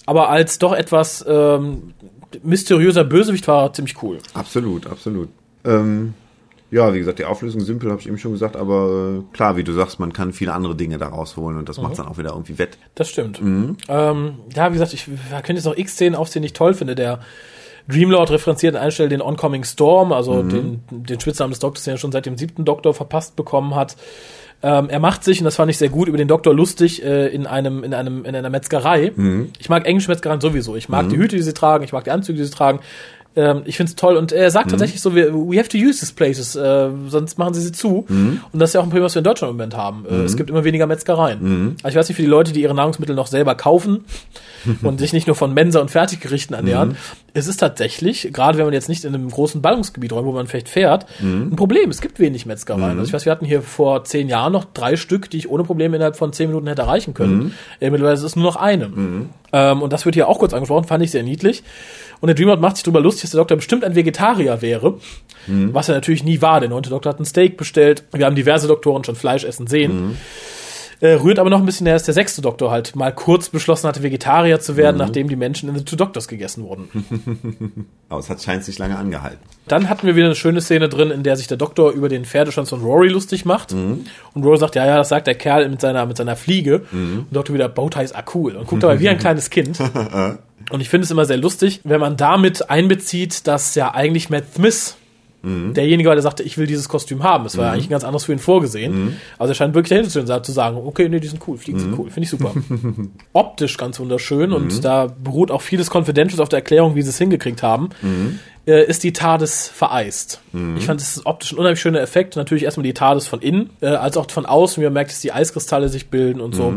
aber 0.07 0.31
als 0.31 0.59
doch 0.59 0.73
etwas 0.73 1.25
ähm, 1.29 1.93
mysteriöser 2.43 3.05
Bösewicht 3.05 3.47
war 3.49 3.65
er 3.65 3.73
ziemlich 3.73 4.03
cool. 4.03 4.19
Absolut, 4.35 4.87
absolut. 4.87 5.29
Ähm, 5.65 6.15
ja, 6.73 6.95
wie 6.95 6.99
gesagt, 6.99 7.19
die 7.19 7.27
Auflösung 7.27 7.61
simpel, 7.61 7.91
habe 7.91 8.01
ich 8.01 8.09
eben 8.09 8.17
schon 8.17 8.33
gesagt, 8.33 8.57
aber 8.57 9.21
äh, 9.21 9.35
klar, 9.37 9.59
wie 9.59 9.63
du 9.63 9.73
sagst, 9.73 10.01
man 10.01 10.15
kann 10.15 10.33
viele 10.33 10.55
andere 10.55 10.75
Dinge 10.75 10.97
da 10.97 11.09
rausholen 11.09 11.59
und 11.59 11.69
das 11.69 11.79
macht 11.79 11.99
dann 11.99 12.09
auch 12.09 12.17
wieder 12.17 12.31
irgendwie 12.31 12.59
wett. 12.59 12.79
Das 12.95 13.11
stimmt. 13.11 13.41
Ähm, 13.89 14.35
ja, 14.55 14.71
wie 14.71 14.73
gesagt, 14.73 14.95
ich 14.95 15.05
könnte 15.05 15.53
jetzt 15.53 15.67
noch 15.67 15.77
x 15.77 15.93
Szenen 15.93 16.15
aufzählen, 16.15 16.43
die 16.43 16.47
ich 16.47 16.53
toll 16.55 16.73
finde. 16.73 16.95
Der 16.95 17.21
Dreamlord 17.89 18.31
referenziert 18.31 18.75
an 18.75 18.81
einer 18.81 18.91
Stelle 18.91 19.11
den 19.11 19.21
Oncoming 19.21 19.65
Storm, 19.65 20.13
also 20.13 20.43
den, 20.43 20.83
den 20.91 21.21
Spitznamen 21.21 21.51
des 21.51 21.59
Doktors, 21.59 21.85
den 21.85 21.95
er 21.95 21.99
schon 21.99 22.11
seit 22.11 22.25
dem 22.25 22.39
siebten 22.39 22.65
Doktor 22.65 22.95
verpasst 22.95 23.37
bekommen 23.37 23.75
hat. 23.75 23.97
Ähm, 24.63 24.89
er 24.89 25.01
macht 25.01 25.25
sich, 25.25 25.41
und 25.41 25.45
das 25.45 25.57
fand 25.57 25.71
ich 25.71 25.77
sehr 25.77 25.91
gut, 25.91 26.09
über 26.09 26.17
den 26.17 26.29
Doktor 26.29 26.55
lustig 26.55 27.05
äh, 27.05 27.27
in 27.27 27.47
einem 27.47 27.85
in 27.85 27.93
einem 27.93 28.25
in 28.25 28.35
einer 28.35 28.49
Metzgerei. 28.49 29.13
Ich 29.59 29.69
mag 29.69 29.87
englische 29.87 30.11
Metzgereien 30.11 30.41
sowieso. 30.41 30.75
Ich 30.77 30.89
mag 30.89 31.09
die 31.11 31.17
Hüte, 31.19 31.37
die 31.37 31.43
sie 31.43 31.53
tragen. 31.53 31.85
Ich 31.85 31.93
mag 31.93 32.05
die 32.05 32.13
Anzüge, 32.13 32.39
die 32.39 32.45
sie 32.45 32.51
tragen. 32.51 32.81
Ähm, 33.35 33.63
ich 33.65 33.77
find's 33.77 33.95
toll 33.95 34.17
und 34.17 34.31
er 34.33 34.51
sagt 34.51 34.71
tatsächlich 34.71 35.01
so, 35.01 35.15
wir, 35.15 35.33
we 35.33 35.59
have 35.59 35.69
to 35.69 35.79
use 35.79 36.01
these 36.01 36.13
places, 36.13 36.55
äh, 36.55 36.91
sonst 37.09 37.39
machen 37.39 37.55
sie 37.55 37.63
sie 37.63 37.73
zu. 37.73 38.05
Und 38.53 38.61
das 38.61 38.71
ist 38.71 38.75
ja 38.75 38.81
auch 38.81 38.85
ein 38.85 38.91
Problem, 38.91 39.05
was 39.05 39.15
wir 39.15 39.21
in 39.21 39.25
Deutschland 39.25 39.51
im 39.51 39.57
Moment 39.57 39.77
haben. 39.77 40.05
Äh, 40.09 40.25
es 40.25 40.37
gibt 40.37 40.51
immer 40.51 40.65
weniger 40.65 40.87
Metzgereien. 40.87 41.77
Also 41.83 41.95
ich 41.95 41.99
weiß 41.99 42.09
nicht, 42.09 42.17
für 42.17 42.23
die 42.23 42.29
Leute, 42.29 42.53
die 42.53 42.63
ihre 42.63 42.75
Nahrungsmittel 42.75 43.15
noch 43.15 43.27
selber 43.27 43.55
kaufen 43.55 44.05
und 44.83 44.99
sich 44.99 45.13
nicht 45.13 45.27
nur 45.27 45.37
von 45.37 45.55
Mensa 45.55 45.81
und 45.81 45.91
Fertiggerichten 45.91 46.55
ernähren, 46.55 46.97
es 47.35 47.47
ist 47.47 47.59
tatsächlich, 47.59 48.29
gerade 48.33 48.59
wenn 48.59 48.67
man 48.67 48.75
jetzt 48.75 48.89
nicht 48.89 49.05
in 49.05 49.15
einem 49.15 49.31
großen 49.31 49.63
Ballungsgebiet 49.63 50.13
räumt, 50.13 50.27
wo 50.27 50.33
man 50.33 50.47
vielleicht 50.47 50.69
fährt, 50.69 51.07
ein 51.53 51.57
Problem. 51.57 51.89
Es 51.91 52.01
gibt 52.01 52.19
wenig 52.21 52.45
Metzgereien. 52.47 52.83
Also 52.99 53.09
ich 53.09 53.13
weiß, 53.15 53.25
wir 53.25 53.33
hatten 53.33 53.47
hier 53.47 53.63
vor 53.63 54.05
zehn 54.05 54.29
Jahren 54.29 54.53
noch 54.53 54.67
drei 54.67 54.97
Stück, 54.97 55.31
die 55.31 55.39
ich 55.39 55.49
ohne 55.49 55.65
Probleme 55.65 55.97
innerhalb 55.97 56.17
von 56.17 56.33
zehn 56.33 56.49
Minuten 56.49 56.67
hätte 56.67 56.83
erreichen 56.83 57.15
können. 57.15 57.55
Äh, 57.81 57.91
mittlerweile 57.91 58.15
ist 58.15 58.23
es 58.23 58.37
nur 58.37 58.45
noch 58.45 58.57
eine. 58.57 58.85
Ähm, 59.53 59.83
und 59.83 59.93
das 59.93 60.05
wird 60.05 60.15
hier 60.15 60.29
auch 60.29 60.39
kurz 60.39 60.53
angesprochen, 60.53 60.85
fand 60.85 61.03
ich 61.05 61.11
sehr 61.11 61.23
niedlich. 61.23 61.63
Und 62.21 62.27
der 62.27 62.35
Dreamlord 62.35 62.61
macht 62.61 62.77
sich 62.77 62.85
darüber 62.85 63.01
lustig, 63.01 63.23
dass 63.23 63.31
der 63.31 63.39
Doktor 63.39 63.57
bestimmt 63.57 63.85
ein 63.85 63.95
Vegetarier 63.95 64.61
wäre. 64.63 64.99
Was 65.73 65.89
er 65.89 65.97
natürlich 65.97 66.23
nie 66.23 66.41
war. 66.41 66.61
Der 66.61 66.69
neunte 66.69 66.91
Doktor 66.91 67.11
hat 67.11 67.19
ein 67.19 67.25
Steak 67.25 67.57
bestellt. 67.57 68.05
Wir 68.13 68.27
haben 68.27 68.37
diverse 68.37 68.69
Doktoren 68.69 69.03
schon 69.03 69.17
Fleisch 69.17 69.43
essen 69.45 69.67
sehen. 69.67 70.17
Äh, 71.03 71.15
rührt 71.15 71.41
aber 71.41 71.51
noch 71.51 71.59
ein 71.59 71.67
bisschen 71.67 71.85
her, 71.87 71.97
dass 71.97 72.05
der 72.05 72.15
sechste 72.15 72.43
Doktor 72.43 72.71
halt 72.71 72.95
mal 72.95 73.13
kurz 73.13 73.49
beschlossen 73.49 73.89
hatte, 73.89 74.05
Vegetarier 74.05 74.61
zu 74.61 74.77
werden, 74.77 74.99
nachdem 74.99 75.29
die 75.29 75.35
Menschen 75.35 75.69
in 75.69 75.77
The 75.77 75.85
Two 75.85 75.97
Doctors 75.97 76.29
gegessen 76.29 76.63
wurden. 76.63 77.87
Aber 78.09 78.21
es 78.21 78.31
hat 78.31 78.41
scheint 78.41 78.63
sich 78.63 78.79
lange 78.79 78.97
angehalten. 78.97 79.41
Dann 79.67 79.89
hatten 79.89 80.07
wir 80.07 80.15
wieder 80.15 80.27
eine 80.27 80.37
schöne 80.37 80.61
Szene 80.61 80.89
drin, 80.89 81.11
in 81.11 81.25
der 81.25 81.37
sich 81.37 81.49
der 81.49 81.57
Doktor 81.57 81.91
über 81.91 82.09
den 82.09 82.25
Pferdeschwanz 82.25 82.71
von 82.71 82.83
Rory 82.83 83.09
lustig 83.09 83.45
macht. 83.45 83.73
Und 83.73 84.07
Rory 84.37 84.59
sagt, 84.59 84.77
ja, 84.77 84.87
ja, 84.87 84.97
das 84.97 85.09
sagt 85.09 85.27
der 85.27 85.35
Kerl 85.35 85.69
mit 85.69 85.81
seiner, 85.81 86.07
mit 86.07 86.17
seiner 86.17 86.37
Fliege. 86.37 86.83
Und 86.93 87.27
der 87.31 87.35
Doktor 87.35 87.55
wieder, 87.55 87.69
Bowties 87.69 88.13
are 88.13 88.25
cool. 88.35 88.55
Und 88.55 88.69
guckt 88.69 88.85
dabei 88.85 89.01
wie 89.01 89.09
ein 89.09 89.19
kleines 89.19 89.51
Kind. 89.51 89.81
Und 90.71 90.81
ich 90.81 90.89
finde 90.89 91.05
es 91.05 91.11
immer 91.11 91.25
sehr 91.25 91.37
lustig, 91.37 91.81
wenn 91.83 92.01
man 92.01 92.17
damit 92.17 92.71
einbezieht, 92.71 93.49
dass 93.49 93.75
ja 93.75 93.93
eigentlich 93.93 94.31
Matt 94.31 94.55
Smith 94.55 94.97
derjenige 95.43 96.09
war, 96.09 96.15
der 96.15 96.23
sagte, 96.23 96.43
ich 96.43 96.57
will 96.57 96.67
dieses 96.67 96.89
Kostüm 96.89 97.23
haben. 97.23 97.47
Es 97.47 97.57
war 97.57 97.67
ja 97.67 97.73
eigentlich 97.73 97.87
ein 97.87 97.91
ganz 97.91 98.05
anderes 98.05 98.25
für 98.25 98.33
ihn 98.33 98.39
vorgesehen. 98.39 99.17
Also 99.39 99.53
er 99.53 99.55
scheint 99.55 99.75
wirklich 99.75 99.91
dahinter 99.91 100.11
zu 100.11 100.23
stehen, 100.23 100.45
zu 100.45 100.53
sagen, 100.53 100.77
okay, 100.77 101.09
nee, 101.09 101.21
die 101.21 101.29
sind 101.29 101.43
cool, 101.49 101.59
Fliegen 101.59 101.79
sind 101.81 101.99
cool, 101.99 102.11
finde 102.11 102.25
ich 102.25 102.31
super. 102.31 102.53
Optisch 103.33 103.77
ganz 103.77 103.99
wunderschön 103.99 104.53
und 104.53 104.85
da 104.85 105.07
beruht 105.07 105.51
auch 105.51 105.63
vieles 105.63 105.91
Confidentials 105.91 106.41
auf 106.41 106.49
der 106.49 106.61
Erklärung, 106.61 106.95
wie 106.95 107.03
sie 107.03 107.11
es 107.11 107.19
hingekriegt 107.19 107.63
haben. 107.63 107.91
Äh, 108.65 108.85
ist 108.85 109.03
die 109.03 109.13
TARDIS 109.13 109.67
vereist. 109.67 110.41
Ich 110.77 110.87
fand, 110.87 111.01
das 111.01 111.17
ist 111.17 111.27
optisch 111.27 111.51
ein 111.53 111.59
unheimlich 111.59 111.81
schöner 111.81 112.01
Effekt. 112.01 112.37
Natürlich 112.37 112.63
erstmal 112.63 112.85
die 112.85 112.95
TARDIS 112.95 113.27
von 113.27 113.41
innen, 113.41 113.71
äh, 113.81 113.87
als 113.87 114.17
auch 114.17 114.31
von 114.31 114.47
außen, 114.47 114.81
wie 114.81 114.85
man 114.85 114.93
merkt, 114.93 115.11
dass 115.11 115.19
die 115.21 115.33
Eiskristalle 115.33 115.89
sich 115.89 116.11
bilden 116.11 116.41
und 116.41 116.55
so. 116.55 116.73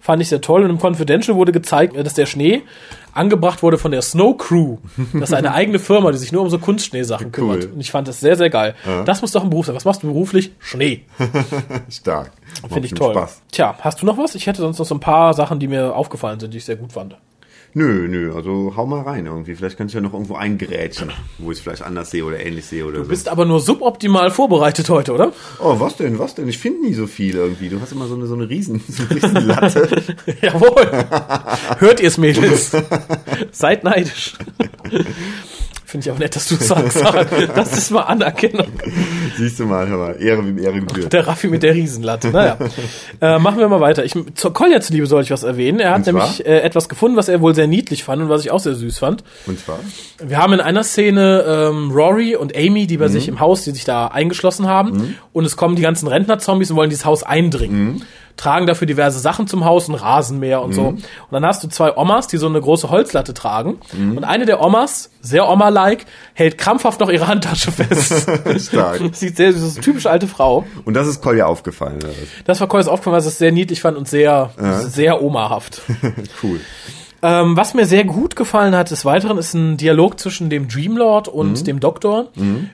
Fand 0.00 0.22
ich 0.22 0.30
sehr 0.30 0.40
toll. 0.40 0.64
Und 0.64 0.70
im 0.70 0.78
Confidential 0.78 1.36
wurde 1.36 1.52
gezeigt, 1.52 1.94
äh, 1.94 2.02
dass 2.02 2.14
der 2.14 2.24
Schnee 2.24 2.62
angebracht 3.12 3.62
wurde 3.62 3.76
von 3.76 3.90
der 3.90 4.00
Snow 4.00 4.36
Crew. 4.38 4.78
Das 5.12 5.30
ist 5.30 5.34
eine 5.34 5.52
eigene 5.52 5.78
Firma, 5.78 6.10
die 6.10 6.18
sich 6.18 6.32
nur 6.32 6.40
um 6.40 6.48
so 6.48 6.58
Kunstschneesachen 6.58 7.32
kümmert. 7.32 7.66
Und 7.66 7.80
ich 7.80 7.90
fand 7.90 8.08
das 8.08 8.20
sehr, 8.20 8.36
sehr 8.36 8.48
geil. 8.48 8.74
Das 9.04 9.20
muss 9.20 9.32
doch 9.32 9.42
ein 9.42 9.50
Beruf 9.50 9.66
sein. 9.66 9.74
Was 9.74 9.84
machst 9.84 10.02
du 10.02 10.06
beruflich? 10.06 10.52
Schnee. 10.58 11.04
Stark. 11.90 12.32
Finde 12.68 12.86
ich 12.86 12.94
toll. 12.94 13.12
Spaß. 13.12 13.42
Tja, 13.52 13.74
hast 13.80 14.00
du 14.00 14.06
noch 14.06 14.16
was? 14.16 14.34
Ich 14.34 14.46
hätte 14.46 14.60
sonst 14.60 14.78
noch 14.78 14.86
so 14.86 14.94
ein 14.94 15.00
paar 15.00 15.34
Sachen, 15.34 15.58
die 15.58 15.68
mir 15.68 15.94
aufgefallen 15.94 16.40
sind, 16.40 16.54
die 16.54 16.58
ich 16.58 16.64
sehr 16.64 16.76
gut 16.76 16.92
fand. 16.92 17.16
Nö, 17.78 18.08
nö, 18.08 18.34
also 18.34 18.72
hau 18.74 18.86
mal 18.86 19.02
rein 19.02 19.26
irgendwie. 19.26 19.54
Vielleicht 19.54 19.76
kann 19.76 19.88
ich 19.88 19.92
ja 19.92 20.00
noch 20.00 20.14
irgendwo 20.14 20.34
eingerätschen, 20.34 21.12
wo 21.36 21.52
ich 21.52 21.58
es 21.58 21.62
vielleicht 21.62 21.82
anders 21.82 22.10
sehe 22.10 22.24
oder 22.24 22.40
ähnlich 22.40 22.64
sehe 22.64 22.86
oder 22.86 23.00
Du 23.00 23.08
bist 23.08 23.28
aber 23.28 23.44
nur 23.44 23.60
suboptimal 23.60 24.30
vorbereitet 24.30 24.88
heute, 24.88 25.12
oder? 25.12 25.26
so. 25.58 25.62
Oh, 25.62 25.78
was 25.78 25.98
denn, 25.98 26.18
was 26.18 26.34
denn? 26.34 26.48
Ich 26.48 26.56
finde 26.56 26.86
nie 26.86 26.94
so 26.94 27.06
viel 27.06 27.34
irgendwie. 27.34 27.68
Du 27.68 27.78
hast 27.78 27.92
immer 27.92 28.06
so 28.06 28.14
eine, 28.14 28.24
so 28.24 28.34
eine 28.34 28.48
riesen, 28.48 28.80
so 28.88 29.02
eine 29.28 29.40
Latte. 29.40 29.90
Jawohl. 30.40 30.86
Hört 31.78 32.00
ihr's, 32.00 32.16
Mädels. 32.16 32.72
Seid 33.52 33.84
neidisch. 33.84 34.38
Finde 35.88 36.04
ich 36.04 36.10
auch 36.12 36.18
nett, 36.18 36.34
dass 36.34 36.48
du 36.48 36.56
sagst. 36.56 37.00
aber 37.00 37.24
Das 37.54 37.78
ist 37.78 37.92
mal 37.92 38.00
Anerkennung. 38.02 38.66
Siehst 39.36 39.60
du 39.60 39.66
mal, 39.66 39.86
hör 39.86 39.98
mal, 39.98 40.20
Ehre 40.20 40.44
wie 40.56 40.60
Ehre 40.60 40.80
gebührt. 40.80 41.12
Der 41.12 41.28
Raffi 41.28 41.46
mit 41.46 41.62
der 41.62 41.74
Riesenlatte. 41.74 42.30
Naja. 42.30 42.56
Äh, 43.18 43.38
machen 43.38 43.58
wir 43.58 43.68
mal 43.68 43.80
weiter. 43.80 44.04
Ich, 44.04 44.14
zur 44.34 44.52
Kolja 44.52 44.80
zuliebe 44.82 45.06
soll 45.06 45.22
ich 45.22 45.30
was 45.30 45.42
erwähnen. 45.42 45.80
Er 45.80 45.92
hat 45.92 46.04
nämlich 46.04 46.44
äh, 46.44 46.60
etwas 46.60 46.88
gefunden, 46.90 47.16
was 47.16 47.28
er 47.28 47.40
wohl 47.40 47.54
sehr 47.54 47.66
niedlich 47.66 48.04
fand 48.04 48.20
und 48.20 48.28
was 48.28 48.42
ich 48.44 48.50
auch 48.50 48.58
sehr 48.60 48.74
süß 48.74 48.98
fand. 48.98 49.24
Und 49.46 49.58
zwar? 49.58 49.78
Wir 50.22 50.36
haben 50.36 50.52
in 50.52 50.60
einer 50.60 50.82
Szene 50.84 51.44
ähm, 51.46 51.90
Rory 51.92 52.36
und 52.36 52.54
Amy, 52.54 52.86
die 52.86 52.98
bei 52.98 53.08
sich 53.08 53.28
im 53.28 53.40
Haus, 53.40 53.62
die 53.64 53.70
sich 53.70 53.84
da 53.84 54.08
eingeschlossen 54.08 54.66
haben. 54.66 55.16
Und 55.32 55.44
es 55.46 55.56
kommen 55.56 55.76
die 55.76 55.82
ganzen 55.82 56.08
Rentner-Zombies 56.08 56.70
und 56.72 56.76
wollen 56.76 56.90
dieses 56.90 57.06
Haus 57.06 57.22
eindringen. 57.22 58.02
Tragen 58.36 58.66
dafür 58.66 58.86
diverse 58.86 59.18
Sachen 59.18 59.46
zum 59.46 59.64
Haus, 59.64 59.88
ein 59.88 59.94
Rasenmäher 59.94 60.60
und 60.60 60.74
so. 60.74 60.88
Und 60.88 61.04
dann 61.30 61.46
hast 61.46 61.64
du 61.64 61.68
zwei 61.68 61.96
Omas, 61.96 62.26
die 62.28 62.36
so 62.36 62.46
eine 62.48 62.60
große 62.60 62.90
Holzlatte 62.90 63.32
tragen. 63.32 63.78
Und 63.94 64.24
eine 64.24 64.44
der 64.44 64.60
Omas, 64.60 65.10
sehr 65.22 65.48
Oma-like, 65.76 66.06
hält 66.34 66.58
krampfhaft 66.58 67.00
noch 67.00 67.10
ihre 67.10 67.28
Handtasche 67.28 67.70
fest. 67.72 68.28
Stark. 68.68 69.00
Sieht 69.12 69.36
sehr, 69.36 69.52
das 69.52 69.62
ist 69.62 69.76
eine 69.76 69.84
typische 69.84 70.10
alte 70.10 70.26
Frau. 70.26 70.64
Und 70.84 70.94
das 70.94 71.06
ist 71.06 71.22
Kolja 71.22 71.46
aufgefallen. 71.46 71.98
Oder? 71.98 72.12
Das 72.44 72.60
war 72.60 72.68
Koyes 72.68 72.88
aufgefallen, 72.88 73.16
was 73.16 73.26
ich 73.26 73.34
sehr 73.34 73.52
niedlich 73.52 73.80
fand 73.80 73.96
und 73.96 74.08
sehr, 74.08 74.50
sehr 74.88 75.22
omahaft. 75.22 75.82
cool. 76.42 76.60
Ähm, 77.22 77.56
was 77.56 77.74
mir 77.74 77.86
sehr 77.86 78.04
gut 78.04 78.36
gefallen 78.36 78.76
hat 78.76 78.90
des 78.90 79.04
Weiteren 79.06 79.38
ist 79.38 79.54
ein 79.54 79.78
Dialog 79.78 80.20
zwischen 80.20 80.50
dem 80.50 80.68
Dreamlord 80.68 81.28
und 81.28 81.66
dem 81.66 81.80
Doktor 81.80 82.28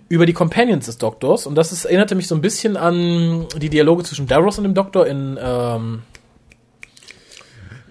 über 0.09 0.26
die 0.26 0.32
Companions 0.32 0.86
des 0.86 0.98
Doktors. 0.98 1.46
Und 1.46 1.55
das 1.55 1.72
ist, 1.72 1.84
erinnerte 1.84 2.14
mich 2.14 2.26
so 2.26 2.34
ein 2.34 2.40
bisschen 2.40 2.76
an 2.76 3.46
die 3.57 3.68
Dialoge 3.68 4.03
zwischen 4.03 4.26
Davros 4.26 4.59
und 4.59 4.64
dem 4.64 4.74
Doktor 4.74 5.07
in, 5.07 5.38
ähm, 5.40 6.03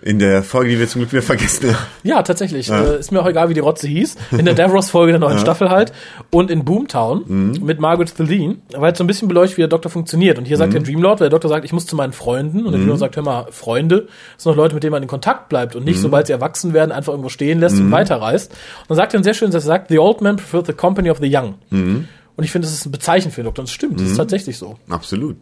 In 0.03 0.17
der 0.17 0.41
Folge, 0.41 0.71
die 0.71 0.79
wir 0.79 0.87
zum 0.87 1.01
Glück 1.01 1.11
wieder 1.11 1.21
vergessen 1.21 1.75
haben. 1.75 1.85
ja, 2.03 2.23
tatsächlich, 2.23 2.69
äh, 2.71 2.99
ist 2.99 3.11
mir 3.11 3.21
auch 3.21 3.27
egal, 3.27 3.49
wie 3.49 3.53
die 3.53 3.59
Rotze 3.59 3.87
hieß, 3.87 4.15
in 4.31 4.45
der 4.45 4.55
Davros-Folge 4.55 5.11
der 5.11 5.19
neuen 5.19 5.37
Staffel 5.37 5.69
halt 5.69 5.93
und 6.31 6.49
in 6.49 6.65
Boomtown 6.65 7.59
mit 7.61 7.79
Margaret 7.79 8.15
Theline, 8.15 8.57
weil 8.75 8.93
es 8.93 8.97
so 8.97 9.03
ein 9.03 9.07
bisschen 9.07 9.27
beleuchtet, 9.27 9.57
wie 9.57 9.61
der 9.61 9.67
Doktor 9.67 9.89
funktioniert. 9.89 10.39
Und 10.39 10.45
hier 10.45 10.57
sagt 10.57 10.73
der 10.73 10.81
Dreamlord, 10.81 11.19
weil 11.19 11.25
der 11.25 11.31
Doktor 11.31 11.49
sagt, 11.49 11.65
ich 11.65 11.73
muss 11.73 11.85
zu 11.85 11.95
meinen 11.95 12.13
Freunden. 12.13 12.65
Und 12.65 12.71
der 12.71 12.79
Dreamlord 12.79 12.99
sagt, 12.99 13.15
hör 13.15 13.23
mal, 13.23 13.47
Freunde 13.51 14.07
sind 14.37 14.49
noch 14.49 14.55
Leute, 14.57 14.73
mit 14.73 14.83
denen 14.83 14.91
man 14.91 15.03
in 15.03 15.07
Kontakt 15.09 15.49
bleibt 15.49 15.75
und 15.75 15.85
nicht, 15.85 15.99
sobald 15.99 16.25
sie 16.27 16.33
erwachsen 16.33 16.73
werden, 16.73 16.91
einfach 16.91 17.13
irgendwo 17.13 17.29
stehen 17.29 17.59
lässt 17.59 17.77
und 17.77 17.91
weiterreist. 17.91 18.51
Und 18.51 18.89
dann 18.89 18.97
sagt 18.97 19.13
er 19.13 19.19
ein 19.19 19.23
sehr 19.23 19.35
schön, 19.35 19.51
er 19.53 19.59
sagt, 19.61 19.89
the 19.89 19.99
old 19.99 20.21
man 20.21 20.37
prefers 20.37 20.65
the 20.65 20.73
company 20.73 21.11
of 21.11 21.19
the 21.21 21.31
young. 21.31 21.55
Und 21.69 22.43
ich 22.43 22.51
finde, 22.51 22.67
das 22.67 22.73
ist 22.73 22.87
ein 22.87 22.91
Bezeichen 22.91 23.29
für 23.31 23.41
den 23.41 23.45
Doktor. 23.45 23.61
Und 23.61 23.67
es 23.67 23.73
stimmt, 23.73 23.99
das 23.99 24.07
ist 24.07 24.17
tatsächlich 24.17 24.57
so. 24.57 24.77
Absolut. 24.89 25.37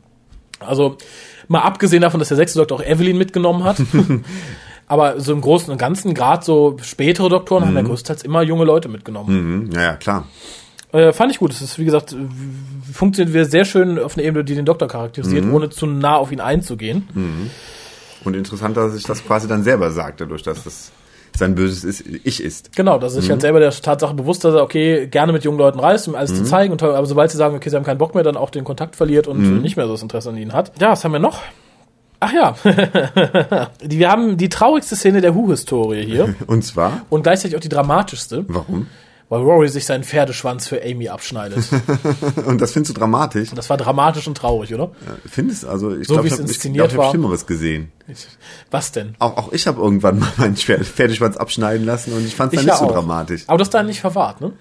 Also, 0.60 0.97
mal 1.50 1.62
abgesehen 1.62 2.02
davon, 2.02 2.20
dass 2.20 2.30
der 2.30 2.38
sechste 2.38 2.60
Doktor 2.60 2.78
auch 2.78 2.84
Evelyn 2.84 3.18
mitgenommen 3.18 3.66
hat. 3.66 3.78
aber 4.88 5.20
so 5.20 5.34
im 5.34 5.41
Großen 5.41 5.70
und 5.72 5.78
Ganzen, 5.78 6.14
gerade 6.14 6.45
so 6.45 6.78
spätere 6.82 7.28
Doktoren 7.28 7.66
haben 7.66 7.76
ja 7.76 7.82
größtenteils 7.82 8.24
immer 8.24 8.41
junge 8.41 8.64
Leute 8.64 8.88
mitgenommen. 8.88 9.66
Mhm. 9.66 9.72
Ja, 9.72 9.82
ja, 9.82 9.95
klar. 9.97 10.28
Äh, 10.91 11.12
fand 11.14 11.32
ich 11.32 11.39
gut. 11.39 11.52
Es 11.52 11.62
ist, 11.62 11.78
wie 11.78 11.86
gesagt, 11.86 12.16
funktioniert 12.91 13.34
wieder 13.34 13.45
sehr 13.45 13.66
schön 13.66 14.00
auf 14.00 14.18
einer 14.18 14.26
Ebene, 14.26 14.43
die 14.43 14.56
den 14.56 14.66
Doktor 14.66 14.88
charakterisiert, 14.88 15.45
ohne 15.52 15.70
zu 15.70 15.86
nah 15.86 16.16
auf 16.16 16.32
ihn 16.32 16.39
einzugehen. 16.39 17.08
Und 18.24 18.36
interessant, 18.36 18.76
dass 18.76 18.93
sich 18.93 19.04
das 19.04 19.24
quasi 19.24 19.47
dann 19.47 19.64
selber 19.64 19.91
sagt, 19.91 20.22
dadurch, 20.22 20.41
dass 20.41 20.64
das 20.64 20.91
sein 21.38 21.55
böses 21.55 21.84
ist, 21.84 22.03
Ich 22.23 22.43
ist. 22.43 22.75
Genau, 22.75 22.97
dass 22.97 23.15
er 23.15 23.21
sich 23.21 23.32
halt 23.32 23.41
selber 23.41 23.59
der 23.59 23.71
Tatsache 23.71 24.13
bewusst, 24.13 24.43
dass 24.43 24.53
er, 24.53 24.63
okay, 24.63 25.07
gerne 25.07 25.32
mit 25.32 25.43
jungen 25.43 25.57
Leuten 25.57 25.80
reist, 25.80 26.07
um 26.07 26.15
alles 26.15 26.36
zu 26.36 26.43
zeigen, 26.43 26.71
und, 26.71 26.84
aber 26.84 27.05
sobald 27.05 27.32
sie 27.32 27.38
sagen, 27.38 27.55
okay, 27.55 27.69
sie 27.69 27.75
haben 27.75 27.84
keinen 27.84 27.97
Bock 27.97 28.15
mehr, 28.15 28.23
dann 28.23 28.38
auch 28.38 28.49
den 28.49 28.63
Kontakt 28.63 28.95
verliert 28.95 29.27
und 29.27 29.61
nicht 29.61 29.77
mehr 29.77 29.86
so 29.86 29.93
das 29.93 30.01
Interesse 30.01 30.30
an 30.30 30.38
ihnen 30.38 30.53
hat. 30.53 30.71
Ja, 30.80 30.91
was 30.91 31.03
haben 31.03 31.13
wir 31.13 31.19
noch? 31.19 31.41
Ach 32.21 32.34
ja, 32.34 32.55
wir 33.82 34.11
haben 34.11 34.36
die 34.36 34.49
traurigste 34.49 34.95
Szene 34.97 35.21
der 35.21 35.36
Who-Historie 35.36 36.03
hier 36.03 36.36
Und 36.47 36.63
zwar, 36.63 37.05
und 37.09 37.23
gleichzeitig 37.23 37.55
auch 37.55 37.61
die 37.61 37.69
dramatischste, 37.69 38.43
warum? 38.47 38.88
Weil 39.30 39.41
Rory 39.41 39.69
sich 39.69 39.86
seinen 39.86 40.03
Pferdeschwanz 40.03 40.67
für 40.67 40.82
Amy 40.84 41.07
abschneidet. 41.09 41.63
Und 42.45 42.59
das 42.61 42.71
findest 42.73 42.95
du 42.95 42.99
dramatisch? 42.99 43.49
Das 43.55 43.69
war 43.69 43.77
dramatisch 43.77 44.27
und 44.27 44.36
traurig, 44.38 44.73
oder? 44.73 44.91
Findest 45.25 45.65
also 45.65 45.95
ich 45.95 46.07
So 46.07 46.13
glaube, 46.15 46.27
ich 46.27 46.34
es 46.34 46.39
habe 46.39 46.73
glaub, 46.73 46.91
ich 46.91 46.97
hab. 46.97 47.09
Schlimmeres 47.11 47.45
gesehen. 47.45 47.91
Was 48.71 48.91
denn? 48.91 49.15
Auch, 49.19 49.38
auch 49.38 49.51
ich 49.53 49.67
habe 49.67 49.80
irgendwann 49.82 50.19
mal 50.19 50.32
meinen 50.38 50.55
Pferd- 50.55 50.84
Pferdeschwanz 50.84 51.38
abschneiden 51.38 51.86
lassen 51.86 52.13
und 52.13 52.25
ich 52.25 52.36
fand 52.36 52.53
es 52.53 52.57
dann 52.59 52.67
ja 52.67 52.73
nicht 52.73 52.80
so 52.80 52.88
auch. 52.88 52.93
dramatisch. 52.93 53.43
Aber 53.47 53.57
das 53.59 53.69
dann 53.69 53.86
nicht 53.86 54.01
verwahrt, 54.01 54.41
ne? 54.41 54.53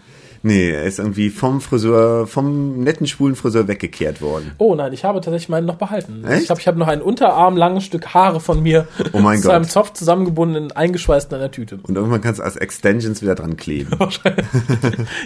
Nee, 0.42 0.70
er 0.70 0.84
ist 0.84 0.98
irgendwie 0.98 1.30
vom 1.30 1.60
Friseur, 1.60 2.26
vom 2.26 2.78
netten 2.82 3.06
schwulen 3.06 3.34
Friseur 3.34 3.66
weggekehrt 3.68 4.20
worden. 4.22 4.52
Oh 4.58 4.74
nein, 4.74 4.92
ich 4.92 5.04
habe 5.04 5.20
tatsächlich 5.20 5.48
meinen 5.48 5.66
noch 5.66 5.76
behalten. 5.76 6.24
Echt? 6.24 6.40
Ich 6.42 6.46
glaube, 6.46 6.60
ich 6.60 6.66
habe 6.68 6.78
noch 6.78 6.88
ein 6.88 7.02
unterarmlanges 7.02 7.84
Stück 7.84 8.14
Haare 8.14 8.40
von 8.40 8.62
mir 8.62 8.86
Oh 9.12 9.18
mein 9.18 9.38
zu 9.40 9.48
Gott. 9.48 9.56
einem 9.56 9.64
Zopf 9.68 9.92
zusammengebunden, 9.94 10.72
eingeschweißt 10.72 11.32
in 11.32 11.38
einer 11.38 11.50
Tüte. 11.50 11.78
Und 11.82 11.96
irgendwann 11.96 12.20
kannst 12.20 12.40
du 12.40 12.44
als 12.44 12.56
Extensions 12.56 13.22
wieder 13.22 13.34
dran 13.34 13.56
kleben. 13.56 13.90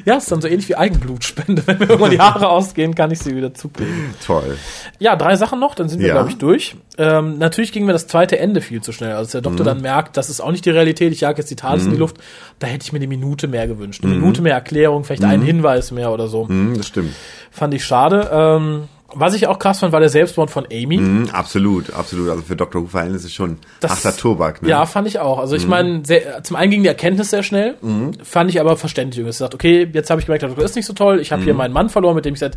Ja, 0.04 0.16
ist 0.16 0.30
dann 0.30 0.40
so 0.40 0.48
ähnlich 0.48 0.68
wie 0.68 0.76
Eigenblutspende. 0.76 1.62
Wenn 1.66 1.78
mir 1.78 1.84
irgendwann 1.88 2.10
die 2.10 2.18
Haare 2.20 2.48
ausgehen, 2.48 2.94
kann 2.94 3.10
ich 3.10 3.18
sie 3.20 3.36
wieder 3.36 3.54
zukleben. 3.54 4.14
Toll. 4.24 4.56
Ja, 4.98 5.16
drei 5.16 5.36
Sachen 5.36 5.60
noch, 5.60 5.74
dann 5.74 5.88
sind 5.88 6.00
wir, 6.00 6.08
Ja. 6.08 6.14
glaube 6.14 6.30
ich, 6.30 6.38
durch. 6.38 6.76
Ähm, 6.98 7.38
natürlich 7.38 7.72
ging 7.72 7.84
mir 7.86 7.92
das 7.92 8.06
zweite 8.06 8.38
Ende 8.38 8.60
viel 8.60 8.80
zu 8.82 8.92
schnell. 8.92 9.12
Als 9.12 9.30
der 9.32 9.40
Mhm. 9.40 9.44
Doktor 9.44 9.64
dann 9.64 9.80
merkt, 9.80 10.16
das 10.16 10.30
ist 10.30 10.40
auch 10.40 10.50
nicht 10.50 10.64
die 10.64 10.70
Realität, 10.70 11.12
ich 11.12 11.20
jag 11.22 11.38
jetzt 11.38 11.50
die 11.50 11.56
Tales 11.56 11.84
in 11.84 11.90
die 11.92 11.96
Luft, 11.96 12.16
da 12.58 12.66
hätte 12.66 12.84
ich 12.84 12.92
mir 12.92 12.98
eine 12.98 13.06
Minute 13.08 13.48
mehr 13.48 13.66
gewünscht. 13.66 14.04
Eine 14.04 14.14
Minute 14.14 14.42
mehr 14.42 14.54
Erklärung, 14.54 15.01
vielleicht 15.04 15.24
einen 15.24 15.42
Hinweis 15.42 15.90
mehr 15.90 16.10
oder 16.12 16.28
so. 16.28 16.44
Mhm, 16.46 16.76
das 16.76 16.86
stimmt. 16.86 17.12
Fand 17.50 17.74
ich 17.74 17.84
schade. 17.84 18.28
Ähm, 18.32 18.84
was 19.14 19.34
ich 19.34 19.46
auch 19.46 19.58
krass 19.58 19.80
fand, 19.80 19.92
war 19.92 20.00
der 20.00 20.08
Selbstmord 20.08 20.50
von 20.50 20.64
Amy. 20.72 20.96
Mhm, 20.96 21.28
absolut, 21.32 21.92
absolut. 21.92 22.30
Also 22.30 22.42
für 22.42 22.56
Dr. 22.56 22.82
Who 22.82 22.86
Verhältnisse 22.86 23.28
schon 23.28 23.58
Das- 23.80 23.90
harter 23.90 24.16
Tobak. 24.16 24.62
Ne? 24.62 24.70
Ja, 24.70 24.86
fand 24.86 25.06
ich 25.06 25.18
auch. 25.18 25.36
Mhm. 25.36 25.40
Also 25.42 25.54
ich 25.56 25.66
meine, 25.66 26.02
sehr- 26.06 26.42
zum 26.42 26.56
einen 26.56 26.70
ging 26.70 26.82
die 26.82 26.88
Erkenntnis 26.88 27.28
sehr 27.28 27.42
schnell, 27.42 27.74
fand 28.22 28.48
ich 28.48 28.58
aber 28.58 28.76
verständlich. 28.78 29.20
Ich 29.20 29.26
gesagt, 29.26 29.54
okay, 29.54 29.86
jetzt 29.92 30.08
habe 30.08 30.18
ich 30.20 30.26
gemerkt, 30.26 30.42
der 30.42 30.48
Doktor 30.48 30.64
ist 30.64 30.76
nicht 30.76 30.86
so 30.86 30.94
toll. 30.94 31.20
Ich 31.20 31.30
habe 31.30 31.42
Mhm. 31.42 31.44
hier 31.44 31.54
meinen 31.54 31.74
Mann 31.74 31.90
verloren, 31.90 32.14
mit 32.16 32.24
dem 32.24 32.32
ich 32.34 32.40
seit 32.40 32.56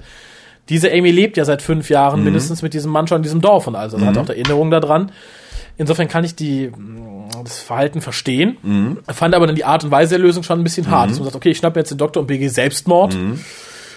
diese 0.69 0.91
Amy 0.91 1.11
lebt 1.11 1.35
ja 1.37 1.43
seit 1.45 1.61
fünf 1.61 1.89
Jahren 1.89 2.19
Mhm. 2.19 2.25
mindestens 2.25 2.61
mit 2.61 2.73
diesem 2.73 2.91
Mann 2.91 3.05
schon 3.07 3.17
in 3.17 3.23
diesem 3.23 3.41
Dorf 3.41 3.67
und 3.67 3.75
also 3.75 3.99
hat 3.99 4.17
auch 4.17 4.29
Erinnerungen 4.29 4.71
daran. 4.71 5.11
Insofern 5.77 6.07
kann 6.07 6.23
ich 6.23 6.35
die 6.35 6.67
mh, 6.75 7.43
das 7.43 7.59
Verhalten 7.59 8.01
verstehen, 8.01 8.57
Mhm. 8.63 8.97
fand 9.11 9.35
aber 9.35 9.45
dann 9.47 9.55
die 9.55 9.65
Art 9.65 9.83
und 9.83 9.91
Weise 9.91 10.11
der 10.11 10.19
Lösung 10.19 10.43
schon 10.43 10.59
ein 10.59 10.63
bisschen 10.63 10.89
hart. 10.89 11.09
Dass 11.09 11.17
man 11.17 11.25
sagt, 11.25 11.35
okay, 11.35 11.49
ich 11.49 11.57
schnappe 11.57 11.77
mir 11.77 11.81
jetzt 11.81 11.89
den 11.91 11.97
Doktor 11.97 12.21
und 12.21 12.27
begehe 12.27 12.49
Selbstmord. 12.49 13.15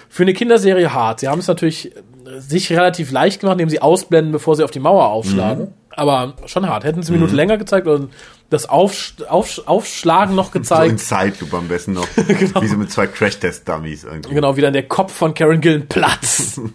Mhm. 0.08 0.12
Für 0.12 0.22
eine 0.22 0.32
Kinderserie 0.34 0.92
hart. 0.92 1.20
Sie 1.20 1.28
haben 1.28 1.38
es 1.40 1.46
natürlich 1.46 1.94
äh, 1.96 2.00
sich 2.40 2.70
relativ 2.72 3.10
leicht 3.10 3.40
gemacht, 3.40 3.54
indem 3.54 3.68
sie 3.70 3.80
ausblenden, 3.82 4.32
bevor 4.32 4.56
sie 4.56 4.64
auf 4.64 4.70
die 4.70 4.80
Mauer 4.80 5.08
aufschlagen. 5.08 5.64
Mhm. 5.66 5.72
Aber 5.90 6.34
schon 6.46 6.68
hart. 6.68 6.84
Hätten 6.84 7.02
sie 7.02 7.10
eine 7.12 7.18
Minute 7.18 7.34
länger 7.34 7.56
gezeigt 7.58 7.86
oder 7.88 8.06
das 8.50 8.68
Aufsch 8.68 9.14
Aufsch 9.28 9.60
Aufschlagen 9.66 10.34
noch 10.36 10.46
So 10.52 10.56
in 10.58 10.62
gezeigt. 10.62 11.00
Zeitlupe 11.00 11.56
am 11.56 11.66
besten 11.68 11.92
noch. 11.94 12.06
Wie 12.16 12.66
so 12.68 12.76
mit 12.76 12.90
zwei 12.92 13.08
Crash-Test-Dummies 13.08 14.04
irgendwie. 14.04 14.32
genau, 14.34 14.56
wie 14.56 14.60
dann 14.60 14.72
der 14.72 14.84
Kopf 14.86 15.12
von 15.12 15.34
Karen 15.34 15.60
Gillen 15.60 15.88
platzt. 15.88 16.60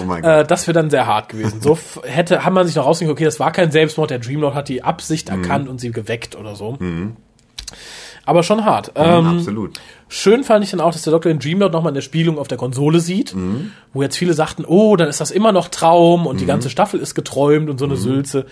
Oh 0.00 0.04
mein 0.06 0.22
Gott. 0.22 0.30
äh, 0.30 0.44
das 0.46 0.66
wäre 0.68 0.74
dann 0.74 0.88
sehr 0.88 1.06
hart 1.06 1.28
gewesen. 1.30 1.60
So 1.60 1.76
hätte, 2.04 2.44
haben 2.44 2.54
man 2.54 2.66
sich 2.66 2.76
noch 2.76 2.86
rausgekriegt, 2.86 3.12
okay, 3.18 3.24
das 3.24 3.40
war 3.40 3.50
kein 3.52 3.70
Selbstmord, 3.72 4.10
der 4.10 4.18
Dreamlord 4.20 4.54
hat 4.54 4.68
die 4.68 4.82
Absicht 4.84 5.30
Mhm. 5.30 5.42
erkannt 5.42 5.68
und 5.68 5.80
sie 5.80 5.90
geweckt 5.90 6.36
oder 6.36 6.54
so. 6.54 6.78
Aber 8.30 8.44
schon 8.44 8.64
hart. 8.64 8.92
Ähm, 8.94 9.26
absolut. 9.26 9.80
Schön 10.08 10.44
fand 10.44 10.62
ich 10.64 10.70
dann 10.70 10.80
auch, 10.80 10.92
dass 10.92 11.02
der 11.02 11.10
Doktor 11.12 11.30
den 11.30 11.40
Dreamlord 11.40 11.72
nochmal 11.72 11.90
in 11.90 11.94
der 11.96 12.00
Spiegelung 12.02 12.38
auf 12.38 12.46
der 12.46 12.58
Konsole 12.58 13.00
sieht, 13.00 13.34
Mhm. 13.34 13.72
wo 13.92 14.02
jetzt 14.02 14.16
viele 14.16 14.34
sagten, 14.34 14.64
oh, 14.64 14.94
dann 14.94 15.08
ist 15.08 15.20
das 15.20 15.32
immer 15.32 15.50
noch 15.50 15.66
Traum 15.66 16.28
und 16.28 16.40
die 16.40 16.46
ganze 16.46 16.70
Staffel 16.70 17.00
ist 17.00 17.16
geträumt 17.16 17.68
und 17.68 17.78
so 17.78 17.86
Mhm. 17.86 17.90
eine 17.92 18.00
Sülze. 18.00 18.46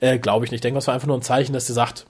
Äh, 0.00 0.18
Glaube 0.18 0.44
ich 0.44 0.50
nicht. 0.50 0.58
Ich 0.58 0.60
denke, 0.60 0.76
das 0.76 0.86
war 0.86 0.92
einfach 0.92 1.06
nur 1.08 1.16
ein 1.16 1.22
Zeichen, 1.22 1.54
dass 1.54 1.64
der 1.64 1.74
sagt, 1.74 2.04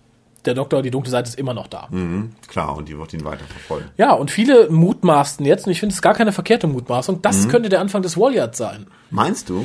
der 0.46 0.54
Doktor, 0.54 0.82
die 0.82 0.90
dunkle 0.90 1.12
Seite 1.12 1.28
ist 1.28 1.38
immer 1.38 1.54
noch 1.54 1.68
da. 1.68 1.86
Mhm, 1.90 2.32
klar, 2.48 2.76
und 2.76 2.88
die 2.88 2.98
wird 2.98 3.12
ihn 3.14 3.24
weiter 3.24 3.44
verfolgen. 3.44 3.90
Ja, 3.96 4.12
und 4.14 4.32
viele 4.32 4.68
mutmaßten 4.70 5.46
jetzt, 5.46 5.66
und 5.66 5.70
ich 5.72 5.78
finde 5.78 5.94
es 5.94 6.02
gar 6.02 6.14
keine 6.14 6.32
verkehrte 6.32 6.66
Mutmaßung, 6.66 7.16
Mhm. 7.18 7.22
das 7.22 7.48
könnte 7.48 7.68
der 7.68 7.78
Anfang 7.80 8.02
des 8.02 8.16
Walliard 8.18 8.56
sein. 8.56 8.88
Meinst 9.10 9.48
du? 9.48 9.64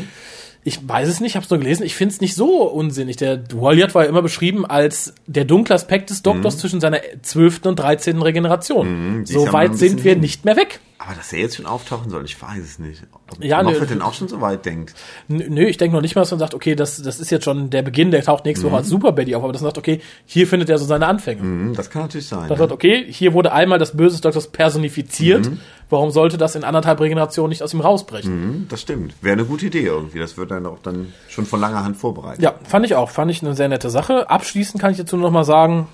Ich 0.67 0.85
weiß 0.85 1.07
es 1.07 1.21
nicht, 1.21 1.37
habe 1.37 1.45
es 1.45 1.49
nur 1.49 1.59
gelesen. 1.59 1.85
Ich 1.85 1.95
finde 1.95 2.13
es 2.13 2.19
nicht 2.19 2.35
so 2.35 2.63
unsinnig. 2.63 3.15
Der 3.15 3.41
Walliard 3.53 3.95
war 3.95 4.03
ja 4.03 4.09
immer 4.09 4.21
beschrieben 4.21 4.65
als 4.65 5.13
der 5.25 5.45
dunkle 5.45 5.73
Aspekt 5.73 6.09
des 6.09 6.23
Doktors 6.23 6.57
zwischen 6.57 6.81
seiner 6.81 6.99
zwölften 7.21 7.69
und 7.69 7.77
dreizehnten 7.77 8.21
Regeneration. 8.21 9.19
Mhm. 9.19 9.25
so 9.25 9.53
weit 9.53 9.77
sind 9.77 10.03
wir 10.03 10.17
nicht 10.17 10.43
mehr 10.43 10.57
weg. 10.57 10.81
Aber 10.99 11.13
dass 11.13 11.31
er 11.31 11.39
jetzt 11.39 11.57
schon 11.57 11.67
auftauchen 11.67 12.09
soll, 12.09 12.25
ich 12.25 12.41
weiß 12.41 12.63
es 12.63 12.79
nicht. 12.79 13.03
Ob 13.11 13.43
Ja, 13.43 13.61
Moffat 13.61 13.81
nö. 13.81 13.85
denn 13.87 14.01
auch 14.01 14.13
schon 14.13 14.27
so 14.27 14.41
weit 14.41 14.65
denkt. 14.65 14.95
Nö, 15.27 15.65
ich 15.65 15.77
denke 15.77 15.95
noch 15.95 16.01
nicht 16.01 16.15
mal, 16.15 16.21
dass 16.21 16.31
man 16.31 16.39
sagt, 16.39 16.55
okay, 16.55 16.75
das, 16.75 17.01
das 17.01 17.19
ist 17.19 17.29
jetzt 17.29 17.45
schon 17.45 17.69
der 17.69 17.83
Beginn, 17.83 18.09
der 18.09 18.23
taucht 18.23 18.45
nächste 18.45 18.65
Woche 18.65 18.77
als 18.77 18.89
Super 18.89 19.11
Betty 19.11 19.35
auf, 19.35 19.43
aber 19.43 19.53
dass 19.53 19.61
man 19.61 19.69
sagt, 19.69 19.77
okay, 19.77 20.01
hier 20.25 20.47
findet 20.47 20.69
er 20.69 20.79
so 20.79 20.85
seine 20.85 21.05
Anfänge. 21.05 21.43
Mhm, 21.43 21.75
das 21.75 21.91
kann 21.91 22.03
natürlich 22.03 22.27
sein. 22.27 22.49
Das 22.49 22.57
ne? 22.57 22.63
sagt, 22.63 22.71
okay, 22.71 23.05
hier 23.07 23.33
wurde 23.33 23.51
einmal 23.51 23.77
das 23.77 23.95
Böse 23.95 24.15
des 24.15 24.21
Doktors 24.21 24.47
personifiziert. 24.47 25.51
Warum 25.89 26.11
sollte 26.11 26.37
das 26.37 26.55
in 26.55 26.63
anderthalb 26.63 26.99
Regenerationen 26.99 27.49
nicht 27.49 27.63
aus 27.63 27.73
ihm 27.73 27.79
rausbrechen? 27.79 28.31
Mhm, 28.31 28.67
das 28.67 28.81
stimmt. 28.81 29.13
Wäre 29.21 29.33
eine 29.33 29.45
gute 29.45 29.67
Idee 29.67 29.85
irgendwie. 29.85 30.19
Das 30.19 30.35
wird 30.35 30.51
dann 30.51 30.65
auch 30.65 30.79
dann 30.79 31.13
schon 31.29 31.45
von 31.45 31.61
langer 31.61 31.83
Hand 31.83 31.95
vorbereitet. 31.95 32.43
Ja, 32.43 32.55
fand 32.63 32.85
ich 32.85 32.95
auch. 32.95 33.09
Fand 33.09 33.31
ich 33.31 33.41
eine 33.41 33.55
sehr 33.55 33.69
nette 33.69 33.89
Sache. 33.89 34.29
Abschließend 34.29 34.81
kann 34.81 34.91
ich 34.91 34.97
dazu 34.97 35.15
noch 35.15 35.31
mal 35.31 35.45
sagen, 35.45 35.87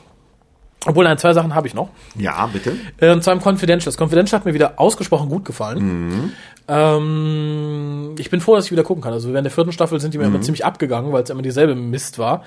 Obwohl, 0.86 1.06
nein, 1.06 1.18
zwei 1.18 1.34
Sachen 1.34 1.56
habe 1.56 1.68
ich 1.68 1.74
noch. 1.74 1.90
Ja, 2.16 2.48
bitte. 2.48 2.76
Und 3.00 3.24
zwar 3.24 3.34
im 3.34 3.42
Confidential. 3.42 3.86
Das 3.86 3.98
Confidential 3.98 4.40
hat 4.40 4.46
mir 4.46 4.54
wieder 4.54 4.74
ausgesprochen 4.80 5.30
gut 5.30 5.46
gefallen. 5.46 6.34
Ähm, 6.68 8.16
ich 8.18 8.30
bin 8.30 8.40
froh, 8.42 8.56
dass 8.56 8.66
ich 8.66 8.72
wieder 8.72 8.84
gucken 8.84 9.02
kann. 9.04 9.14
Also 9.14 9.30
während 9.32 9.46
der 9.46 9.52
vierten 9.52 9.72
Staffel 9.72 10.00
sind 10.00 10.14
die 10.14 10.18
mir 10.18 10.26
immer 10.26 10.42
ziemlich 10.42 10.66
abgegangen, 10.66 11.12
weil 11.12 11.24
es 11.24 11.30
immer 11.30 11.42
dieselbe 11.42 11.76
Mist 11.76 12.20
war. 12.20 12.44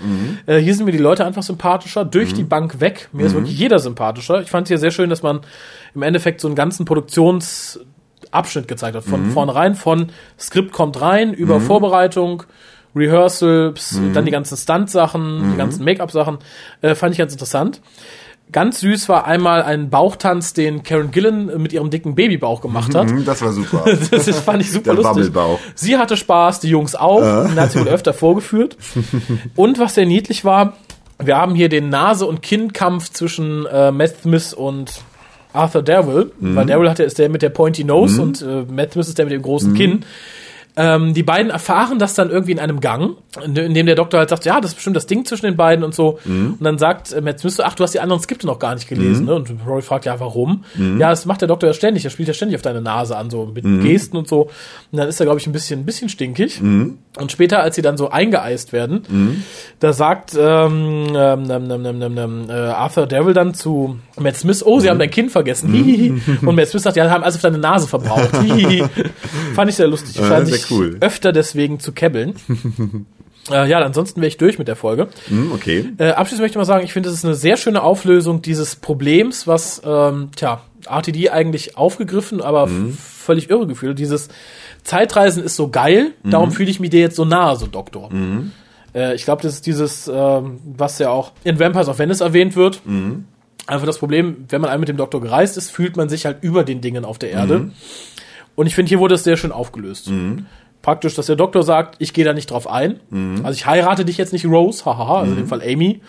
Äh, 0.47 0.59
hier 0.59 0.75
sind 0.75 0.85
mir 0.87 0.93
die 0.93 0.99
Leute 0.99 1.25
einfach 1.25 1.43
sympathischer, 1.43 2.05
durch 2.05 2.35
die 2.35 2.45
Bank 2.45 2.81
weg. 2.81 3.09
Mir 3.13 3.27
ist 3.27 3.35
wirklich 3.35 3.59
jeder 3.59 3.79
sympathischer. 3.79 4.41
Ich 4.43 4.51
fand 4.51 4.69
hier 4.69 4.79
sehr 4.79 4.91
schön, 4.91 5.11
dass 5.11 5.23
man 5.23 5.41
im 5.95 6.03
Endeffekt 6.03 6.41
so 6.41 6.49
einen 6.49 6.57
ganzen 6.57 6.85
Produktionsabschnitt 6.85 8.69
gezeigt 8.69 8.97
hat. 8.97 9.05
Von 9.05 9.31
vornherein, 9.31 9.75
von 9.75 10.11
Skript 10.39 10.73
kommt 10.73 11.01
rein, 11.01 11.33
über 11.35 11.61
Vorbereitung, 11.61 12.43
Rehearsals, 12.95 14.01
dann 14.15 14.25
die 14.25 14.31
ganzen 14.31 14.57
Stunt-Sachen, 14.57 15.53
die 15.53 15.59
ganzen 15.59 15.85
Make-up-Sachen. 15.85 16.39
Äh, 16.81 16.95
fand 16.95 17.13
ich 17.13 17.19
ganz 17.19 17.33
interessant. 17.33 17.83
Ganz 18.53 18.81
süß 18.81 19.09
war 19.09 19.27
einmal 19.27 19.63
ein 19.63 19.91
Bauchtanz, 19.91 20.53
den 20.53 20.83
Karen 20.85 21.11
Gillan 21.11 21.47
mit 21.61 21.73
ihrem 21.73 21.91
dicken 21.91 22.15
Babybauch 22.15 22.61
gemacht 22.61 22.95
hat. 22.95 23.11
Mhm, 23.11 23.25
Das 23.25 23.43
war 23.43 23.53
super. 23.53 23.85
Das 24.11 24.29
fand 24.41 24.63
ich 24.63 24.71
super 24.71 24.85
Der 24.85 24.95
lustig. 24.95 25.11
Wabbelbauch. 25.17 25.59
Sie 25.75 25.97
hatte 25.97 26.17
Spaß, 26.17 26.61
die 26.61 26.69
Jungs 26.69 26.95
auch. 26.95 27.45
Und 27.45 27.57
hat 27.61 27.73
sie 27.73 27.81
wohl 27.81 27.89
öfter 27.89 28.15
vorgeführt. 28.15 28.77
Und 29.57 29.79
was 29.81 29.95
sehr 29.97 30.07
niedlich 30.07 30.45
war, 30.45 30.75
wir 31.23 31.37
haben 31.37 31.55
hier 31.55 31.69
den 31.69 31.89
Nase- 31.89 32.27
und 32.27 32.43
Kinnkampf 32.43 33.11
zwischen 33.11 33.67
äh, 33.67 33.91
Matt 33.91 34.17
Smith 34.23 34.53
und 34.53 34.93
Arthur 35.55 35.83
Darrell. 35.83 36.31
Weil 36.39 36.67
Darrell 36.67 36.91
hat, 36.91 37.01
ist 37.01 37.19
der 37.19 37.31
mit 37.31 37.41
der 37.41 37.49
Pointy 37.49 37.85
Nose 37.85 38.21
und 38.21 38.43
äh, 38.43 38.65
Matt 38.71 38.93
Smith 38.93 39.09
ist 39.09 39.17
der 39.19 39.25
mit 39.25 39.33
dem 39.33 39.41
großen 39.43 39.73
Kinn. 39.75 40.05
Ähm, 40.77 41.15
die 41.15 41.23
beiden 41.23 41.51
erfahren 41.51 41.99
das 41.99 42.15
dann 42.15 42.31
irgendwie 42.31 42.53
in 42.53 42.59
einem 42.59 42.81
Gang, 42.81 43.17
in, 43.43 43.57
in 43.57 43.75
dem 43.75 43.87
der 43.87 43.95
Doktor 43.95 44.19
halt 44.19 44.29
sagt, 44.29 44.45
ja, 44.45 44.61
das 44.61 44.73
ist 44.73 44.75
bestimmt 44.75 44.97
das 44.97 45.07
Ding 45.07 45.25
zwischen 45.25 45.47
den 45.47 45.57
beiden 45.57 45.85
und 45.85 45.95
so. 45.95 46.19
Und 46.59 46.65
dann 46.65 46.79
sagt 46.79 47.13
äh, 47.13 47.21
Matt 47.21 47.41
Smith, 47.41 47.57
so, 47.57 47.63
ach, 47.63 47.75
du 47.75 47.83
hast 47.83 47.95
die 47.95 48.01
anderen 48.01 48.21
Skripte 48.23 48.47
noch 48.47 48.59
gar 48.59 48.75
nicht 48.75 48.89
gelesen. 48.89 49.27
Ne? 49.27 49.35
Und 49.35 49.51
Rory 49.67 49.83
fragt, 49.83 50.05
ja, 50.05 50.21
warum? 50.21 50.65
Ja, 50.99 51.11
das 51.11 51.25
macht 51.27 51.41
der 51.41 51.49
Doktor 51.49 51.69
ja 51.69 51.73
ständig. 51.75 52.05
Er 52.05 52.11
spielt 52.11 52.29
ja 52.29 52.35
ständig 52.35 52.57
auf 52.57 52.63
deine 52.63 52.81
Nase 52.83 53.17
an, 53.17 53.31
so 53.31 53.47
mit 53.47 53.65
Gesten 53.83 54.17
und 54.17 54.29
so. 54.29 54.43
Und 54.93 54.99
dann 54.99 55.09
ist 55.09 55.19
er, 55.21 55.27
glaube 55.27 55.41
ich, 55.41 55.47
ein 55.47 55.53
bisschen, 55.53 55.81
ein 55.81 55.85
bisschen 55.87 56.09
stinkig. 56.09 56.61
Und 57.19 57.33
später, 57.33 57.61
als 57.63 57.77
sie 57.77 57.83
dann 57.83 57.97
so 57.97 58.11
eingeeist 58.11 58.73
werden, 58.75 59.03
da 59.81 59.93
sagt 59.95 60.37
ähm, 60.39 61.07
ähm, 61.15 61.51
ähm, 61.51 61.87
ähm, 61.87 62.19
ähm, 62.19 62.45
äh, 62.51 62.53
Arthur 62.53 63.07
Devil 63.07 63.33
dann 63.33 63.55
zu 63.55 63.99
Matt 64.19 64.37
Smith, 64.37 64.63
oh, 64.65 64.81
sie 64.81 64.91
haben 64.91 64.99
dein 64.99 65.11
Kind 65.11 65.31
vergessen. 65.33 65.71
Und 66.43 66.55
Matt 66.55 66.69
Smith 66.69 66.83
sagt, 66.83 66.97
ja, 66.97 67.09
haben 67.09 67.23
alles 67.25 67.37
auf 67.37 67.43
deine 67.43 67.59
Nase 67.59 67.89
verbraucht. 67.89 68.31
Fand 69.55 69.71
ich 69.71 69.77
sehr 69.77 69.89
lustig. 69.89 70.19
Äh, 70.19 70.25
cool. 70.71 70.97
öfter 71.01 71.33
deswegen 71.33 71.81
zu 71.81 71.93
kebbeln. 71.93 72.35
äh, 73.51 73.69
ja, 73.69 73.79
ansonsten 73.81 74.21
wäre 74.21 74.29
ich 74.29 74.37
durch 74.37 74.59
mit 74.59 74.69
der 74.69 74.77
Folge. 74.77 75.09
Hm, 75.29 75.53
okay. 75.53 75.85
Äh, 75.99 76.11
abschließend 76.11 76.43
möchte 76.43 76.53
ich 76.53 76.61
mal 76.61 76.65
sagen, 76.65 76.85
ich 76.85 76.93
finde, 76.93 77.09
es 77.09 77.15
ist 77.17 77.25
eine 77.25 77.35
sehr 77.35 77.57
schöne 77.57 77.83
Auflösung 77.83 78.43
dieses 78.43 78.77
Problems, 78.77 79.47
was, 79.47 79.83
ähm, 79.85 80.31
tja, 80.37 80.63
RTD 80.89 81.31
eigentlich 81.31 81.77
aufgegriffen, 81.77 82.41
aber 82.41 82.65
f- 82.65 82.99
völlig 82.99 83.51
irregefühlt. 83.51 83.99
Dieses 83.99 84.29
Zeitreisen 84.85 85.43
ist 85.43 85.57
so 85.57 85.69
geil, 85.69 86.13
darum 86.23 86.53
fühle 86.53 86.71
ich 86.71 86.79
mich 86.79 86.91
dir 86.91 87.01
jetzt 87.01 87.17
so 87.17 87.25
nahe, 87.25 87.57
so 87.57 87.67
Doktor. 87.67 88.11
Äh, 88.95 89.15
ich 89.17 89.25
glaube, 89.25 89.43
das 89.43 89.55
ist 89.55 89.67
dieses, 89.67 90.07
ähm, 90.13 90.61
was 90.65 90.99
ja 91.01 91.11
auch 91.11 91.33
in 91.43 91.59
Vampires 91.59 91.89
of 91.89 91.99
Venice 91.99 92.21
erwähnt 92.21 92.55
wird. 92.55 92.81
Einfach 93.69 93.87
das 93.87 93.99
Problem, 93.99 94.45
wenn 94.49 94.61
man 94.61 94.71
einmal 94.71 94.79
mit 94.81 94.89
dem 94.91 94.97
Doktor 94.97 95.21
gereist 95.21 95.57
ist, 95.57 95.73
fühlt 95.73 95.97
man 95.97 96.09
sich 96.09 96.25
halt 96.25 96.37
über 96.43 96.63
den 96.63 96.81
Dingen 96.81 97.05
auf 97.05 97.19
der 97.19 97.31
Erde. 97.33 97.73
Und 98.57 98.67
ich 98.67 98.75
finde, 98.75 98.89
hier 98.89 98.99
wurde 98.99 99.15
es 99.15 99.23
sehr 99.23 99.37
schön 99.37 99.53
aufgelöst. 99.53 100.11
Praktisch, 100.83 101.15
dass 101.15 101.27
der 101.27 101.37
Doktor 101.37 101.63
sagt, 101.63 101.97
ich 102.01 102.13
gehe 102.13 102.25
da 102.25 102.33
nicht 102.33 102.51
drauf 102.51 102.69
ein. 102.69 103.01
Also 103.45 103.57
ich 103.57 103.67
heirate 103.67 104.05
dich 104.05 104.17
jetzt 104.19 104.33
nicht 104.33 104.45
Rose, 104.47 104.85
hahaha, 104.85 105.21
also 105.21 105.33
in 105.33 105.39
dem 105.39 105.47
Fall 105.47 105.63
Amy. 105.63 106.01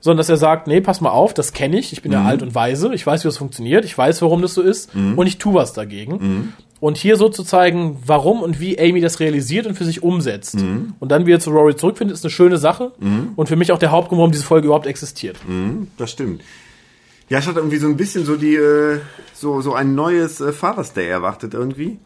Sondern 0.00 0.18
dass 0.18 0.28
er 0.28 0.36
sagt, 0.36 0.66
nee, 0.66 0.80
pass 0.80 1.00
mal 1.00 1.10
auf, 1.10 1.32
das 1.32 1.52
kenne 1.52 1.78
ich, 1.78 1.92
ich 1.92 2.02
bin 2.02 2.10
ja 2.10 2.24
alt 2.24 2.42
und 2.42 2.56
weise, 2.56 2.92
ich 2.92 3.06
weiß, 3.06 3.22
wie 3.22 3.28
das 3.28 3.36
funktioniert, 3.38 3.84
ich 3.84 3.96
weiß, 3.96 4.20
warum 4.22 4.42
das 4.42 4.54
so 4.54 4.60
ist 4.62 4.90
und 4.94 5.26
ich 5.26 5.38
tu 5.38 5.54
was 5.54 5.72
dagegen. 5.74 6.54
Und 6.80 6.96
hier 6.96 7.16
so 7.16 7.28
zu 7.28 7.44
zeigen, 7.44 7.98
warum 8.04 8.40
und 8.42 8.58
wie 8.58 8.76
Amy 8.80 9.00
das 9.00 9.20
realisiert 9.20 9.68
und 9.68 9.76
für 9.76 9.84
sich 9.84 10.02
umsetzt. 10.02 10.56
Und 10.98 11.08
dann 11.12 11.24
wieder 11.26 11.38
zu 11.38 11.50
Rory 11.50 11.76
zurückfindet, 11.76 12.16
ist 12.16 12.24
eine 12.24 12.30
schöne 12.32 12.58
Sache. 12.58 12.90
Und 13.36 13.48
für 13.48 13.54
mich 13.54 13.70
auch 13.70 13.78
der 13.78 13.92
Hauptgrund, 13.92 14.18
warum 14.18 14.32
diese 14.32 14.42
Folge 14.44 14.66
überhaupt 14.66 14.86
existiert. 14.86 15.36
Das 15.98 16.10
stimmt. 16.10 16.42
Ja, 17.32 17.38
es 17.38 17.46
hat 17.46 17.56
irgendwie 17.56 17.78
so 17.78 17.86
ein 17.86 17.96
bisschen 17.96 18.26
so 18.26 18.36
die, 18.36 18.56
äh, 18.56 19.00
so, 19.32 19.62
so 19.62 19.72
ein 19.72 19.94
neues 19.94 20.42
äh, 20.42 20.52
Father's 20.52 20.92
Day 20.92 21.08
erwartet 21.08 21.54
irgendwie. 21.54 21.98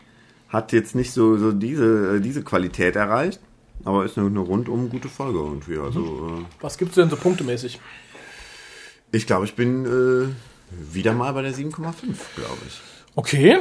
Hat 0.50 0.72
jetzt 0.72 0.94
nicht 0.94 1.10
so, 1.12 1.36
so 1.36 1.50
diese, 1.50 2.18
äh, 2.18 2.20
diese 2.20 2.42
Qualität 2.44 2.94
erreicht. 2.94 3.40
Aber 3.84 4.04
ist 4.04 4.16
eine, 4.16 4.28
eine 4.28 4.38
rundum 4.38 4.88
gute 4.88 5.08
Folge 5.08 5.40
irgendwie. 5.40 5.78
Also, 5.78 6.00
äh, 6.00 6.44
Was 6.60 6.78
gibt's 6.78 6.94
denn 6.94 7.10
so 7.10 7.16
punktemäßig? 7.16 7.80
ich 9.10 9.26
glaube, 9.26 9.46
ich 9.46 9.54
bin 9.54 9.84
äh, 9.84 10.28
wieder 10.94 11.12
mal 11.12 11.32
bei 11.32 11.42
der 11.42 11.52
7,5, 11.52 11.72
glaube 12.36 12.58
ich. 12.68 12.80
Okay. 13.16 13.58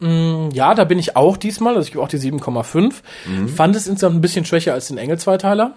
Mm, 0.00 0.50
Ja, 0.52 0.74
da 0.76 0.84
bin 0.84 1.00
ich 1.00 1.16
auch 1.16 1.36
diesmal. 1.36 1.74
Also 1.74 1.86
ich 1.86 1.92
gebe 1.92 2.04
auch 2.04 2.08
die 2.08 2.18
7,5. 2.18 2.92
Fand 3.56 3.74
es 3.74 3.88
insgesamt 3.88 4.14
ein 4.16 4.20
bisschen 4.20 4.44
schwächer 4.44 4.74
als 4.74 4.86
den 4.88 4.98
Engel-Zweiteiler. 4.98 5.74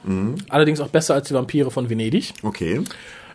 Allerdings 0.49 0.79
auch 0.81 0.89
besser 0.89 1.13
als 1.15 1.27
die 1.29 1.33
Vampire 1.33 1.71
von 1.71 1.89
Venedig. 1.89 2.33
Okay. 2.43 2.81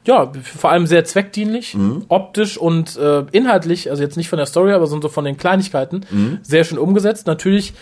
Ja, 0.04 0.32
vor 0.42 0.70
allem 0.70 0.86
sehr 0.86 1.04
zweckdienlich, 1.04 1.76
optisch 2.08 2.58
und 2.58 2.96
äh, 2.96 3.24
inhaltlich, 3.30 3.90
also 3.90 4.02
jetzt 4.02 4.16
nicht 4.16 4.28
von 4.28 4.36
der 4.36 4.46
Story, 4.46 4.72
aber 4.72 4.86
so 4.86 5.00
von 5.08 5.24
den 5.24 5.36
Kleinigkeiten, 5.36 6.04
sehr 6.42 6.64
schön 6.64 6.78
umgesetzt. 6.78 7.26
Natürlich 7.26 7.72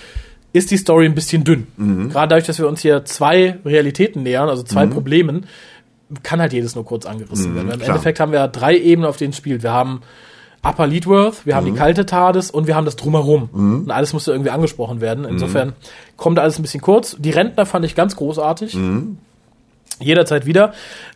ist 0.53 0.71
die 0.71 0.77
Story 0.77 1.07
ein 1.07 1.15
bisschen 1.15 1.45
dünn. 1.45 1.67
Gerade 2.11 2.29
dadurch, 2.29 2.47
dass 2.47 2.59
wir 2.59 2.69
uns 2.69 2.81
hier 2.83 3.05
zwei 3.05 3.59
Realitäten 3.65 4.23
nähern, 4.23 4.49
also 4.49 4.63
zwei 4.63 4.87
Problemen, 4.87 5.47
kann 6.23 6.41
halt 6.41 6.53
jedes 6.53 6.75
nur 6.75 6.85
kurz 6.85 7.07
angerissen 7.07 7.55
werden. 7.55 7.69
Weil 7.69 7.75
Im 7.75 7.81
klar. 7.81 7.95
Endeffekt 7.95 8.21
haben 8.21 8.33
wir 8.33 8.49
drei 8.49 8.77
Ebenen, 8.77 9.09
auf 9.09 9.17
denen 9.17 9.31
es 9.31 9.37
spielt. 9.37 9.63
Wir 9.63 9.73
haben 9.73 10.03
Upper 10.63 10.87
Leadworth, 10.87 11.47
wir 11.47 11.55
haben 11.57 11.65
die 11.65 11.73
kalte 11.73 12.05
TARDIS 12.05 12.51
und 12.51 12.67
wir 12.67 12.75
haben 12.77 12.85
das 12.85 12.97
Drumherum. 12.97 13.49
Und 13.85 13.91
alles 13.91 14.13
musste 14.13 14.33
irgendwie 14.33 14.51
angesprochen 14.51 15.01
werden. 15.01 15.25
Insofern 15.25 15.73
kommt 16.17 16.39
alles 16.39 16.59
ein 16.59 16.63
bisschen 16.63 16.83
kurz. 16.83 17.17
Die 17.19 17.31
Rentner 17.31 17.65
fand 17.65 17.87
ich 17.87 17.95
ganz 17.95 18.15
großartig. 18.17 18.77
Jederzeit 20.01 20.47
wieder. 20.47 20.73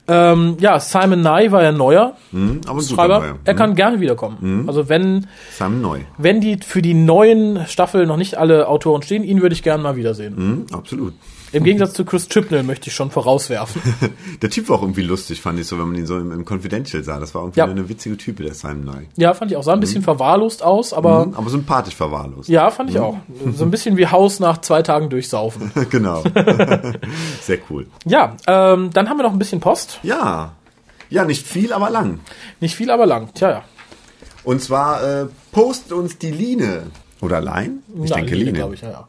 Ähm, 0.07 0.57
ja, 0.61 0.79
Simon 0.79 1.23
Nye 1.23 1.51
war 1.51 1.63
ja 1.63 1.73
neuer 1.73 2.17
Hm, 2.31 2.61
aber 2.67 2.83
Schreiber. 2.83 3.21
Neuer. 3.21 3.39
Er 3.45 3.55
kann 3.55 3.75
gerne 3.75 4.01
wiederkommen. 4.01 4.65
Also 4.69 4.89
wenn, 4.89 5.27
Sam 5.53 5.81
Neu. 5.81 6.01
wenn 6.19 6.41
die 6.41 6.59
für 6.63 6.83
die 6.83 6.95
neuen 6.95 7.67
Staffeln 7.67 8.07
noch 8.07 8.19
nicht 8.19 8.37
alle 8.37 8.69
Autoren 8.69 9.03
stehen, 9.03 9.25
ihn 9.25 9.41
würde 9.41 9.55
ich 9.55 9.63
gerne 9.63 9.83
mal 9.83 9.97
wiedersehen. 9.97 10.37
Hm, 10.37 10.67
absolut. 10.77 11.15
Im 11.55 11.65
Gegensatz 11.65 11.95
zu 11.95 12.05
Chris 12.05 12.29
Chibnall 12.29 12.63
möchte 12.65 12.89
ich 12.89 12.95
schon 12.95 13.11
vorauswerfen. 13.11 13.81
Der 14.43 14.51
Typ 14.51 14.69
war 14.69 14.77
auch 14.79 14.83
irgendwie 14.83 15.03
lustig, 15.03 15.41
fand 15.41 15.59
ich 15.59 15.67
so, 15.67 15.79
wenn 15.79 15.87
man 15.87 15.97
ihn 15.97 16.07
so 16.07 16.19
im, 16.19 16.33
im 16.33 16.45
Confidential 16.45 17.03
sah. 17.05 17.19
Das 17.21 17.35
war 17.35 17.43
irgendwie 17.43 17.61
Ja. 17.61 17.67
eine 17.67 17.89
witzige 17.89 18.17
Type, 18.17 18.43
der 18.43 18.55
Simon 18.55 18.85
Neu. 18.85 19.03
ja, 19.17 19.33
fand 19.35 19.51
ich 19.51 19.57
auch. 19.57 19.63
Sah 19.63 19.73
ein 19.73 19.81
bisschen 19.81 20.03
verwahrlost 20.03 20.63
aus, 20.63 20.93
aber 20.93 21.29
Aber 21.35 21.49
sympathisch 21.51 21.95
verwahrlost. 21.95 22.49
ja, 22.49 22.71
fand 22.71 22.91
ich 22.91 22.99
auch. 22.99 23.17
So 23.57 23.65
ein 23.65 23.71
bisschen 23.71 23.97
wie 23.97 24.07
Haus 24.09 24.41
nach 24.41 24.59
zwei 24.59 24.83
Tagen 24.83 25.09
durchsaufen. 25.11 25.71
genau. 25.91 26.23
Sehr 27.41 27.59
cool. 27.71 27.87
Ja, 28.05 28.37
ähm, 28.47 28.91
dann 28.93 29.09
haben 29.09 29.17
wir 29.19 29.23
noch 29.23 29.33
ein 29.33 29.39
bisschen 29.39 29.61
Post. 29.61 30.01
Ja. 30.03 30.53
Ja, 31.11 31.25
nicht 31.25 31.47
viel, 31.47 31.73
aber 31.73 31.91
lang. 31.91 32.21
Nicht 32.61 32.75
viel, 32.77 32.91
aber 32.91 33.07
lang. 33.07 33.33
Tja, 33.35 33.51
ja. 33.51 33.65
Und 34.43 34.61
zwar 34.61 35.03
äh, 35.03 35.27
postet 35.53 35.93
uns 35.93 36.19
die 36.19 36.31
Line. 36.31 36.89
Oder 37.21 37.41
Lein? 37.41 37.79
Ich 38.03 38.11
Na, 38.11 38.17
denke 38.17 38.33
Line, 38.35 38.45
Line. 38.47 38.59
glaube 38.59 38.75
ich, 38.75 38.83
ja, 38.83 38.91
ja. 38.91 39.07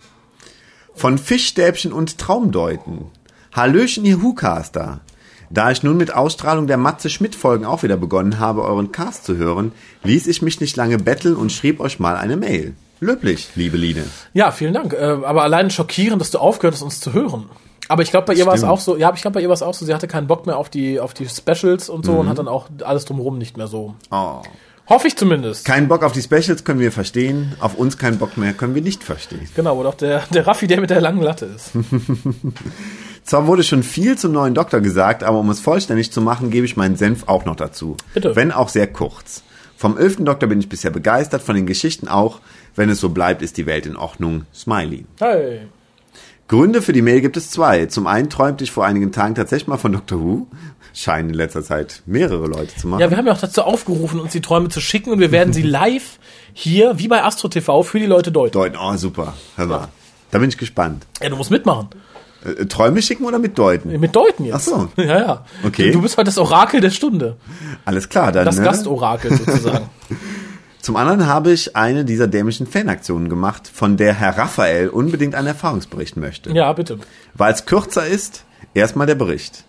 Von 0.96 1.18
Fischstäbchen 1.18 1.92
und 1.92 2.18
Traumdeuten. 2.18 3.06
Hallöchen, 3.54 4.06
ihr 4.06 4.22
Hucaster. 4.22 5.02
Da 5.50 5.70
ich 5.72 5.84
nun 5.84 5.98
mit 5.98 6.14
Ausstrahlung 6.14 6.68
der 6.68 6.78
Matze 6.78 7.10
Schmidt-Folgen 7.10 7.66
auch 7.66 7.84
wieder 7.84 7.98
begonnen 7.98 8.40
habe, 8.40 8.64
euren 8.64 8.92
Cast 8.92 9.26
zu 9.26 9.38
hören, 9.38 9.74
ließ 10.04 10.28
ich 10.28 10.42
mich 10.42 10.60
nicht 10.60 10.76
lange 10.76 10.98
betteln 10.98 11.36
und 11.36 11.52
schrieb 11.52 11.80
euch 11.80 12.00
mal 12.00 12.16
eine 12.16 12.38
Mail. 12.38 12.74
Löblich, 13.00 13.50
liebe 13.56 13.78
Line. 13.78 14.06
Ja, 14.34 14.52
vielen 14.52 14.74
Dank. 14.74 14.94
Äh, 14.94 15.18
aber 15.24 15.44
allein 15.44 15.70
schockierend, 15.70 16.22
dass 16.22 16.32
du 16.32 16.40
aufgehört 16.40 16.76
hast, 16.76 16.82
uns 16.82 17.00
zu 17.02 17.14
hören. 17.14 17.50
Aber 17.88 18.02
ich 18.02 18.10
glaube, 18.10 18.26
bei 18.26 18.34
ihr 18.34 18.48
war 18.48 18.56
es 18.56 18.64
auch 18.64 18.80
so, 18.80 18.98
ja, 18.98 19.12
ich 19.14 19.22
glaube, 19.22 19.36
bei 19.36 19.42
ihr 19.42 19.48
war 19.50 19.54
es 19.54 19.62
auch 19.62 19.74
so, 19.76 19.86
sie 19.86 19.94
hatte 19.94 20.08
keinen 20.08 20.26
Bock 20.28 20.48
mehr 20.48 20.58
auf 20.58 20.70
die, 20.70 21.00
auf 21.00 21.14
die 21.14 21.28
Specials 21.30 21.88
und 21.90 22.04
so 22.06 22.14
Mhm. 22.14 22.18
und 22.20 22.30
hat 22.30 22.40
dann 22.40 22.48
auch 22.48 22.68
alles 22.84 23.06
drumherum 23.06 23.38
nicht 23.38 23.58
mehr 23.58 23.68
so. 23.68 23.94
Oh. 24.10 24.42
Hoffe 24.88 25.08
ich 25.08 25.16
zumindest. 25.16 25.66
Kein 25.66 25.88
Bock 25.88 26.04
auf 26.04 26.12
die 26.12 26.22
Specials 26.22 26.64
können 26.64 26.80
wir 26.80 26.92
verstehen, 26.92 27.56
auf 27.60 27.76
uns 27.76 27.98
keinen 27.98 28.20
Bock 28.20 28.38
mehr 28.38 28.54
können 28.54 28.76
wir 28.76 28.84
nicht 28.84 29.04
verstehen. 29.04 29.48
Genau, 29.56 29.78
oder 29.78 29.90
auch 29.90 29.96
der, 29.96 30.24
der 30.32 30.46
Raffi, 30.46 30.68
der 30.68 30.80
mit 30.80 30.92
der 30.92 31.02
langen 31.02 31.22
Latte 31.22 31.46
ist. 31.46 31.72
Zwar 33.24 33.48
wurde 33.48 33.64
schon 33.64 33.82
viel 33.82 34.16
zum 34.18 34.34
neuen 34.34 34.54
Doktor 34.54 34.82
gesagt, 34.82 35.24
aber 35.24 35.40
um 35.40 35.50
es 35.50 35.60
vollständig 35.60 36.12
zu 36.12 36.22
machen, 36.22 36.52
gebe 36.52 36.68
ich 36.68 36.78
meinen 36.78 36.96
Senf 36.96 37.28
auch 37.28 37.46
noch 37.46 37.56
dazu. 37.56 37.98
Bitte. 38.14 38.36
Wenn 38.36 38.52
auch 38.52 38.70
sehr 38.70 38.86
kurz. 38.86 39.42
Vom 39.76 39.98
elften 39.98 40.26
Doktor 40.26 40.48
bin 40.48 40.60
ich 40.60 40.70
bisher 40.70 40.92
begeistert, 40.92 41.42
von 41.42 41.56
den 41.56 41.66
Geschichten 41.66 42.08
auch. 42.08 42.40
Wenn 42.76 42.90
es 42.90 43.00
so 43.00 43.10
bleibt, 43.10 43.42
ist 43.42 43.58
die 43.58 43.66
Welt 43.66 43.88
in 43.88 43.96
Ordnung. 43.96 44.46
Smiley. 44.54 45.06
Hey. 45.20 45.68
Gründe 46.48 46.82
für 46.82 46.94
die 46.94 47.02
Mail 47.02 47.22
gibt 47.22 47.38
es 47.38 47.50
zwei. 47.50 47.88
Zum 47.88 48.06
einen 48.06 48.30
träumte 48.30 48.64
ich 48.64 48.72
vor 48.72 48.86
einigen 48.86 49.12
Tagen 49.12 49.34
tatsächlich 49.34 49.68
mal 49.68 49.78
von 49.78 49.94
Doctor 49.94 50.22
Who. 50.22 50.48
Scheinen 50.94 51.30
in 51.30 51.36
letzter 51.36 51.64
Zeit 51.64 52.04
mehrere 52.06 52.48
Leute 52.48 52.74
zu 52.76 52.88
machen. 52.88 53.02
Ja, 53.02 53.10
wir 53.10 53.18
haben 53.18 53.28
ja 53.28 53.34
auch 53.34 53.40
dazu 53.40 53.64
aufgerufen, 53.64 54.20
uns 54.20 54.32
die 54.32 54.42
Träume 54.42 54.70
zu 54.70 54.80
schicken 54.80 55.12
und 55.12 55.20
wir 55.20 55.32
werden 55.32 55.54
sie 55.54 55.62
live 55.64 56.20
hier, 56.54 56.98
wie 57.00 57.08
bei 57.08 57.24
Astro 57.24 57.50
TV, 57.50 57.84
für 57.84 58.00
die 58.00 58.06
Leute 58.06 58.32
deuten. 58.32 58.54
Deuten. 58.54 58.78
Oh, 58.80 58.96
super. 58.96 59.34
Hör 59.58 59.66
mal. 59.66 59.88
Da 60.32 60.40
bin 60.40 60.50
ich 60.50 60.58
gespannt. 60.58 61.06
Ja, 61.22 61.30
du 61.30 61.36
musst 61.36 61.52
mitmachen. 61.52 61.90
Äh, 62.46 62.66
Träume 62.66 63.02
schicken 63.02 63.26
oder 63.26 63.40
mit 63.40 63.58
deuten? 63.58 64.00
Mit 64.00 64.16
Deuten 64.16 64.46
jetzt. 64.46 64.56
Ach 64.56 64.60
so. 64.62 64.90
Ja, 65.02 65.20
ja. 65.20 65.46
Okay. 65.64 65.88
Du, 65.88 65.98
du 65.98 66.02
bist 66.04 66.18
heute 66.18 66.26
das 66.26 66.38
Orakel 66.38 66.80
der 66.80 66.92
Stunde. 66.92 67.38
Alles 67.84 68.08
klar, 68.08 68.32
dann. 68.32 68.46
Das 68.46 68.58
ne? 68.58 68.64
Gastorakel 68.64 69.36
sozusagen. 69.36 69.90
Zum 70.86 70.98
anderen 70.98 71.26
habe 71.26 71.52
ich 71.52 71.76
eine 71.76 72.06
dieser 72.06 72.28
dämlichen 72.28 72.68
Fanaktionen 72.68 73.28
gemacht, 73.28 73.68
von 73.74 73.98
der 73.98 74.14
Herr 74.14 74.38
Raphael 74.38 74.90
unbedingt 74.90 75.34
einen 75.34 75.48
Erfahrungsbericht 75.48 76.16
möchte. 76.16 76.52
ja, 76.52 76.72
bitte. 76.74 77.00
Weil 77.34 77.52
es 77.56 77.66
kürzer 77.66 78.06
ist, 78.06 78.46
erstmal 78.76 79.08
der 79.08 79.16
Bericht. 79.16 79.64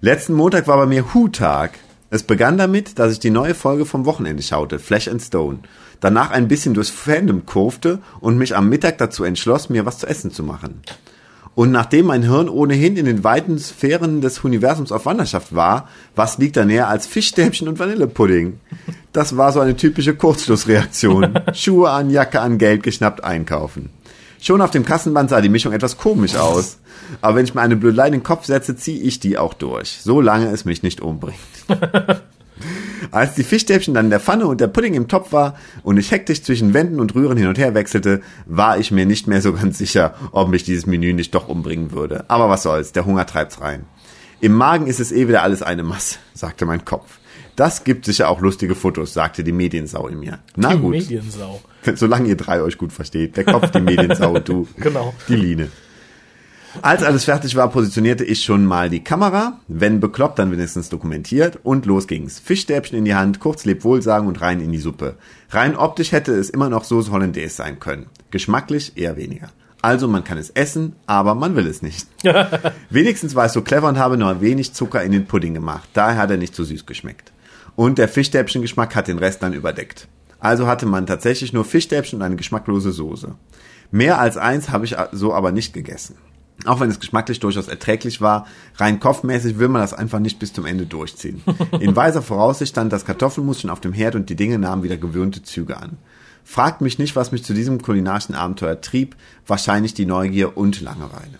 Letzten 0.00 0.34
Montag 0.34 0.68
war 0.68 0.76
bei 0.76 0.86
mir 0.86 1.12
Hu-Tag. 1.12 1.72
Es 2.10 2.22
begann 2.22 2.56
damit, 2.56 3.00
dass 3.00 3.10
ich 3.10 3.18
die 3.18 3.30
neue 3.30 3.56
Folge 3.56 3.84
vom 3.84 4.06
Wochenende 4.06 4.44
schaute, 4.44 4.78
Flesh 4.78 5.08
and 5.08 5.20
Stone. 5.20 5.58
Danach 5.98 6.30
ein 6.30 6.46
bisschen 6.46 6.72
durchs 6.72 6.90
Fandom 6.90 7.46
kurfte 7.46 7.98
und 8.20 8.38
mich 8.38 8.54
am 8.54 8.68
Mittag 8.68 8.98
dazu 8.98 9.24
entschloss, 9.24 9.70
mir 9.70 9.86
was 9.86 9.98
zu 9.98 10.06
essen 10.06 10.30
zu 10.30 10.44
machen. 10.44 10.82
Und 11.54 11.70
nachdem 11.70 12.06
mein 12.06 12.24
Hirn 12.24 12.48
ohnehin 12.48 12.96
in 12.96 13.06
den 13.06 13.22
weiten 13.22 13.58
Sphären 13.58 14.20
des 14.20 14.40
Universums 14.40 14.90
auf 14.90 15.06
Wanderschaft 15.06 15.54
war, 15.54 15.88
was 16.16 16.38
liegt 16.38 16.56
da 16.56 16.64
näher 16.64 16.88
als 16.88 17.06
Fischstäbchen 17.06 17.68
und 17.68 17.78
Vanillepudding? 17.78 18.58
Das 19.12 19.36
war 19.36 19.52
so 19.52 19.60
eine 19.60 19.76
typische 19.76 20.16
Kurzschlussreaktion. 20.16 21.38
Schuhe 21.54 21.90
an, 21.90 22.10
Jacke 22.10 22.40
an, 22.40 22.58
Geld 22.58 22.82
geschnappt, 22.82 23.22
einkaufen. 23.22 23.90
Schon 24.40 24.60
auf 24.60 24.72
dem 24.72 24.84
Kassenband 24.84 25.30
sah 25.30 25.40
die 25.40 25.48
Mischung 25.48 25.72
etwas 25.72 25.96
komisch 25.96 26.34
aus. 26.34 26.78
Aber 27.20 27.36
wenn 27.36 27.44
ich 27.44 27.54
mir 27.54 27.62
eine 27.62 27.76
Blödelei 27.76 28.08
in 28.08 28.12
den 28.12 28.22
Kopf 28.22 28.44
setze, 28.46 28.76
ziehe 28.76 29.00
ich 29.00 29.20
die 29.20 29.38
auch 29.38 29.54
durch. 29.54 30.00
Solange 30.02 30.48
es 30.48 30.64
mich 30.64 30.82
nicht 30.82 31.00
umbringt. 31.00 31.38
Als 33.10 33.34
die 33.34 33.42
Fischstäbchen 33.42 33.94
dann 33.94 34.06
in 34.06 34.10
der 34.10 34.20
Pfanne 34.20 34.46
und 34.46 34.60
der 34.60 34.68
Pudding 34.68 34.94
im 34.94 35.08
Topf 35.08 35.32
war 35.32 35.56
und 35.82 35.96
ich 35.98 36.10
hektisch 36.10 36.42
zwischen 36.42 36.72
Wenden 36.74 37.00
und 37.00 37.14
Rühren 37.14 37.36
hin 37.36 37.48
und 37.48 37.58
her 37.58 37.74
wechselte, 37.74 38.20
war 38.46 38.78
ich 38.78 38.90
mir 38.90 39.06
nicht 39.06 39.26
mehr 39.26 39.42
so 39.42 39.52
ganz 39.52 39.78
sicher, 39.78 40.14
ob 40.32 40.48
mich 40.48 40.64
dieses 40.64 40.86
Menü 40.86 41.12
nicht 41.12 41.34
doch 41.34 41.48
umbringen 41.48 41.92
würde. 41.92 42.24
Aber 42.28 42.48
was 42.48 42.62
soll's, 42.62 42.92
der 42.92 43.04
Hunger 43.06 43.26
treibt's 43.26 43.60
rein. 43.60 43.84
Im 44.40 44.52
Magen 44.52 44.86
ist 44.86 45.00
es 45.00 45.10
eh 45.12 45.28
wieder 45.28 45.42
alles 45.42 45.62
eine 45.62 45.82
Masse, 45.82 46.18
sagte 46.34 46.66
mein 46.66 46.84
Kopf. 46.84 47.18
Das 47.56 47.84
gibt 47.84 48.04
sicher 48.04 48.28
auch 48.28 48.40
lustige 48.40 48.74
Fotos, 48.74 49.14
sagte 49.14 49.44
die 49.44 49.52
Mediensau 49.52 50.08
in 50.08 50.18
mir. 50.18 50.40
Na 50.56 50.74
Die 50.74 50.80
gut, 50.80 50.90
Mediensau. 50.90 51.60
solange 51.94 52.28
ihr 52.28 52.36
drei 52.36 52.60
euch 52.60 52.78
gut 52.78 52.92
versteht. 52.92 53.36
Der 53.36 53.44
Kopf, 53.44 53.70
die 53.70 53.80
Mediensau 53.80 54.32
und 54.34 54.48
du, 54.48 54.66
Genau. 54.76 55.14
die 55.28 55.36
Line. 55.36 55.68
Als 56.82 57.02
alles 57.02 57.24
fertig 57.24 57.56
war, 57.56 57.70
positionierte 57.70 58.24
ich 58.24 58.44
schon 58.44 58.64
mal 58.64 58.90
die 58.90 59.04
Kamera, 59.04 59.60
wenn 59.68 60.00
bekloppt, 60.00 60.38
dann 60.38 60.50
wenigstens 60.50 60.88
dokumentiert 60.88 61.58
und 61.62 61.86
los 61.86 62.06
ging's. 62.06 62.38
Fischstäbchen 62.38 62.98
in 62.98 63.04
die 63.04 63.14
Hand, 63.14 63.40
kurz 63.40 63.64
Lebwohl 63.64 64.02
sagen 64.02 64.26
und 64.26 64.40
rein 64.40 64.60
in 64.60 64.72
die 64.72 64.78
Suppe. 64.78 65.16
Rein 65.50 65.76
optisch 65.76 66.12
hätte 66.12 66.32
es 66.32 66.50
immer 66.50 66.68
noch 66.68 66.84
Soße 66.84 67.10
Hollandaise 67.10 67.54
sein 67.54 67.78
können. 67.80 68.06
Geschmacklich 68.30 68.96
eher 68.96 69.16
weniger. 69.16 69.48
Also 69.82 70.08
man 70.08 70.24
kann 70.24 70.38
es 70.38 70.50
essen, 70.50 70.96
aber 71.06 71.34
man 71.34 71.56
will 71.56 71.66
es 71.66 71.82
nicht. 71.82 72.08
Wenigstens 72.90 73.34
war 73.34 73.46
es 73.46 73.52
so 73.52 73.62
clever 73.62 73.88
und 73.88 73.98
habe 73.98 74.16
nur 74.16 74.30
ein 74.30 74.40
wenig 74.40 74.72
Zucker 74.72 75.02
in 75.02 75.12
den 75.12 75.26
Pudding 75.26 75.54
gemacht. 75.54 75.88
Daher 75.92 76.22
hat 76.22 76.30
er 76.30 76.38
nicht 76.38 76.54
so 76.54 76.64
süß 76.64 76.86
geschmeckt. 76.86 77.32
Und 77.76 77.98
der 77.98 78.08
Fischstäbchengeschmack 78.08 78.94
hat 78.94 79.08
den 79.08 79.18
Rest 79.18 79.42
dann 79.42 79.52
überdeckt. 79.52 80.08
Also 80.40 80.66
hatte 80.66 80.86
man 80.86 81.06
tatsächlich 81.06 81.52
nur 81.52 81.64
Fischstäbchen 81.64 82.18
und 82.18 82.24
eine 82.24 82.36
geschmacklose 82.36 82.92
Soße. 82.92 83.34
Mehr 83.90 84.18
als 84.18 84.36
eins 84.36 84.70
habe 84.70 84.86
ich 84.86 84.96
so 85.12 85.34
aber 85.34 85.52
nicht 85.52 85.72
gegessen. 85.72 86.16
Auch 86.66 86.80
wenn 86.80 86.90
es 86.90 87.00
geschmacklich 87.00 87.40
durchaus 87.40 87.68
erträglich 87.68 88.20
war, 88.20 88.46
rein 88.76 89.00
kopfmäßig 89.00 89.58
will 89.58 89.68
man 89.68 89.82
das 89.82 89.92
einfach 89.92 90.20
nicht 90.20 90.38
bis 90.38 90.52
zum 90.52 90.64
Ende 90.64 90.86
durchziehen. 90.86 91.42
In 91.80 91.96
weiser 91.96 92.22
Voraussicht 92.22 92.70
stand 92.70 92.92
das 92.92 93.04
Kartoffelmus 93.04 93.60
schon 93.60 93.70
auf 93.70 93.80
dem 93.80 93.92
Herd 93.92 94.14
und 94.14 94.30
die 94.30 94.36
Dinge 94.36 94.58
nahmen 94.58 94.82
wieder 94.82 94.96
gewöhnte 94.96 95.42
Züge 95.42 95.76
an. 95.76 95.98
Fragt 96.44 96.80
mich 96.80 96.98
nicht, 96.98 97.16
was 97.16 97.32
mich 97.32 97.42
zu 97.42 97.54
diesem 97.54 97.80
kulinarischen 97.80 98.34
Abenteuer 98.34 98.80
trieb, 98.80 99.16
wahrscheinlich 99.46 99.94
die 99.94 100.04
Neugier 100.04 100.56
und 100.56 100.80
Langeweile. 100.80 101.38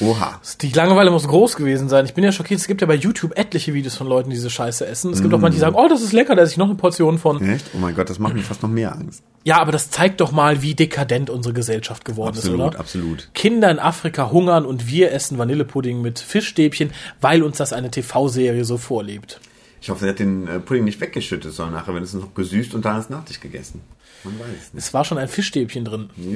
Oha. 0.00 0.40
Die 0.60 0.70
Langeweile 0.70 1.10
muss 1.10 1.26
groß 1.26 1.56
gewesen 1.56 1.88
sein. 1.88 2.04
Ich 2.04 2.14
bin 2.14 2.22
ja 2.22 2.30
schockiert. 2.30 2.60
Es 2.60 2.66
gibt 2.66 2.80
ja 2.80 2.86
bei 2.86 2.94
YouTube 2.94 3.36
etliche 3.36 3.74
Videos 3.74 3.96
von 3.96 4.06
Leuten, 4.06 4.30
die 4.30 4.36
diese 4.36 4.50
Scheiße 4.50 4.86
essen. 4.86 5.12
Es 5.12 5.20
gibt 5.20 5.34
auch 5.34 5.38
manche, 5.38 5.56
die 5.56 5.60
sagen, 5.60 5.74
oh, 5.76 5.88
das 5.88 6.02
ist 6.02 6.12
lecker, 6.12 6.36
da 6.36 6.42
esse 6.42 6.52
ich 6.52 6.58
noch 6.58 6.66
eine 6.66 6.76
Portion 6.76 7.18
von. 7.18 7.42
Echt? 7.42 7.66
Oh 7.74 7.78
mein 7.78 7.94
Gott, 7.94 8.08
das 8.08 8.18
macht 8.18 8.34
mir 8.34 8.42
fast 8.42 8.62
noch 8.62 8.70
mehr 8.70 8.92
Angst. 8.94 9.22
Ja, 9.44 9.58
aber 9.58 9.72
das 9.72 9.90
zeigt 9.90 10.20
doch 10.20 10.30
mal, 10.30 10.62
wie 10.62 10.74
dekadent 10.74 11.30
unsere 11.30 11.54
Gesellschaft 11.54 12.04
geworden 12.04 12.36
Absolut, 12.36 12.60
ist, 12.60 12.66
oder? 12.66 12.80
absolut. 12.80 13.30
Kinder 13.34 13.70
in 13.70 13.78
Afrika 13.78 14.30
hungern 14.30 14.66
und 14.66 14.88
wir 14.88 15.12
essen 15.12 15.38
Vanillepudding 15.38 16.00
mit 16.00 16.18
Fischstäbchen, 16.18 16.92
weil 17.20 17.42
uns 17.42 17.56
das 17.56 17.72
eine 17.72 17.90
TV-Serie 17.90 18.64
so 18.64 18.76
vorlebt. 18.76 19.40
Ich 19.80 19.90
hoffe, 19.90 20.06
er 20.06 20.10
hat 20.10 20.18
den 20.18 20.46
äh, 20.48 20.60
Pudding 20.60 20.84
nicht 20.84 21.00
weggeschüttet, 21.00 21.52
sondern 21.52 21.74
nachher 21.74 21.94
wird 21.94 22.04
es 22.04 22.12
noch 22.12 22.34
gesüßt 22.34 22.74
und 22.74 22.84
dann 22.84 22.96
als 22.96 23.10
Nachtisch 23.10 23.40
gegessen. 23.40 23.80
Man 24.24 24.38
weiß 24.38 24.46
es 24.48 24.74
nicht. 24.74 24.84
Es 24.84 24.94
war 24.94 25.04
schon 25.04 25.18
ein 25.18 25.28
Fischstäbchen 25.28 25.84
drin. 25.84 26.10
Ich 26.16 26.26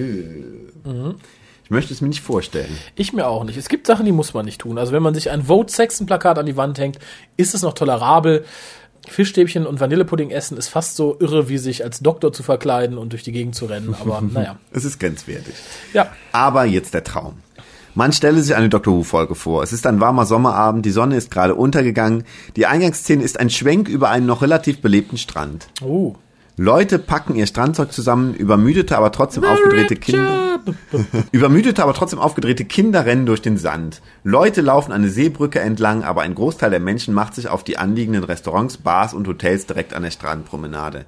möchte 1.73 1.93
es 1.93 2.01
mir 2.01 2.09
nicht 2.09 2.23
vorstellen. 2.23 2.79
Ich 2.95 3.13
mir 3.13 3.27
auch 3.27 3.45
nicht. 3.45 3.57
Es 3.57 3.69
gibt 3.69 3.87
Sachen, 3.87 4.07
die 4.07 4.13
muss 4.13 4.35
man 4.35 4.45
nicht 4.45 4.61
tun. 4.61 4.79
Also 4.79 4.93
wenn 4.93 5.03
man 5.03 5.15
sich 5.15 5.31
ein 5.31 5.45
Vote 5.45 5.73
Sexton 5.73 6.07
Plakat 6.07 6.39
an 6.39 6.47
die 6.47 6.57
Wand 6.57 6.79
hängt, 6.79 6.99
ist 7.37 7.55
es 7.55 7.63
noch 7.63 7.75
tolerabel. 7.75 8.45
Fischstäbchen 9.09 9.67
und 9.67 9.81
Vanillepudding 9.81 10.31
essen 10.31 10.57
ist 10.57 10.69
fast 10.69 10.95
so 10.95 11.17
irre, 11.19 11.49
wie 11.49 11.59
sich 11.59 11.83
als 11.83 12.01
Doktor 12.01 12.33
zu 12.33 12.45
verkleiden 12.45 12.99
und 12.99 13.13
durch 13.13 13.25
die 13.25 13.33
Gegend 13.33 13.57
zu 13.57 13.67
rennen. 13.67 13.97
Aber 14.01 14.21
naja. 14.33 14.59
Es 14.71 14.85
ist 14.85 15.01
grenzwertig. 15.01 15.55
Ja. 15.93 16.13
Aber 16.31 16.65
jetzt 16.65 16.95
der 16.95 17.03
Traum. 17.03 17.35
Man 17.95 18.13
stelle 18.13 18.41
sich 18.41 18.55
eine 18.55 18.71
Doctor 18.71 18.95
Who-Folge 18.95 19.35
vor. 19.35 19.63
Es 19.63 19.73
ist 19.73 19.87
ein 19.87 20.01
warmer 20.01 20.25
Sommerabend, 20.25 20.87
die 20.87 20.91
Sonne 20.91 21.17
ist 21.17 21.31
gerade 21.31 21.55
untergegangen. 21.55 22.25
Die 22.57 22.65
Eingangsszene 22.65 23.23
ist 23.23 23.39
ein 23.39 23.51
Schwenk 23.51 23.89
über 23.89 24.09
einen 24.09 24.25
noch 24.25 24.41
relativ 24.41 24.81
belebten 24.81 25.19
Strand. 25.19 25.67
Oh. 25.83 26.15
Leute 26.63 27.01
packen 27.01 27.35
ihr 27.35 27.47
Strandzeug 27.47 27.91
zusammen, 27.91 28.35
übermüdete, 28.35 28.97
aber 28.97 29.11
trotzdem 29.11 29.43
aufgedrehte 29.43 29.97
Kinder. 29.97 30.61
Übermüdete, 31.33 31.83
aber 31.83 31.93
trotzdem 31.93 32.21
aufgedrehte 32.21 32.65
Kinder 32.65 33.05
rennen 33.05 33.27
durch 33.27 33.43
den 33.43 33.57
Sand. 33.57 34.01
Leute 34.23 34.61
laufen 34.61 34.93
eine 34.93 35.09
Seebrücke 35.09 35.59
entlang, 35.59 36.05
aber 36.05 36.23
ein 36.23 36.37
Großteil 36.37 36.71
der 36.71 36.79
Menschen 36.79 37.15
macht 37.15 37.35
sich 37.35 37.49
auf 37.49 37.65
die 37.65 37.79
anliegenden 37.79 38.23
Restaurants, 38.23 38.77
Bars 38.77 39.13
und 39.13 39.27
Hotels 39.27 39.67
direkt 39.67 39.93
an 39.93 40.05
der 40.05 40.13
Strandpromenade. 40.13 41.05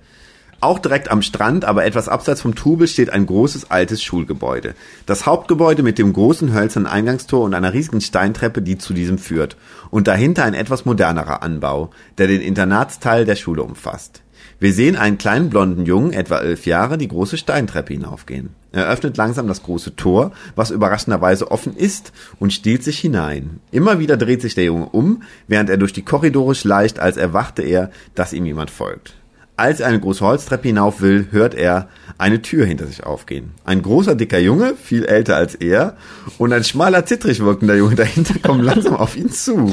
Auch 0.59 0.81
direkt 0.81 1.09
am 1.13 1.23
Strand, 1.23 1.65
aber 1.65 1.85
etwas 1.85 2.09
abseits 2.09 2.41
vom 2.41 2.57
Trubel, 2.57 2.89
steht 2.89 3.11
ein 3.11 3.25
großes 3.25 3.71
altes 3.71 4.03
Schulgebäude. 4.03 4.75
Das 5.07 5.25
Hauptgebäude 5.25 5.85
mit 5.85 5.99
dem 5.99 6.13
großen 6.13 6.53
hölzernen 6.53 6.91
Eingangstor 6.91 7.45
und 7.45 7.55
einer 7.55 7.73
riesigen 7.73 8.01
Steintreppe, 8.01 8.61
die 8.61 8.77
zu 8.77 8.93
diesem 8.93 9.19
führt. 9.19 9.57
Und 9.91 10.09
dahinter 10.09 10.43
ein 10.43 10.55
etwas 10.55 10.85
modernerer 10.85 11.45
Anbau, 11.45 11.91
der 12.19 12.27
den 12.27 12.41
Internatsteil 12.41 13.25
der 13.25 13.37
Schule 13.37 13.63
umfasst. 13.63 14.24
Wir 14.61 14.73
sehen 14.73 14.97
einen 14.97 15.19
kleinen 15.19 15.51
blonden 15.51 15.85
Jungen, 15.85 16.13
etwa 16.13 16.39
elf 16.39 16.67
Jahre, 16.67 16.99
die 16.99 17.09
große 17.09 17.37
Steintreppe 17.37 17.95
hinaufgehen. 17.95 18.51
Er 18.73 18.89
öffnet 18.89 19.17
langsam 19.17 19.47
das 19.47 19.63
große 19.63 19.97
Tor, 19.97 20.33
was 20.57 20.71
überraschenderweise 20.71 21.51
offen 21.51 21.77
ist, 21.77 22.13
und 22.39 22.53
stiehlt 22.53 22.83
sich 22.83 22.99
hinein. 22.99 23.61
Immer 23.71 23.99
wieder 23.99 24.17
dreht 24.17 24.43
sich 24.43 24.55
der 24.55 24.65
Junge 24.65 24.89
um, 24.89 25.23
während 25.49 25.71
er 25.71 25.77
durch 25.77 25.93
die 25.93 26.03
Korridore 26.03 26.55
schleicht, 26.55 26.99
als 26.99 27.17
erwachte 27.17 27.63
er, 27.63 27.91
dass 28.15 28.33
ihm 28.33 28.47
jemand 28.47 28.71
folgt. 28.71 29.15
Als 29.57 29.79
er 29.79 29.87
eine 29.87 30.01
große 30.01 30.25
Holztreppe 30.25 30.67
hinauf 30.67 31.01
will, 31.01 31.29
hört 31.31 31.55
er 31.55 31.89
eine 32.19 32.43
Tür 32.43 32.67
hinter 32.67 32.89
sich 32.89 33.05
aufgehen. 33.05 33.53
Ein 33.65 33.83
großer, 33.83 34.17
dicker 34.17 34.41
Junge, 34.41 34.75
viel 34.75 35.05
älter 35.05 35.37
als 35.37 35.55
er, 35.55 35.97
und 36.39 36.53
ein 36.53 36.65
schmaler, 36.65 37.07
zittrig 37.07 37.39
wirkender 37.39 37.77
Junge 37.77 37.95
dahinter 37.95 38.35
kommen 38.41 38.65
langsam 38.65 38.97
auf 38.97 39.17
ihn 39.17 39.31
zu. 39.31 39.73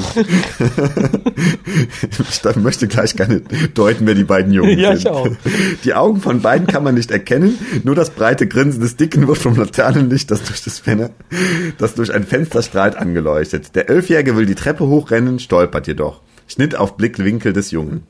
ich 2.30 2.56
möchte 2.56 2.86
gleich 2.86 3.16
gerne 3.16 3.42
deuten, 3.74 4.06
wer 4.06 4.14
die 4.14 4.22
beiden 4.22 4.52
Jungen 4.52 4.78
Ja, 4.78 4.90
sind. 4.90 5.00
ich 5.00 5.08
auch. 5.08 5.28
Die 5.82 5.94
Augen 5.94 6.20
von 6.20 6.42
beiden 6.42 6.68
kann 6.68 6.84
man 6.84 6.94
nicht 6.94 7.10
erkennen, 7.10 7.58
nur 7.82 7.96
das 7.96 8.10
breite 8.10 8.46
Grinsen 8.46 8.82
des 8.82 8.94
Dicken 8.96 9.26
wird 9.26 9.38
vom 9.38 9.56
Laternenlicht, 9.56 10.30
das 10.30 10.44
durch 10.44 10.62
das 10.62 10.78
Fenster, 10.78 11.10
das 11.78 11.94
durch 11.94 12.14
ein 12.14 12.22
Fenster 12.22 12.62
strahlt, 12.62 12.94
angeleuchtet. 12.94 13.74
Der 13.74 13.88
Elfjährige 13.88 14.36
will 14.36 14.46
die 14.46 14.54
Treppe 14.54 14.86
hochrennen, 14.86 15.40
stolpert 15.40 15.88
jedoch. 15.88 16.20
Schnitt 16.46 16.76
auf 16.76 16.96
Blickwinkel 16.96 17.52
des 17.52 17.72
Jungen. 17.72 18.04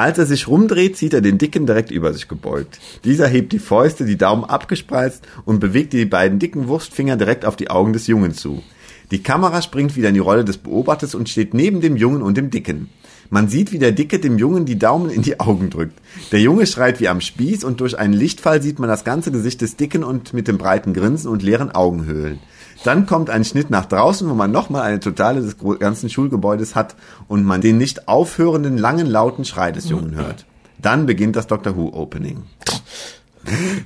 Als 0.00 0.16
er 0.16 0.24
sich 0.24 0.48
rumdreht, 0.48 0.96
sieht 0.96 1.12
er 1.12 1.20
den 1.20 1.36
Dicken 1.36 1.66
direkt 1.66 1.90
über 1.90 2.14
sich 2.14 2.26
gebeugt. 2.26 2.80
Dieser 3.04 3.28
hebt 3.28 3.52
die 3.52 3.58
Fäuste, 3.58 4.06
die 4.06 4.16
Daumen 4.16 4.44
abgespreizt 4.44 5.28
und 5.44 5.60
bewegt 5.60 5.92
die 5.92 6.06
beiden 6.06 6.38
dicken 6.38 6.68
Wurstfinger 6.68 7.18
direkt 7.18 7.44
auf 7.44 7.54
die 7.54 7.68
Augen 7.68 7.92
des 7.92 8.06
Jungen 8.06 8.32
zu. 8.32 8.62
Die 9.10 9.22
Kamera 9.22 9.60
springt 9.60 9.96
wieder 9.96 10.08
in 10.08 10.14
die 10.14 10.20
Rolle 10.20 10.46
des 10.46 10.56
Beobachters 10.56 11.14
und 11.14 11.28
steht 11.28 11.52
neben 11.52 11.82
dem 11.82 11.98
Jungen 11.98 12.22
und 12.22 12.38
dem 12.38 12.48
Dicken. 12.48 12.88
Man 13.28 13.48
sieht, 13.48 13.72
wie 13.72 13.78
der 13.78 13.92
Dicke 13.92 14.18
dem 14.18 14.38
Jungen 14.38 14.64
die 14.64 14.78
Daumen 14.78 15.10
in 15.10 15.20
die 15.20 15.38
Augen 15.38 15.68
drückt. 15.68 16.00
Der 16.32 16.40
Junge 16.40 16.66
schreit 16.66 16.98
wie 16.98 17.08
am 17.08 17.20
Spieß 17.20 17.62
und 17.62 17.82
durch 17.82 17.98
einen 17.98 18.14
Lichtfall 18.14 18.62
sieht 18.62 18.78
man 18.78 18.88
das 18.88 19.04
ganze 19.04 19.30
Gesicht 19.30 19.60
des 19.60 19.76
Dicken 19.76 20.02
und 20.02 20.32
mit 20.32 20.48
dem 20.48 20.56
breiten 20.56 20.94
Grinsen 20.94 21.30
und 21.30 21.42
leeren 21.42 21.72
Augenhöhlen. 21.72 22.38
Dann 22.84 23.06
kommt 23.06 23.28
ein 23.28 23.44
Schnitt 23.44 23.70
nach 23.70 23.84
draußen, 23.84 24.28
wo 24.28 24.34
man 24.34 24.50
nochmal 24.50 24.82
eine 24.82 25.00
Totale 25.00 25.42
des 25.42 25.56
ganzen 25.78 26.08
Schulgebäudes 26.08 26.74
hat 26.74 26.96
und 27.28 27.44
man 27.44 27.60
den 27.60 27.76
nicht 27.76 28.08
aufhörenden 28.08 28.78
langen 28.78 29.06
lauten 29.06 29.44
Schrei 29.44 29.70
des 29.70 29.88
Jungen 29.88 30.14
hört. 30.14 30.46
Dann 30.78 31.04
beginnt 31.04 31.36
das 31.36 31.46
Doctor 31.46 31.76
Who 31.76 31.90
Opening. 31.92 32.44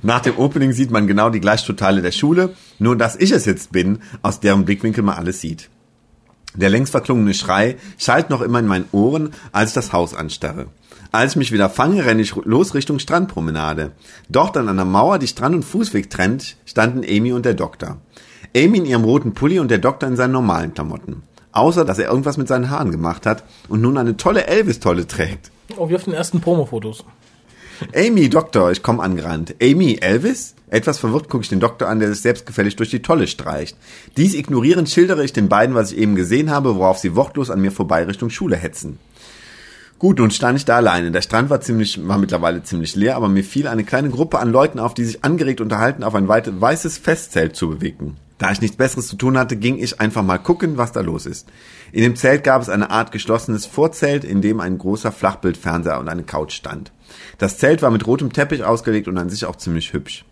Nach 0.02 0.20
dem 0.20 0.38
Opening 0.38 0.72
sieht 0.72 0.90
man 0.90 1.06
genau 1.06 1.30
die 1.30 1.40
Gleichtotale 1.40 2.02
der 2.02 2.12
Schule, 2.12 2.54
nur 2.78 2.96
dass 2.96 3.16
ich 3.16 3.30
es 3.30 3.44
jetzt 3.44 3.72
bin, 3.72 4.00
aus 4.22 4.40
deren 4.40 4.64
Blickwinkel 4.64 5.02
man 5.02 5.16
alles 5.16 5.40
sieht. 5.40 5.70
Der 6.54 6.70
längst 6.70 6.92
verklungene 6.92 7.34
Schrei 7.34 7.76
schallt 7.98 8.30
noch 8.30 8.40
immer 8.40 8.60
in 8.60 8.66
meinen 8.66 8.88
Ohren, 8.92 9.30
als 9.50 9.70
ich 9.70 9.74
das 9.74 9.92
Haus 9.92 10.14
anstarre. 10.14 10.66
Als 11.10 11.32
ich 11.32 11.36
mich 11.36 11.52
wieder 11.52 11.70
fange, 11.70 12.04
renne 12.04 12.22
ich 12.22 12.34
los 12.44 12.74
Richtung 12.74 12.98
Strandpromenade. 12.98 13.92
Dort 14.28 14.56
an 14.56 14.68
einer 14.68 14.84
Mauer, 14.84 15.18
die 15.18 15.28
Strand- 15.28 15.54
und 15.54 15.64
Fußweg 15.64 16.10
trennt, 16.10 16.56
standen 16.64 17.04
Amy 17.04 17.32
und 17.32 17.44
der 17.44 17.54
Doktor. 17.54 17.98
Amy 18.56 18.78
in 18.78 18.86
ihrem 18.86 19.04
roten 19.04 19.34
Pulli 19.34 19.58
und 19.58 19.68
der 19.68 19.78
Doktor 19.78 20.08
in 20.08 20.16
seinen 20.16 20.32
normalen 20.32 20.74
Klamotten. 20.74 21.22
Außer, 21.50 21.84
dass 21.84 21.98
er 21.98 22.08
irgendwas 22.08 22.36
mit 22.36 22.46
seinen 22.46 22.70
Haaren 22.70 22.92
gemacht 22.92 23.26
hat 23.26 23.42
und 23.68 23.80
nun 23.80 23.98
eine 23.98 24.16
tolle 24.16 24.46
Elvis-Tolle 24.46 25.08
trägt. 25.08 25.50
Oh, 25.76 25.88
wie 25.88 25.96
auf 25.96 26.04
den 26.04 26.14
ersten 26.14 26.40
Promo-Fotos. 26.40 27.04
Amy, 27.94 28.28
Doktor, 28.28 28.70
ich 28.70 28.82
komme 28.82 29.02
angerannt. 29.02 29.56
Amy, 29.60 29.98
Elvis? 30.00 30.54
Etwas 30.70 30.98
verwirrt 30.98 31.28
gucke 31.28 31.42
ich 31.42 31.48
den 31.48 31.58
Doktor 31.60 31.88
an, 31.88 31.98
der 31.98 32.10
sich 32.10 32.20
selbstgefällig 32.20 32.76
durch 32.76 32.90
die 32.90 33.02
Tolle 33.02 33.26
streicht. 33.26 33.76
Dies 34.16 34.34
ignorierend 34.34 34.88
schildere 34.88 35.24
ich 35.24 35.32
den 35.32 35.48
beiden, 35.48 35.74
was 35.74 35.90
ich 35.90 35.98
eben 35.98 36.14
gesehen 36.14 36.50
habe, 36.50 36.76
worauf 36.76 36.98
sie 36.98 37.16
wortlos 37.16 37.50
an 37.50 37.60
mir 37.60 37.72
vorbei 37.72 38.04
Richtung 38.04 38.30
Schule 38.30 38.56
hetzen. 38.56 38.98
Gut, 39.98 40.18
nun 40.18 40.30
stand 40.30 40.58
ich 40.58 40.64
da 40.64 40.76
alleine. 40.76 41.10
Der 41.10 41.22
Strand 41.22 41.50
war 41.50 41.60
ziemlich, 41.60 42.06
war 42.06 42.18
mittlerweile 42.18 42.62
ziemlich 42.62 42.94
leer, 42.94 43.16
aber 43.16 43.28
mir 43.28 43.44
fiel 43.44 43.66
eine 43.66 43.84
kleine 43.84 44.10
Gruppe 44.10 44.38
an 44.38 44.52
Leuten 44.52 44.78
auf, 44.78 44.94
die 44.94 45.04
sich 45.04 45.24
angeregt 45.24 45.60
unterhalten, 45.60 46.04
auf 46.04 46.14
ein 46.14 46.28
weit, 46.28 46.60
weißes 46.60 46.98
Festzelt 46.98 47.56
zu 47.56 47.70
bewegen. 47.70 48.16
Da 48.44 48.52
ich 48.52 48.60
nichts 48.60 48.76
Besseres 48.76 49.08
zu 49.08 49.16
tun 49.16 49.38
hatte, 49.38 49.56
ging 49.56 49.78
ich 49.78 50.02
einfach 50.02 50.22
mal 50.22 50.36
gucken, 50.36 50.76
was 50.76 50.92
da 50.92 51.00
los 51.00 51.24
ist. 51.24 51.48
In 51.92 52.02
dem 52.02 52.14
Zelt 52.14 52.44
gab 52.44 52.60
es 52.60 52.68
eine 52.68 52.90
Art 52.90 53.10
geschlossenes 53.10 53.64
Vorzelt, 53.64 54.22
in 54.22 54.42
dem 54.42 54.60
ein 54.60 54.76
großer 54.76 55.12
Flachbildfernseher 55.12 55.98
und 55.98 56.10
eine 56.10 56.24
Couch 56.24 56.52
stand. 56.52 56.92
Das 57.38 57.56
Zelt 57.56 57.80
war 57.80 57.90
mit 57.90 58.06
rotem 58.06 58.34
Teppich 58.34 58.62
ausgelegt 58.62 59.08
und 59.08 59.16
an 59.16 59.30
sich 59.30 59.46
auch 59.46 59.56
ziemlich 59.56 59.94
hübsch. 59.94 60.26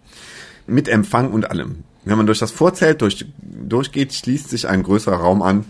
Mit 0.67 0.89
Empfang 0.89 1.33
und 1.33 1.51
allem. 1.51 1.85
Wenn 2.05 2.19
man 2.19 2.27
durch 2.27 2.39
das 2.39 2.51
Vorzelt 2.51 3.01
durch, 3.01 3.25
durchgeht, 3.41 4.13
schließt 4.13 4.51
sich 4.51 4.69
ein 4.69 4.83
größerer 4.83 5.17
Raum 5.17 5.41
an, 5.41 5.65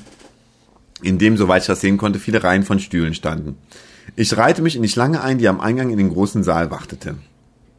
in 1.01 1.19
dem, 1.19 1.37
soweit 1.37 1.63
ich 1.63 1.69
das 1.69 1.81
sehen 1.81 1.97
konnte, 1.97 2.19
viele 2.19 2.43
Reihen 2.43 2.65
von 2.65 2.81
Stühlen 2.81 3.15
standen. 3.15 3.57
Ich 4.17 4.37
reihte 4.37 4.63
mich 4.63 4.75
in 4.75 4.83
die 4.83 4.89
Schlange 4.89 5.23
ein, 5.23 5.39
die 5.39 5.47
am 5.47 5.61
Eingang 5.61 5.91
in 5.91 5.99
den 5.99 6.11
großen 6.11 6.43
Saal 6.43 6.73
wartete. 6.73 7.15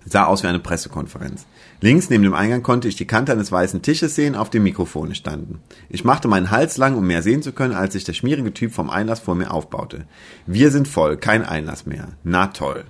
Sah 0.05 0.23
aus 0.23 0.41
wie 0.41 0.47
eine 0.47 0.59
Pressekonferenz. 0.59 1.45
Links 1.83 2.09
neben 2.09 2.23
dem 2.23 2.33
Eingang 2.33 2.63
konnte 2.63 2.87
ich 2.87 2.95
die 2.95 3.05
Kante 3.05 3.33
eines 3.33 3.51
weißen 3.51 3.81
Tisches 3.81 4.15
sehen, 4.15 4.35
auf 4.35 4.49
dem 4.49 4.63
Mikrofone 4.63 5.15
standen. 5.15 5.59
Ich 5.89 6.05
machte 6.05 6.29
meinen 6.29 6.49
Hals 6.49 6.77
lang, 6.77 6.95
um 6.95 7.05
mehr 7.05 7.21
sehen 7.21 7.41
zu 7.41 7.51
können, 7.51 7.73
als 7.73 7.91
sich 7.91 8.05
der 8.05 8.13
schmierige 8.13 8.53
Typ 8.53 8.71
vom 8.71 8.89
Einlass 8.89 9.19
vor 9.19 9.35
mir 9.35 9.51
aufbaute. 9.51 10.05
Wir 10.47 10.71
sind 10.71 10.87
voll, 10.87 11.17
kein 11.17 11.43
Einlass 11.43 11.85
mehr. 11.85 12.07
Na 12.23 12.47
toll. 12.47 12.85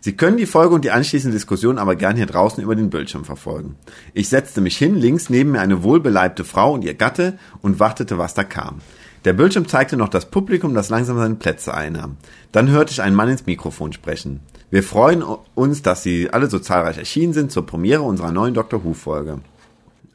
Sie 0.00 0.16
können 0.16 0.36
die 0.36 0.46
Folge 0.46 0.74
und 0.74 0.84
die 0.84 0.90
anschließende 0.90 1.36
Diskussion 1.36 1.78
aber 1.78 1.94
gern 1.94 2.16
hier 2.16 2.26
draußen 2.26 2.60
über 2.60 2.74
den 2.74 2.90
Bildschirm 2.90 3.24
verfolgen. 3.24 3.76
Ich 4.14 4.30
setzte 4.30 4.60
mich 4.60 4.76
hin, 4.76 4.96
links 4.96 5.30
neben 5.30 5.52
mir 5.52 5.60
eine 5.60 5.84
wohlbeleibte 5.84 6.42
Frau 6.42 6.72
und 6.72 6.82
ihr 6.82 6.94
Gatte 6.94 7.38
und 7.62 7.78
wartete, 7.78 8.18
was 8.18 8.34
da 8.34 8.42
kam. 8.42 8.80
Der 9.24 9.32
Bildschirm 9.32 9.68
zeigte 9.68 9.96
noch 9.96 10.08
das 10.08 10.28
Publikum, 10.28 10.74
das 10.74 10.88
langsam 10.88 11.18
seine 11.18 11.36
Plätze 11.36 11.72
einnahm. 11.72 12.16
Dann 12.50 12.68
hörte 12.68 12.90
ich 12.90 13.00
einen 13.00 13.14
Mann 13.14 13.28
ins 13.28 13.46
Mikrofon 13.46 13.92
sprechen. 13.92 14.40
Wir 14.74 14.82
freuen 14.82 15.22
uns, 15.22 15.82
dass 15.82 16.02
Sie 16.02 16.30
alle 16.30 16.50
so 16.50 16.58
zahlreich 16.58 16.98
erschienen 16.98 17.32
sind 17.32 17.52
zur 17.52 17.64
Premiere 17.64 18.02
unserer 18.02 18.32
neuen 18.32 18.54
Doctor 18.54 18.82
Who-Folge. 18.82 19.38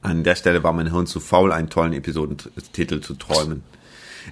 An 0.02 0.26
der 0.26 0.36
Stelle 0.36 0.62
war 0.64 0.74
mein 0.74 0.92
Hirn 0.92 1.08
zu 1.08 1.22
faul, 1.22 1.54
einen 1.54 1.70
tollen 1.70 1.94
Episodentitel 1.94 3.00
zu 3.00 3.14
träumen. 3.14 3.64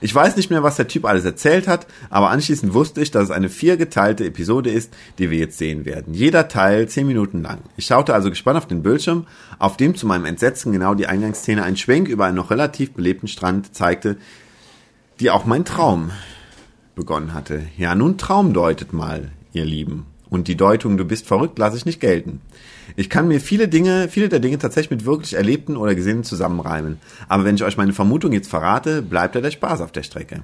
Ich 0.02 0.14
weiß 0.14 0.36
nicht 0.36 0.49
mehr, 0.49 0.64
was 0.64 0.76
der 0.76 0.90
Typ 0.90 1.06
alles 1.06 1.24
erzählt 1.24 1.70
hat, 1.70 1.88
aber 2.10 2.30
anschließend 2.30 2.74
wusste 2.74 2.99
ich, 2.99 3.10
dass 3.10 3.24
es 3.24 3.32
eine 3.32 3.48
viergeteilte 3.48 4.26
Episode 4.26 4.70
ist, 4.70 4.94
die 5.18 5.30
wir 5.30 5.38
jetzt 5.38 5.60
sehen 5.60 5.86
werden. 5.86 6.14
Jeder 6.14 6.49
Teil 6.49 6.90
zehn 6.90 7.08
Minuten 7.08 7.41
lang. 7.41 7.60
Ich 7.78 7.86
schaute 7.86 8.14
also 8.14 8.30
gespannt 8.30 8.58
auf 8.58 8.68
den 8.68 8.84
Bildschirm, 8.84 9.28
auf 9.60 9.78
dem 9.78 9.95
zu 9.95 10.08
meinem 10.08 10.26
Entsetzen 10.26 10.74
genau 10.74 10.94
die 10.94 11.08
Eingangsszene 11.08 11.64
ein 11.64 11.78
Schwenk 11.78 12.10
über 12.10 12.26
einen 12.26 12.36
noch 12.36 12.52
relativ 12.52 12.91
belebten 12.91 13.30
Strand 13.30 13.74
zeigte, 13.74 14.18
die 15.22 15.30
auch 15.30 15.45
mein 15.45 15.64
Traum 15.64 16.12
begonnen 16.95 17.34
hatte. 17.34 17.62
Ja, 17.78 17.95
nun 17.95 18.18
Traum 18.18 18.52
deutet 18.52 18.91
mal, 18.91 19.32
ihr 19.54 19.64
Lieben. 19.64 20.06
Und 20.30 20.48
die 20.48 20.58
Deutung, 20.58 20.98
du 20.98 21.06
bist 21.06 21.26
verrückt, 21.26 21.58
lasse 21.58 21.78
ich 21.78 21.86
nicht 21.86 21.99
gelten. 21.99 22.41
Ich 22.95 23.10
kann 23.10 23.28
mir 23.28 23.40
viele 23.40 23.68
Dinge, 23.68 24.10
viele 24.10 24.30
der 24.30 24.40
Dinge 24.40 24.58
tatsächlich 24.58 24.91
mit 24.91 25.06
wirklich 25.06 25.36
erlebten 25.36 25.78
oder 25.78 25.95
gesehenen 25.95 26.24
zusammenreimen. 26.24 26.99
Aber 27.28 27.45
wenn 27.45 27.56
ich 27.56 27.64
euch 27.64 27.78
meine 27.78 27.94
Vermutung 27.94 28.34
jetzt 28.34 28.49
verrate, 28.49 29.02
bleibt 29.02 29.36
ja 29.36 29.41
der 29.41 29.52
Spaß 29.52 29.82
auf 29.82 29.91
der 29.91 30.04
Strecke. 30.04 30.44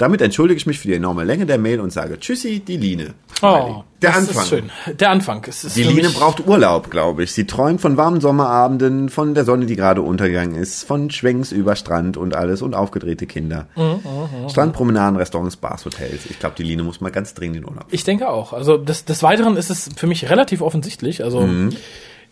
Damit 0.00 0.22
entschuldige 0.22 0.56
ich 0.56 0.64
mich 0.64 0.78
für 0.78 0.88
die 0.88 0.94
enorme 0.94 1.24
Länge 1.24 1.44
der 1.44 1.58
Mail 1.58 1.78
und 1.78 1.92
sage 1.92 2.18
Tschüssi, 2.18 2.60
die 2.60 2.78
Line. 2.78 3.12
Oh, 3.42 3.82
Der 4.00 4.12
das 4.12 4.16
Anfang. 4.16 4.42
ist 4.42 4.48
schön. 4.48 4.70
Der 4.98 5.10
Anfang. 5.10 5.44
Es 5.46 5.62
ist 5.62 5.76
Die 5.76 5.82
Line 5.82 6.08
braucht 6.08 6.46
Urlaub, 6.46 6.90
glaube 6.90 7.22
ich. 7.22 7.32
Sie 7.32 7.46
träumt 7.46 7.82
von 7.82 7.98
warmen 7.98 8.22
Sommerabenden, 8.22 9.10
von 9.10 9.34
der 9.34 9.44
Sonne, 9.44 9.66
die 9.66 9.76
gerade 9.76 10.00
untergegangen 10.00 10.54
ist, 10.56 10.84
von 10.84 11.10
Schwenks 11.10 11.52
über 11.52 11.76
Strand 11.76 12.16
und 12.16 12.34
alles 12.34 12.62
und 12.62 12.72
aufgedrehte 12.74 13.26
Kinder. 13.26 13.66
Mhm, 13.76 14.48
Strandpromenaden, 14.48 15.16
Restaurants, 15.18 15.56
Bars, 15.56 15.84
Hotels. 15.84 16.24
Ich 16.30 16.38
glaube, 16.38 16.54
die 16.56 16.62
Line 16.62 16.82
muss 16.82 17.02
mal 17.02 17.10
ganz 17.10 17.34
dringend 17.34 17.58
in 17.58 17.64
Urlaub. 17.66 17.84
Ich 17.90 18.04
denke 18.04 18.30
auch. 18.30 18.54
Also 18.54 18.78
des, 18.78 19.04
des 19.04 19.22
Weiteren 19.22 19.58
ist 19.58 19.68
es 19.68 19.90
für 19.94 20.06
mich 20.06 20.30
relativ 20.30 20.62
offensichtlich. 20.62 21.22
Also 21.22 21.46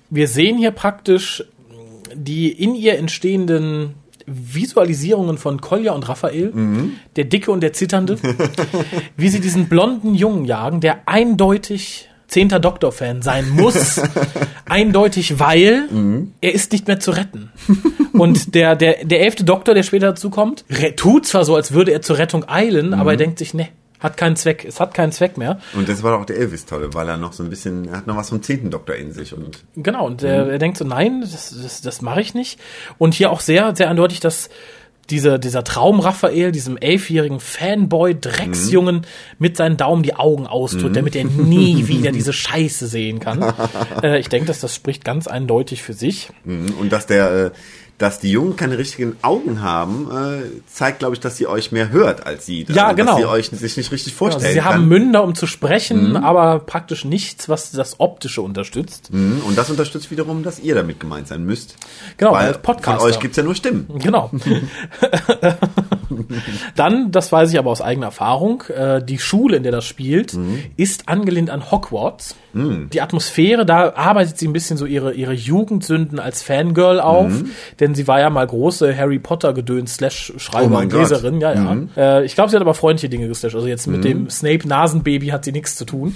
wir 0.09 0.27
sehen 0.27 0.57
hier 0.57 0.71
praktisch 0.71 1.45
die 2.15 2.51
in 2.51 2.75
ihr 2.75 2.97
entstehenden 2.97 3.95
Visualisierungen 4.29 5.39
von 5.39 5.61
Kolja 5.61 5.93
und 5.93 6.09
Raphael, 6.09 6.53
der 7.17 7.25
Dicke 7.25 7.51
und 7.51 7.61
der 7.61 7.73
Zitternde, 7.73 8.19
wie 9.17 9.29
sie 9.29 9.41
diesen 9.41 9.69
blonden 9.69 10.15
Jungen 10.15 10.45
jagen, 10.45 10.81
der 10.81 11.09
eindeutig 11.09 12.09
zehnter 12.29 12.61
Doktor-Fan 12.61 13.23
sein 13.23 13.49
muss, 13.49 14.01
eindeutig, 14.67 15.41
weil 15.41 15.89
er 16.41 16.55
ist 16.55 16.73
nicht 16.73 16.87
mehr 16.87 17.01
zu 17.01 17.11
retten. 17.11 17.51
Und 18.13 18.55
der, 18.55 18.77
der, 18.77 19.05
der 19.05 19.21
elfte 19.21 19.45
Doktor, 19.45 19.75
der 19.75 19.83
später 19.83 20.09
dazu 20.09 20.31
kommt, 20.31 20.65
tut 20.97 21.27
zwar 21.27 21.45
so, 21.45 21.57
als 21.57 21.73
würde 21.73 21.93
er 21.93 22.03
zur 22.03 22.19
Rettung 22.19 22.47
eilen, 22.49 22.95
aber 22.95 23.13
er 23.13 23.17
denkt 23.17 23.39
sich, 23.39 23.55
ne, 23.55 23.69
hat 24.01 24.17
keinen 24.17 24.37
Zweck, 24.37 24.65
es 24.65 24.81
hat 24.81 24.95
keinen 24.95 25.13
Zweck 25.13 25.37
mehr. 25.37 25.61
Und 25.75 25.89
das 25.89 26.03
war 26.03 26.13
doch 26.13 26.21
auch 26.21 26.27
der 26.27 26.37
Elvis 26.37 26.67
tolle, 26.67 26.95
weil 26.95 27.09
er 27.09 27.17
noch 27.17 27.33
so 27.33 27.43
ein 27.43 27.51
bisschen, 27.51 27.89
er 27.89 27.99
hat 27.99 28.07
noch 28.07 28.17
was 28.17 28.29
vom 28.29 28.43
zehnten 28.43 28.71
Doktor 28.71 28.97
in 28.97 29.13
sich 29.13 29.35
und 29.35 29.65
Genau, 29.77 30.07
und 30.07 30.23
er, 30.23 30.49
er 30.49 30.59
denkt 30.59 30.79
so, 30.79 30.85
nein, 30.85 31.21
das, 31.21 31.55
das, 31.63 31.81
das 31.81 32.03
mache 32.03 32.21
ich 32.21 32.35
nicht. 32.35 32.61
Und 32.99 33.15
hier 33.15 33.31
auch 33.31 33.41
sehr, 33.41 33.75
sehr 33.75 33.91
eindeutig, 33.91 34.21
dass 34.21 34.49
dieser, 35.11 35.39
dieser 35.39 35.65
Traum 35.65 36.01
Raphael, 36.01 36.53
diesem 36.53 36.77
elfjährigen 36.77 37.41
Fanboy-Drecksjungen 37.41 39.07
mit 39.39 39.57
seinen 39.57 39.77
Daumen 39.77 40.03
die 40.03 40.15
Augen 40.15 40.47
austut, 40.47 40.95
damit 40.95 41.17
er 41.17 41.25
nie 41.25 41.89
wieder 41.89 42.13
diese 42.13 42.33
Scheiße 42.33 42.87
sehen 42.87 43.19
kann. 43.19 43.55
äh, 44.03 44.19
ich 44.19 44.29
denke, 44.29 44.47
dass 44.47 44.61
das 44.61 44.75
spricht 44.75 45.05
ganz 45.05 45.27
eindeutig 45.27 45.83
für 45.83 45.95
sich. 45.95 46.31
Mhm. 46.45 46.75
Und 46.79 46.93
dass 46.93 47.07
der, 47.07 47.47
äh, 47.47 47.51
dass 47.99 48.21
die 48.21 48.31
Jungen 48.31 48.57
keine 48.57 48.79
richtigen 48.79 49.17
Augen 49.23 49.61
haben, 49.61 50.09
äh, 50.11 50.63
zeigt, 50.67 51.01
glaube 51.01 51.15
ich, 51.15 51.21
dass 51.21 51.37
sie 51.37 51.49
euch 51.49 51.73
mehr 51.73 51.91
hört 51.91 52.27
als 52.27 52.47
sie. 52.47 52.65
Ja, 52.69 52.93
genau. 52.93 53.13
Dass 53.13 53.21
sie 53.21 53.27
euch 53.27 53.47
sich 53.51 53.77
nicht 53.77 53.91
richtig 53.91 54.13
Also 54.13 54.19
vorstellen 54.19 54.53
sie 54.55 54.61
kann. 54.61 54.75
haben 54.75 54.89
Münder, 54.89 55.25
um 55.25 55.35
zu 55.35 55.49
sprechen, 55.49 56.17
aber 56.17 56.61
praktisch 56.61 57.05
nichts, 57.05 57.49
was 57.49 57.73
das 57.73 57.99
Optische 57.99 58.41
unterstützt. 58.41 59.13
Mhm. 59.13 59.43
Und 59.47 59.59
das 59.59 59.69
unterstützt 59.69 60.13
wiederum, 60.13 60.45
dass 60.45 60.61
ihr 60.61 60.77
damit 60.77 61.01
gemeint 61.01 61.27
sein 61.27 61.45
müsst. 61.45 61.75
Genau, 62.17 62.33
weil 62.33 62.47
als 62.47 62.59
Podcaster. 62.59 63.01
von 63.01 63.11
euch 63.11 63.19
gibt's 63.19 63.37
ja 63.37 63.43
nur 63.43 63.55
Stimmen. 63.55 63.87
Genau. 63.99 64.31
Dann, 66.77 67.11
das 67.11 67.33
weiß 67.33 67.53
ich 67.53 67.59
aber 67.59 67.71
aus 67.71 67.83
eigener 67.83 68.07
Erfahrung, 68.07 68.63
äh, 68.69 69.03
die 69.03 69.19
Schule, 69.19 69.57
in 69.57 69.63
der 69.65 69.73
das 69.73 69.85
spielt, 69.85 70.39
ist 70.77 71.09
angelehnt 71.09 71.51
an 71.51 71.71
Hogwarts. 71.71 72.37
Die 72.55 73.01
Atmosphäre, 73.03 73.67
da 73.67 73.93
arbeitet 73.95 74.39
sie 74.39 74.49
ein 74.49 74.53
bisschen 74.55 74.77
so 74.79 74.87
ihre, 74.87 75.13
ihre 75.13 75.33
Jugendsünden 75.35 76.19
als 76.19 76.43
Fangirl 76.43 76.99
auf, 76.99 77.31
denn 77.79 77.95
sie 77.95 78.09
war 78.09 78.21
ja 78.21 78.31
mal 78.31 78.47
große 78.47 78.97
Harry 78.97 79.19
Potter 79.19 79.53
gedöns 79.53 79.95
slash 79.97 80.33
Schreiber 80.39 80.77
Oh 80.77 80.81
und 80.81 80.91
Gott. 80.91 81.01
Leserin, 81.01 81.41
ja, 81.41 81.53
ja. 81.53 81.77
Äh, 81.97 82.25
ich 82.25 82.35
glaube, 82.35 82.51
sie 82.51 82.57
hat 82.57 82.63
aber 82.63 82.75
freundliche 82.75 83.09
Dinge 83.11 83.29
geslasht. 83.29 83.55
Also 83.55 83.67
jetzt 83.69 83.87
mit 83.87 84.03
dem 84.05 84.31
Snape 84.31 84.67
Nasenbaby 84.67 85.27
hat 85.29 85.45
sie 85.45 85.53
nichts 85.53 85.77
zu 85.77 85.85
tun. 85.85 86.15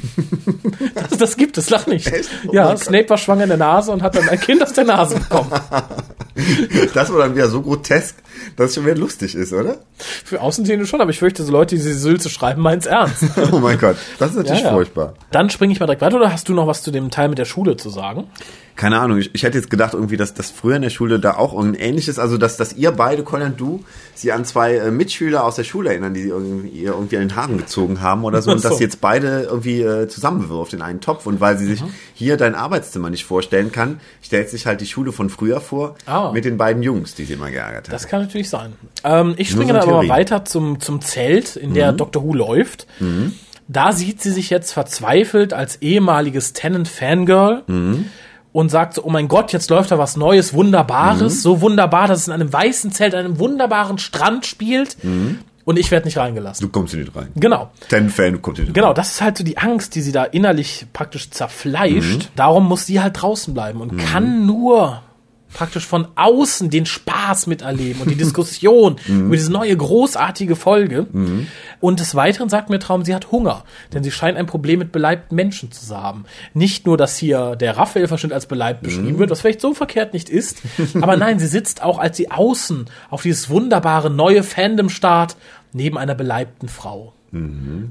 das, 0.94 1.18
das 1.18 1.36
gibt 1.36 1.58
es, 1.58 1.68
lach 1.70 1.86
nicht. 1.86 2.10
Oh 2.48 2.52
ja. 2.52 2.76
Snape 2.76 3.08
war 3.10 3.18
schwanger 3.18 3.42
in 3.44 3.48
der 3.50 3.58
Nase 3.58 3.92
und 3.92 4.02
hat 4.02 4.14
dann 4.16 4.28
ein 4.28 4.40
Kind 4.40 4.62
aus 4.62 4.72
der 4.72 4.84
Nase 4.84 5.18
bekommen. 5.18 5.50
Das 6.94 7.12
war 7.12 7.18
dann 7.18 7.34
wieder 7.34 7.48
so 7.48 7.60
grotesk, 7.60 8.16
dass 8.56 8.70
es 8.70 8.74
schon 8.74 8.86
wieder 8.86 8.96
lustig 8.96 9.34
ist, 9.34 9.52
oder? 9.52 9.76
Für 10.24 10.40
Außenstehende 10.40 10.86
schon, 10.86 11.02
aber 11.02 11.10
ich 11.10 11.18
fürchte, 11.18 11.42
so 11.44 11.52
Leute, 11.52 11.76
die 11.76 11.82
diese 11.82 11.94
Sülze 11.94 12.30
schreiben, 12.30 12.62
meint's 12.62 12.86
ernst. 12.86 13.24
Oh 13.52 13.58
mein 13.58 13.78
Gott, 13.78 13.96
das 14.18 14.30
ist 14.30 14.36
natürlich 14.38 14.60
Ja, 14.62 14.68
ja. 14.68 14.72
furchtbar. 14.72 15.12
Dann 15.30 15.50
springe 15.50 15.74
ich 15.74 15.80
mal 15.80 15.84
direkt 15.86 16.00
weiter, 16.00 16.18
oder 16.22 16.32
hast 16.32 16.48
du 16.48 16.54
noch 16.54 16.66
was 16.66 16.82
zu 16.82 16.90
dem 16.92 17.10
Teil 17.10 17.28
mit 17.28 17.38
der 17.38 17.44
Schule 17.44 17.76
zu 17.76 17.90
sagen? 17.90 18.24
Keine 18.74 18.98
Ahnung, 19.00 19.18
ich, 19.18 19.34
ich 19.34 19.42
hätte 19.42 19.58
jetzt 19.58 19.68
gedacht 19.68 19.92
irgendwie, 19.92 20.16
dass 20.16 20.32
das 20.32 20.50
früher 20.50 20.76
in 20.76 20.82
der 20.82 20.88
Schule 20.90 21.20
da 21.20 21.34
auch 21.36 21.52
irgendein 21.52 21.80
ähnliches, 21.88 22.18
also 22.18 22.38
dass, 22.38 22.56
dass 22.56 22.72
ihr 22.72 22.90
beide, 22.92 23.22
Colin 23.22 23.48
und 23.48 23.60
du, 23.60 23.84
sie 24.14 24.32
an 24.32 24.46
zwei 24.46 24.76
äh, 24.76 24.90
Mitschüler 24.90 25.44
aus 25.44 25.56
der 25.56 25.64
Schule 25.64 25.90
erinnern, 25.90 26.14
die 26.14 26.22
irgendwie, 26.22 26.68
ihr 26.68 26.92
irgendwie 26.92 27.16
an 27.16 27.22
den 27.28 27.36
Haaren 27.36 27.58
gezogen 27.58 28.00
haben 28.00 28.24
oder 28.24 28.40
so 28.40 28.50
und 28.52 28.60
so. 28.60 28.68
dass 28.70 28.78
sie 28.78 28.84
jetzt 28.84 29.00
beide 29.02 29.42
irgendwie 29.42 29.82
äh, 29.82 30.08
zusammenwirft 30.08 30.72
in 30.72 30.80
einen 30.80 31.00
Topf 31.00 31.26
und 31.26 31.40
weil 31.40 31.58
sie 31.58 31.66
sich 31.66 31.82
hier 32.14 32.38
dein 32.38 32.54
Arbeitszimmer 32.54 33.10
nicht 33.10 33.24
vorstellen 33.26 33.72
kann, 33.72 34.00
stellt 34.22 34.48
sich 34.48 34.64
halt 34.64 34.80
die 34.80 34.86
Schule 34.86 35.12
von 35.12 35.28
früher 35.28 35.60
vor 35.60 35.96
Ah. 36.06 36.30
mit 36.32 36.44
den 36.46 36.56
beiden 36.56 36.82
Jungs, 36.82 37.14
die 37.14 37.24
sie 37.24 37.34
immer 37.34 37.50
geärgert 37.50 37.88
hat. 37.88 37.92
Das 37.94 38.06
kann 38.08 38.22
natürlich 38.22 38.48
sein. 38.48 38.72
Ähm, 39.04 39.34
ich 39.36 39.50
springe 39.50 39.74
so 39.74 39.80
dann 39.80 39.88
aber 39.88 40.08
weiter 40.08 40.44
zum, 40.46 40.80
zum 40.80 41.00
Zelt, 41.02 41.56
in 41.56 41.74
der 41.74 41.92
Dr. 41.92 42.22
Who 42.24 42.32
läuft. 42.32 42.86
Da 43.68 43.92
sieht 43.92 44.20
sie 44.20 44.30
sich 44.30 44.50
jetzt 44.50 44.72
verzweifelt 44.72 45.52
als 45.52 45.76
ehemaliges 45.82 46.52
Tennant-Fangirl 46.52 47.62
und 48.52 48.68
sagt 48.70 48.94
so, 48.94 49.04
oh 49.04 49.10
mein 49.10 49.28
Gott, 49.28 49.52
jetzt 49.52 49.70
läuft 49.70 49.90
da 49.90 49.98
was 49.98 50.16
Neues, 50.16 50.52
Wunderbares, 50.52 51.42
so 51.42 51.60
wunderbar, 51.60 52.06
dass 52.08 52.20
es 52.20 52.26
in 52.28 52.34
einem 52.34 52.52
weißen 52.52 52.92
Zelt, 52.92 53.14
an 53.14 53.24
einem 53.24 53.38
wunderbaren 53.38 53.98
Strand 53.98 54.44
spielt 54.46 54.96
und 55.64 55.78
ich 55.78 55.90
werde 55.90 56.06
nicht 56.06 56.18
reingelassen. 56.18 56.66
Du 56.66 56.72
kommst 56.72 56.92
hier 56.92 57.02
nicht 57.04 57.14
rein. 57.16 57.28
Genau. 57.36 57.70
Ten-Fan, 57.88 58.32
du 58.34 58.38
kommst 58.40 58.58
hier 58.58 58.64
nicht 58.66 58.74
Genau, 58.74 58.88
rein. 58.88 58.94
das 58.96 59.12
ist 59.12 59.22
halt 59.22 59.38
so 59.38 59.44
die 59.44 59.58
Angst, 59.58 59.94
die 59.94 60.02
sie 60.02 60.12
da 60.12 60.24
innerlich 60.24 60.86
praktisch 60.92 61.30
zerfleischt. 61.30 62.30
Darum 62.36 62.66
muss 62.68 62.84
sie 62.86 63.00
halt 63.00 63.22
draußen 63.22 63.54
bleiben 63.54 63.80
und 63.80 63.96
kann 63.96 64.44
nur 64.44 65.02
praktisch 65.52 65.86
von 65.86 66.08
außen 66.14 66.70
den 66.70 66.86
Spaß 66.86 67.46
miterleben 67.46 68.02
und 68.02 68.10
die 68.10 68.14
Diskussion 68.22 68.96
über 69.08 69.36
diese 69.36 69.52
neue 69.52 69.76
großartige 69.76 70.56
Folge. 70.56 71.06
Und 71.80 72.00
des 72.00 72.14
Weiteren 72.14 72.48
sagt 72.48 72.70
mir 72.70 72.78
Traum, 72.78 73.04
sie 73.04 73.14
hat 73.14 73.30
Hunger, 73.32 73.64
denn 73.92 74.02
sie 74.04 74.10
scheint 74.10 74.38
ein 74.38 74.46
Problem 74.46 74.78
mit 74.78 74.92
beleibten 74.92 75.34
Menschen 75.36 75.72
zu 75.72 75.96
haben. 75.96 76.24
Nicht 76.54 76.86
nur, 76.86 76.96
dass 76.96 77.16
hier 77.16 77.56
der 77.56 77.76
Raphael-Verschnitt 77.76 78.32
als 78.32 78.46
beleibt 78.46 78.82
beschrieben 78.82 79.18
wird, 79.18 79.30
was 79.30 79.40
vielleicht 79.40 79.60
so 79.60 79.74
verkehrt 79.74 80.12
nicht 80.12 80.28
ist, 80.28 80.62
aber 81.00 81.16
nein, 81.16 81.38
sie 81.38 81.46
sitzt 81.46 81.82
auch, 81.82 81.98
als 81.98 82.16
sie 82.16 82.30
außen 82.30 82.86
auf 83.10 83.22
dieses 83.22 83.50
wunderbare 83.50 84.10
neue 84.10 84.42
Fandom 84.42 84.88
start, 84.88 85.36
neben 85.72 85.98
einer 85.98 86.14
beleibten 86.14 86.68
Frau. 86.68 87.14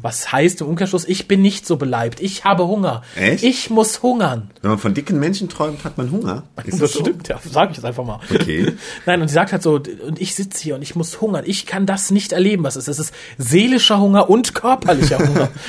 Was 0.03 0.31
heißt 0.31 0.61
im 0.61 0.67
Umkehrschluss, 0.67 1.05
ich 1.05 1.27
bin 1.27 1.41
nicht 1.41 1.65
so 1.65 1.77
beleibt, 1.77 2.19
ich 2.19 2.45
habe 2.45 2.67
Hunger. 2.67 3.01
Echt? 3.15 3.43
Ich 3.43 3.71
muss 3.71 4.03
hungern. 4.03 4.51
Wenn 4.61 4.69
man 4.69 4.79
von 4.79 4.93
dicken 4.93 5.19
Menschen 5.19 5.49
träumt, 5.49 5.83
hat 5.83 5.97
man 5.97 6.11
Hunger. 6.11 6.43
Ist 6.63 6.79
Das 6.79 6.91
stimmt, 6.91 7.27
ja, 7.27 7.39
sag 7.49 7.71
ich 7.71 7.77
jetzt 7.77 7.85
einfach 7.85 8.05
mal. 8.05 8.19
Okay. 8.31 8.73
Nein, 9.07 9.19
und 9.19 9.29
sie 9.29 9.33
sagt 9.33 9.51
halt 9.51 9.63
so, 9.63 9.75
und 9.75 10.21
ich 10.21 10.35
sitze 10.35 10.61
hier 10.61 10.75
und 10.75 10.83
ich 10.83 10.95
muss 10.95 11.21
hungern. 11.21 11.43
Ich 11.47 11.65
kann 11.65 11.87
das 11.87 12.11
nicht 12.11 12.33
erleben, 12.33 12.63
was 12.63 12.75
es 12.75 12.87
ist. 12.87 12.99
Es 12.99 13.07
ist 13.07 13.15
seelischer 13.39 13.99
Hunger 13.99 14.29
und 14.29 14.53
körperlicher 14.53 15.17
Hunger. 15.17 15.49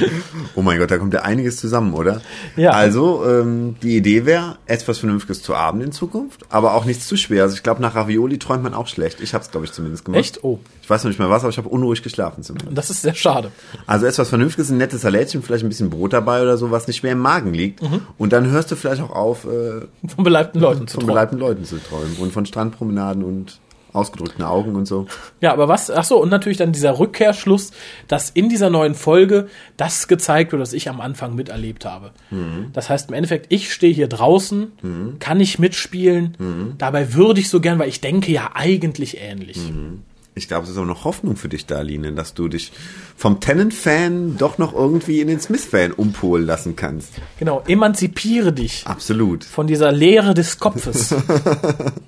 Oh 0.55 0.63
mein 0.63 0.79
Gott, 0.79 0.91
da 0.91 0.99
kommt 0.99 1.15
ja 1.15 1.23
einiges 1.23 1.57
zusammen, 1.57 1.95
oder? 1.95 2.21
Ja. 2.57 2.73
Also, 2.73 3.25
ähm, 3.25 3.77
die 3.83 3.97
Idee 3.97 4.27
wäre, 4.27 4.57
etwas 4.67 4.99
Vernünftiges 4.99 5.43
zu 5.43 5.55
Abend 5.55 5.83
in 5.83 5.93
Zukunft, 5.93 6.41
aber 6.51 6.75
auch 6.75 6.85
nichts 6.85 7.07
zu 7.07 7.17
schwer. 7.17 7.45
Also 7.45 7.55
ich 7.55 7.63
glaube, 7.63 7.81
nach 7.81 7.95
Ravioli 7.95 8.39
träumt 8.39 8.63
man 8.63 8.75
auch 8.75 8.87
schlecht. 8.87 9.21
Ich 9.21 9.33
habe 9.35 9.45
es, 9.45 9.51
glaube 9.51 9.65
ich, 9.67 9.73
zumindest 9.73 10.05
gemacht. 10.05 10.21
Echt? 10.21 10.45
Oh. 10.45 10.59
Ich 10.83 10.91
weiß 10.91 11.05
noch 11.05 11.09
nicht 11.11 11.19
mehr 11.19 11.31
was, 11.31 11.43
aber 11.43 11.51
ich 11.51 11.59
habe 11.59 11.69
unruhig 11.69 12.03
geschlafen 12.03 12.43
zumindest. 12.43 12.69
Und 12.69 12.75
das 12.77 12.91
ist 12.91 13.03
sehr 13.03 13.15
schade. 13.15 13.51
Also 13.87 14.07
etwas 14.07 14.29
Vernünftiges, 14.29 14.71
ein 14.71 14.79
nettes 14.79 15.03
Salätchen, 15.03 15.43
vielleicht 15.43 15.65
ein 15.65 15.69
bisschen 15.69 15.91
Brot 15.91 16.13
dabei 16.13 16.43
oder 16.43 16.57
so, 16.57 16.71
was 16.71 16.87
nicht 16.87 16.99
schwer 16.99 17.13
im 17.13 17.19
Magen 17.21 17.55
liegt. 17.55 17.83
Mhm. 17.83 18.03
Und 18.19 18.33
dann 18.33 18.51
hörst 18.51 18.71
du 18.71 18.77
vielleicht 18.77 19.03
auch 19.03 19.11
auf, 19.11 19.45
äh, 19.45 19.87
Von 20.07 20.25
beleibten 20.25 20.61
Leuten 20.61 20.87
zu 20.87 20.95
von 20.95 21.01
träumen. 21.01 21.15
beleibten 21.15 21.39
Leuten 21.39 21.65
zu 21.65 21.79
träumen 21.79 22.17
und 22.19 22.33
von 22.33 22.47
Strandpromenaden 22.47 23.25
und 23.25 23.59
ausgedrückten 23.95 24.43
Augen 24.43 24.75
und 24.75 24.87
so. 24.87 25.07
Ja, 25.43 25.53
aber 25.53 25.69
was, 25.69 25.91
ach 25.91 26.05
so, 26.05 26.21
und 26.23 26.31
natürlich 26.31 26.57
dann 26.57 26.73
dieser 26.73 26.99
Rückkehrschluss, 26.99 27.73
dass 28.09 28.31
in 28.31 28.49
dieser 28.49 28.71
neuen 28.71 28.95
Folge 28.95 29.49
das 29.77 30.09
gezeigt 30.09 30.53
wird, 30.53 30.63
was 30.63 30.73
ich 30.73 30.89
am 30.89 31.01
Anfang 31.03 31.35
miterlebt 31.35 31.85
habe. 31.85 32.13
Das 32.73 32.89
heißt 32.89 33.11
im 33.11 33.15
Endeffekt, 33.15 33.53
ich 33.53 33.71
stehe 33.71 33.93
hier 33.93 34.09
draußen, 34.09 35.17
kann 35.19 35.41
ich 35.41 35.59
mitspielen, 35.59 36.75
dabei 36.79 37.13
würde 37.13 37.41
ich 37.41 37.51
so 37.51 37.61
gern, 37.61 37.79
weil 37.79 37.91
ich 37.91 38.01
denke 38.01 38.33
ja 38.33 38.53
eigentlich 38.55 39.19
ähnlich. 39.21 39.59
Ich 40.35 40.49
glaube, 40.49 40.65
es 40.65 40.71
ist 40.71 40.79
auch 40.79 40.87
noch 40.87 41.05
Hoffnung 41.05 41.37
für 41.37 41.51
dich 41.51 41.67
da, 41.67 41.83
Line, 41.83 42.13
dass 42.13 42.33
du 42.33 42.49
dich 42.49 42.73
vom 43.17 43.41
Tennant-Fan 43.41 44.39
doch 44.39 44.57
noch 44.57 44.73
irgendwie 44.75 45.21
in 45.21 45.29
den 45.29 45.39
Smith-Fan 45.41 45.93
umpolen 45.93 46.47
lassen 46.47 46.75
kannst. 46.75 47.11
Genau, 47.39 47.63
emanzipiere 47.67 48.53
dich 48.53 48.87
Absolut. 48.87 49.45
von 49.45 49.67
dieser 49.67 49.93
Leere 49.93 50.33
des 50.33 50.59
Kopfes. 50.59 51.15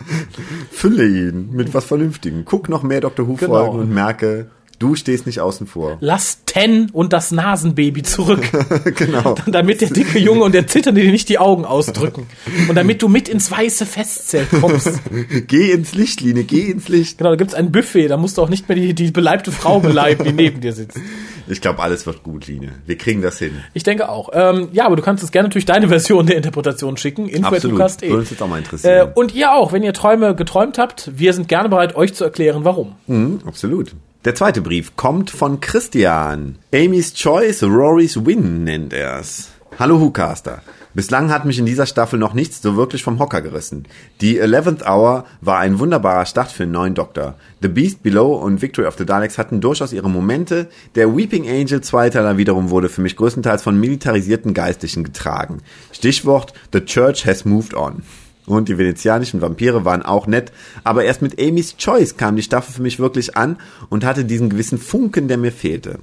Fülle 0.71 1.07
ihn 1.07 1.51
mit 1.53 1.75
was 1.75 1.85
Vernünftigem. 1.85 2.45
Guck 2.45 2.69
noch 2.69 2.83
mehr 2.83 3.01
Dr. 3.01 3.27
Who-Folgen 3.29 3.53
Genau. 3.71 3.71
und 3.83 3.93
merke, 3.93 4.47
du 4.79 4.95
stehst 4.95 5.27
nicht 5.27 5.41
außen 5.41 5.67
vor. 5.67 5.97
Lass 6.01 6.39
Ten 6.47 6.91
und 6.93 7.13
das 7.13 7.31
Nasenbaby 7.33 8.03
zurück. 8.03 8.43
genau. 8.97 9.35
damit 9.47 9.81
der 9.81 9.91
dicke 9.91 10.19
Junge 10.19 10.43
und 10.45 10.55
der 10.55 10.67
Zitternde 10.67 11.01
dir 11.03 11.11
nicht 11.11 11.29
die 11.29 11.39
Augen 11.39 11.65
ausdrücken. 11.65 12.27
Und 12.69 12.75
damit 12.77 13.03
du 13.03 13.09
mit 13.09 13.29
ins 13.29 13.51
weiße 13.51 13.87
Festzelt 13.87 14.49
kommst. 14.61 14.91
Geh 15.47 15.73
ins 15.73 15.95
Licht, 15.95 16.21
Line, 16.21 16.45
geh 16.45 16.71
ins 16.71 16.89
Licht. 16.89 17.19
Genau, 17.19 17.31
da 17.31 17.37
gibt's 17.37 17.55
ein 17.55 17.73
Buffet, 17.73 18.09
da 18.09 18.17
musst 18.17 18.39
du 18.39 18.43
auch 18.43 18.49
nicht 18.49 18.69
mehr 18.69 18.77
die, 18.77 18.95
die 18.95 19.11
beleibte 19.11 19.53
Frau 19.53 19.81
beleiben, 19.81 20.25
die 20.25 20.33
neben 20.33 20.61
dir 20.61 20.73
sitzt. 20.73 20.99
Ich 21.47 21.61
glaube, 21.61 21.81
alles 21.83 22.07
wird 22.07 22.23
gut, 22.23 22.47
Line. 22.47 22.73
Wir 22.87 22.97
kriegen 22.97 23.21
das 23.21 23.39
hin. 23.39 23.53
Ich 23.75 23.83
denke 23.83 24.09
auch. 24.09 24.31
Ähm, 24.33 24.69
ja, 24.73 24.87
aber 24.87 24.97
du 24.97 25.03
kannst 25.03 25.23
uns 25.23 25.31
gerne 25.33 25.49
natürlich 25.49 25.67
deine 25.67 25.89
Version 25.89 26.27
der 26.27 26.37
Interpretation 26.37 26.97
schicken. 26.97 27.25
Absolut. 27.45 27.65
info@lukas.de. 27.65 28.09
Würde 28.09 28.21
uns 28.21 28.31
jetzt 28.31 28.43
auch 28.43 28.49
mal 28.49 28.57
Äh, 28.57 28.61
interessieren. 28.61 29.09
und 29.15 29.35
ihr 29.35 29.53
auch, 29.53 29.73
wenn 29.73 29.83
ihr 29.83 29.93
Träume 29.93 30.35
geträumt 30.35 30.79
habt, 30.79 31.11
wir 31.17 31.33
sind 31.35 31.49
gerne 31.49 31.69
bereit, 31.69 31.97
euch 31.97 32.15
zu 32.15 32.25
erklären, 32.25 32.65
warum. 32.65 32.95
Mhm, 33.07 33.41
absolut. 33.47 33.95
Der 34.25 34.35
zweite 34.35 34.63
Brief 34.63 34.97
kommt 34.97 35.29
von 35.29 35.61
Christian. 35.61 36.57
Amy's 36.73 37.13
Choice, 37.13 37.63
Rory's 37.63 38.25
Win 38.25 38.65
nennt 38.65 38.95
er's. 38.95 39.51
Hallo 39.79 40.01
Whocaster. 40.01 40.63
Bislang 40.95 41.31
hat 41.31 41.45
mich 41.45 41.59
in 41.59 41.67
dieser 41.67 41.85
Staffel 41.85 42.19
noch 42.19 42.33
nichts 42.33 42.63
so 42.63 42.75
wirklich 42.75 43.03
vom 43.03 43.19
Hocker 43.19 43.43
gerissen. 43.43 43.87
Die 44.23 44.41
11th 44.41 44.83
Hour 44.89 45.27
war 45.43 45.59
ein 45.59 45.79
wunderbarer 45.79 46.25
Start 46.25 46.51
für 46.51 46.63
einen 46.63 46.73
neuen 46.73 46.95
Doktor. 46.95 47.35
The 47.61 47.69
Beast 47.69 48.03
Below 48.03 48.37
und 48.37 48.63
Victory 48.63 48.87
of 48.87 48.97
the 48.97 49.05
Daleks 49.05 49.37
hatten 49.37 49.61
durchaus 49.61 49.93
ihre 49.93 50.09
Momente. 50.09 50.71
Der 50.95 51.15
Weeping 51.15 51.47
Angel 51.47 51.83
Zweiteiler 51.83 52.39
wiederum 52.39 52.71
wurde 52.71 52.89
für 52.89 53.03
mich 53.03 53.17
größtenteils 53.17 53.63
von 53.63 53.79
militarisierten 53.79 54.55
Geistlichen 54.55 55.05
getragen. 55.05 55.59
Stichwort 55.93 56.55
The 56.73 56.81
Church 56.81 57.27
has 57.27 57.45
moved 57.45 57.75
on. 57.75 58.03
Und 58.47 58.69
die 58.69 58.77
venezianischen 58.77 59.41
Vampire 59.41 59.85
waren 59.85 60.03
auch 60.03 60.27
nett, 60.27 60.53
aber 60.83 61.05
erst 61.05 61.23
mit 61.23 61.41
Amy's 61.41 61.77
Choice 61.77 62.17
kam 62.17 62.37
die 62.37 62.43
Staffel 62.43 62.75
für 62.75 62.83
mich 62.83 62.99
wirklich 62.99 63.37
an 63.37 63.57
und 63.89 64.05
hatte 64.05 64.25
diesen 64.25 64.51
gewissen 64.51 64.79
Funken, 64.79 65.29
der 65.29 65.39
mir 65.39 65.53
fehlte. 65.53 65.99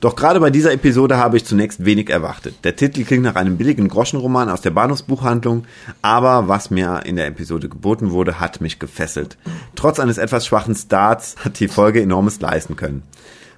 Doch 0.00 0.14
gerade 0.14 0.38
bei 0.38 0.50
dieser 0.50 0.72
Episode 0.72 1.16
habe 1.16 1.36
ich 1.36 1.44
zunächst 1.44 1.84
wenig 1.84 2.08
erwartet. 2.08 2.54
Der 2.62 2.76
Titel 2.76 3.02
klingt 3.02 3.24
nach 3.24 3.34
einem 3.34 3.56
billigen 3.56 3.88
Groschenroman 3.88 4.48
aus 4.48 4.60
der 4.60 4.70
Bahnhofsbuchhandlung, 4.70 5.64
aber 6.02 6.46
was 6.46 6.70
mir 6.70 7.02
in 7.04 7.16
der 7.16 7.26
Episode 7.26 7.68
geboten 7.68 8.12
wurde, 8.12 8.38
hat 8.38 8.60
mich 8.60 8.78
gefesselt. 8.78 9.36
Trotz 9.74 9.98
eines 9.98 10.18
etwas 10.18 10.46
schwachen 10.46 10.76
Starts 10.76 11.34
hat 11.44 11.58
die 11.58 11.66
Folge 11.66 12.00
enormes 12.00 12.40
leisten 12.40 12.76
können. 12.76 13.02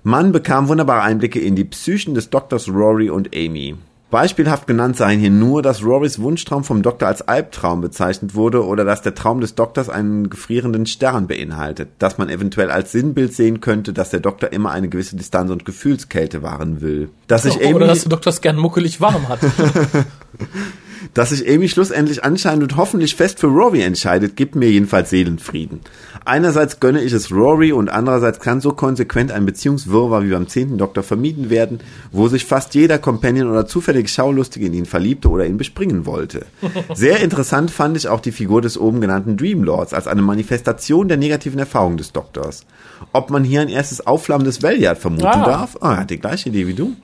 Man 0.02 0.32
bekam 0.32 0.68
wunderbare 0.68 1.02
Einblicke 1.02 1.40
in 1.40 1.56
die 1.56 1.64
Psychen 1.64 2.14
des 2.14 2.30
Doktors 2.30 2.70
Rory 2.70 3.10
und 3.10 3.36
Amy. 3.36 3.76
Beispielhaft 4.10 4.66
genannt 4.66 4.96
seien 4.96 5.20
hier 5.20 5.30
nur, 5.30 5.62
dass 5.62 5.84
Rorys 5.84 6.20
Wunschtraum 6.20 6.64
vom 6.64 6.82
Doktor 6.82 7.06
als 7.06 7.22
Albtraum 7.22 7.80
bezeichnet 7.80 8.34
wurde 8.34 8.64
oder 8.66 8.84
dass 8.84 9.02
der 9.02 9.14
Traum 9.14 9.40
des 9.40 9.54
Doktors 9.54 9.88
einen 9.88 10.28
gefrierenden 10.30 10.86
Stern 10.86 11.28
beinhaltet, 11.28 11.90
dass 11.98 12.18
man 12.18 12.28
eventuell 12.28 12.70
als 12.70 12.92
Sinnbild 12.92 13.34
sehen 13.34 13.60
könnte, 13.60 13.92
dass 13.92 14.10
der 14.10 14.20
Doktor 14.20 14.52
immer 14.52 14.72
eine 14.72 14.88
gewisse 14.88 15.16
Distanz 15.16 15.50
und 15.50 15.64
Gefühlskälte 15.64 16.42
wahren 16.42 16.80
will. 16.80 17.10
Dass 17.28 17.44
sich 17.44 17.56
Amy, 17.56 17.74
Oder 17.74 17.86
dass 17.86 18.00
der 18.00 18.10
Doktor 18.10 18.30
es 18.30 18.40
gern 18.40 18.56
muckelig 18.56 19.00
warm 19.00 19.28
hat. 19.28 19.40
dass 21.14 21.30
sich 21.30 21.48
Amy 21.48 21.68
schlussendlich 21.68 22.24
anscheinend 22.24 22.62
und 22.64 22.76
hoffentlich 22.76 23.14
fest 23.14 23.38
für 23.40 23.46
Rory 23.48 23.82
entscheidet, 23.82 24.36
gibt 24.36 24.54
mir 24.54 24.70
jedenfalls 24.70 25.10
Seelenfrieden. 25.10 25.80
Einerseits 26.24 26.80
gönne 26.80 27.00
ich 27.02 27.12
es 27.12 27.30
Rory 27.32 27.72
und 27.72 27.88
andererseits 27.88 28.40
kann 28.40 28.60
so 28.60 28.72
konsequent 28.72 29.32
ein 29.32 29.46
Beziehungswirrwarr 29.46 30.22
wie 30.24 30.30
beim 30.30 30.48
zehnten 30.48 30.76
Doktor 30.78 31.02
vermieden 31.02 31.48
werden, 31.50 31.80
wo 32.12 32.28
sich 32.28 32.44
fast 32.44 32.74
jeder 32.74 32.98
Companion 32.98 33.48
oder 33.50 33.66
zufällig 33.66 34.10
Schaulustige 34.10 34.66
in 34.66 34.74
ihn 34.74 34.86
verliebte 34.86 35.28
oder 35.30 35.46
ihn 35.46 35.56
bespringen 35.56 36.04
wollte. 36.06 36.46
Sehr 36.94 37.20
interessant 37.20 37.70
fand 37.70 37.96
ich 37.96 38.08
auch 38.08 38.20
die 38.20 38.32
Figur 38.32 38.60
des 38.60 38.76
oben 38.78 39.00
genannten 39.00 39.36
Dreamlords 39.36 39.94
als 39.94 40.06
eine 40.06 40.22
Manifestation 40.22 41.08
der 41.08 41.16
negativen 41.16 41.58
Erfahrung 41.58 41.96
des 41.96 42.12
Doktors. 42.12 42.66
Ob 43.12 43.30
man 43.30 43.42
hier 43.44 43.62
ein 43.62 43.68
erstes 43.68 44.06
Aufflammen 44.06 44.44
des 44.44 44.62
Valiant 44.62 44.98
vermuten 44.98 45.24
Ah. 45.26 45.44
darf? 45.46 45.78
Ah, 45.80 45.92
er 45.94 46.00
hat 46.00 46.10
die 46.10 46.18
gleiche 46.20 46.50
Idee 46.50 46.66
wie 46.66 46.74
du. 46.74 46.94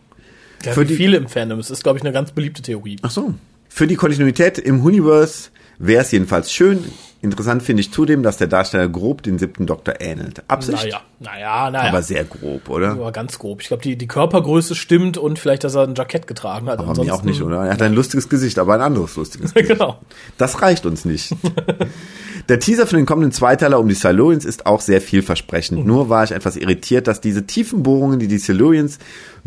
Ja, 0.64 0.73
Für 0.73 0.85
die- 0.85 0.94
viele 0.94 1.16
im 1.16 1.28
Fandom. 1.28 1.59
Es 1.59 1.70
ist, 1.70 1.82
glaube 1.82 1.98
ich, 1.98 2.05
eine 2.05 2.12
ganz 2.12 2.32
beliebte 2.32 2.60
Theorie. 2.62 2.97
Ach 3.02 3.10
so. 3.10 3.35
Für 3.77 3.86
die 3.86 3.97
Kontinuität 3.97 4.57
im 4.59 4.82
Universe 4.82 5.51
wäre 5.78 6.01
es 6.01 6.11
jedenfalls 6.11 6.51
schön. 6.51 6.82
Interessant 7.20 7.62
finde 7.62 7.82
ich 7.82 7.93
zudem, 7.93 8.23
dass 8.23 8.39
der 8.39 8.47
Darsteller 8.47 8.89
grob 8.89 9.23
den 9.23 9.39
siebten 9.39 9.66
Doktor 9.66 10.01
ähnelt. 10.01 10.43
Absicht, 10.48 10.82
Naja, 10.85 11.01
naja, 11.20 11.70
naja. 11.70 11.89
aber 11.90 12.01
sehr 12.01 12.24
grob, 12.24 12.70
oder? 12.70 12.93
Aber 12.93 13.12
ganz 13.12 13.39
grob. 13.39 13.61
Ich 13.61 13.69
glaube, 13.69 13.82
die, 13.82 13.97
die 13.97 14.07
Körpergröße 14.07 14.74
stimmt 14.74 15.19
und 15.19 15.39
vielleicht, 15.39 15.62
dass 15.65 15.74
er 15.74 15.82
ein 15.82 15.94
Jackett 15.94 16.27
getragen 16.27 16.69
hat. 16.70 16.78
Aber 16.78 17.05
mir 17.05 17.12
auch 17.12 17.23
nicht, 17.23 17.43
oder? 17.43 17.66
Er 17.66 17.73
hat 17.74 17.82
ein 17.82 17.93
lustiges 17.93 18.31
Gesicht, 18.31 18.59
aber 18.59 18.74
ein 18.77 18.81
anderes 18.81 19.15
lustiges 19.16 19.53
Gesicht. 19.55 19.73
genau. 19.74 19.98
Das 20.39 20.62
reicht 20.62 20.86
uns 20.86 21.05
nicht. 21.05 21.35
Der 22.48 22.61
Teaser 22.61 22.86
für 22.86 22.97
den 22.97 23.05
kommenden 23.07 23.32
Zweiteiler 23.32 23.78
um 23.78 23.89
die 23.89 23.94
Silurians 23.94 24.44
ist 24.47 24.65
auch 24.65 24.81
sehr 24.81 25.03
vielversprechend. 25.03 25.85
Nur 25.85 26.09
war 26.09 26.24
ich 26.24 26.31
etwas 26.31 26.57
irritiert, 26.57 27.09
dass 27.09 27.20
diese 27.20 27.44
tiefen 27.44 27.82
Bohrungen, 27.82 28.20
die 28.20 28.28
die 28.28 28.39
Silurians 28.39 28.98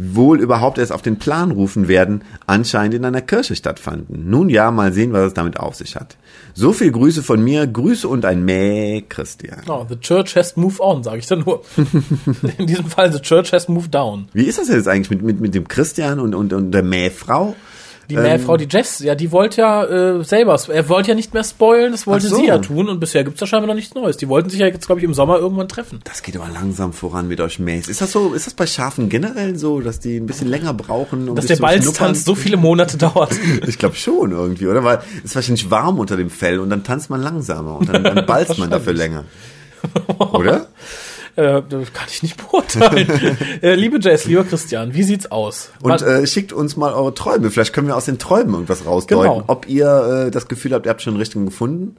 wohl 0.01 0.39
überhaupt 0.39 0.77
erst 0.77 0.93
auf 0.93 1.01
den 1.01 1.19
Plan 1.19 1.51
rufen 1.51 1.89
werden, 1.89 2.23
anscheinend 2.47 2.93
in 2.93 3.03
einer 3.03 3.21
Kirche 3.21 3.55
stattfanden. 3.55 4.29
Nun 4.29 4.47
ja, 4.49 4.71
mal 4.71 4.93
sehen, 4.93 5.11
was 5.11 5.27
es 5.27 5.33
damit 5.33 5.59
auf 5.59 5.75
sich 5.75 5.97
hat. 5.97 6.15
So 6.53 6.71
viel 6.71 6.91
Grüße 6.91 7.21
von 7.21 7.43
mir, 7.43 7.67
Grüße 7.67 8.07
und 8.07 8.23
ein 8.23 8.45
Mäh, 8.45 9.03
Christian. 9.09 9.61
Oh, 9.67 9.85
the 9.89 9.97
church 9.97 10.37
has 10.37 10.55
moved 10.55 10.79
on, 10.79 11.03
sage 11.03 11.17
ich 11.19 11.27
dann 11.27 11.39
nur. 11.39 11.63
In 12.57 12.67
diesem 12.67 12.85
Fall, 12.85 13.11
the 13.11 13.19
church 13.19 13.51
has 13.51 13.67
moved 13.67 13.93
down. 13.93 14.29
Wie 14.31 14.45
ist 14.45 14.57
das 14.57 14.69
jetzt 14.69 14.87
eigentlich 14.87 15.09
mit, 15.09 15.21
mit, 15.21 15.41
mit 15.41 15.53
dem 15.53 15.67
Christian 15.67 16.21
und, 16.21 16.33
und, 16.33 16.53
und 16.53 16.71
der 16.71 16.83
Mähfrau? 16.83 17.55
Die 18.09 18.15
Ähm. 18.15 18.39
Frau, 18.39 18.57
die 18.57 18.67
Jess, 18.69 18.99
ja, 18.99 19.13
die 19.13 19.31
wollte 19.31 19.61
ja 19.61 19.83
äh, 19.85 20.23
selber, 20.23 20.59
er 20.67 20.89
wollte 20.89 21.09
ja 21.09 21.15
nicht 21.15 21.33
mehr 21.33 21.43
spoilen, 21.43 21.91
das 21.91 22.07
wollte 22.07 22.27
so. 22.27 22.37
sie 22.37 22.47
ja 22.47 22.57
tun 22.57 22.89
und 22.89 22.99
bisher 22.99 23.23
gibt's 23.23 23.39
da 23.39 23.45
scheinbar 23.45 23.67
noch 23.67 23.75
nichts 23.75 23.93
Neues. 23.93 24.17
Die 24.17 24.27
wollten 24.27 24.49
sich 24.49 24.59
ja 24.59 24.65
jetzt, 24.67 24.87
glaube 24.87 24.99
ich, 24.99 25.05
im 25.05 25.13
Sommer 25.13 25.37
irgendwann 25.37 25.67
treffen. 25.67 25.99
Das 26.05 26.23
geht 26.23 26.35
aber 26.35 26.49
langsam 26.51 26.91
voran 26.91 27.27
mit 27.27 27.39
euch 27.39 27.59
Mähs. 27.59 27.87
Ist 27.87 28.01
das 28.01 28.11
so, 28.11 28.33
ist 28.33 28.47
das 28.47 28.55
bei 28.55 28.65
Schafen 28.65 29.09
generell 29.09 29.57
so, 29.57 29.79
dass 29.79 29.99
die 29.99 30.17
ein 30.17 30.25
bisschen 30.25 30.47
länger 30.47 30.73
brauchen, 30.73 31.29
um 31.29 31.35
Dass 31.35 31.45
der? 31.45 31.57
Balztanz 31.57 32.25
so 32.25 32.33
viele 32.35 32.57
Monate 32.57 32.97
dauert. 32.97 33.31
Ich 33.67 33.77
glaube 33.77 33.95
schon 33.95 34.31
irgendwie, 34.31 34.67
oder? 34.67 34.83
Weil 34.83 34.99
es 35.19 35.25
ist 35.25 35.35
wahrscheinlich 35.35 35.69
warm 35.69 35.99
unter 35.99 36.17
dem 36.17 36.29
Fell 36.29 36.59
und 36.59 36.69
dann 36.71 36.83
tanzt 36.83 37.09
man 37.09 37.21
langsamer 37.21 37.77
und 37.77 37.89
dann, 37.89 38.03
dann 38.03 38.25
balzt 38.27 38.57
man 38.57 38.69
dafür 38.69 38.93
länger. 38.93 39.25
Oder? 40.33 40.67
äh, 41.39 41.63
das 41.67 41.93
kann 41.93 42.07
ich 42.09 42.21
nicht 42.21 42.37
beurteilen. 42.37 43.37
äh, 43.61 43.75
liebe 43.75 43.99
Jess, 43.99 44.25
lieber 44.25 44.43
Christian, 44.43 44.93
wie 44.93 45.03
sieht's 45.03 45.31
aus? 45.31 45.71
Und 45.81 46.01
äh, 46.01 46.27
schickt 46.27 46.51
uns 46.51 46.75
mal 46.75 46.93
eure 46.93 47.13
Träume. 47.13 47.49
Vielleicht 47.49 47.73
können 47.73 47.87
wir 47.87 47.95
aus 47.95 48.05
den 48.05 48.19
Träumen 48.19 48.53
irgendwas 48.53 48.85
rausdeuten. 48.85 49.31
Genau. 49.31 49.43
Ob 49.47 49.67
ihr 49.67 50.25
äh, 50.27 50.31
das 50.31 50.47
Gefühl 50.47 50.73
habt, 50.73 50.85
ihr 50.85 50.89
habt 50.89 51.01
schon 51.01 51.13
einen 51.13 51.19
richtigen 51.19 51.45
gefunden. 51.45 51.95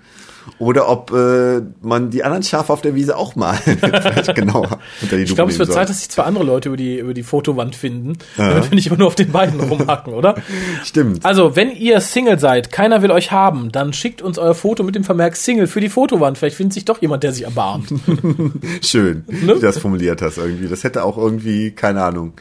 Oder 0.59 0.89
ob 0.89 1.13
äh, 1.13 1.61
man 1.83 2.11
die 2.11 2.25
anderen 2.25 2.43
Schafe 2.43 2.73
auf 2.73 2.81
der 2.81 2.95
Wiese 2.95 3.17
auch 3.17 3.37
mal 3.37 3.55
vielleicht 3.65 4.35
genauer 4.35 4.79
unter 5.03 5.17
die 5.17 5.23
Ich 5.25 5.35
glaube, 5.35 5.51
es 5.53 5.59
wird 5.59 5.73
Zeit, 5.73 5.89
dass 5.89 5.99
sich 6.01 6.09
zwei 6.09 6.23
andere 6.25 6.45
Leute 6.45 6.69
über 6.71 6.77
die, 6.77 6.99
über 6.99 7.15
die 7.15 7.23
Fotowand 7.23 7.77
finden, 7.77 8.15
damit 8.37 8.71
wir 8.71 8.75
nicht 8.75 8.87
immer 8.87 8.97
nur 8.97 9.07
auf 9.09 9.15
den 9.15 9.31
beiden 9.33 9.61
rumhacken, 9.61 10.15
oder? 10.15 10.35
Stimmt. 10.85 11.25
Also, 11.25 11.57
wenn 11.57 11.71
ihr 11.71 12.01
Single 12.01 12.39
seid, 12.39 12.73
keiner 12.73 13.03
will 13.03 13.11
euch 13.11 13.33
haben, 13.33 13.71
dann 13.71 13.93
schickt 13.93 14.23
uns 14.23 14.39
euer 14.39 14.55
Foto 14.55 14.83
mit 14.83 14.95
dem 14.95 15.05
Vermerk 15.05 15.37
Single 15.37 15.67
für 15.67 15.81
die 15.81 15.89
Fotowand. 15.89 16.39
Vielleicht 16.39 16.57
findet 16.57 16.75
sich 16.75 16.85
doch 16.85 17.01
jemand, 17.03 17.23
der 17.23 17.33
sich 17.33 17.45
erbarmt. 17.45 17.93
Schön, 18.83 19.25
Ne? 19.29 19.49
wie 19.49 19.55
du 19.55 19.61
das 19.61 19.79
formuliert 19.79 20.23
hast 20.23 20.39
irgendwie. 20.39 20.69
Das 20.69 20.85
hätte 20.85 21.05
auch 21.05 21.17
irgendwie, 21.17 21.71
keine 21.73 22.03
Ahnung, 22.03 22.33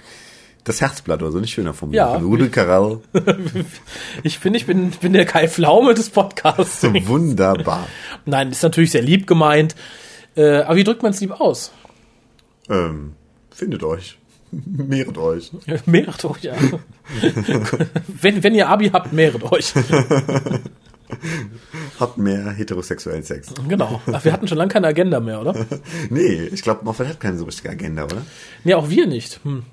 das 0.69 0.81
Herzblatt 0.81 1.21
oder 1.21 1.31
so 1.31 1.39
nicht 1.39 1.51
schöner 1.51 1.73
formuliert. 1.73 2.05
Ja. 2.05 2.13
Von 2.13 2.25
Rudel 2.25 2.49
Karel. 2.49 3.01
Ich 4.23 4.39
finde, 4.39 4.57
ich 4.57 4.65
bin, 4.65 4.91
bin 4.91 5.13
der 5.13 5.25
Kai 5.25 5.47
Pflaume 5.47 5.93
des 5.93 6.09
Podcasts. 6.09 6.83
Wunderbar. 7.07 7.87
Nein, 8.25 8.51
ist 8.51 8.63
natürlich 8.63 8.91
sehr 8.91 9.01
lieb 9.01 9.27
gemeint. 9.27 9.75
Äh, 10.35 10.61
aber 10.61 10.75
wie 10.75 10.83
drückt 10.83 11.03
man 11.03 11.11
es 11.11 11.19
lieb 11.21 11.39
aus? 11.39 11.71
Ähm, 12.69 13.13
findet 13.51 13.83
euch. 13.83 14.17
Mehret 14.51 15.17
euch. 15.17 15.51
Mehret 15.85 16.25
euch, 16.25 16.43
ja. 16.43 16.53
wenn, 18.07 18.43
wenn 18.43 18.55
ihr 18.55 18.67
Abi 18.69 18.89
habt, 18.89 19.13
mehret 19.13 19.43
euch. 19.51 19.73
Habt 21.99 22.17
mehr 22.17 22.51
heterosexuellen 22.51 23.23
Sex. 23.23 23.53
Genau. 23.67 24.01
Ach, 24.11 24.23
wir 24.23 24.31
hatten 24.31 24.47
schon 24.47 24.57
lange 24.57 24.71
keine 24.71 24.87
Agenda 24.87 25.19
mehr, 25.19 25.41
oder? 25.41 25.55
Nee, 26.09 26.49
ich 26.51 26.61
glaube, 26.61 26.85
Moffat 26.85 27.07
hat 27.07 27.19
keine 27.19 27.37
so 27.37 27.45
richtige 27.45 27.69
Agenda, 27.69 28.05
oder? 28.05 28.21
Nee, 28.63 28.73
auch 28.73 28.89
wir 28.89 29.07
nicht. 29.07 29.39
Hm. 29.43 29.63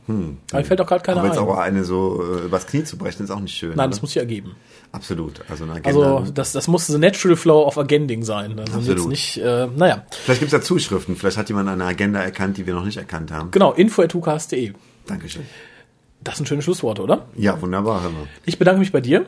Aber 0.50 0.60
mir 0.60 0.64
fällt 0.64 0.80
auch 0.80 0.86
gerade 0.86 1.02
keiner 1.02 1.20
Aber 1.20 1.28
jetzt 1.28 1.38
ein. 1.38 1.44
auch 1.44 1.58
eine 1.58 1.84
so 1.84 2.22
äh, 2.22 2.46
übers 2.46 2.66
Knie 2.66 2.84
zu 2.84 2.96
brechen, 2.96 3.24
ist 3.24 3.30
auch 3.30 3.40
nicht 3.40 3.54
schön. 3.54 3.70
Nein, 3.70 3.78
oder? 3.80 3.88
das 3.88 4.02
muss 4.02 4.10
sich 4.10 4.20
ergeben. 4.20 4.56
Absolut. 4.92 5.42
Also 5.48 5.64
eine 5.64 5.74
Agenda. 5.74 6.16
Also 6.16 6.32
das, 6.32 6.52
das 6.52 6.68
muss 6.68 6.86
the 6.86 6.98
natural 6.98 7.36
flow 7.36 7.66
of 7.66 7.78
agending 7.78 8.22
sein. 8.22 8.58
Also 8.58 8.78
Absolut. 8.78 8.98
jetzt 8.98 9.08
nicht, 9.08 9.38
äh, 9.38 9.66
naja. 9.66 10.04
Vielleicht 10.10 10.40
gibt 10.40 10.52
es 10.52 10.58
ja 10.58 10.62
Zuschriften. 10.62 11.16
Vielleicht 11.16 11.36
hat 11.36 11.48
jemand 11.48 11.68
eine 11.68 11.84
Agenda 11.84 12.20
erkannt, 12.20 12.56
die 12.56 12.66
wir 12.66 12.74
noch 12.74 12.84
nicht 12.84 12.96
erkannt 12.96 13.30
haben. 13.30 13.50
Genau, 13.50 13.72
info.tukas.de. 13.72 14.72
Dankeschön. 15.06 15.42
Das 16.26 16.34
ist 16.34 16.40
ein 16.40 16.46
schönes 16.46 16.64
Schlusswort, 16.64 16.98
oder? 16.98 17.26
Ja, 17.36 17.60
wunderbar, 17.62 18.02
mal. 18.02 18.26
Ich 18.44 18.58
bedanke 18.58 18.80
mich 18.80 18.90
bei 18.90 19.00
dir. 19.00 19.26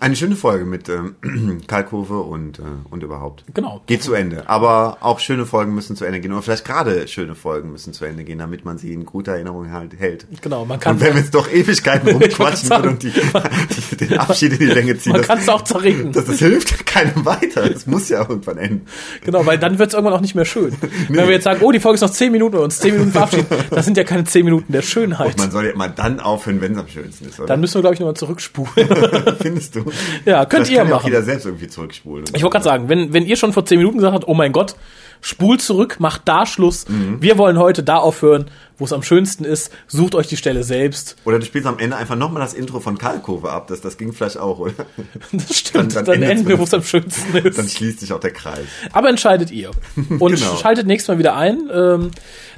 Eine 0.00 0.16
schöne 0.16 0.36
Folge 0.36 0.66
mit 0.66 0.86
ähm, 0.90 1.62
Kalkhofe 1.66 2.18
und, 2.18 2.58
äh, 2.58 2.62
und 2.90 3.02
überhaupt. 3.02 3.44
Genau. 3.54 3.80
Geht 3.86 4.02
zu 4.02 4.12
Ende. 4.12 4.46
Aber 4.46 4.98
auch 5.00 5.18
schöne 5.18 5.46
Folgen 5.46 5.74
müssen 5.74 5.96
zu 5.96 6.04
Ende 6.04 6.20
gehen. 6.20 6.32
Oder 6.32 6.42
vielleicht 6.42 6.66
gerade 6.66 7.08
schöne 7.08 7.34
Folgen 7.34 7.72
müssen 7.72 7.94
zu 7.94 8.04
Ende 8.04 8.22
gehen, 8.24 8.38
damit 8.38 8.66
man 8.66 8.76
sie 8.76 8.92
in 8.92 9.06
guter 9.06 9.32
Erinnerung 9.32 9.72
halt 9.72 9.98
hält. 9.98 10.26
Genau, 10.42 10.66
man 10.66 10.78
kann 10.78 10.96
Und 10.96 11.00
wenn 11.00 11.14
wir 11.14 11.22
jetzt 11.22 11.34
doch 11.34 11.50
Ewigkeiten 11.50 12.08
rumquatschen 12.12 12.68
sagen, 12.68 12.88
und 12.90 13.02
die, 13.02 13.12
die, 13.90 13.96
den 13.96 14.18
Abschied 14.18 14.52
in 14.52 14.58
die 14.58 14.66
Länge 14.66 14.98
ziehen, 14.98 15.12
man 15.12 15.22
kann 15.22 15.38
es 15.38 15.48
auch 15.48 15.62
zerreden. 15.62 16.12
das, 16.12 16.26
das 16.26 16.38
hilft 16.38 16.84
keinem 16.84 17.24
weiter. 17.24 17.66
Das 17.70 17.86
muss 17.86 18.10
ja 18.10 18.20
irgendwann 18.28 18.58
enden. 18.58 18.86
Genau, 19.24 19.46
weil 19.46 19.58
dann 19.58 19.78
wird 19.78 19.88
es 19.88 19.94
irgendwann 19.94 20.14
auch 20.14 20.20
nicht 20.20 20.34
mehr 20.34 20.44
schön. 20.44 20.76
Wenn 21.08 21.26
wir 21.26 21.32
jetzt 21.32 21.44
sagen, 21.44 21.60
oh, 21.62 21.72
die 21.72 21.80
Folge 21.80 21.94
ist 21.94 22.02
noch 22.02 22.10
10 22.10 22.30
Minuten 22.30 22.56
und 22.56 22.64
uns 22.64 22.78
10 22.80 22.92
Minuten 22.92 23.12
verabschieden, 23.12 23.46
das 23.70 23.86
sind 23.86 23.96
ja 23.96 24.04
keine 24.04 24.24
10 24.24 24.44
Minuten 24.44 24.70
der 24.70 24.82
Schönheit. 24.82 25.38
Man 25.38 25.50
soll 25.50 25.64
ja 25.64 25.70
immer 25.70 25.88
dann 25.88 26.20
aufhören, 26.26 26.60
wenn 26.60 26.72
es 26.72 26.78
am 26.78 26.88
schönsten 26.88 27.26
ist, 27.26 27.38
oder? 27.38 27.48
Dann 27.48 27.60
müssen 27.60 27.74
wir, 27.74 27.80
glaube 27.80 27.94
ich, 27.94 28.00
nochmal 28.00 28.14
zurückspulen. 28.16 28.68
Findest 29.40 29.74
du? 29.76 29.84
Ja, 30.24 30.44
könnt 30.44 30.66
Vielleicht 30.66 30.70
ihr 30.72 30.78
kann 30.78 30.88
ja 30.88 30.94
auch 30.94 31.00
machen. 31.00 31.06
jeder 31.06 31.22
selbst 31.22 31.46
irgendwie 31.46 31.68
zurückspulen. 31.68 32.24
Ich 32.34 32.42
wollte 32.42 32.52
gerade 32.54 32.64
sagen, 32.64 32.88
wenn, 32.88 33.12
wenn 33.12 33.24
ihr 33.24 33.36
schon 33.36 33.52
vor 33.52 33.64
10 33.64 33.78
Minuten 33.78 33.98
gesagt 33.98 34.14
habt, 34.14 34.28
oh 34.28 34.34
mein 34.34 34.52
Gott, 34.52 34.76
spult 35.20 35.60
zurück, 35.62 35.96
macht 35.98 36.22
da 36.26 36.46
Schluss. 36.46 36.88
Mhm. 36.88 37.20
Wir 37.20 37.38
wollen 37.38 37.58
heute 37.58 37.82
da 37.82 37.96
aufhören, 37.96 38.46
wo 38.78 38.84
es 38.84 38.92
am 38.92 39.02
schönsten 39.02 39.44
ist. 39.44 39.70
Sucht 39.86 40.14
euch 40.14 40.26
die 40.28 40.36
Stelle 40.36 40.62
selbst. 40.64 41.16
Oder 41.24 41.38
du 41.38 41.46
spielst 41.46 41.66
am 41.66 41.78
Ende 41.78 41.96
einfach 41.96 42.16
nochmal 42.16 42.42
das 42.42 42.52
Intro 42.54 42.80
von 42.80 42.98
Kalkove 42.98 43.50
ab. 43.50 43.68
Das, 43.68 43.80
das 43.80 43.96
ging 43.96 44.12
vielleicht 44.12 44.38
auch, 44.38 44.58
oder? 44.58 44.72
Das 45.32 45.56
stimmt. 45.58 45.96
Dann- 45.96 46.04
Dann, 46.04 46.20
dann 46.20 46.30
enden 46.30 46.48
wir, 46.48 46.58
wo 46.58 46.64
es 46.64 46.74
am 46.74 46.82
schönsten 46.82 47.36
ist. 47.44 47.58
Dann 47.58 47.68
schließt 47.68 48.00
sich 48.00 48.12
auch 48.12 48.20
der 48.20 48.32
Kreis. 48.32 48.66
Aber 48.92 49.08
entscheidet 49.08 49.50
ihr. 49.50 49.70
Und 50.18 50.34
Genau. 50.34 50.56
schaltet 50.56 50.86
nächstes 50.86 51.08
Mal 51.08 51.18
wieder 51.18 51.36
ein. 51.36 51.70
Ähm, 51.72 52.10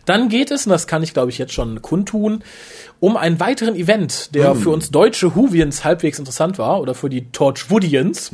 dann 0.05 0.31
geht 0.31 0.51
es, 0.51 0.65
und 0.65 0.71
das 0.71 0.87
kann 0.87 1.03
ich 1.03 1.13
glaube 1.13 1.31
ich 1.31 1.37
jetzt 1.37 1.53
schon 1.53 1.83
kundtun, 1.83 2.43
um 2.99 3.19
einen 3.19 3.39
weiteren 3.41 3.77
Event, 3.77 4.35
der 4.35 4.55
für 4.55 4.71
uns 4.71 4.91
deutsche 4.91 5.37
Whovians 5.37 5.85
halbwegs 5.85 6.19
interessant 6.19 6.57
war 6.59 6.81
oder 6.81 6.95
für 6.95 7.11
die 7.11 7.31
Torchwoodians. 7.31 8.31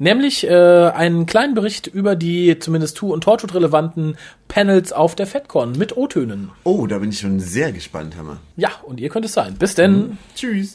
Nämlich 0.00 0.48
äh, 0.48 0.50
einen 0.54 1.26
kleinen 1.26 1.52
Bericht 1.52 1.86
über 1.86 2.16
die 2.16 2.58
zumindest 2.58 3.02
Who- 3.02 3.12
und 3.12 3.22
Torchwood-relevanten 3.22 4.16
Panels 4.48 4.94
auf 4.94 5.14
der 5.14 5.26
FedCon 5.26 5.72
mit 5.72 5.94
O-Tönen. 5.94 6.52
Oh, 6.64 6.86
da 6.86 7.00
bin 7.00 7.10
ich 7.10 7.18
schon 7.18 7.38
sehr 7.38 7.70
gespannt, 7.70 8.16
Hammer. 8.16 8.38
Ja, 8.56 8.70
und 8.82 8.98
ihr 8.98 9.10
könnt 9.10 9.26
es 9.26 9.34
sein. 9.34 9.56
Bis 9.58 9.74
denn. 9.74 10.16
Tschüss. 10.34 10.72